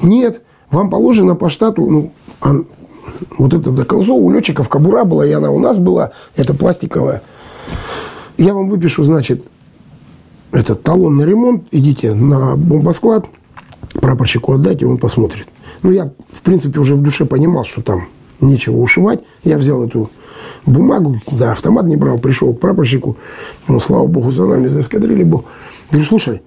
Нет, 0.02 0.42
вам 0.70 0.90
положено 0.90 1.34
по 1.34 1.48
штату, 1.48 1.84
ну, 1.90 2.12
а, 2.40 2.54
вот 3.36 3.52
это 3.52 3.72
до 3.72 3.94
у 3.96 4.30
летчиков 4.30 4.68
кабура 4.68 5.02
была, 5.02 5.26
и 5.26 5.32
она 5.32 5.50
у 5.50 5.58
нас 5.58 5.76
была, 5.76 6.12
это 6.36 6.54
пластиковая. 6.54 7.20
Я 8.38 8.54
вам 8.54 8.68
выпишу, 8.68 9.02
значит, 9.02 9.44
этот 10.52 10.84
талон 10.84 11.16
на 11.16 11.22
ремонт, 11.24 11.64
идите 11.72 12.14
на 12.14 12.54
бомбосклад, 12.54 13.26
прапорщику 13.94 14.52
отдайте, 14.52 14.86
он 14.86 14.98
посмотрит. 14.98 15.48
Ну, 15.82 15.90
я, 15.90 16.12
в 16.32 16.42
принципе, 16.42 16.78
уже 16.78 16.94
в 16.94 17.02
душе 17.02 17.24
понимал, 17.24 17.64
что 17.64 17.82
там 17.82 18.04
нечего 18.40 18.76
ушивать. 18.76 19.24
Я 19.42 19.58
взял 19.58 19.82
эту 19.82 20.10
бумагу, 20.66 21.20
да, 21.30 21.52
автомат 21.52 21.86
не 21.86 21.96
брал, 21.96 22.18
пришел 22.18 22.52
к 22.52 22.60
прапорщику, 22.60 23.16
ну, 23.68 23.80
слава 23.80 24.06
богу, 24.06 24.30
за 24.30 24.46
нами 24.46 24.66
заэскадрили 24.66 25.24
был. 25.24 25.44
Говорю, 25.90 26.06
слушай, 26.06 26.42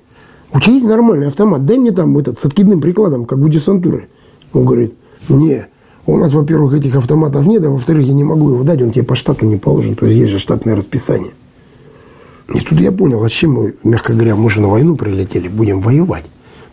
у 0.52 0.60
тебя 0.60 0.74
есть 0.74 0.86
нормальный 0.86 1.28
автомат, 1.28 1.66
дай 1.66 1.78
мне 1.78 1.92
там 1.92 2.18
этот 2.18 2.40
с 2.40 2.46
откидным 2.46 2.82
прикладом, 2.82 3.26
как 3.26 3.40
у 3.40 3.50
десантуры. 3.50 4.08
Он 4.54 4.66
говорит, 4.66 4.94
не, 5.30 5.68
у 6.06 6.18
нас, 6.18 6.34
во-первых, 6.34 6.76
этих 6.76 6.96
автоматов 6.96 7.46
нет, 7.46 7.66
а 7.66 7.70
во-вторых, 7.70 8.06
я 8.06 8.14
не 8.14 8.24
могу 8.24 8.52
его 8.52 8.64
дать, 8.64 8.82
он 8.82 8.92
тебе 8.92 9.04
по 9.04 9.16
штату 9.16 9.46
не 9.46 9.58
положен, 9.58 9.96
то 9.96 10.06
есть 10.06 10.18
есть 10.18 10.32
же 10.32 10.40
штатное 10.40 10.76
расписание. 10.76 11.32
И 12.54 12.60
тут 12.60 12.80
я 12.80 12.92
понял, 12.92 13.24
а 13.24 13.30
чем 13.30 13.54
мы, 13.54 13.76
мягко 13.84 14.14
говоря, 14.14 14.36
мы 14.36 14.50
же 14.50 14.60
на 14.60 14.68
войну 14.68 14.96
прилетели, 14.96 15.48
будем 15.48 15.80
воевать. 15.80 16.26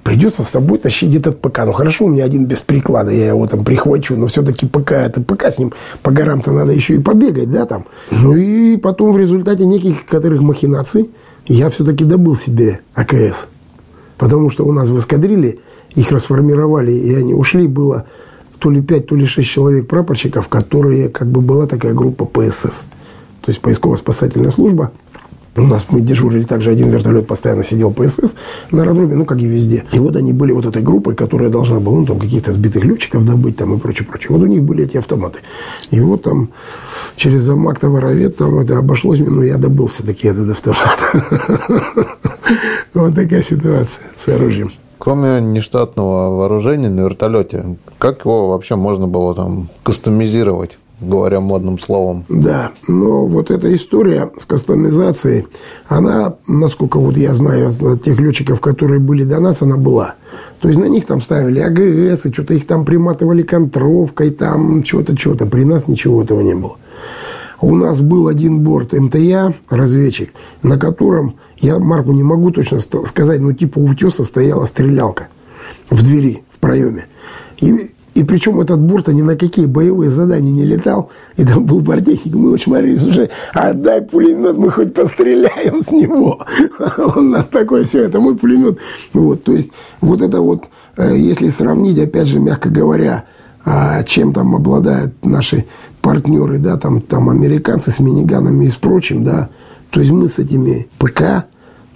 Придется 0.03 0.45
с 0.45 0.49
собой 0.49 0.79
тащить 0.79 1.15
этот 1.15 1.41
ПК. 1.41 1.61
Ну 1.67 1.73
хорошо, 1.73 2.07
у 2.07 2.09
меня 2.09 2.25
один 2.25 2.47
без 2.47 2.61
приклада, 2.61 3.11
я 3.11 3.29
его 3.29 3.47
там 3.47 3.65
прихвачу, 3.65 4.17
но 4.17 4.27
все-таки 4.27 4.67
ПК 4.67 4.93
это 4.93 5.21
ПК, 5.21 5.45
с 5.45 5.59
ним 5.59 5.73
по 6.03 6.11
горам-то 6.11 6.53
надо 6.53 6.73
еще 6.73 6.95
и 6.95 6.99
побегать, 6.99 7.51
да, 7.51 7.67
там. 7.67 7.85
Ну 8.11 8.35
и 8.35 8.77
потом 8.79 9.13
в 9.13 9.19
результате 9.19 9.67
неких 9.67 10.07
которых 10.07 10.41
махинаций 10.41 11.11
я 11.47 11.69
все-таки 11.69 12.05
добыл 12.05 12.35
себе 12.35 12.81
АКС. 12.95 13.47
Потому 14.17 14.51
что 14.51 14.65
у 14.65 14.73
нас 14.73 14.89
в 14.89 14.99
эскадриле 14.99 15.59
их 15.95 16.11
расформировали, 16.13 16.93
и 16.93 17.15
они 17.15 17.35
ушли, 17.35 17.67
было 17.67 18.07
то 18.59 18.71
ли 18.71 18.83
5, 18.83 19.07
то 19.07 19.17
ли 19.17 19.27
6 19.27 19.49
человек 19.49 19.89
прапорщиков, 19.89 20.49
которые, 20.49 21.09
как 21.09 21.29
бы 21.29 21.41
была 21.41 21.67
такая 21.67 21.95
группа 21.95 22.25
ПСС. 22.25 22.85
То 23.41 23.49
есть 23.49 23.61
поисково-спасательная 23.61 24.51
служба. 24.51 24.93
У 25.57 25.63
нас 25.63 25.87
мы 25.91 26.01
дежурили 26.01 26.45
также, 26.45 26.71
один 26.71 26.91
вертолет 26.91 27.27
постоянно 27.27 27.65
сидел 27.65 27.91
ПСС 27.91 28.37
на 28.71 28.83
аэродроме, 28.83 29.17
ну, 29.17 29.25
как 29.25 29.39
и 29.39 29.47
везде. 29.47 29.85
И 29.93 29.99
вот 29.99 30.15
они 30.17 30.33
были 30.33 30.53
вот 30.53 30.65
этой 30.65 30.83
группой, 30.83 31.15
которая 31.17 31.51
должна 31.51 31.81
была, 31.81 31.99
ну, 31.99 32.07
там, 32.07 32.19
каких-то 32.19 32.53
сбитых 32.53 32.85
летчиков 32.85 33.25
добыть, 33.25 33.57
там, 33.57 33.75
и 33.75 33.79
прочее, 33.79 34.07
прочее. 34.07 34.29
Вот 34.31 34.43
у 34.43 34.47
них 34.47 34.63
были 34.63 34.85
эти 34.85 34.97
автоматы. 34.97 35.41
И 35.91 35.99
вот 35.99 36.23
там 36.23 36.51
через 37.17 37.43
замок 37.43 37.81
товаровед, 37.81 38.37
там 38.37 38.61
это 38.61 38.79
обошлось 38.79 39.19
мне, 39.19 39.31
но 39.31 39.43
я 39.43 39.59
добыл 39.59 39.89
все-таки 39.89 40.29
этот 40.29 40.51
автомат. 40.51 40.99
Вот 42.93 43.15
такая 43.15 43.41
ситуация 43.43 44.03
с 44.17 44.27
оружием. 44.27 44.73
Кроме 44.99 45.41
нештатного 45.41 46.35
вооружения 46.35 46.91
на 46.91 47.03
вертолете, 47.03 47.77
как 47.99 48.25
его 48.25 48.49
вообще 48.49 48.75
можно 48.75 49.07
было 49.07 49.35
там 49.35 49.69
кастомизировать? 49.85 50.80
Говоря 51.01 51.41
модным 51.41 51.79
словом. 51.79 52.25
Да, 52.29 52.73
но 52.87 53.27
вот 53.27 53.51
эта 53.51 53.75
история 53.75 54.31
с 54.37 54.45
кастомизацией, 54.45 55.47
она, 55.89 56.35
насколько 56.47 56.99
вот 56.99 57.17
я 57.17 57.35
знаю 57.35 57.69
от 57.69 58.03
тех 58.03 58.19
летчиков, 58.21 58.61
которые 58.61 59.01
были 59.01 59.25
до 59.25 59.41
нас, 59.41 59.63
она 59.63 59.77
была. 59.77 60.15
То 60.61 60.69
есть 60.69 60.79
на 60.79 60.87
них 60.87 61.07
там 61.07 61.21
ставили 61.21 61.61
АГС, 61.61 62.27
и 62.27 62.33
что-то 62.33 62.55
их 62.55 62.67
там 62.67 62.85
приматывали 62.85 63.43
контровкой, 63.43 64.31
там 64.31 64.85
что-то, 64.85 65.17
что-то. 65.17 65.47
При 65.47 65.65
нас 65.65 65.89
ничего 65.89 66.23
этого 66.23 66.41
не 66.41 66.55
было. 66.55 66.77
У 67.63 67.75
нас 67.75 68.01
был 68.01 68.29
один 68.29 68.61
борт 68.61 68.93
МТЯ, 68.93 69.53
разведчик, 69.69 70.33
на 70.63 70.79
котором, 70.79 71.35
я 71.59 71.79
марку 71.79 72.13
не 72.13 72.23
могу 72.23 72.51
точно 72.51 72.79
сказать, 72.81 73.41
но 73.41 73.53
типа 73.53 73.79
утеса 73.79 74.25
стояла 74.25 74.65
стрелялка 74.65 75.29
в 75.91 76.03
двери, 76.03 76.43
в 76.49 76.59
проеме. 76.59 77.07
И 77.59 77.90
и 78.15 78.25
причем 78.25 78.61
этот 78.61 78.81
Бурта 78.81 79.13
ни 79.13 79.23
на 79.23 79.37
какие 79.37 79.67
боевые 79.67 80.11
задания 80.11 80.51
не 80.51 80.65
летал. 80.65 81.11
И 81.37 81.45
там 81.45 81.65
был 81.65 81.81
бортехник, 81.81 82.35
мы 82.35 82.51
очень 82.51 82.65
смотрели, 82.65 82.97
слушай, 82.97 83.31
отдай 83.53 84.03
пулемет, 84.03 84.57
мы 84.57 84.71
хоть 84.71 84.93
постреляем 84.95 85.83
с 85.83 85.93
него. 85.93 86.45
Он 86.99 87.19
у 87.19 87.31
нас 87.31 87.47
такой, 87.47 87.85
все, 87.85 88.05
это 88.05 88.21
мой 88.21 88.37
пулемет. 88.37 88.79
Вот, 89.13 89.45
то 89.45 89.53
есть, 89.53 89.71
вот 90.01 90.23
это 90.23 90.41
вот, 90.41 90.65
э, 90.97 91.17
если 91.17 91.49
сравнить, 91.49 91.99
опять 91.99 92.27
же, 92.27 92.41
мягко 92.41 92.69
говоря, 92.69 93.25
а, 93.65 94.03
чем 94.05 94.33
там 94.33 94.57
обладают 94.57 95.25
наши 95.25 95.67
партнеры, 96.01 96.59
да, 96.59 96.77
там, 96.79 97.01
там 97.01 97.29
американцы 97.29 97.91
с 97.91 98.01
миниганами 98.01 98.65
и 98.65 98.69
с 98.69 98.77
прочим, 98.77 99.23
да, 99.23 99.51
то 99.91 100.01
есть 100.01 100.13
мы 100.13 100.29
с 100.29 100.39
этими 100.39 100.89
ПК, 100.99 101.45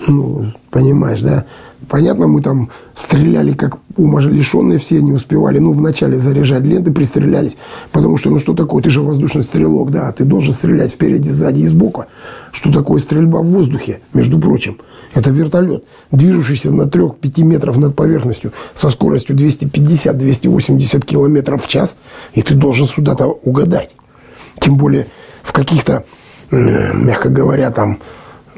ну, 0.07 0.53
понимаешь, 0.71 1.23
да, 1.23 1.47
Понятно, 1.89 2.27
мы 2.27 2.41
там 2.41 2.71
стреляли 2.95 3.53
как 3.53 3.79
умажелишенные, 3.97 4.79
все 4.79 5.01
не 5.01 5.13
успевали, 5.13 5.59
ну, 5.59 5.73
вначале 5.73 6.19
заряжать 6.19 6.65
ленты, 6.65 6.93
пристрелялись, 6.93 7.57
потому 7.93 8.17
что, 8.17 8.31
ну, 8.31 8.39
что 8.39 8.55
такое, 8.55 8.83
ты 8.83 8.91
же 8.91 9.03
воздушный 9.03 9.43
стрелок, 9.43 9.91
да, 9.91 10.13
ты 10.13 10.25
должен 10.25 10.55
стрелять 10.55 10.91
спереди, 10.91 11.29
сзади 11.29 11.61
и 11.61 11.67
сбоку. 11.67 12.07
Что 12.53 12.73
такое 12.73 12.99
стрельба 12.99 13.41
в 13.41 13.47
воздухе, 13.47 14.01
между 14.13 14.39
прочим? 14.39 14.79
Это 15.13 15.31
вертолет, 15.31 15.85
движущийся 16.11 16.71
на 16.71 16.83
3-5 16.83 17.43
метров 17.43 17.77
над 17.77 17.95
поверхностью 17.95 18.53
со 18.75 18.91
скоростью 18.91 19.37
250-280 19.37 21.05
километров 21.05 21.65
в 21.65 21.69
час, 21.69 21.97
и 22.33 22.43
ты 22.43 22.55
должен 22.55 22.87
сюда-то 22.87 23.27
угадать. 23.27 23.91
Тем 24.59 24.77
более 24.77 25.07
в 25.43 25.53
каких-то, 25.53 26.05
мягко 26.51 27.29
говоря, 27.29 27.71
там, 27.71 27.99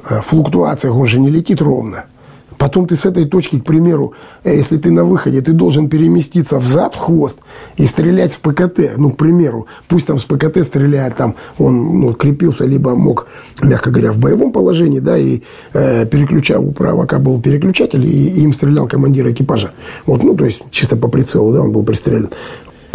э, 0.08 0.20
флуктуациях 0.20 0.96
он 0.96 1.06
же 1.06 1.20
не 1.20 1.30
летит 1.30 1.60
ровно– 1.60 2.04
Потом 2.58 2.86
ты 2.86 2.96
с 2.96 3.04
этой 3.04 3.26
точки, 3.26 3.58
к 3.58 3.64
примеру, 3.64 4.12
э, 4.44 4.56
если 4.56 4.76
ты 4.76 4.90
на 4.90 5.04
выходе, 5.04 5.40
ты 5.40 5.52
должен 5.52 5.88
переместиться 5.88 6.58
взад, 6.58 6.94
в 6.94 6.98
хвост 6.98 7.40
и 7.76 7.86
стрелять 7.86 8.32
в 8.32 8.40
ПКТ. 8.40 8.96
Ну, 8.96 9.10
к 9.10 9.16
примеру, 9.16 9.66
пусть 9.88 10.06
там 10.06 10.18
с 10.18 10.24
ПКТ 10.24 10.64
стреляет, 10.64 11.16
там 11.16 11.34
он 11.58 12.00
ну, 12.00 12.14
крепился, 12.14 12.64
либо 12.64 12.94
мог, 12.94 13.26
мягко 13.62 13.90
говоря, 13.90 14.12
в 14.12 14.18
боевом 14.18 14.52
положении, 14.52 15.00
да, 15.00 15.18
и 15.18 15.42
э, 15.72 16.06
переключал, 16.06 16.64
у 16.64 16.72
правака 16.72 17.18
был 17.18 17.40
переключатель, 17.40 18.04
и, 18.04 18.28
и 18.28 18.40
им 18.42 18.52
стрелял 18.52 18.88
командир 18.88 19.28
экипажа. 19.30 19.72
Вот, 20.06 20.22
ну, 20.22 20.34
то 20.34 20.44
есть 20.44 20.62
чисто 20.70 20.96
по 20.96 21.08
прицелу, 21.08 21.52
да, 21.52 21.60
он 21.60 21.72
был 21.72 21.82
пристрелен. 21.82 22.30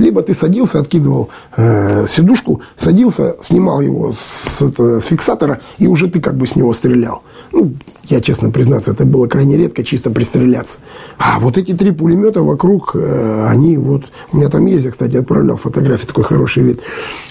Либо 0.02 0.23
ты 0.23 0.34
садился, 0.34 0.80
откидывал 0.80 1.30
э, 1.56 2.07
сидушку, 2.07 2.61
садился, 2.76 3.36
снимал 3.44 3.82
его 3.82 4.14
с, 4.14 4.60
это, 4.60 4.99
с 4.99 5.06
фиксатора, 5.06 5.60
и 5.78 5.86
уже 5.86 6.10
ты 6.10 6.19
как 6.19 6.36
бы 6.36 6.48
с 6.48 6.56
него 6.56 6.73
стрелял. 6.73 7.22
Ну, 7.52 7.73
я 8.06 8.19
честно 8.19 8.49
признаться, 8.49 8.94
это 8.94 9.06
было 9.06 9.28
крайне 9.28 9.57
редко, 9.57 9.84
чисто 9.84 10.10
пристреляться. 10.10 10.80
А 11.19 11.40
вот 11.40 11.60
эти 11.60 11.73
три 11.73 11.91
пулемета 11.91 12.41
вокруг, 12.41 12.95
э, 12.95 13.45
они 13.48 13.78
вот... 13.78 14.06
У 14.32 14.38
меня 14.38 14.49
там 14.49 14.65
есть, 14.65 14.86
я, 14.86 14.91
кстати, 14.91 15.18
отправлял 15.18 15.56
фотографии, 15.56 16.07
такой 16.07 16.23
хороший 16.23 16.64
вид, 16.64 16.80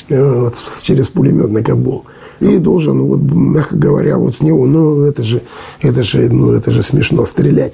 э, 0.08 0.40
вот, 0.40 0.54
через 0.82 1.08
пулемет 1.08 1.50
на 1.50 1.64
Кабул. 1.64 2.04
И 2.38 2.56
должен, 2.56 3.02
вот, 3.02 3.20
мягко 3.20 3.76
говоря, 3.76 4.16
вот 4.16 4.36
с 4.36 4.40
него, 4.40 4.64
ну, 4.64 5.02
это 5.02 5.24
же, 5.24 5.42
это 5.80 6.04
же, 6.04 6.28
ну, 6.32 6.52
это 6.52 6.70
же 6.70 6.82
смешно 6.82 7.26
стрелять. 7.26 7.72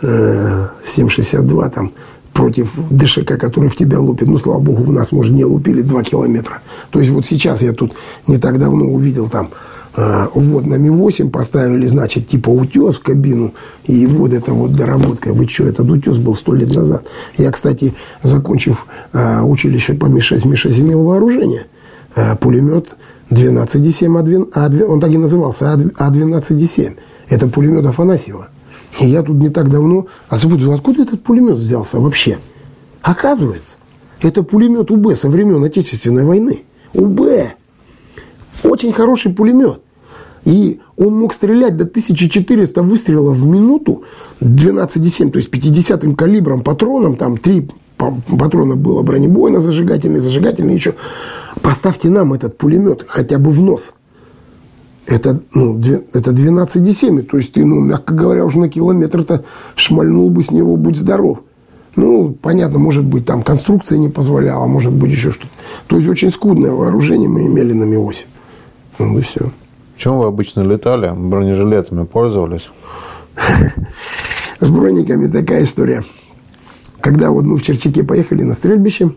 Э, 0.00 0.68
7,62 0.84 1.70
там 1.70 1.92
против 2.38 2.72
ДШК, 2.90 3.36
который 3.36 3.68
в 3.68 3.74
тебя 3.74 3.98
лупит. 3.98 4.28
Ну, 4.28 4.38
слава 4.38 4.60
богу, 4.60 4.84
в 4.84 4.92
нас, 4.92 5.10
может, 5.10 5.34
не 5.34 5.44
лупили 5.44 5.82
2 5.82 6.02
километра. 6.04 6.60
То 6.90 7.00
есть 7.00 7.10
вот 7.10 7.26
сейчас 7.26 7.62
я 7.62 7.72
тут 7.72 7.92
не 8.28 8.36
так 8.38 8.60
давно 8.60 8.84
увидел 8.84 9.28
там 9.28 9.48
э, 9.96 10.28
вот 10.32 10.64
на 10.64 10.76
Ми-8 10.76 11.30
поставили, 11.30 11.88
значит, 11.88 12.28
типа 12.28 12.50
утес 12.50 12.94
в 12.94 13.02
кабину. 13.02 13.54
И 13.86 14.06
вот 14.06 14.32
это 14.32 14.52
вот 14.52 14.72
доработка. 14.76 15.32
Вы 15.32 15.48
что, 15.48 15.66
этот 15.66 15.90
утес 15.90 16.18
был 16.18 16.36
сто 16.36 16.54
лет 16.54 16.76
назад. 16.76 17.08
Я, 17.36 17.50
кстати, 17.50 17.94
закончив 18.22 18.86
э, 19.12 19.42
училище 19.42 19.94
по 19.94 20.06
Ми-6, 20.06 20.46
Ми-6 20.46 20.80
имел 20.80 21.02
вооружение. 21.02 21.66
Э, 22.14 22.36
пулемет 22.36 22.94
12,7, 23.30 24.52
А12, 24.52 24.84
он 24.84 25.00
так 25.00 25.10
и 25.10 25.18
назывался, 25.18 25.74
А12,7. 25.74 26.92
Это 27.30 27.48
пулемет 27.48 27.84
Афанасьева. 27.84 28.46
Я 28.98 29.22
тут 29.22 29.36
не 29.36 29.48
так 29.48 29.70
давно, 29.70 30.06
а 30.28 30.36
запутал, 30.36 30.72
откуда 30.72 31.02
этот 31.02 31.22
пулемет 31.22 31.56
взялся 31.56 31.98
вообще? 32.00 32.38
Оказывается, 33.02 33.76
это 34.20 34.42
пулемет 34.42 34.90
УБ 34.90 35.14
со 35.16 35.28
времен 35.28 35.62
Отечественной 35.62 36.24
войны. 36.24 36.64
УБ. 36.94 37.20
Очень 38.64 38.92
хороший 38.92 39.32
пулемет. 39.32 39.80
И 40.44 40.80
он 40.96 41.18
мог 41.18 41.34
стрелять 41.34 41.76
до 41.76 41.84
1400 41.84 42.82
выстрелов 42.82 43.36
в 43.36 43.46
минуту 43.46 44.04
12,7, 44.40 45.30
то 45.30 45.36
есть 45.36 45.50
50-м 45.50 46.14
калибром 46.14 46.62
патроном, 46.62 47.16
там 47.16 47.36
три 47.36 47.68
патрона 47.96 48.76
было 48.76 49.02
бронебойно 49.02 49.60
зажигательный, 49.60 50.20
зажигательный 50.20 50.74
еще. 50.74 50.94
Поставьте 51.60 52.08
нам 52.08 52.32
этот 52.32 52.56
пулемет 52.56 53.04
хотя 53.06 53.38
бы 53.38 53.50
в 53.50 53.60
нос 53.60 53.92
это, 55.08 55.40
ну, 55.54 55.80
это 56.12 56.32
12 56.32 56.82
десями. 56.82 57.22
То 57.22 57.38
есть 57.38 57.52
ты, 57.52 57.64
ну, 57.64 57.80
мягко 57.80 58.12
говоря, 58.12 58.44
уже 58.44 58.58
на 58.58 58.68
километр-то 58.68 59.44
шмальнул 59.74 60.28
бы 60.28 60.42
с 60.42 60.50
него, 60.50 60.76
будь 60.76 60.96
здоров. 60.96 61.40
Ну, 61.96 62.36
понятно, 62.40 62.78
может 62.78 63.04
быть, 63.04 63.24
там 63.24 63.42
конструкция 63.42 63.98
не 63.98 64.10
позволяла, 64.10 64.66
может 64.66 64.92
быть, 64.92 65.10
еще 65.10 65.30
что-то. 65.30 65.50
То 65.86 65.96
есть 65.96 66.08
очень 66.08 66.30
скудное 66.30 66.70
вооружение 66.70 67.28
мы 67.28 67.46
имели 67.46 67.72
на 67.72 67.84
Ми-8. 67.84 68.24
Ну, 68.98 69.18
и 69.18 69.22
все. 69.22 69.50
Чем 69.96 70.18
вы 70.18 70.26
обычно 70.26 70.60
летали? 70.60 71.10
Бронежилетами 71.16 72.04
пользовались? 72.04 72.68
С 74.60 74.68
брониками 74.68 75.26
такая 75.26 75.64
история. 75.64 76.04
Когда 77.00 77.30
вот 77.30 77.44
мы 77.44 77.56
в 77.56 77.62
Черчаке 77.62 78.04
поехали 78.04 78.42
на 78.42 78.52
стрельбище, 78.52 79.12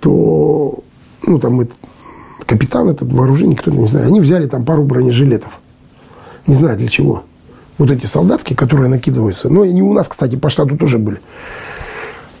то 0.00 0.80
ну, 1.26 1.38
там 1.38 1.54
мы 1.54 1.68
капитан 2.46 2.88
этот 2.88 3.12
вооружение, 3.12 3.56
кто-то 3.56 3.76
не 3.76 3.86
знаю, 3.86 4.06
они 4.06 4.20
взяли 4.20 4.46
там 4.46 4.64
пару 4.64 4.84
бронежилетов. 4.84 5.60
Не 6.46 6.54
знаю 6.54 6.78
для 6.78 6.88
чего. 6.88 7.24
Вот 7.78 7.90
эти 7.90 8.06
солдатские, 8.06 8.56
которые 8.56 8.88
накидываются. 8.88 9.48
Но 9.48 9.62
они 9.62 9.82
у 9.82 9.92
нас, 9.92 10.08
кстати, 10.08 10.36
по 10.36 10.48
штату 10.48 10.78
тоже 10.78 10.98
были. 10.98 11.18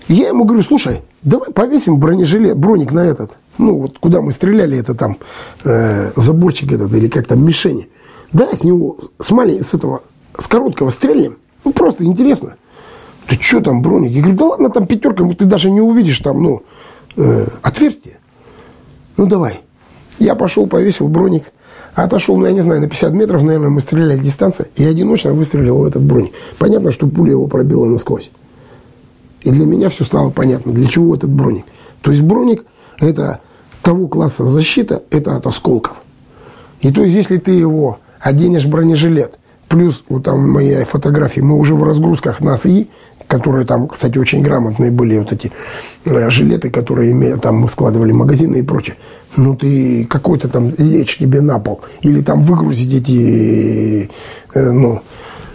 Я 0.08 0.28
ему 0.28 0.44
говорю, 0.44 0.62
слушай, 0.62 1.02
давай 1.22 1.50
повесим 1.50 1.98
бронежилет, 1.98 2.56
броник 2.56 2.92
на 2.92 3.00
этот. 3.00 3.36
Ну, 3.58 3.80
вот 3.80 3.98
куда 3.98 4.20
мы 4.20 4.32
стреляли, 4.32 4.78
это 4.78 4.94
там 4.94 5.18
э, 5.64 6.12
заборчик 6.14 6.72
этот 6.72 6.92
или 6.94 7.08
как 7.08 7.26
там 7.26 7.44
мишени. 7.44 7.88
Да, 8.32 8.54
с 8.54 8.62
него, 8.62 8.98
с 9.18 9.30
маленького, 9.32 9.64
с 9.64 9.74
этого, 9.74 10.02
с 10.38 10.46
короткого 10.46 10.90
стрельнем. 10.90 11.38
Ну, 11.64 11.72
просто 11.72 12.04
интересно. 12.04 12.56
Ты 13.26 13.36
что 13.40 13.60
там 13.60 13.82
броник? 13.82 14.12
Я 14.12 14.20
говорю, 14.22 14.38
да 14.38 14.44
ладно, 14.46 14.70
там 14.70 14.86
пятерка, 14.86 15.24
ты 15.34 15.44
даже 15.44 15.70
не 15.70 15.80
увидишь 15.80 16.20
там, 16.20 16.40
ну, 16.40 16.62
э, 17.16 17.48
отверстие. 17.62 18.18
Ну, 19.16 19.26
давай. 19.26 19.62
Я 20.18 20.34
пошел, 20.34 20.66
повесил 20.66 21.08
броник, 21.08 21.52
отошел, 21.94 22.36
ну, 22.36 22.46
я 22.46 22.52
не 22.52 22.60
знаю, 22.60 22.80
на 22.80 22.88
50 22.88 23.12
метров, 23.12 23.42
наверное, 23.42 23.70
мы 23.70 23.80
стреляли 23.80 24.18
дистанция, 24.18 24.68
и 24.76 24.84
одиночно 24.84 25.32
выстрелил 25.32 25.78
в 25.78 25.84
этот 25.84 26.02
броник. 26.02 26.32
Понятно, 26.58 26.90
что 26.90 27.06
пуля 27.06 27.32
его 27.32 27.46
пробила 27.46 27.86
насквозь. 27.86 28.30
И 29.42 29.50
для 29.50 29.66
меня 29.66 29.88
все 29.88 30.04
стало 30.04 30.30
понятно, 30.30 30.72
для 30.72 30.86
чего 30.86 31.14
этот 31.14 31.30
броник. 31.30 31.64
То 32.02 32.10
есть 32.10 32.22
броник– 32.22 32.64
это 32.98 33.40
того 33.82 34.08
класса 34.08 34.44
защита, 34.44 35.02
это 35.10 35.36
от 35.36 35.46
осколков. 35.46 35.96
И 36.80 36.90
то 36.90 37.02
есть, 37.02 37.14
если 37.14 37.38
ты 37.38 37.52
его 37.52 37.98
оденешь 38.20 38.66
бронежилет, 38.66 39.38
плюс 39.68 40.04
вот 40.08 40.24
там 40.24 40.50
мои 40.50 40.84
фотографии, 40.84 41.40
мы 41.40 41.56
уже 41.58 41.74
в 41.74 41.82
разгрузках 41.82 42.40
нас 42.40 42.66
и 42.66 42.88
которые 43.26 43.66
там, 43.66 43.88
кстати, 43.88 44.18
очень 44.18 44.42
грамотные 44.42 44.90
были 44.90 45.18
вот 45.18 45.32
эти 45.32 45.50
э, 46.04 46.30
жилеты, 46.30 46.70
которые 46.70 47.12
имели, 47.12 47.36
там 47.36 47.56
мы 47.56 47.68
складывали 47.68 48.12
магазины 48.12 48.56
и 48.56 48.62
прочее. 48.62 48.96
Ну, 49.36 49.56
ты 49.56 50.04
какой-то 50.04 50.48
там 50.48 50.72
лечь 50.78 51.18
тебе 51.18 51.40
на 51.40 51.58
пол. 51.58 51.80
Или 52.02 52.20
там 52.20 52.42
выгрузить 52.42 52.92
эти, 52.94 54.10
э, 54.54 54.70
ну, 54.70 55.00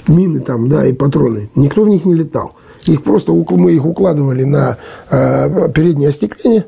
мины 0.07 0.39
там, 0.39 0.67
да, 0.67 0.85
и 0.85 0.93
патроны. 0.93 1.49
Никто 1.55 1.83
в 1.83 1.89
них 1.89 2.05
не 2.05 2.13
летал. 2.13 2.53
Их 2.85 3.03
просто, 3.03 3.31
мы 3.31 3.73
их 3.73 3.85
укладывали 3.85 4.43
на 4.43 4.77
э, 5.09 5.69
переднее 5.73 6.09
остекление. 6.09 6.65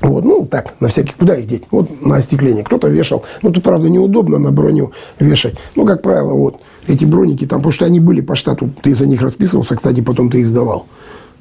Вот, 0.00 0.24
ну, 0.24 0.46
так, 0.46 0.74
на 0.80 0.88
всякий, 0.88 1.14
куда 1.18 1.36
их 1.36 1.46
деть? 1.46 1.64
Вот 1.70 2.04
на 2.04 2.16
остекление. 2.16 2.64
Кто-то 2.64 2.88
вешал. 2.88 3.24
Ну, 3.42 3.50
тут, 3.50 3.62
правда, 3.62 3.88
неудобно 3.88 4.38
на 4.38 4.50
броню 4.50 4.92
вешать. 5.18 5.56
Ну, 5.76 5.86
как 5.86 6.02
правило, 6.02 6.34
вот, 6.34 6.60
эти 6.86 7.04
броники 7.04 7.46
там, 7.46 7.60
потому 7.60 7.72
что 7.72 7.84
они 7.84 8.00
были 8.00 8.20
по 8.20 8.34
штату, 8.34 8.70
ты 8.82 8.94
за 8.94 9.06
них 9.06 9.22
расписывался, 9.22 9.76
кстати, 9.76 10.00
потом 10.00 10.30
ты 10.30 10.40
их 10.40 10.46
сдавал. 10.46 10.86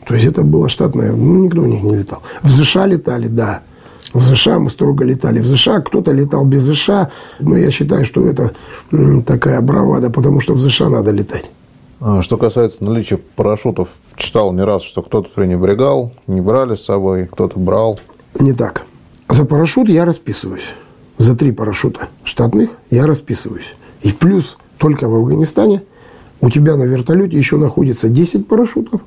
То 0.08 0.16
есть 0.16 0.26
это 0.26 0.44
было 0.44 0.70
штатное, 0.70 1.12
ну, 1.12 1.44
никто 1.44 1.62
в 1.62 1.68
них 1.68 1.84
не 1.84 1.96
летал. 1.96 2.22
В 2.42 2.50
США 2.50 2.86
летали, 2.86 3.28
да. 3.28 3.62
В 4.14 4.22
США 4.22 4.60
мы 4.60 4.70
строго 4.70 5.04
летали. 5.04 5.40
В 5.40 5.48
США 5.48 5.82
кто-то 5.82 6.12
летал 6.12 6.46
без 6.46 6.66
США, 6.66 7.10
но 7.40 7.58
я 7.58 7.72
считаю, 7.72 8.06
что 8.06 8.28
это 8.28 8.54
такая 9.26 9.60
бравада, 9.62 10.10
потому 10.10 10.40
что 10.40 10.54
в 10.54 10.62
США 10.62 10.90
надо 10.90 11.12
летать. 11.12 11.50
А, 12.00 12.22
что 12.22 12.38
касается 12.38 12.84
наличия 12.84 13.18
парашютов, 13.18 13.90
читал 14.16 14.54
не 14.54 14.62
раз, 14.62 14.84
что 14.84 15.02
кто-то 15.02 15.30
пренебрегал, 15.30 16.12
не 16.28 16.42
брали 16.42 16.76
с 16.76 16.86
собой, 16.86 17.28
кто-то 17.32 17.58
брал. 17.58 17.98
Не 18.40 18.54
так. 18.54 18.86
За 19.30 19.46
парашют 19.46 19.90
я 19.90 20.06
расписываюсь. 20.06 20.68
За 21.18 21.36
три 21.36 21.52
парашюта 21.52 22.10
штатных 22.24 22.72
я 22.92 23.08
расписываюсь. 23.08 23.74
И 24.02 24.12
плюс 24.12 24.58
только 24.78 25.08
в 25.08 25.16
Афганистане 25.16 25.84
у 26.42 26.50
тебя 26.50 26.76
на 26.76 26.84
вертолете 26.84 27.38
еще 27.38 27.58
находится 27.58 28.10
10 28.10 28.48
парашютов, 28.48 29.02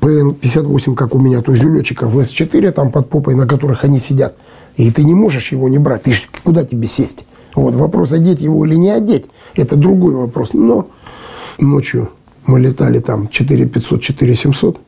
ПН-58, 0.00 0.94
как 0.94 1.14
у 1.14 1.18
меня, 1.18 1.42
то 1.42 1.52
есть 1.52 1.64
у 1.64 1.72
летчиков 1.72 2.14
С-4, 2.14 2.70
там 2.72 2.90
под 2.90 3.08
попой, 3.08 3.34
на 3.34 3.46
которых 3.46 3.84
они 3.84 3.98
сидят. 3.98 4.36
И 4.76 4.90
ты 4.90 5.04
не 5.04 5.14
можешь 5.14 5.52
его 5.52 5.68
не 5.68 5.78
брать. 5.78 6.04
Ты 6.04 6.14
куда 6.42 6.64
тебе 6.64 6.88
сесть? 6.88 7.26
Вот 7.54 7.74
вопрос, 7.74 8.12
одеть 8.12 8.40
его 8.40 8.64
или 8.64 8.76
не 8.76 8.90
одеть, 8.90 9.26
это 9.54 9.76
другой 9.76 10.14
вопрос. 10.14 10.52
Но 10.54 10.88
ночью 11.58 12.10
мы 12.46 12.60
летали 12.60 13.00
там 13.00 13.28
4500, 13.28 14.02
4700, 14.02 14.80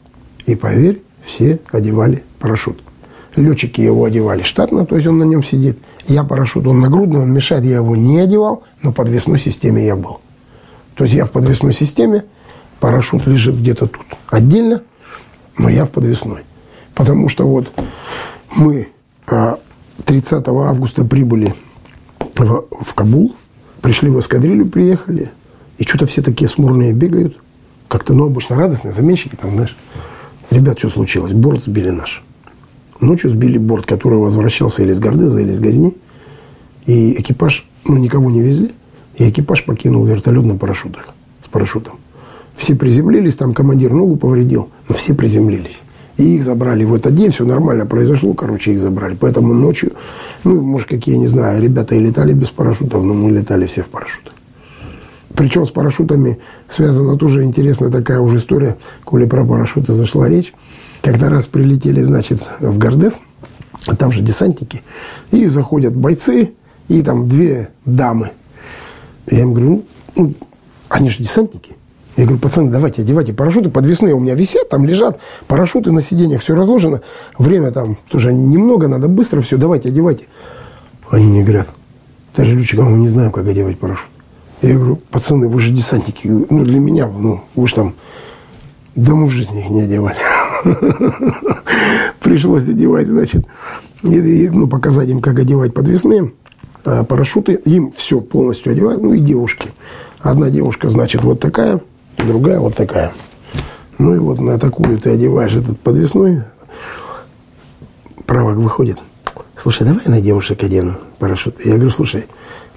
и 0.46 0.54
поверь, 0.54 1.02
все 1.24 1.60
одевали 1.70 2.22
парашют. 2.38 2.82
Летчики 3.36 3.80
его 3.80 4.04
одевали 4.04 4.42
штатно, 4.42 4.84
то 4.84 4.94
есть 4.94 5.06
он 5.06 5.18
на 5.18 5.24
нем 5.24 5.42
сидит. 5.42 5.78
Я 6.06 6.24
парашют, 6.24 6.66
он 6.66 6.80
нагрудный, 6.80 7.20
он 7.20 7.32
мешает, 7.32 7.64
я 7.64 7.76
его 7.76 7.96
не 7.96 8.20
одевал, 8.20 8.62
но 8.82 8.90
в 8.90 8.94
подвесной 8.94 9.38
системе 9.38 9.86
я 9.86 9.96
был. 9.96 10.20
То 10.94 11.04
есть 11.04 11.14
я 11.14 11.24
в 11.24 11.30
подвесной 11.30 11.72
системе, 11.72 12.24
парашют 12.80 13.26
лежит 13.26 13.56
где-то 13.56 13.86
тут 13.86 14.02
отдельно, 14.28 14.82
но 15.58 15.68
я 15.68 15.84
в 15.84 15.90
подвесной. 15.90 16.42
Потому 16.94 17.28
что 17.28 17.46
вот 17.46 17.72
мы 18.54 18.88
30 20.04 20.48
а, 20.48 20.50
августа 20.68 21.04
прибыли 21.04 21.54
в, 22.36 22.64
в 22.84 22.94
Кабул, 22.94 23.34
пришли 23.80 24.10
в 24.10 24.18
эскадрилью, 24.18 24.66
приехали, 24.66 25.30
и 25.78 25.84
что-то 25.84 26.06
все 26.06 26.22
такие 26.22 26.48
смурные 26.48 26.92
бегают, 26.92 27.36
как-то, 27.88 28.14
ну, 28.14 28.26
обычно 28.26 28.56
радостные, 28.56 28.92
заменщики 28.92 29.36
там, 29.36 29.50
знаешь. 29.52 29.76
Ребят, 30.50 30.78
что 30.78 30.88
случилось? 30.88 31.32
Борт 31.32 31.64
сбили 31.64 31.90
наш. 31.90 32.22
Ночью 33.00 33.30
сбили 33.30 33.58
борт, 33.58 33.86
который 33.86 34.18
возвращался 34.18 34.82
или 34.82 34.92
из 34.92 35.00
Гордеза, 35.00 35.40
или 35.40 35.50
из 35.50 35.60
Газни. 35.60 35.94
И 36.86 37.20
экипаж, 37.20 37.66
ну, 37.84 37.96
никого 37.96 38.30
не 38.30 38.40
везли. 38.40 38.72
И 39.16 39.28
экипаж 39.28 39.64
покинул 39.64 40.04
вертолет 40.04 40.44
на 40.44 40.56
парашютах, 40.56 41.08
с 41.44 41.48
парашютом. 41.48 41.94
Все 42.62 42.76
приземлились, 42.76 43.34
там 43.34 43.54
командир 43.54 43.92
ногу 43.92 44.14
повредил, 44.14 44.68
но 44.88 44.94
все 44.94 45.14
приземлились. 45.14 45.76
И 46.16 46.36
их 46.36 46.44
забрали 46.44 46.84
в 46.84 46.94
этот 46.94 47.12
день, 47.12 47.32
все 47.32 47.44
нормально 47.44 47.86
произошло, 47.86 48.34
короче, 48.34 48.72
их 48.72 48.78
забрали. 48.78 49.16
Поэтому 49.18 49.52
ночью, 49.52 49.94
ну, 50.44 50.60
может, 50.60 50.88
какие, 50.88 51.16
не 51.16 51.26
знаю, 51.26 51.60
ребята 51.60 51.96
и 51.96 51.98
летали 51.98 52.32
без 52.32 52.50
парашютов, 52.50 53.02
но 53.02 53.14
мы 53.14 53.32
летали 53.32 53.66
все 53.66 53.82
в 53.82 53.88
парашютах. 53.88 54.34
Причем 55.34 55.66
с 55.66 55.70
парашютами 55.70 56.38
связана 56.68 57.18
тоже 57.18 57.42
интересная 57.42 57.90
такая 57.90 58.20
уже 58.20 58.36
история, 58.36 58.76
коли 59.02 59.24
про 59.24 59.44
парашюты 59.44 59.94
зашла 59.94 60.28
речь. 60.28 60.54
Когда 61.02 61.30
раз 61.30 61.48
прилетели, 61.48 62.02
значит, 62.02 62.48
в 62.60 62.78
Гордес, 62.78 63.18
а 63.88 63.96
там 63.96 64.12
же 64.12 64.22
десантники, 64.22 64.82
и 65.32 65.46
заходят 65.46 65.96
бойцы, 65.96 66.52
и 66.86 67.02
там 67.02 67.28
две 67.28 67.70
дамы. 67.84 68.30
Я 69.28 69.40
им 69.40 69.52
говорю, 69.52 69.70
ну, 69.70 69.84
ну 70.14 70.34
они 70.88 71.10
же 71.10 71.24
десантники. 71.24 71.74
Я 72.16 72.24
говорю, 72.24 72.40
пацаны, 72.40 72.70
давайте 72.70 73.02
одевайте 73.02 73.32
парашюты 73.32 73.70
подвесные 73.70 74.14
у 74.14 74.20
меня 74.20 74.34
висят, 74.34 74.68
там 74.68 74.84
лежат 74.84 75.18
парашюты 75.46 75.92
на 75.92 76.02
сиденьях, 76.02 76.42
все 76.42 76.54
разложено. 76.54 77.00
Время 77.38 77.72
там 77.72 77.96
тоже 78.10 78.32
немного, 78.34 78.86
надо 78.86 79.08
быстро 79.08 79.40
все, 79.40 79.56
давайте 79.56 79.88
одевайте. 79.88 80.26
Они 81.10 81.26
мне 81.26 81.42
говорят, 81.42 81.68
даже 82.36 82.54
летчик, 82.54 82.80
а 82.80 82.82
мы 82.82 82.98
не 82.98 83.08
знаем, 83.08 83.30
как 83.30 83.46
одевать 83.46 83.78
парашют. 83.78 84.08
Я 84.60 84.74
говорю, 84.74 84.96
пацаны, 85.10 85.48
вы 85.48 85.58
же 85.58 85.72
десантники. 85.72 86.28
Ну, 86.28 86.64
для 86.64 86.78
меня, 86.78 87.08
ну, 87.08 87.40
вы 87.54 87.66
же 87.66 87.74
там... 87.74 87.94
Да 88.94 89.14
мы 89.14 89.26
в 89.26 89.30
жизни 89.30 89.60
их 89.60 89.70
не 89.70 89.80
одевали. 89.80 90.18
Пришлось 92.20 92.68
одевать, 92.68 93.08
значит, 93.08 93.46
ну, 94.02 94.68
показать 94.68 95.08
им, 95.08 95.20
как 95.20 95.38
одевать 95.38 95.74
подвесные 95.74 96.32
а 96.84 97.04
парашюты. 97.04 97.54
Им 97.54 97.92
все 97.96 98.20
полностью 98.20 98.72
одевают, 98.72 99.02
ну 99.02 99.14
и 99.14 99.20
девушки. 99.20 99.70
Одна 100.20 100.50
девушка, 100.50 100.88
значит, 100.88 101.22
вот 101.22 101.40
такая, 101.40 101.80
другая 102.26 102.58
вот 102.58 102.74
такая. 102.74 103.12
Ну 103.98 104.14
и 104.14 104.18
вот 104.18 104.40
на 104.40 104.58
такую 104.58 104.98
ты 104.98 105.10
одеваешь 105.10 105.54
этот 105.54 105.78
подвесной, 105.78 106.42
правок 108.26 108.56
выходит. 108.56 108.98
Слушай, 109.56 109.86
давай 109.86 110.02
на 110.06 110.20
девушек 110.20 110.62
одену 110.62 110.94
парашют. 111.18 111.64
Я 111.64 111.74
говорю, 111.74 111.90
слушай, 111.90 112.26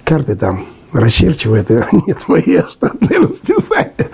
карты 0.04 0.36
там 0.36 0.66
расчерчивает, 0.92 1.70
это 1.70 1.88
не 2.06 2.14
твои 2.14 2.62
штатные 2.70 3.20
расписания. 3.20 4.08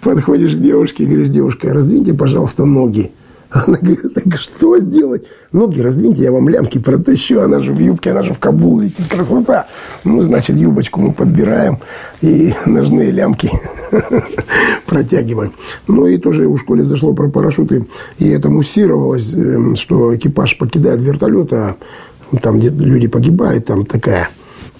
Подходишь 0.00 0.54
к 0.54 0.60
девушке 0.60 1.04
и 1.04 1.06
говоришь, 1.06 1.28
девушка, 1.28 1.72
раздвиньте, 1.72 2.14
пожалуйста, 2.14 2.64
ноги. 2.64 3.12
Она 3.50 3.78
говорит, 3.78 4.14
так 4.14 4.36
что 4.36 4.78
сделать? 4.78 5.24
Ноги 5.52 5.80
раздвиньте, 5.80 6.22
я 6.22 6.32
вам 6.32 6.48
лямки 6.48 6.78
протащу. 6.78 7.40
Она 7.40 7.60
же 7.60 7.72
в 7.72 7.78
юбке, 7.78 8.10
она 8.10 8.22
же 8.22 8.34
в 8.34 8.38
Кабул 8.38 8.80
летит. 8.80 9.08
Красота. 9.08 9.66
Ну, 10.04 10.20
значит, 10.20 10.56
юбочку 10.56 11.00
мы 11.00 11.12
подбираем 11.14 11.78
и 12.20 12.52
ножные 12.66 13.10
лямки 13.10 13.50
протягиваем. 14.86 15.54
Ну, 15.86 16.06
и 16.06 16.18
тоже 16.18 16.46
у 16.46 16.58
школе 16.58 16.84
зашло 16.84 17.14
про 17.14 17.28
парашюты. 17.28 17.86
И 18.18 18.28
это 18.28 18.50
муссировалось, 18.50 19.32
эм, 19.32 19.76
что 19.76 20.14
экипаж 20.14 20.58
покидает 20.58 21.00
вертолет, 21.00 21.52
а 21.54 21.76
там 22.42 22.58
где 22.58 22.68
люди 22.68 23.08
погибают, 23.08 23.64
там 23.64 23.86
такая 23.86 24.28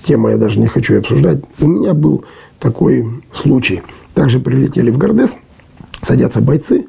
тема, 0.03 0.31
я 0.31 0.36
даже 0.36 0.59
не 0.59 0.66
хочу 0.66 0.99
обсуждать. 0.99 1.43
У 1.61 1.66
меня 1.66 1.95
был 1.95 2.24
такой 2.59 3.23
случай. 3.32 3.82
Также 4.12 4.40
прилетели 4.40 4.90
в 4.90 4.99
Гордес, 4.99 5.35
садятся 6.03 6.43
бойцы, 6.43 6.86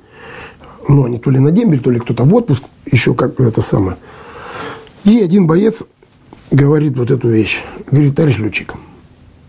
ну, 0.89 1.05
они 1.05 1.19
то 1.19 1.29
ли 1.29 1.39
на 1.39 1.51
дембель, 1.51 1.79
то 1.79 1.91
ли 1.91 1.99
кто-то 1.99 2.23
в 2.23 2.33
отпуск, 2.33 2.63
еще 2.91 3.13
как 3.13 3.39
это 3.39 3.61
самое. 3.61 3.95
И 5.05 5.19
один 5.21 5.45
боец 5.45 5.83
говорит 6.51 6.97
вот 6.97 7.11
эту 7.11 7.29
вещь. 7.29 7.63
Говорит, 7.89 8.15
товарищ 8.15 8.39
летчик, 8.39 8.73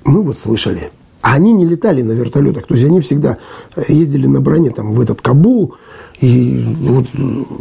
мы 0.05 0.23
вот 0.23 0.39
слышали, 0.39 0.91
а 1.23 1.35
они 1.35 1.53
не 1.55 1.65
летали 1.65 2.03
на 2.03 2.13
вертолетах, 2.13 2.67
то 2.67 2.75
есть 2.75 2.87
они 2.87 3.01
всегда 3.01 3.39
ездили 3.89 4.27
на 4.27 4.41
броне 4.41 4.71
там 4.71 4.93
в 4.93 5.01
этот 5.01 5.23
Кабул, 5.23 5.77
и 6.21 6.67
вот, 6.81 7.07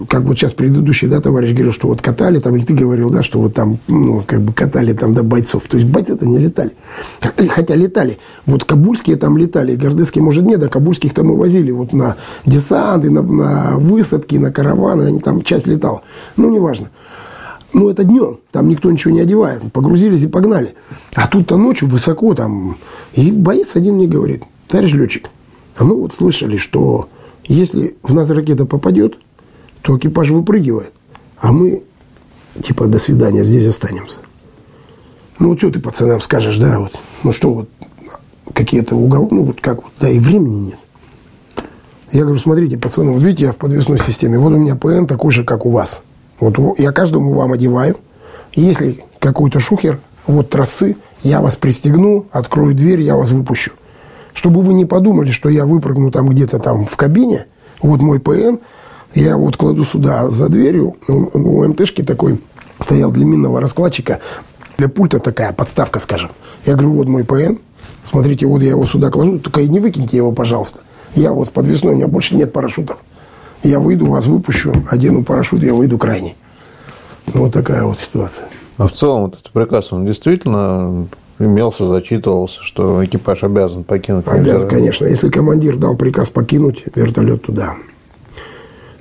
как 0.10 0.23
вот 0.23 0.38
сейчас 0.38 0.52
предыдущий, 0.52 1.07
да, 1.07 1.22
товарищ 1.22 1.52
говорил, 1.52 1.72
что 1.72 1.88
вот 1.88 2.02
катали 2.02 2.40
там, 2.40 2.57
или 2.57 2.65
ты 2.65 2.73
говорил, 2.73 3.10
да, 3.10 3.23
что 3.23 3.40
вот 3.40 3.53
там, 3.53 3.77
ну, 3.88 4.22
как 4.26 4.41
бы 4.41 4.52
катали 4.52 4.91
там, 4.91 5.14
да, 5.14 5.23
бойцов. 5.23 5.64
То 5.69 5.77
есть 5.77 5.88
бойцы-то 5.88 6.27
не 6.27 6.38
летали. 6.38 6.72
Хотя 7.22 7.76
летали. 7.76 8.19
Вот 8.45 8.65
кабульские 8.65 9.15
там 9.15 9.38
летали, 9.38 9.77
гордыские, 9.77 10.23
может, 10.26 10.44
нет, 10.44 10.60
да, 10.60 10.68
кабульских 10.68 11.14
там 11.14 11.31
и 11.31 11.38
возили 11.38 11.72
вот 11.72 11.94
на 11.94 12.18
десанты, 12.45 13.10
на, 13.10 13.22
на 13.22 13.77
высадки, 13.77 14.36
на 14.36 14.52
караваны, 14.52 15.03
они 15.03 15.22
там 15.22 15.41
часть 15.41 15.65
летала. 15.65 16.02
Ну, 16.36 16.49
неважно. 16.52 16.90
Ну, 17.72 17.90
это 17.90 18.03
днем, 18.03 18.40
там 18.52 18.68
никто 18.68 18.91
ничего 18.91 19.14
не 19.14 19.22
одевает. 19.22 19.61
Погрузились 19.72 20.23
и 20.23 20.27
погнали. 20.27 20.73
А 21.15 21.30
тут-то 21.30 21.56
ночью 21.56 21.88
высоко 21.88 22.34
там. 22.34 22.76
И 23.14 23.31
боец 23.31 23.77
один 23.77 23.95
мне 23.95 24.07
говорит, 24.07 24.44
товарищ 24.68 24.91
летчик, 24.91 25.30
а 25.77 25.86
мы 25.86 25.95
вот 25.95 26.14
слышали, 26.14 26.57
что 26.57 27.07
если 27.50 27.98
в 28.04 28.14
нас 28.14 28.30
ракета 28.30 28.66
попадет, 28.66 29.18
то 29.82 29.98
экипаж 29.98 30.30
выпрыгивает, 30.30 30.94
а 31.38 31.52
мы 31.52 31.82
типа 32.64 32.86
до 32.86 33.00
свидания, 33.00 33.44
здесь 33.44 33.66
останемся. 33.66 34.18
Ну, 35.40 35.58
что 35.58 35.72
ты 35.72 35.80
пацанам 35.80 36.22
скажешь, 36.22 36.58
да, 36.58 36.80
вот, 36.80 37.00
ну 37.24 37.32
что 37.32 37.54
вот, 37.54 37.70
какие-то 38.54 38.96
уговоры, 38.96 39.36
ну 39.36 39.44
вот 39.44 39.62
как 39.62 39.84
вот, 39.84 39.92
да, 40.00 40.10
и 40.10 40.20
времени 40.20 40.68
нет. 40.68 40.80
Я 42.12 42.24
говорю, 42.24 42.40
смотрите, 42.40 42.78
пацаны, 42.78 43.12
вот 43.12 43.24
видите, 43.24 43.46
я 43.46 43.52
в 43.52 43.58
подвесной 43.58 43.98
системе, 44.00 44.38
вот 44.38 44.54
у 44.54 44.58
меня 44.58 44.76
ПН 44.76 45.06
такой 45.06 45.32
же, 45.32 45.44
как 45.44 45.66
у 45.66 45.70
вас. 45.70 46.02
Вот 46.40 46.58
я 46.78 46.92
каждому 46.92 47.32
вам 47.32 47.54
одеваю. 47.54 47.96
Если 48.54 49.04
какой-то 49.20 49.60
шухер, 49.60 50.00
вот 50.26 50.50
трассы, 50.50 50.98
я 51.24 51.42
вас 51.42 51.56
пристегну, 51.56 52.26
открою 52.32 52.76
дверь, 52.76 53.02
я 53.02 53.16
вас 53.16 53.32
выпущу 53.32 53.72
чтобы 54.40 54.61
вы 54.61 54.74
не 54.74 54.86
подумали, 54.86 55.32
что 55.32 55.49
я 55.49 55.66
выпрыгну 55.66 56.11
там 56.11 56.30
где-то 56.30 56.60
там 56.60 56.86
в 56.86 56.95
кабине, 56.95 57.48
вот 57.82 57.99
мой 57.99 58.22
ПН, 58.22 58.60
я 59.14 59.36
вот 59.36 59.57
кладу 59.57 59.84
сюда 59.84 60.30
за 60.30 60.48
дверью, 60.48 60.95
у 61.10 61.68
МТшки 61.68 62.03
такой 62.03 62.40
стоял 62.80 63.11
для 63.11 63.26
минного 63.26 63.60
раскладчика, 63.60 64.22
для 64.78 64.88
пульта 64.88 65.20
такая 65.20 65.52
подставка, 65.52 65.99
скажем. 65.99 66.32
Я 66.66 66.76
говорю, 66.76 66.91
вот 66.94 67.10
мой 67.10 67.26
ПН, 67.26 67.57
смотрите, 68.06 68.45
вот 68.45 68.61
я 68.61 68.70
его 68.70 68.86
сюда 68.86 69.10
кладу, 69.10 69.40
только 69.40 69.61
не 69.64 69.82
выкиньте 69.82 70.16
его, 70.16 70.32
пожалуйста. 70.32 70.80
Я 71.16 71.34
вот 71.34 71.52
подвесной, 71.52 71.91
у 71.91 71.95
меня 71.98 72.07
больше 72.07 72.34
нет 72.36 72.53
парашютов. 72.53 72.99
Я 73.61 73.82
выйду, 73.82 74.06
вас 74.06 74.26
выпущу, 74.26 74.74
одену 74.90 75.26
парашют, 75.26 75.64
я 75.64 75.74
выйду 75.74 75.98
крайний. 75.98 76.38
Вот 77.26 77.52
такая 77.52 77.84
вот 77.84 77.99
ситуация. 77.99 78.48
А 78.78 78.88
в 78.88 78.94
целом 78.94 79.24
вот 79.24 79.34
этот 79.34 79.52
приказ, 79.52 79.91
он 79.91 80.06
действительно 80.06 81.07
имелся, 81.40 81.88
зачитывался, 81.88 82.61
что 82.61 83.03
экипаж 83.03 83.44
обязан 83.44 83.84
покинуть. 83.84 84.28
Обязан, 84.28 84.68
конечно. 84.68 85.06
Если 85.06 85.30
командир 85.30 85.78
дал 85.78 85.95
приказ 85.95 86.30
покинуть 86.30 86.84
вертолет 86.94 87.44
туда. 87.44 87.76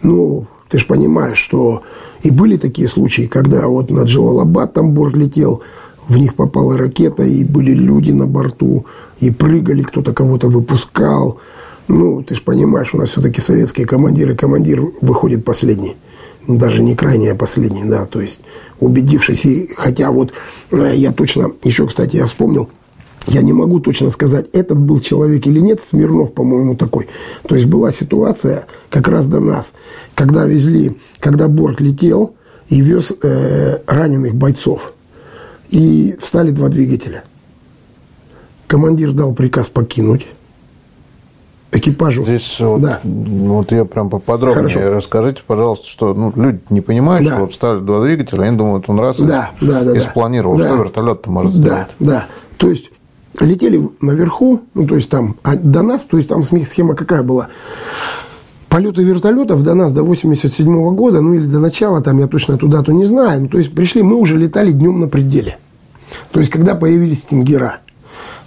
Ну, 0.02 0.47
ты 0.69 0.78
же 0.78 0.86
понимаешь, 0.86 1.39
что 1.39 1.82
и 2.23 2.31
были 2.31 2.56
такие 2.56 2.89
случаи, 2.89 3.23
когда 3.23 3.66
вот 3.66 3.90
на 3.90 4.02
Джалалабад 4.02 4.73
там 4.73 4.93
борт 4.93 5.16
летел, 5.16 5.62
в 6.09 6.16
них 6.16 6.35
попала 6.35 6.78
ракета, 6.78 7.24
и 7.24 7.44
были 7.44 7.74
люди 7.74 8.12
на 8.12 8.27
борту, 8.27 8.86
и 9.20 9.31
прыгали, 9.31 9.82
кто-то 9.82 10.12
кого-то 10.12 10.48
выпускал. 10.48 11.39
Ну, 11.89 12.23
ты 12.23 12.35
же 12.35 12.43
понимаешь, 12.43 12.94
у 12.94 12.98
нас 12.98 13.10
все-таки 13.10 13.40
советские 13.40 13.86
командиры, 13.86 14.35
командир 14.35 14.82
выходит 15.01 15.44
последний 15.44 15.97
даже 16.57 16.83
не 16.83 16.97
крайне, 16.97 17.33
а 17.33 17.35
последний, 17.35 17.85
да, 17.85 18.07
то 18.07 18.20
есть 18.20 18.41
убедившись, 18.81 19.45
и, 19.45 19.70
хотя 19.77 20.11
вот 20.11 20.33
э, 20.70 20.93
я 20.97 21.12
точно, 21.12 21.53
еще, 21.62 21.87
кстати, 21.87 22.16
я 22.16 22.27
вспомнил, 22.27 22.70
я 23.27 23.43
не 23.43 23.53
могу 23.53 23.81
точно 23.81 24.09
сказать, 24.09 24.47
этот 24.55 24.79
был 24.79 25.01
человек 25.01 25.47
или 25.47 25.59
нет, 25.59 25.83
Смирнов, 25.83 26.33
по-моему, 26.33 26.75
такой. 26.75 27.09
То 27.47 27.55
есть 27.55 27.66
была 27.66 27.93
ситуация 27.93 28.66
как 28.89 29.09
раз 29.09 29.29
до 29.29 29.41
нас, 29.41 29.73
когда 30.15 30.47
везли, 30.47 30.97
когда 31.20 31.49
борт 31.49 31.81
летел 31.81 32.35
и 32.70 32.81
вез 32.81 33.12
э, 33.23 33.81
раненых 33.87 34.35
бойцов. 34.35 34.95
И 35.69 36.16
встали 36.19 36.51
два 36.51 36.69
двигателя. 36.69 37.25
Командир 38.66 39.12
дал 39.12 39.35
приказ 39.35 39.69
покинуть 39.69 40.27
экипажу. 41.73 42.24
Здесь 42.24 42.57
вот, 42.61 42.81
да. 42.81 43.01
вот 43.05 43.73
я 43.73 43.85
прям 43.85 44.11
поподробнее 44.11 44.69
Хорошо. 44.69 44.95
расскажите, 44.95 45.43
пожалуйста, 45.47 45.89
что 45.89 46.15
ну, 46.15 46.32
люди 46.35 46.61
не 46.70 46.81
понимают, 46.81 47.27
да. 47.27 47.32
что 47.32 47.40
вот 47.43 47.55
стали 47.55 47.81
два 47.81 48.03
двигателя, 48.03 48.45
они 48.45 48.57
думают, 48.57 48.89
он 48.89 49.01
раз 49.01 49.19
да, 49.19 49.51
и, 49.61 49.66
да, 49.66 49.82
да, 49.82 49.97
и 49.97 50.01
спланировал, 50.01 50.57
да. 50.57 50.66
что 50.66 50.77
вертолет 50.77 51.27
может 51.27 51.53
сделать. 51.53 51.89
Да, 51.99 52.07
да. 52.07 52.27
То 52.57 52.70
есть 52.70 52.90
летели 53.40 53.89
наверху, 54.01 54.62
ну, 54.74 54.86
то 54.86 54.95
есть 54.95 55.11
там, 55.11 55.36
а 55.43 55.57
до 55.57 55.82
нас, 55.82 56.05
то 56.05 56.16
есть 56.16 56.28
там 56.28 56.43
схема 56.43 56.95
какая 56.95 57.23
была? 57.23 57.49
Полеты 58.69 59.03
вертолетов 59.03 59.62
до 59.62 59.74
нас 59.74 59.93
до 59.93 60.03
87 60.03 60.95
года, 60.95 61.20
ну 61.20 61.35
или 61.35 61.47
до 61.47 61.59
начала, 61.59 62.03
там 62.03 62.19
я 62.19 62.27
точно 62.27 62.55
эту 62.55 62.69
дату 62.69 62.93
не 62.93 63.05
знаю, 63.05 63.43
ну, 63.43 63.49
то 63.49 63.59
есть 63.59 63.74
пришли, 63.74 64.03
мы 64.03 64.16
уже 64.16 64.36
летали 64.36 64.73
днем 64.73 65.01
на 65.01 65.09
пределе. 65.09 65.59
То 66.32 66.40
есть 66.40 66.51
когда 66.51 66.74
появились 66.74 67.23
стингера. 67.23 67.78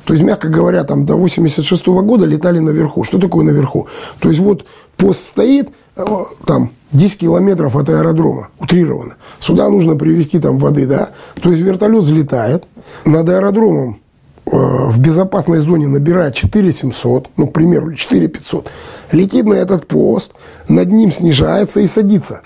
То 0.06 0.14
есть, 0.14 0.24
мягко 0.24 0.50
говоря, 0.50 0.84
там 0.84 1.06
до 1.06 1.16
86 1.16 1.88
года 1.88 2.26
летали 2.26 2.60
наверху. 2.60 3.04
Что 3.04 3.20
такое 3.20 3.46
наверху? 3.46 3.88
То 4.20 4.30
есть 4.30 4.42
вот 4.42 4.66
пост 4.98 5.24
стоит, 5.24 5.70
э, 5.96 6.06
там 6.46 6.72
10 6.92 7.20
километров 7.20 7.76
от 7.76 7.90
аэродрома, 7.90 8.50
утрированно. 8.60 9.16
Сюда 9.40 9.70
нужно 9.70 9.96
привезти 9.96 10.40
там 10.40 10.58
воды, 10.58 10.86
да. 10.86 11.12
То 11.42 11.52
есть 11.52 11.62
вертолет 11.62 12.04
взлетает, 12.04 12.66
над 13.06 13.30
аэродромом 13.30 14.00
э, 14.46 14.50
в 14.52 15.00
безопасной 15.00 15.60
зоне 15.60 15.88
набирает 15.88 16.36
4700, 16.36 17.30
ну, 17.38 17.48
к 17.48 17.54
примеру, 17.54 17.94
4500, 17.94 18.68
летит 19.12 19.46
на 19.46 19.54
этот 19.54 19.88
пост, 19.88 20.34
над 20.68 20.92
ним 20.92 21.12
снижается 21.12 21.80
и 21.80 21.88
садится. 21.88 22.42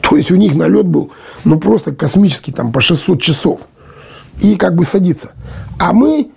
То 0.00 0.16
есть 0.16 0.30
у 0.30 0.36
них 0.36 0.54
налет 0.54 0.86
был, 0.86 1.10
ну, 1.44 1.58
просто 1.58 1.92
космический, 1.92 2.52
там, 2.52 2.72
по 2.72 2.80
600 2.80 3.20
часов. 3.20 3.60
И 4.40 4.56
как 4.56 4.74
бы 4.74 4.84
садится. 4.84 5.32
А 5.78 5.92
мы 5.92 6.30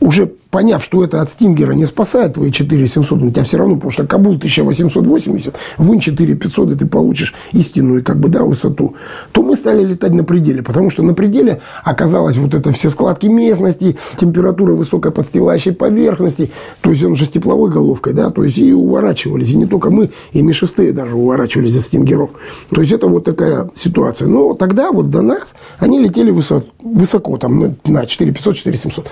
уже 0.00 0.26
поняв, 0.50 0.82
что 0.82 1.04
это 1.04 1.20
от 1.20 1.30
Стингера 1.30 1.72
не 1.72 1.86
спасает 1.86 2.34
твои 2.34 2.50
4700, 2.50 3.22
у 3.22 3.30
тебя 3.30 3.42
все 3.42 3.58
равно, 3.58 3.76
потому 3.76 3.90
что 3.90 4.06
Кабул 4.06 4.34
1880, 4.34 5.54
вынь 5.78 6.00
4500, 6.00 6.72
и 6.72 6.74
ты 6.74 6.86
получишь 6.86 7.34
истинную 7.52 8.02
как 8.02 8.18
бы, 8.18 8.28
да, 8.28 8.42
высоту, 8.42 8.96
то 9.32 9.42
мы 9.42 9.54
стали 9.54 9.84
летать 9.84 10.12
на 10.12 10.24
пределе, 10.24 10.62
потому 10.62 10.90
что 10.90 11.02
на 11.02 11.14
пределе 11.14 11.60
оказалось 11.84 12.36
вот 12.36 12.54
это 12.54 12.72
все 12.72 12.88
складки 12.88 13.26
местности, 13.26 13.96
температура 14.18 14.72
высокой 14.72 15.12
подстилающей 15.12 15.72
поверхности, 15.72 16.50
то 16.80 16.90
есть 16.90 17.04
он 17.04 17.14
же 17.14 17.26
с 17.26 17.28
тепловой 17.28 17.70
головкой, 17.70 18.12
да, 18.12 18.30
то 18.30 18.42
есть 18.42 18.58
и 18.58 18.72
уворачивались, 18.72 19.50
и 19.50 19.56
не 19.56 19.66
только 19.66 19.90
мы, 19.90 20.10
и 20.32 20.42
ми-6 20.42 20.92
даже 20.92 21.16
уворачивались 21.16 21.72
за 21.72 21.80
Стингеров. 21.80 22.30
То 22.70 22.80
есть 22.80 22.92
это 22.92 23.06
вот 23.06 23.24
такая 23.24 23.70
ситуация. 23.74 24.28
Но 24.28 24.54
тогда 24.54 24.90
вот 24.90 25.10
до 25.10 25.22
нас 25.22 25.54
они 25.78 25.98
летели 25.98 26.30
высоко, 26.30 26.66
высоко 26.82 27.36
там 27.36 27.76
на 27.84 28.06
4500, 28.06 28.56
4700. 28.56 29.06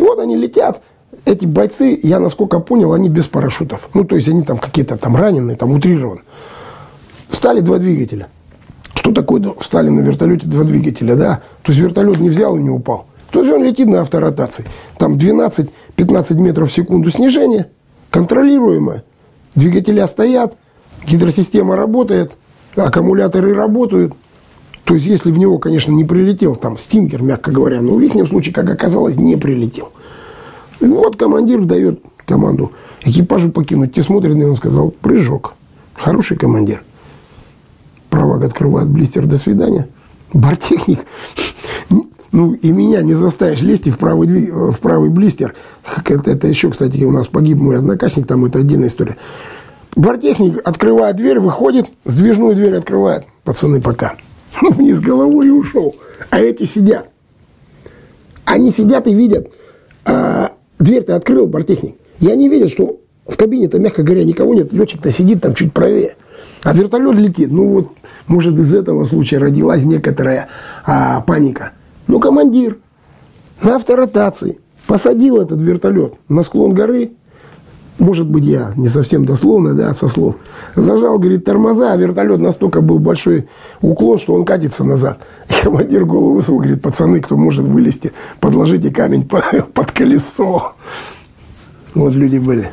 И 0.00 0.02
вот 0.02 0.18
они 0.18 0.34
летят, 0.34 0.80
эти 1.26 1.44
бойцы, 1.44 2.00
я 2.02 2.20
насколько 2.20 2.58
понял, 2.58 2.94
они 2.94 3.10
без 3.10 3.26
парашютов. 3.26 3.90
Ну, 3.92 4.04
то 4.04 4.14
есть 4.16 4.28
они 4.28 4.42
там 4.42 4.56
какие-то 4.56 4.96
там 4.96 5.14
раненые, 5.14 5.58
там 5.58 5.72
утрированы. 5.72 6.22
Встали 7.28 7.60
два 7.60 7.76
двигателя. 7.76 8.28
Что 8.94 9.12
такое 9.12 9.54
встали 9.60 9.90
на 9.90 10.00
вертолете 10.00 10.46
два 10.46 10.64
двигателя, 10.64 11.16
да? 11.16 11.42
То 11.62 11.72
есть 11.72 11.82
вертолет 11.82 12.18
не 12.18 12.30
взял 12.30 12.56
и 12.56 12.62
не 12.62 12.70
упал. 12.70 13.08
То 13.30 13.40
есть 13.40 13.52
он 13.52 13.62
летит 13.62 13.88
на 13.88 14.00
авторотации. 14.00 14.64
Там 14.96 15.16
12-15 15.16 15.68
метров 16.36 16.70
в 16.70 16.72
секунду 16.72 17.10
снижение, 17.10 17.68
контролируемое. 18.08 19.04
Двигателя 19.54 20.06
стоят, 20.06 20.56
гидросистема 21.06 21.76
работает, 21.76 22.32
аккумуляторы 22.74 23.54
работают. 23.54 24.14
То 24.84 24.94
есть, 24.94 25.06
если 25.06 25.30
в 25.30 25.38
него, 25.38 25.58
конечно, 25.58 25.92
не 25.92 26.04
прилетел 26.04 26.56
там 26.56 26.76
стингер, 26.76 27.22
мягко 27.22 27.52
говоря, 27.52 27.80
но 27.80 27.94
в 27.94 28.00
их 28.00 28.28
случае, 28.28 28.52
как 28.52 28.68
оказалось, 28.68 29.16
не 29.16 29.36
прилетел. 29.36 29.90
И 30.80 30.86
вот 30.86 31.16
командир 31.16 31.64
дает 31.64 32.00
команду 32.26 32.72
экипажу 33.02 33.50
покинуть. 33.50 33.94
Те 33.94 34.02
смотрят, 34.02 34.36
и 34.36 34.44
он 34.44 34.56
сказал, 34.56 34.90
прыжок. 34.90 35.54
Хороший 35.94 36.36
командир. 36.36 36.82
Правак 38.08 38.44
открывает 38.44 38.88
блистер, 38.88 39.26
до 39.26 39.38
свидания. 39.38 39.88
Бортехник, 40.32 41.00
ну 42.32 42.52
и 42.52 42.70
меня 42.70 43.02
не 43.02 43.14
заставишь 43.14 43.60
лезть 43.60 43.88
в 43.88 43.98
правый, 43.98 44.50
в 44.50 44.78
правый 44.80 45.10
блистер. 45.10 45.54
Это, 46.06 46.30
это 46.30 46.46
еще, 46.46 46.70
кстати, 46.70 47.02
у 47.04 47.10
нас 47.10 47.26
погиб 47.26 47.58
мой 47.58 47.78
однокашник, 47.78 48.26
там 48.26 48.44
это 48.44 48.60
отдельная 48.60 48.88
история. 48.88 49.16
Бортехник 49.96 50.60
открывает 50.64 51.16
дверь, 51.16 51.40
выходит, 51.40 51.90
сдвижную 52.04 52.54
дверь 52.54 52.76
открывает. 52.76 53.26
Пацаны, 53.42 53.80
пока. 53.80 54.14
Вниз 54.60 55.00
головой 55.00 55.48
и 55.48 55.50
ушел. 55.50 55.94
А 56.30 56.40
эти 56.40 56.64
сидят. 56.64 57.10
Они 58.44 58.70
сидят 58.70 59.06
и 59.06 59.14
видят, 59.14 59.50
а, 60.04 60.52
дверь-то 60.78 61.16
открыл 61.16 61.46
бортехник. 61.46 61.96
И 62.20 62.28
они 62.28 62.48
видят, 62.48 62.70
что 62.70 63.00
в 63.26 63.36
кабине-то, 63.36 63.78
мягко 63.78 64.02
говоря, 64.02 64.24
никого 64.24 64.54
нет. 64.54 64.72
Летчик-то 64.72 65.10
сидит 65.10 65.40
там 65.40 65.54
чуть 65.54 65.72
правее. 65.72 66.16
А 66.62 66.72
вертолет 66.72 67.16
летит. 67.16 67.50
Ну 67.50 67.68
вот, 67.68 67.88
может, 68.26 68.58
из 68.58 68.74
этого 68.74 69.04
случая 69.04 69.38
родилась 69.38 69.84
некоторая 69.84 70.48
а, 70.84 71.20
паника. 71.20 71.72
Ну, 72.06 72.18
командир 72.18 72.78
на 73.62 73.76
авторотации 73.76 74.58
посадил 74.86 75.36
этот 75.40 75.60
вертолет 75.60 76.14
на 76.28 76.42
склон 76.42 76.74
горы, 76.74 77.12
может 78.00 78.26
быть, 78.26 78.44
я 78.44 78.72
не 78.76 78.88
совсем 78.88 79.24
дословно, 79.24 79.74
да, 79.74 79.92
со 79.94 80.08
слов, 80.08 80.36
зажал, 80.74 81.18
говорит, 81.18 81.44
тормоза, 81.44 81.92
а 81.92 81.96
вертолет 81.96 82.40
настолько 82.40 82.80
был 82.80 82.98
большой 82.98 83.48
уклон, 83.82 84.18
что 84.18 84.32
он 84.34 84.44
катится 84.44 84.84
назад. 84.84 85.20
И 85.48 85.52
командир 85.62 86.06
голову 86.06 86.34
высунул, 86.34 86.60
говорит, 86.60 86.82
пацаны, 86.82 87.20
кто 87.20 87.36
может 87.36 87.64
вылезти, 87.64 88.12
подложите 88.40 88.90
камень 88.90 89.28
под, 89.28 89.72
под 89.74 89.90
колесо. 89.92 90.72
Вот 91.94 92.12
люди 92.14 92.38
были. 92.38 92.70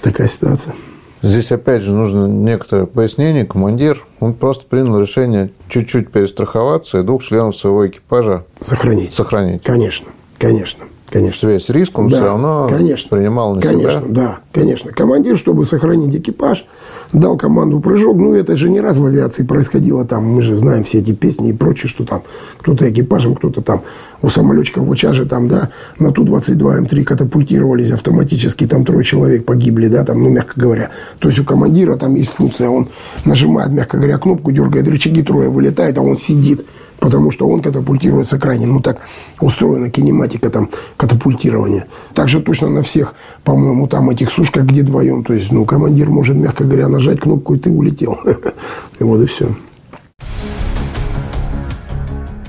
Такая 0.00 0.28
ситуация. 0.28 0.74
Здесь, 1.20 1.52
опять 1.52 1.82
же, 1.82 1.92
нужно 1.92 2.26
некоторое 2.26 2.86
пояснение. 2.86 3.44
Командир, 3.44 4.04
он 4.18 4.34
просто 4.34 4.66
принял 4.66 4.98
решение 4.98 5.50
чуть-чуть 5.68 6.10
перестраховаться 6.10 6.98
и 6.98 7.02
двух 7.04 7.22
членов 7.22 7.54
своего 7.54 7.86
экипажа 7.86 8.44
сохранить. 8.60 9.14
Сохранить. 9.14 9.62
Конечно, 9.62 10.08
конечно. 10.38 10.84
Конечно. 11.12 11.50
Связь 11.50 11.66
с 11.66 11.68
риском 11.68 12.08
да, 12.08 12.16
все 12.16 12.26
равно 12.26 12.68
конечно, 12.70 13.14
принимал 13.14 13.54
на 13.54 13.60
конечно, 13.60 14.00
себя. 14.00 14.08
Да, 14.08 14.38
конечно. 14.50 14.92
Командир, 14.92 15.36
чтобы 15.36 15.66
сохранить 15.66 16.14
экипаж, 16.14 16.64
дал 17.12 17.36
команду 17.36 17.80
прыжок. 17.80 18.16
Ну, 18.16 18.34
это 18.34 18.56
же 18.56 18.70
не 18.70 18.80
раз 18.80 18.96
в 18.96 19.04
авиации 19.04 19.42
происходило. 19.42 20.06
Там 20.06 20.24
мы 20.24 20.40
же 20.40 20.56
знаем 20.56 20.84
все 20.84 21.00
эти 21.00 21.12
песни 21.12 21.50
и 21.50 21.52
прочее, 21.52 21.90
что 21.90 22.04
там 22.04 22.22
кто-то 22.58 22.90
экипажем, 22.90 23.34
кто-то 23.34 23.60
там 23.60 23.82
у 24.22 24.28
самолетчиков 24.28 24.86
в 24.86 24.92
Очаже 24.92 25.26
там, 25.26 25.48
да, 25.48 25.70
на 25.98 26.12
Ту-22М3 26.12 27.04
катапультировались 27.04 27.90
автоматически, 27.90 28.66
там 28.66 28.84
трое 28.84 29.04
человек 29.04 29.44
погибли, 29.44 29.88
да, 29.88 30.04
там, 30.04 30.22
ну, 30.22 30.30
мягко 30.30 30.58
говоря. 30.58 30.90
То 31.18 31.28
есть 31.28 31.40
у 31.40 31.44
командира 31.44 31.96
там 31.96 32.14
есть 32.14 32.30
функция, 32.30 32.70
он 32.70 32.88
нажимает, 33.26 33.72
мягко 33.72 33.98
говоря, 33.98 34.16
кнопку, 34.16 34.50
дергает 34.50 34.88
рычаги, 34.88 35.22
трое 35.22 35.50
вылетает, 35.50 35.98
а 35.98 36.02
он 36.02 36.16
сидит 36.16 36.64
потому 37.02 37.32
что 37.32 37.48
он 37.48 37.60
катапультируется 37.60 38.38
крайне. 38.38 38.66
Ну, 38.66 38.80
так 38.80 38.98
устроена 39.40 39.90
кинематика 39.90 40.50
там 40.50 40.70
катапультирования. 40.96 41.86
Также 42.14 42.40
точно 42.40 42.68
на 42.68 42.82
всех, 42.82 43.14
по-моему, 43.42 43.88
там 43.88 44.08
этих 44.10 44.30
сушках, 44.30 44.64
где 44.64 44.82
вдвоем. 44.82 45.24
То 45.24 45.34
есть, 45.34 45.50
ну, 45.50 45.64
командир 45.64 46.08
может, 46.08 46.36
мягко 46.36 46.62
говоря, 46.62 46.88
нажать 46.88 47.18
кнопку, 47.18 47.54
и 47.54 47.58
ты 47.58 47.70
улетел. 47.70 48.18
И 49.00 49.04
вот 49.04 49.20
и 49.20 49.26
все. 49.26 49.48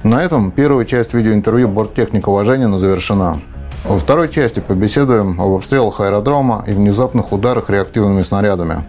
На 0.03 0.21
этом 0.21 0.51
первая 0.51 0.85
часть 0.85 1.13
видеоинтервью 1.13 1.67
борттехника 1.67 2.29
Важенина 2.29 2.77
завершена. 2.77 3.41
Во 3.85 3.95
второй 3.95 4.29
части 4.29 4.59
побеседуем 4.59 5.41
об 5.41 5.53
обстрелах 5.53 5.99
аэродрома 5.99 6.63
и 6.67 6.73
внезапных 6.73 7.31
ударах 7.31 7.69
реактивными 7.69 8.21
снарядами. 8.21 8.83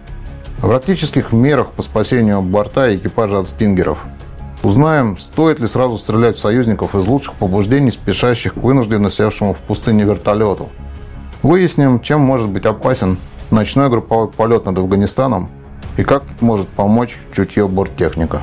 О 0.61 0.67
практических 0.67 1.33
мерах 1.33 1.69
по 1.71 1.83
спасению 1.83 2.43
борта 2.43 2.89
и 2.89 2.97
экипажа 2.97 3.39
от 3.39 3.49
стингеров– 3.49 4.05
Узнаем, 4.65 5.19
стоит 5.19 5.61
ли 5.61 5.67
сразу 5.67 5.99
стрелять 5.99 6.37
в 6.37 6.41
союзников 6.41 6.95
из 6.95 7.07
лучших 7.07 7.35
побуждений, 7.35 7.91
спешащих 7.91 8.55
к 8.55 8.57
вынужденно 8.57 9.11
севшему 9.11 9.53
в 9.53 9.59
пустыне 9.59 10.05
вертолету. 10.05 10.71
Выясним, 11.43 12.01
чем 12.01 12.21
может 12.21 12.49
быть 12.49 12.65
опасен 12.65 13.19
ночной 13.51 13.91
групповой 13.91 14.29
полет 14.29 14.65
над 14.65 14.79
Афганистаном 14.79 15.51
и 15.99 16.03
как 16.03 16.25
тут 16.25 16.41
может 16.41 16.67
помочь 16.69 17.19
чутье 17.35 17.69
борттехника. 17.69 18.41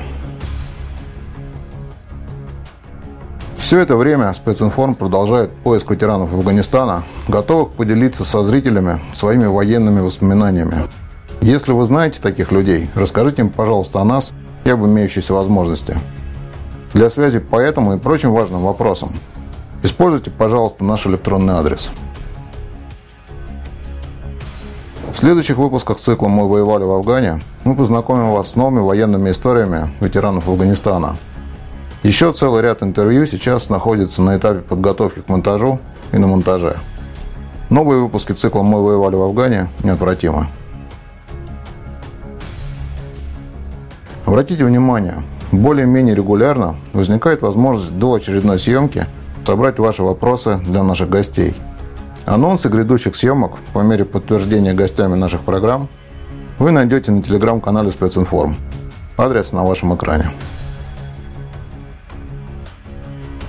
Все 3.56 3.80
это 3.80 3.96
время 3.96 4.32
специнформ 4.32 4.94
продолжает 4.94 5.50
поиск 5.50 5.90
ветеранов 5.90 6.32
Афганистана, 6.32 7.02
готовых 7.26 7.72
поделиться 7.72 8.24
со 8.24 8.44
зрителями 8.44 9.00
своими 9.12 9.46
военными 9.46 9.98
воспоминаниями. 9.98 10.82
Если 11.40 11.72
вы 11.72 11.84
знаете 11.84 12.20
таких 12.22 12.52
людей, 12.52 12.88
расскажите 12.94 13.42
им, 13.42 13.48
пожалуйста, 13.48 14.00
о 14.00 14.04
нас 14.04 14.30
и 14.64 14.70
об 14.70 14.84
имеющейся 14.84 15.34
возможности. 15.34 15.96
Для 16.94 17.10
связи 17.10 17.38
по 17.38 17.56
этому 17.56 17.94
и 17.94 17.98
прочим 17.98 18.32
важным 18.32 18.62
вопросам 18.62 19.12
используйте, 19.82 20.30
пожалуйста, 20.30 20.84
наш 20.84 21.06
электронный 21.06 21.54
адрес. 21.54 21.90
В 25.12 25.18
следующих 25.18 25.56
выпусках 25.56 25.98
цикла 25.98 26.28
«Мы 26.28 26.48
воевали 26.48 26.84
в 26.84 26.90
Афгане» 26.90 27.40
мы 27.64 27.76
познакомим 27.76 28.32
вас 28.32 28.50
с 28.50 28.56
новыми 28.56 28.80
военными 28.80 29.30
историями 29.30 29.90
ветеранов 30.00 30.48
Афганистана. 30.48 31.16
Еще 32.02 32.32
целый 32.32 32.62
ряд 32.62 32.82
интервью 32.82 33.26
сейчас 33.26 33.68
находится 33.68 34.20
на 34.22 34.36
этапе 34.36 34.60
подготовки 34.60 35.20
к 35.20 35.28
монтажу 35.28 35.78
и 36.10 36.18
на 36.18 36.26
монтаже. 36.26 36.76
Новые 37.70 38.00
выпуски 38.00 38.32
цикла 38.32 38.62
«Мы 38.62 38.82
воевали 38.82 39.14
в 39.14 39.22
Афгане» 39.22 39.68
неотвратимы. 39.84 40.48
Обратите 44.24 44.64
внимание, 44.64 45.22
более-менее 45.50 46.14
регулярно 46.14 46.76
возникает 46.92 47.42
возможность 47.42 47.98
до 47.98 48.14
очередной 48.14 48.58
съемки 48.58 49.06
собрать 49.44 49.78
ваши 49.80 50.02
вопросы 50.04 50.60
для 50.64 50.84
наших 50.84 51.10
гостей. 51.10 51.54
Анонсы 52.24 52.68
грядущих 52.68 53.16
съемок 53.16 53.58
по 53.72 53.80
мере 53.80 54.04
подтверждения 54.04 54.74
гостями 54.74 55.14
наших 55.16 55.40
программ 55.40 55.88
вы 56.60 56.70
найдете 56.70 57.10
на 57.10 57.22
телеграм-канале 57.22 57.90
Специнформ. 57.90 58.56
Адрес 59.16 59.52
на 59.52 59.64
вашем 59.64 59.94
экране. 59.96 60.30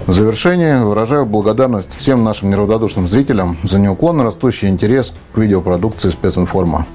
В 0.08 0.12
завершение 0.12 0.84
выражаю 0.84 1.26
благодарность 1.26 1.96
всем 1.96 2.24
нашим 2.24 2.50
неравнодушным 2.50 3.08
зрителям 3.08 3.58
за 3.64 3.80
неуклонно 3.80 4.24
растущий 4.24 4.68
интерес 4.68 5.14
к 5.34 5.38
видеопродукции 5.38 6.10
специнформа. 6.10 6.88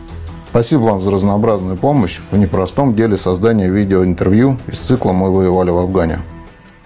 Спасибо 0.59 0.81
вам 0.87 1.03
за 1.03 1.13
разнообразную 1.13 1.77
помощь 1.77 2.19
в 2.33 2.37
непростом 2.37 2.97
деле 2.97 3.17
создания 3.17 3.69
видеоинтервью 3.69 4.59
из 4.67 4.81
цикла 4.81 5.13
«Мы 5.13 5.33
воевали 5.33 5.71
в 5.71 5.79
Афгане». 5.79 6.19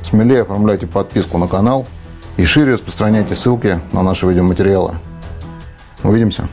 Смелее 0.03 0.43
оформляйте 0.43 0.87
подписку 0.87 1.39
на 1.39 1.49
канал 1.49 1.87
и 2.37 2.45
шире 2.45 2.75
распространяйте 2.75 3.35
ссылки 3.35 3.81
на 3.93 4.03
наши 4.03 4.27
видеоматериалы. 4.27 4.97
Увидимся! 6.05 6.49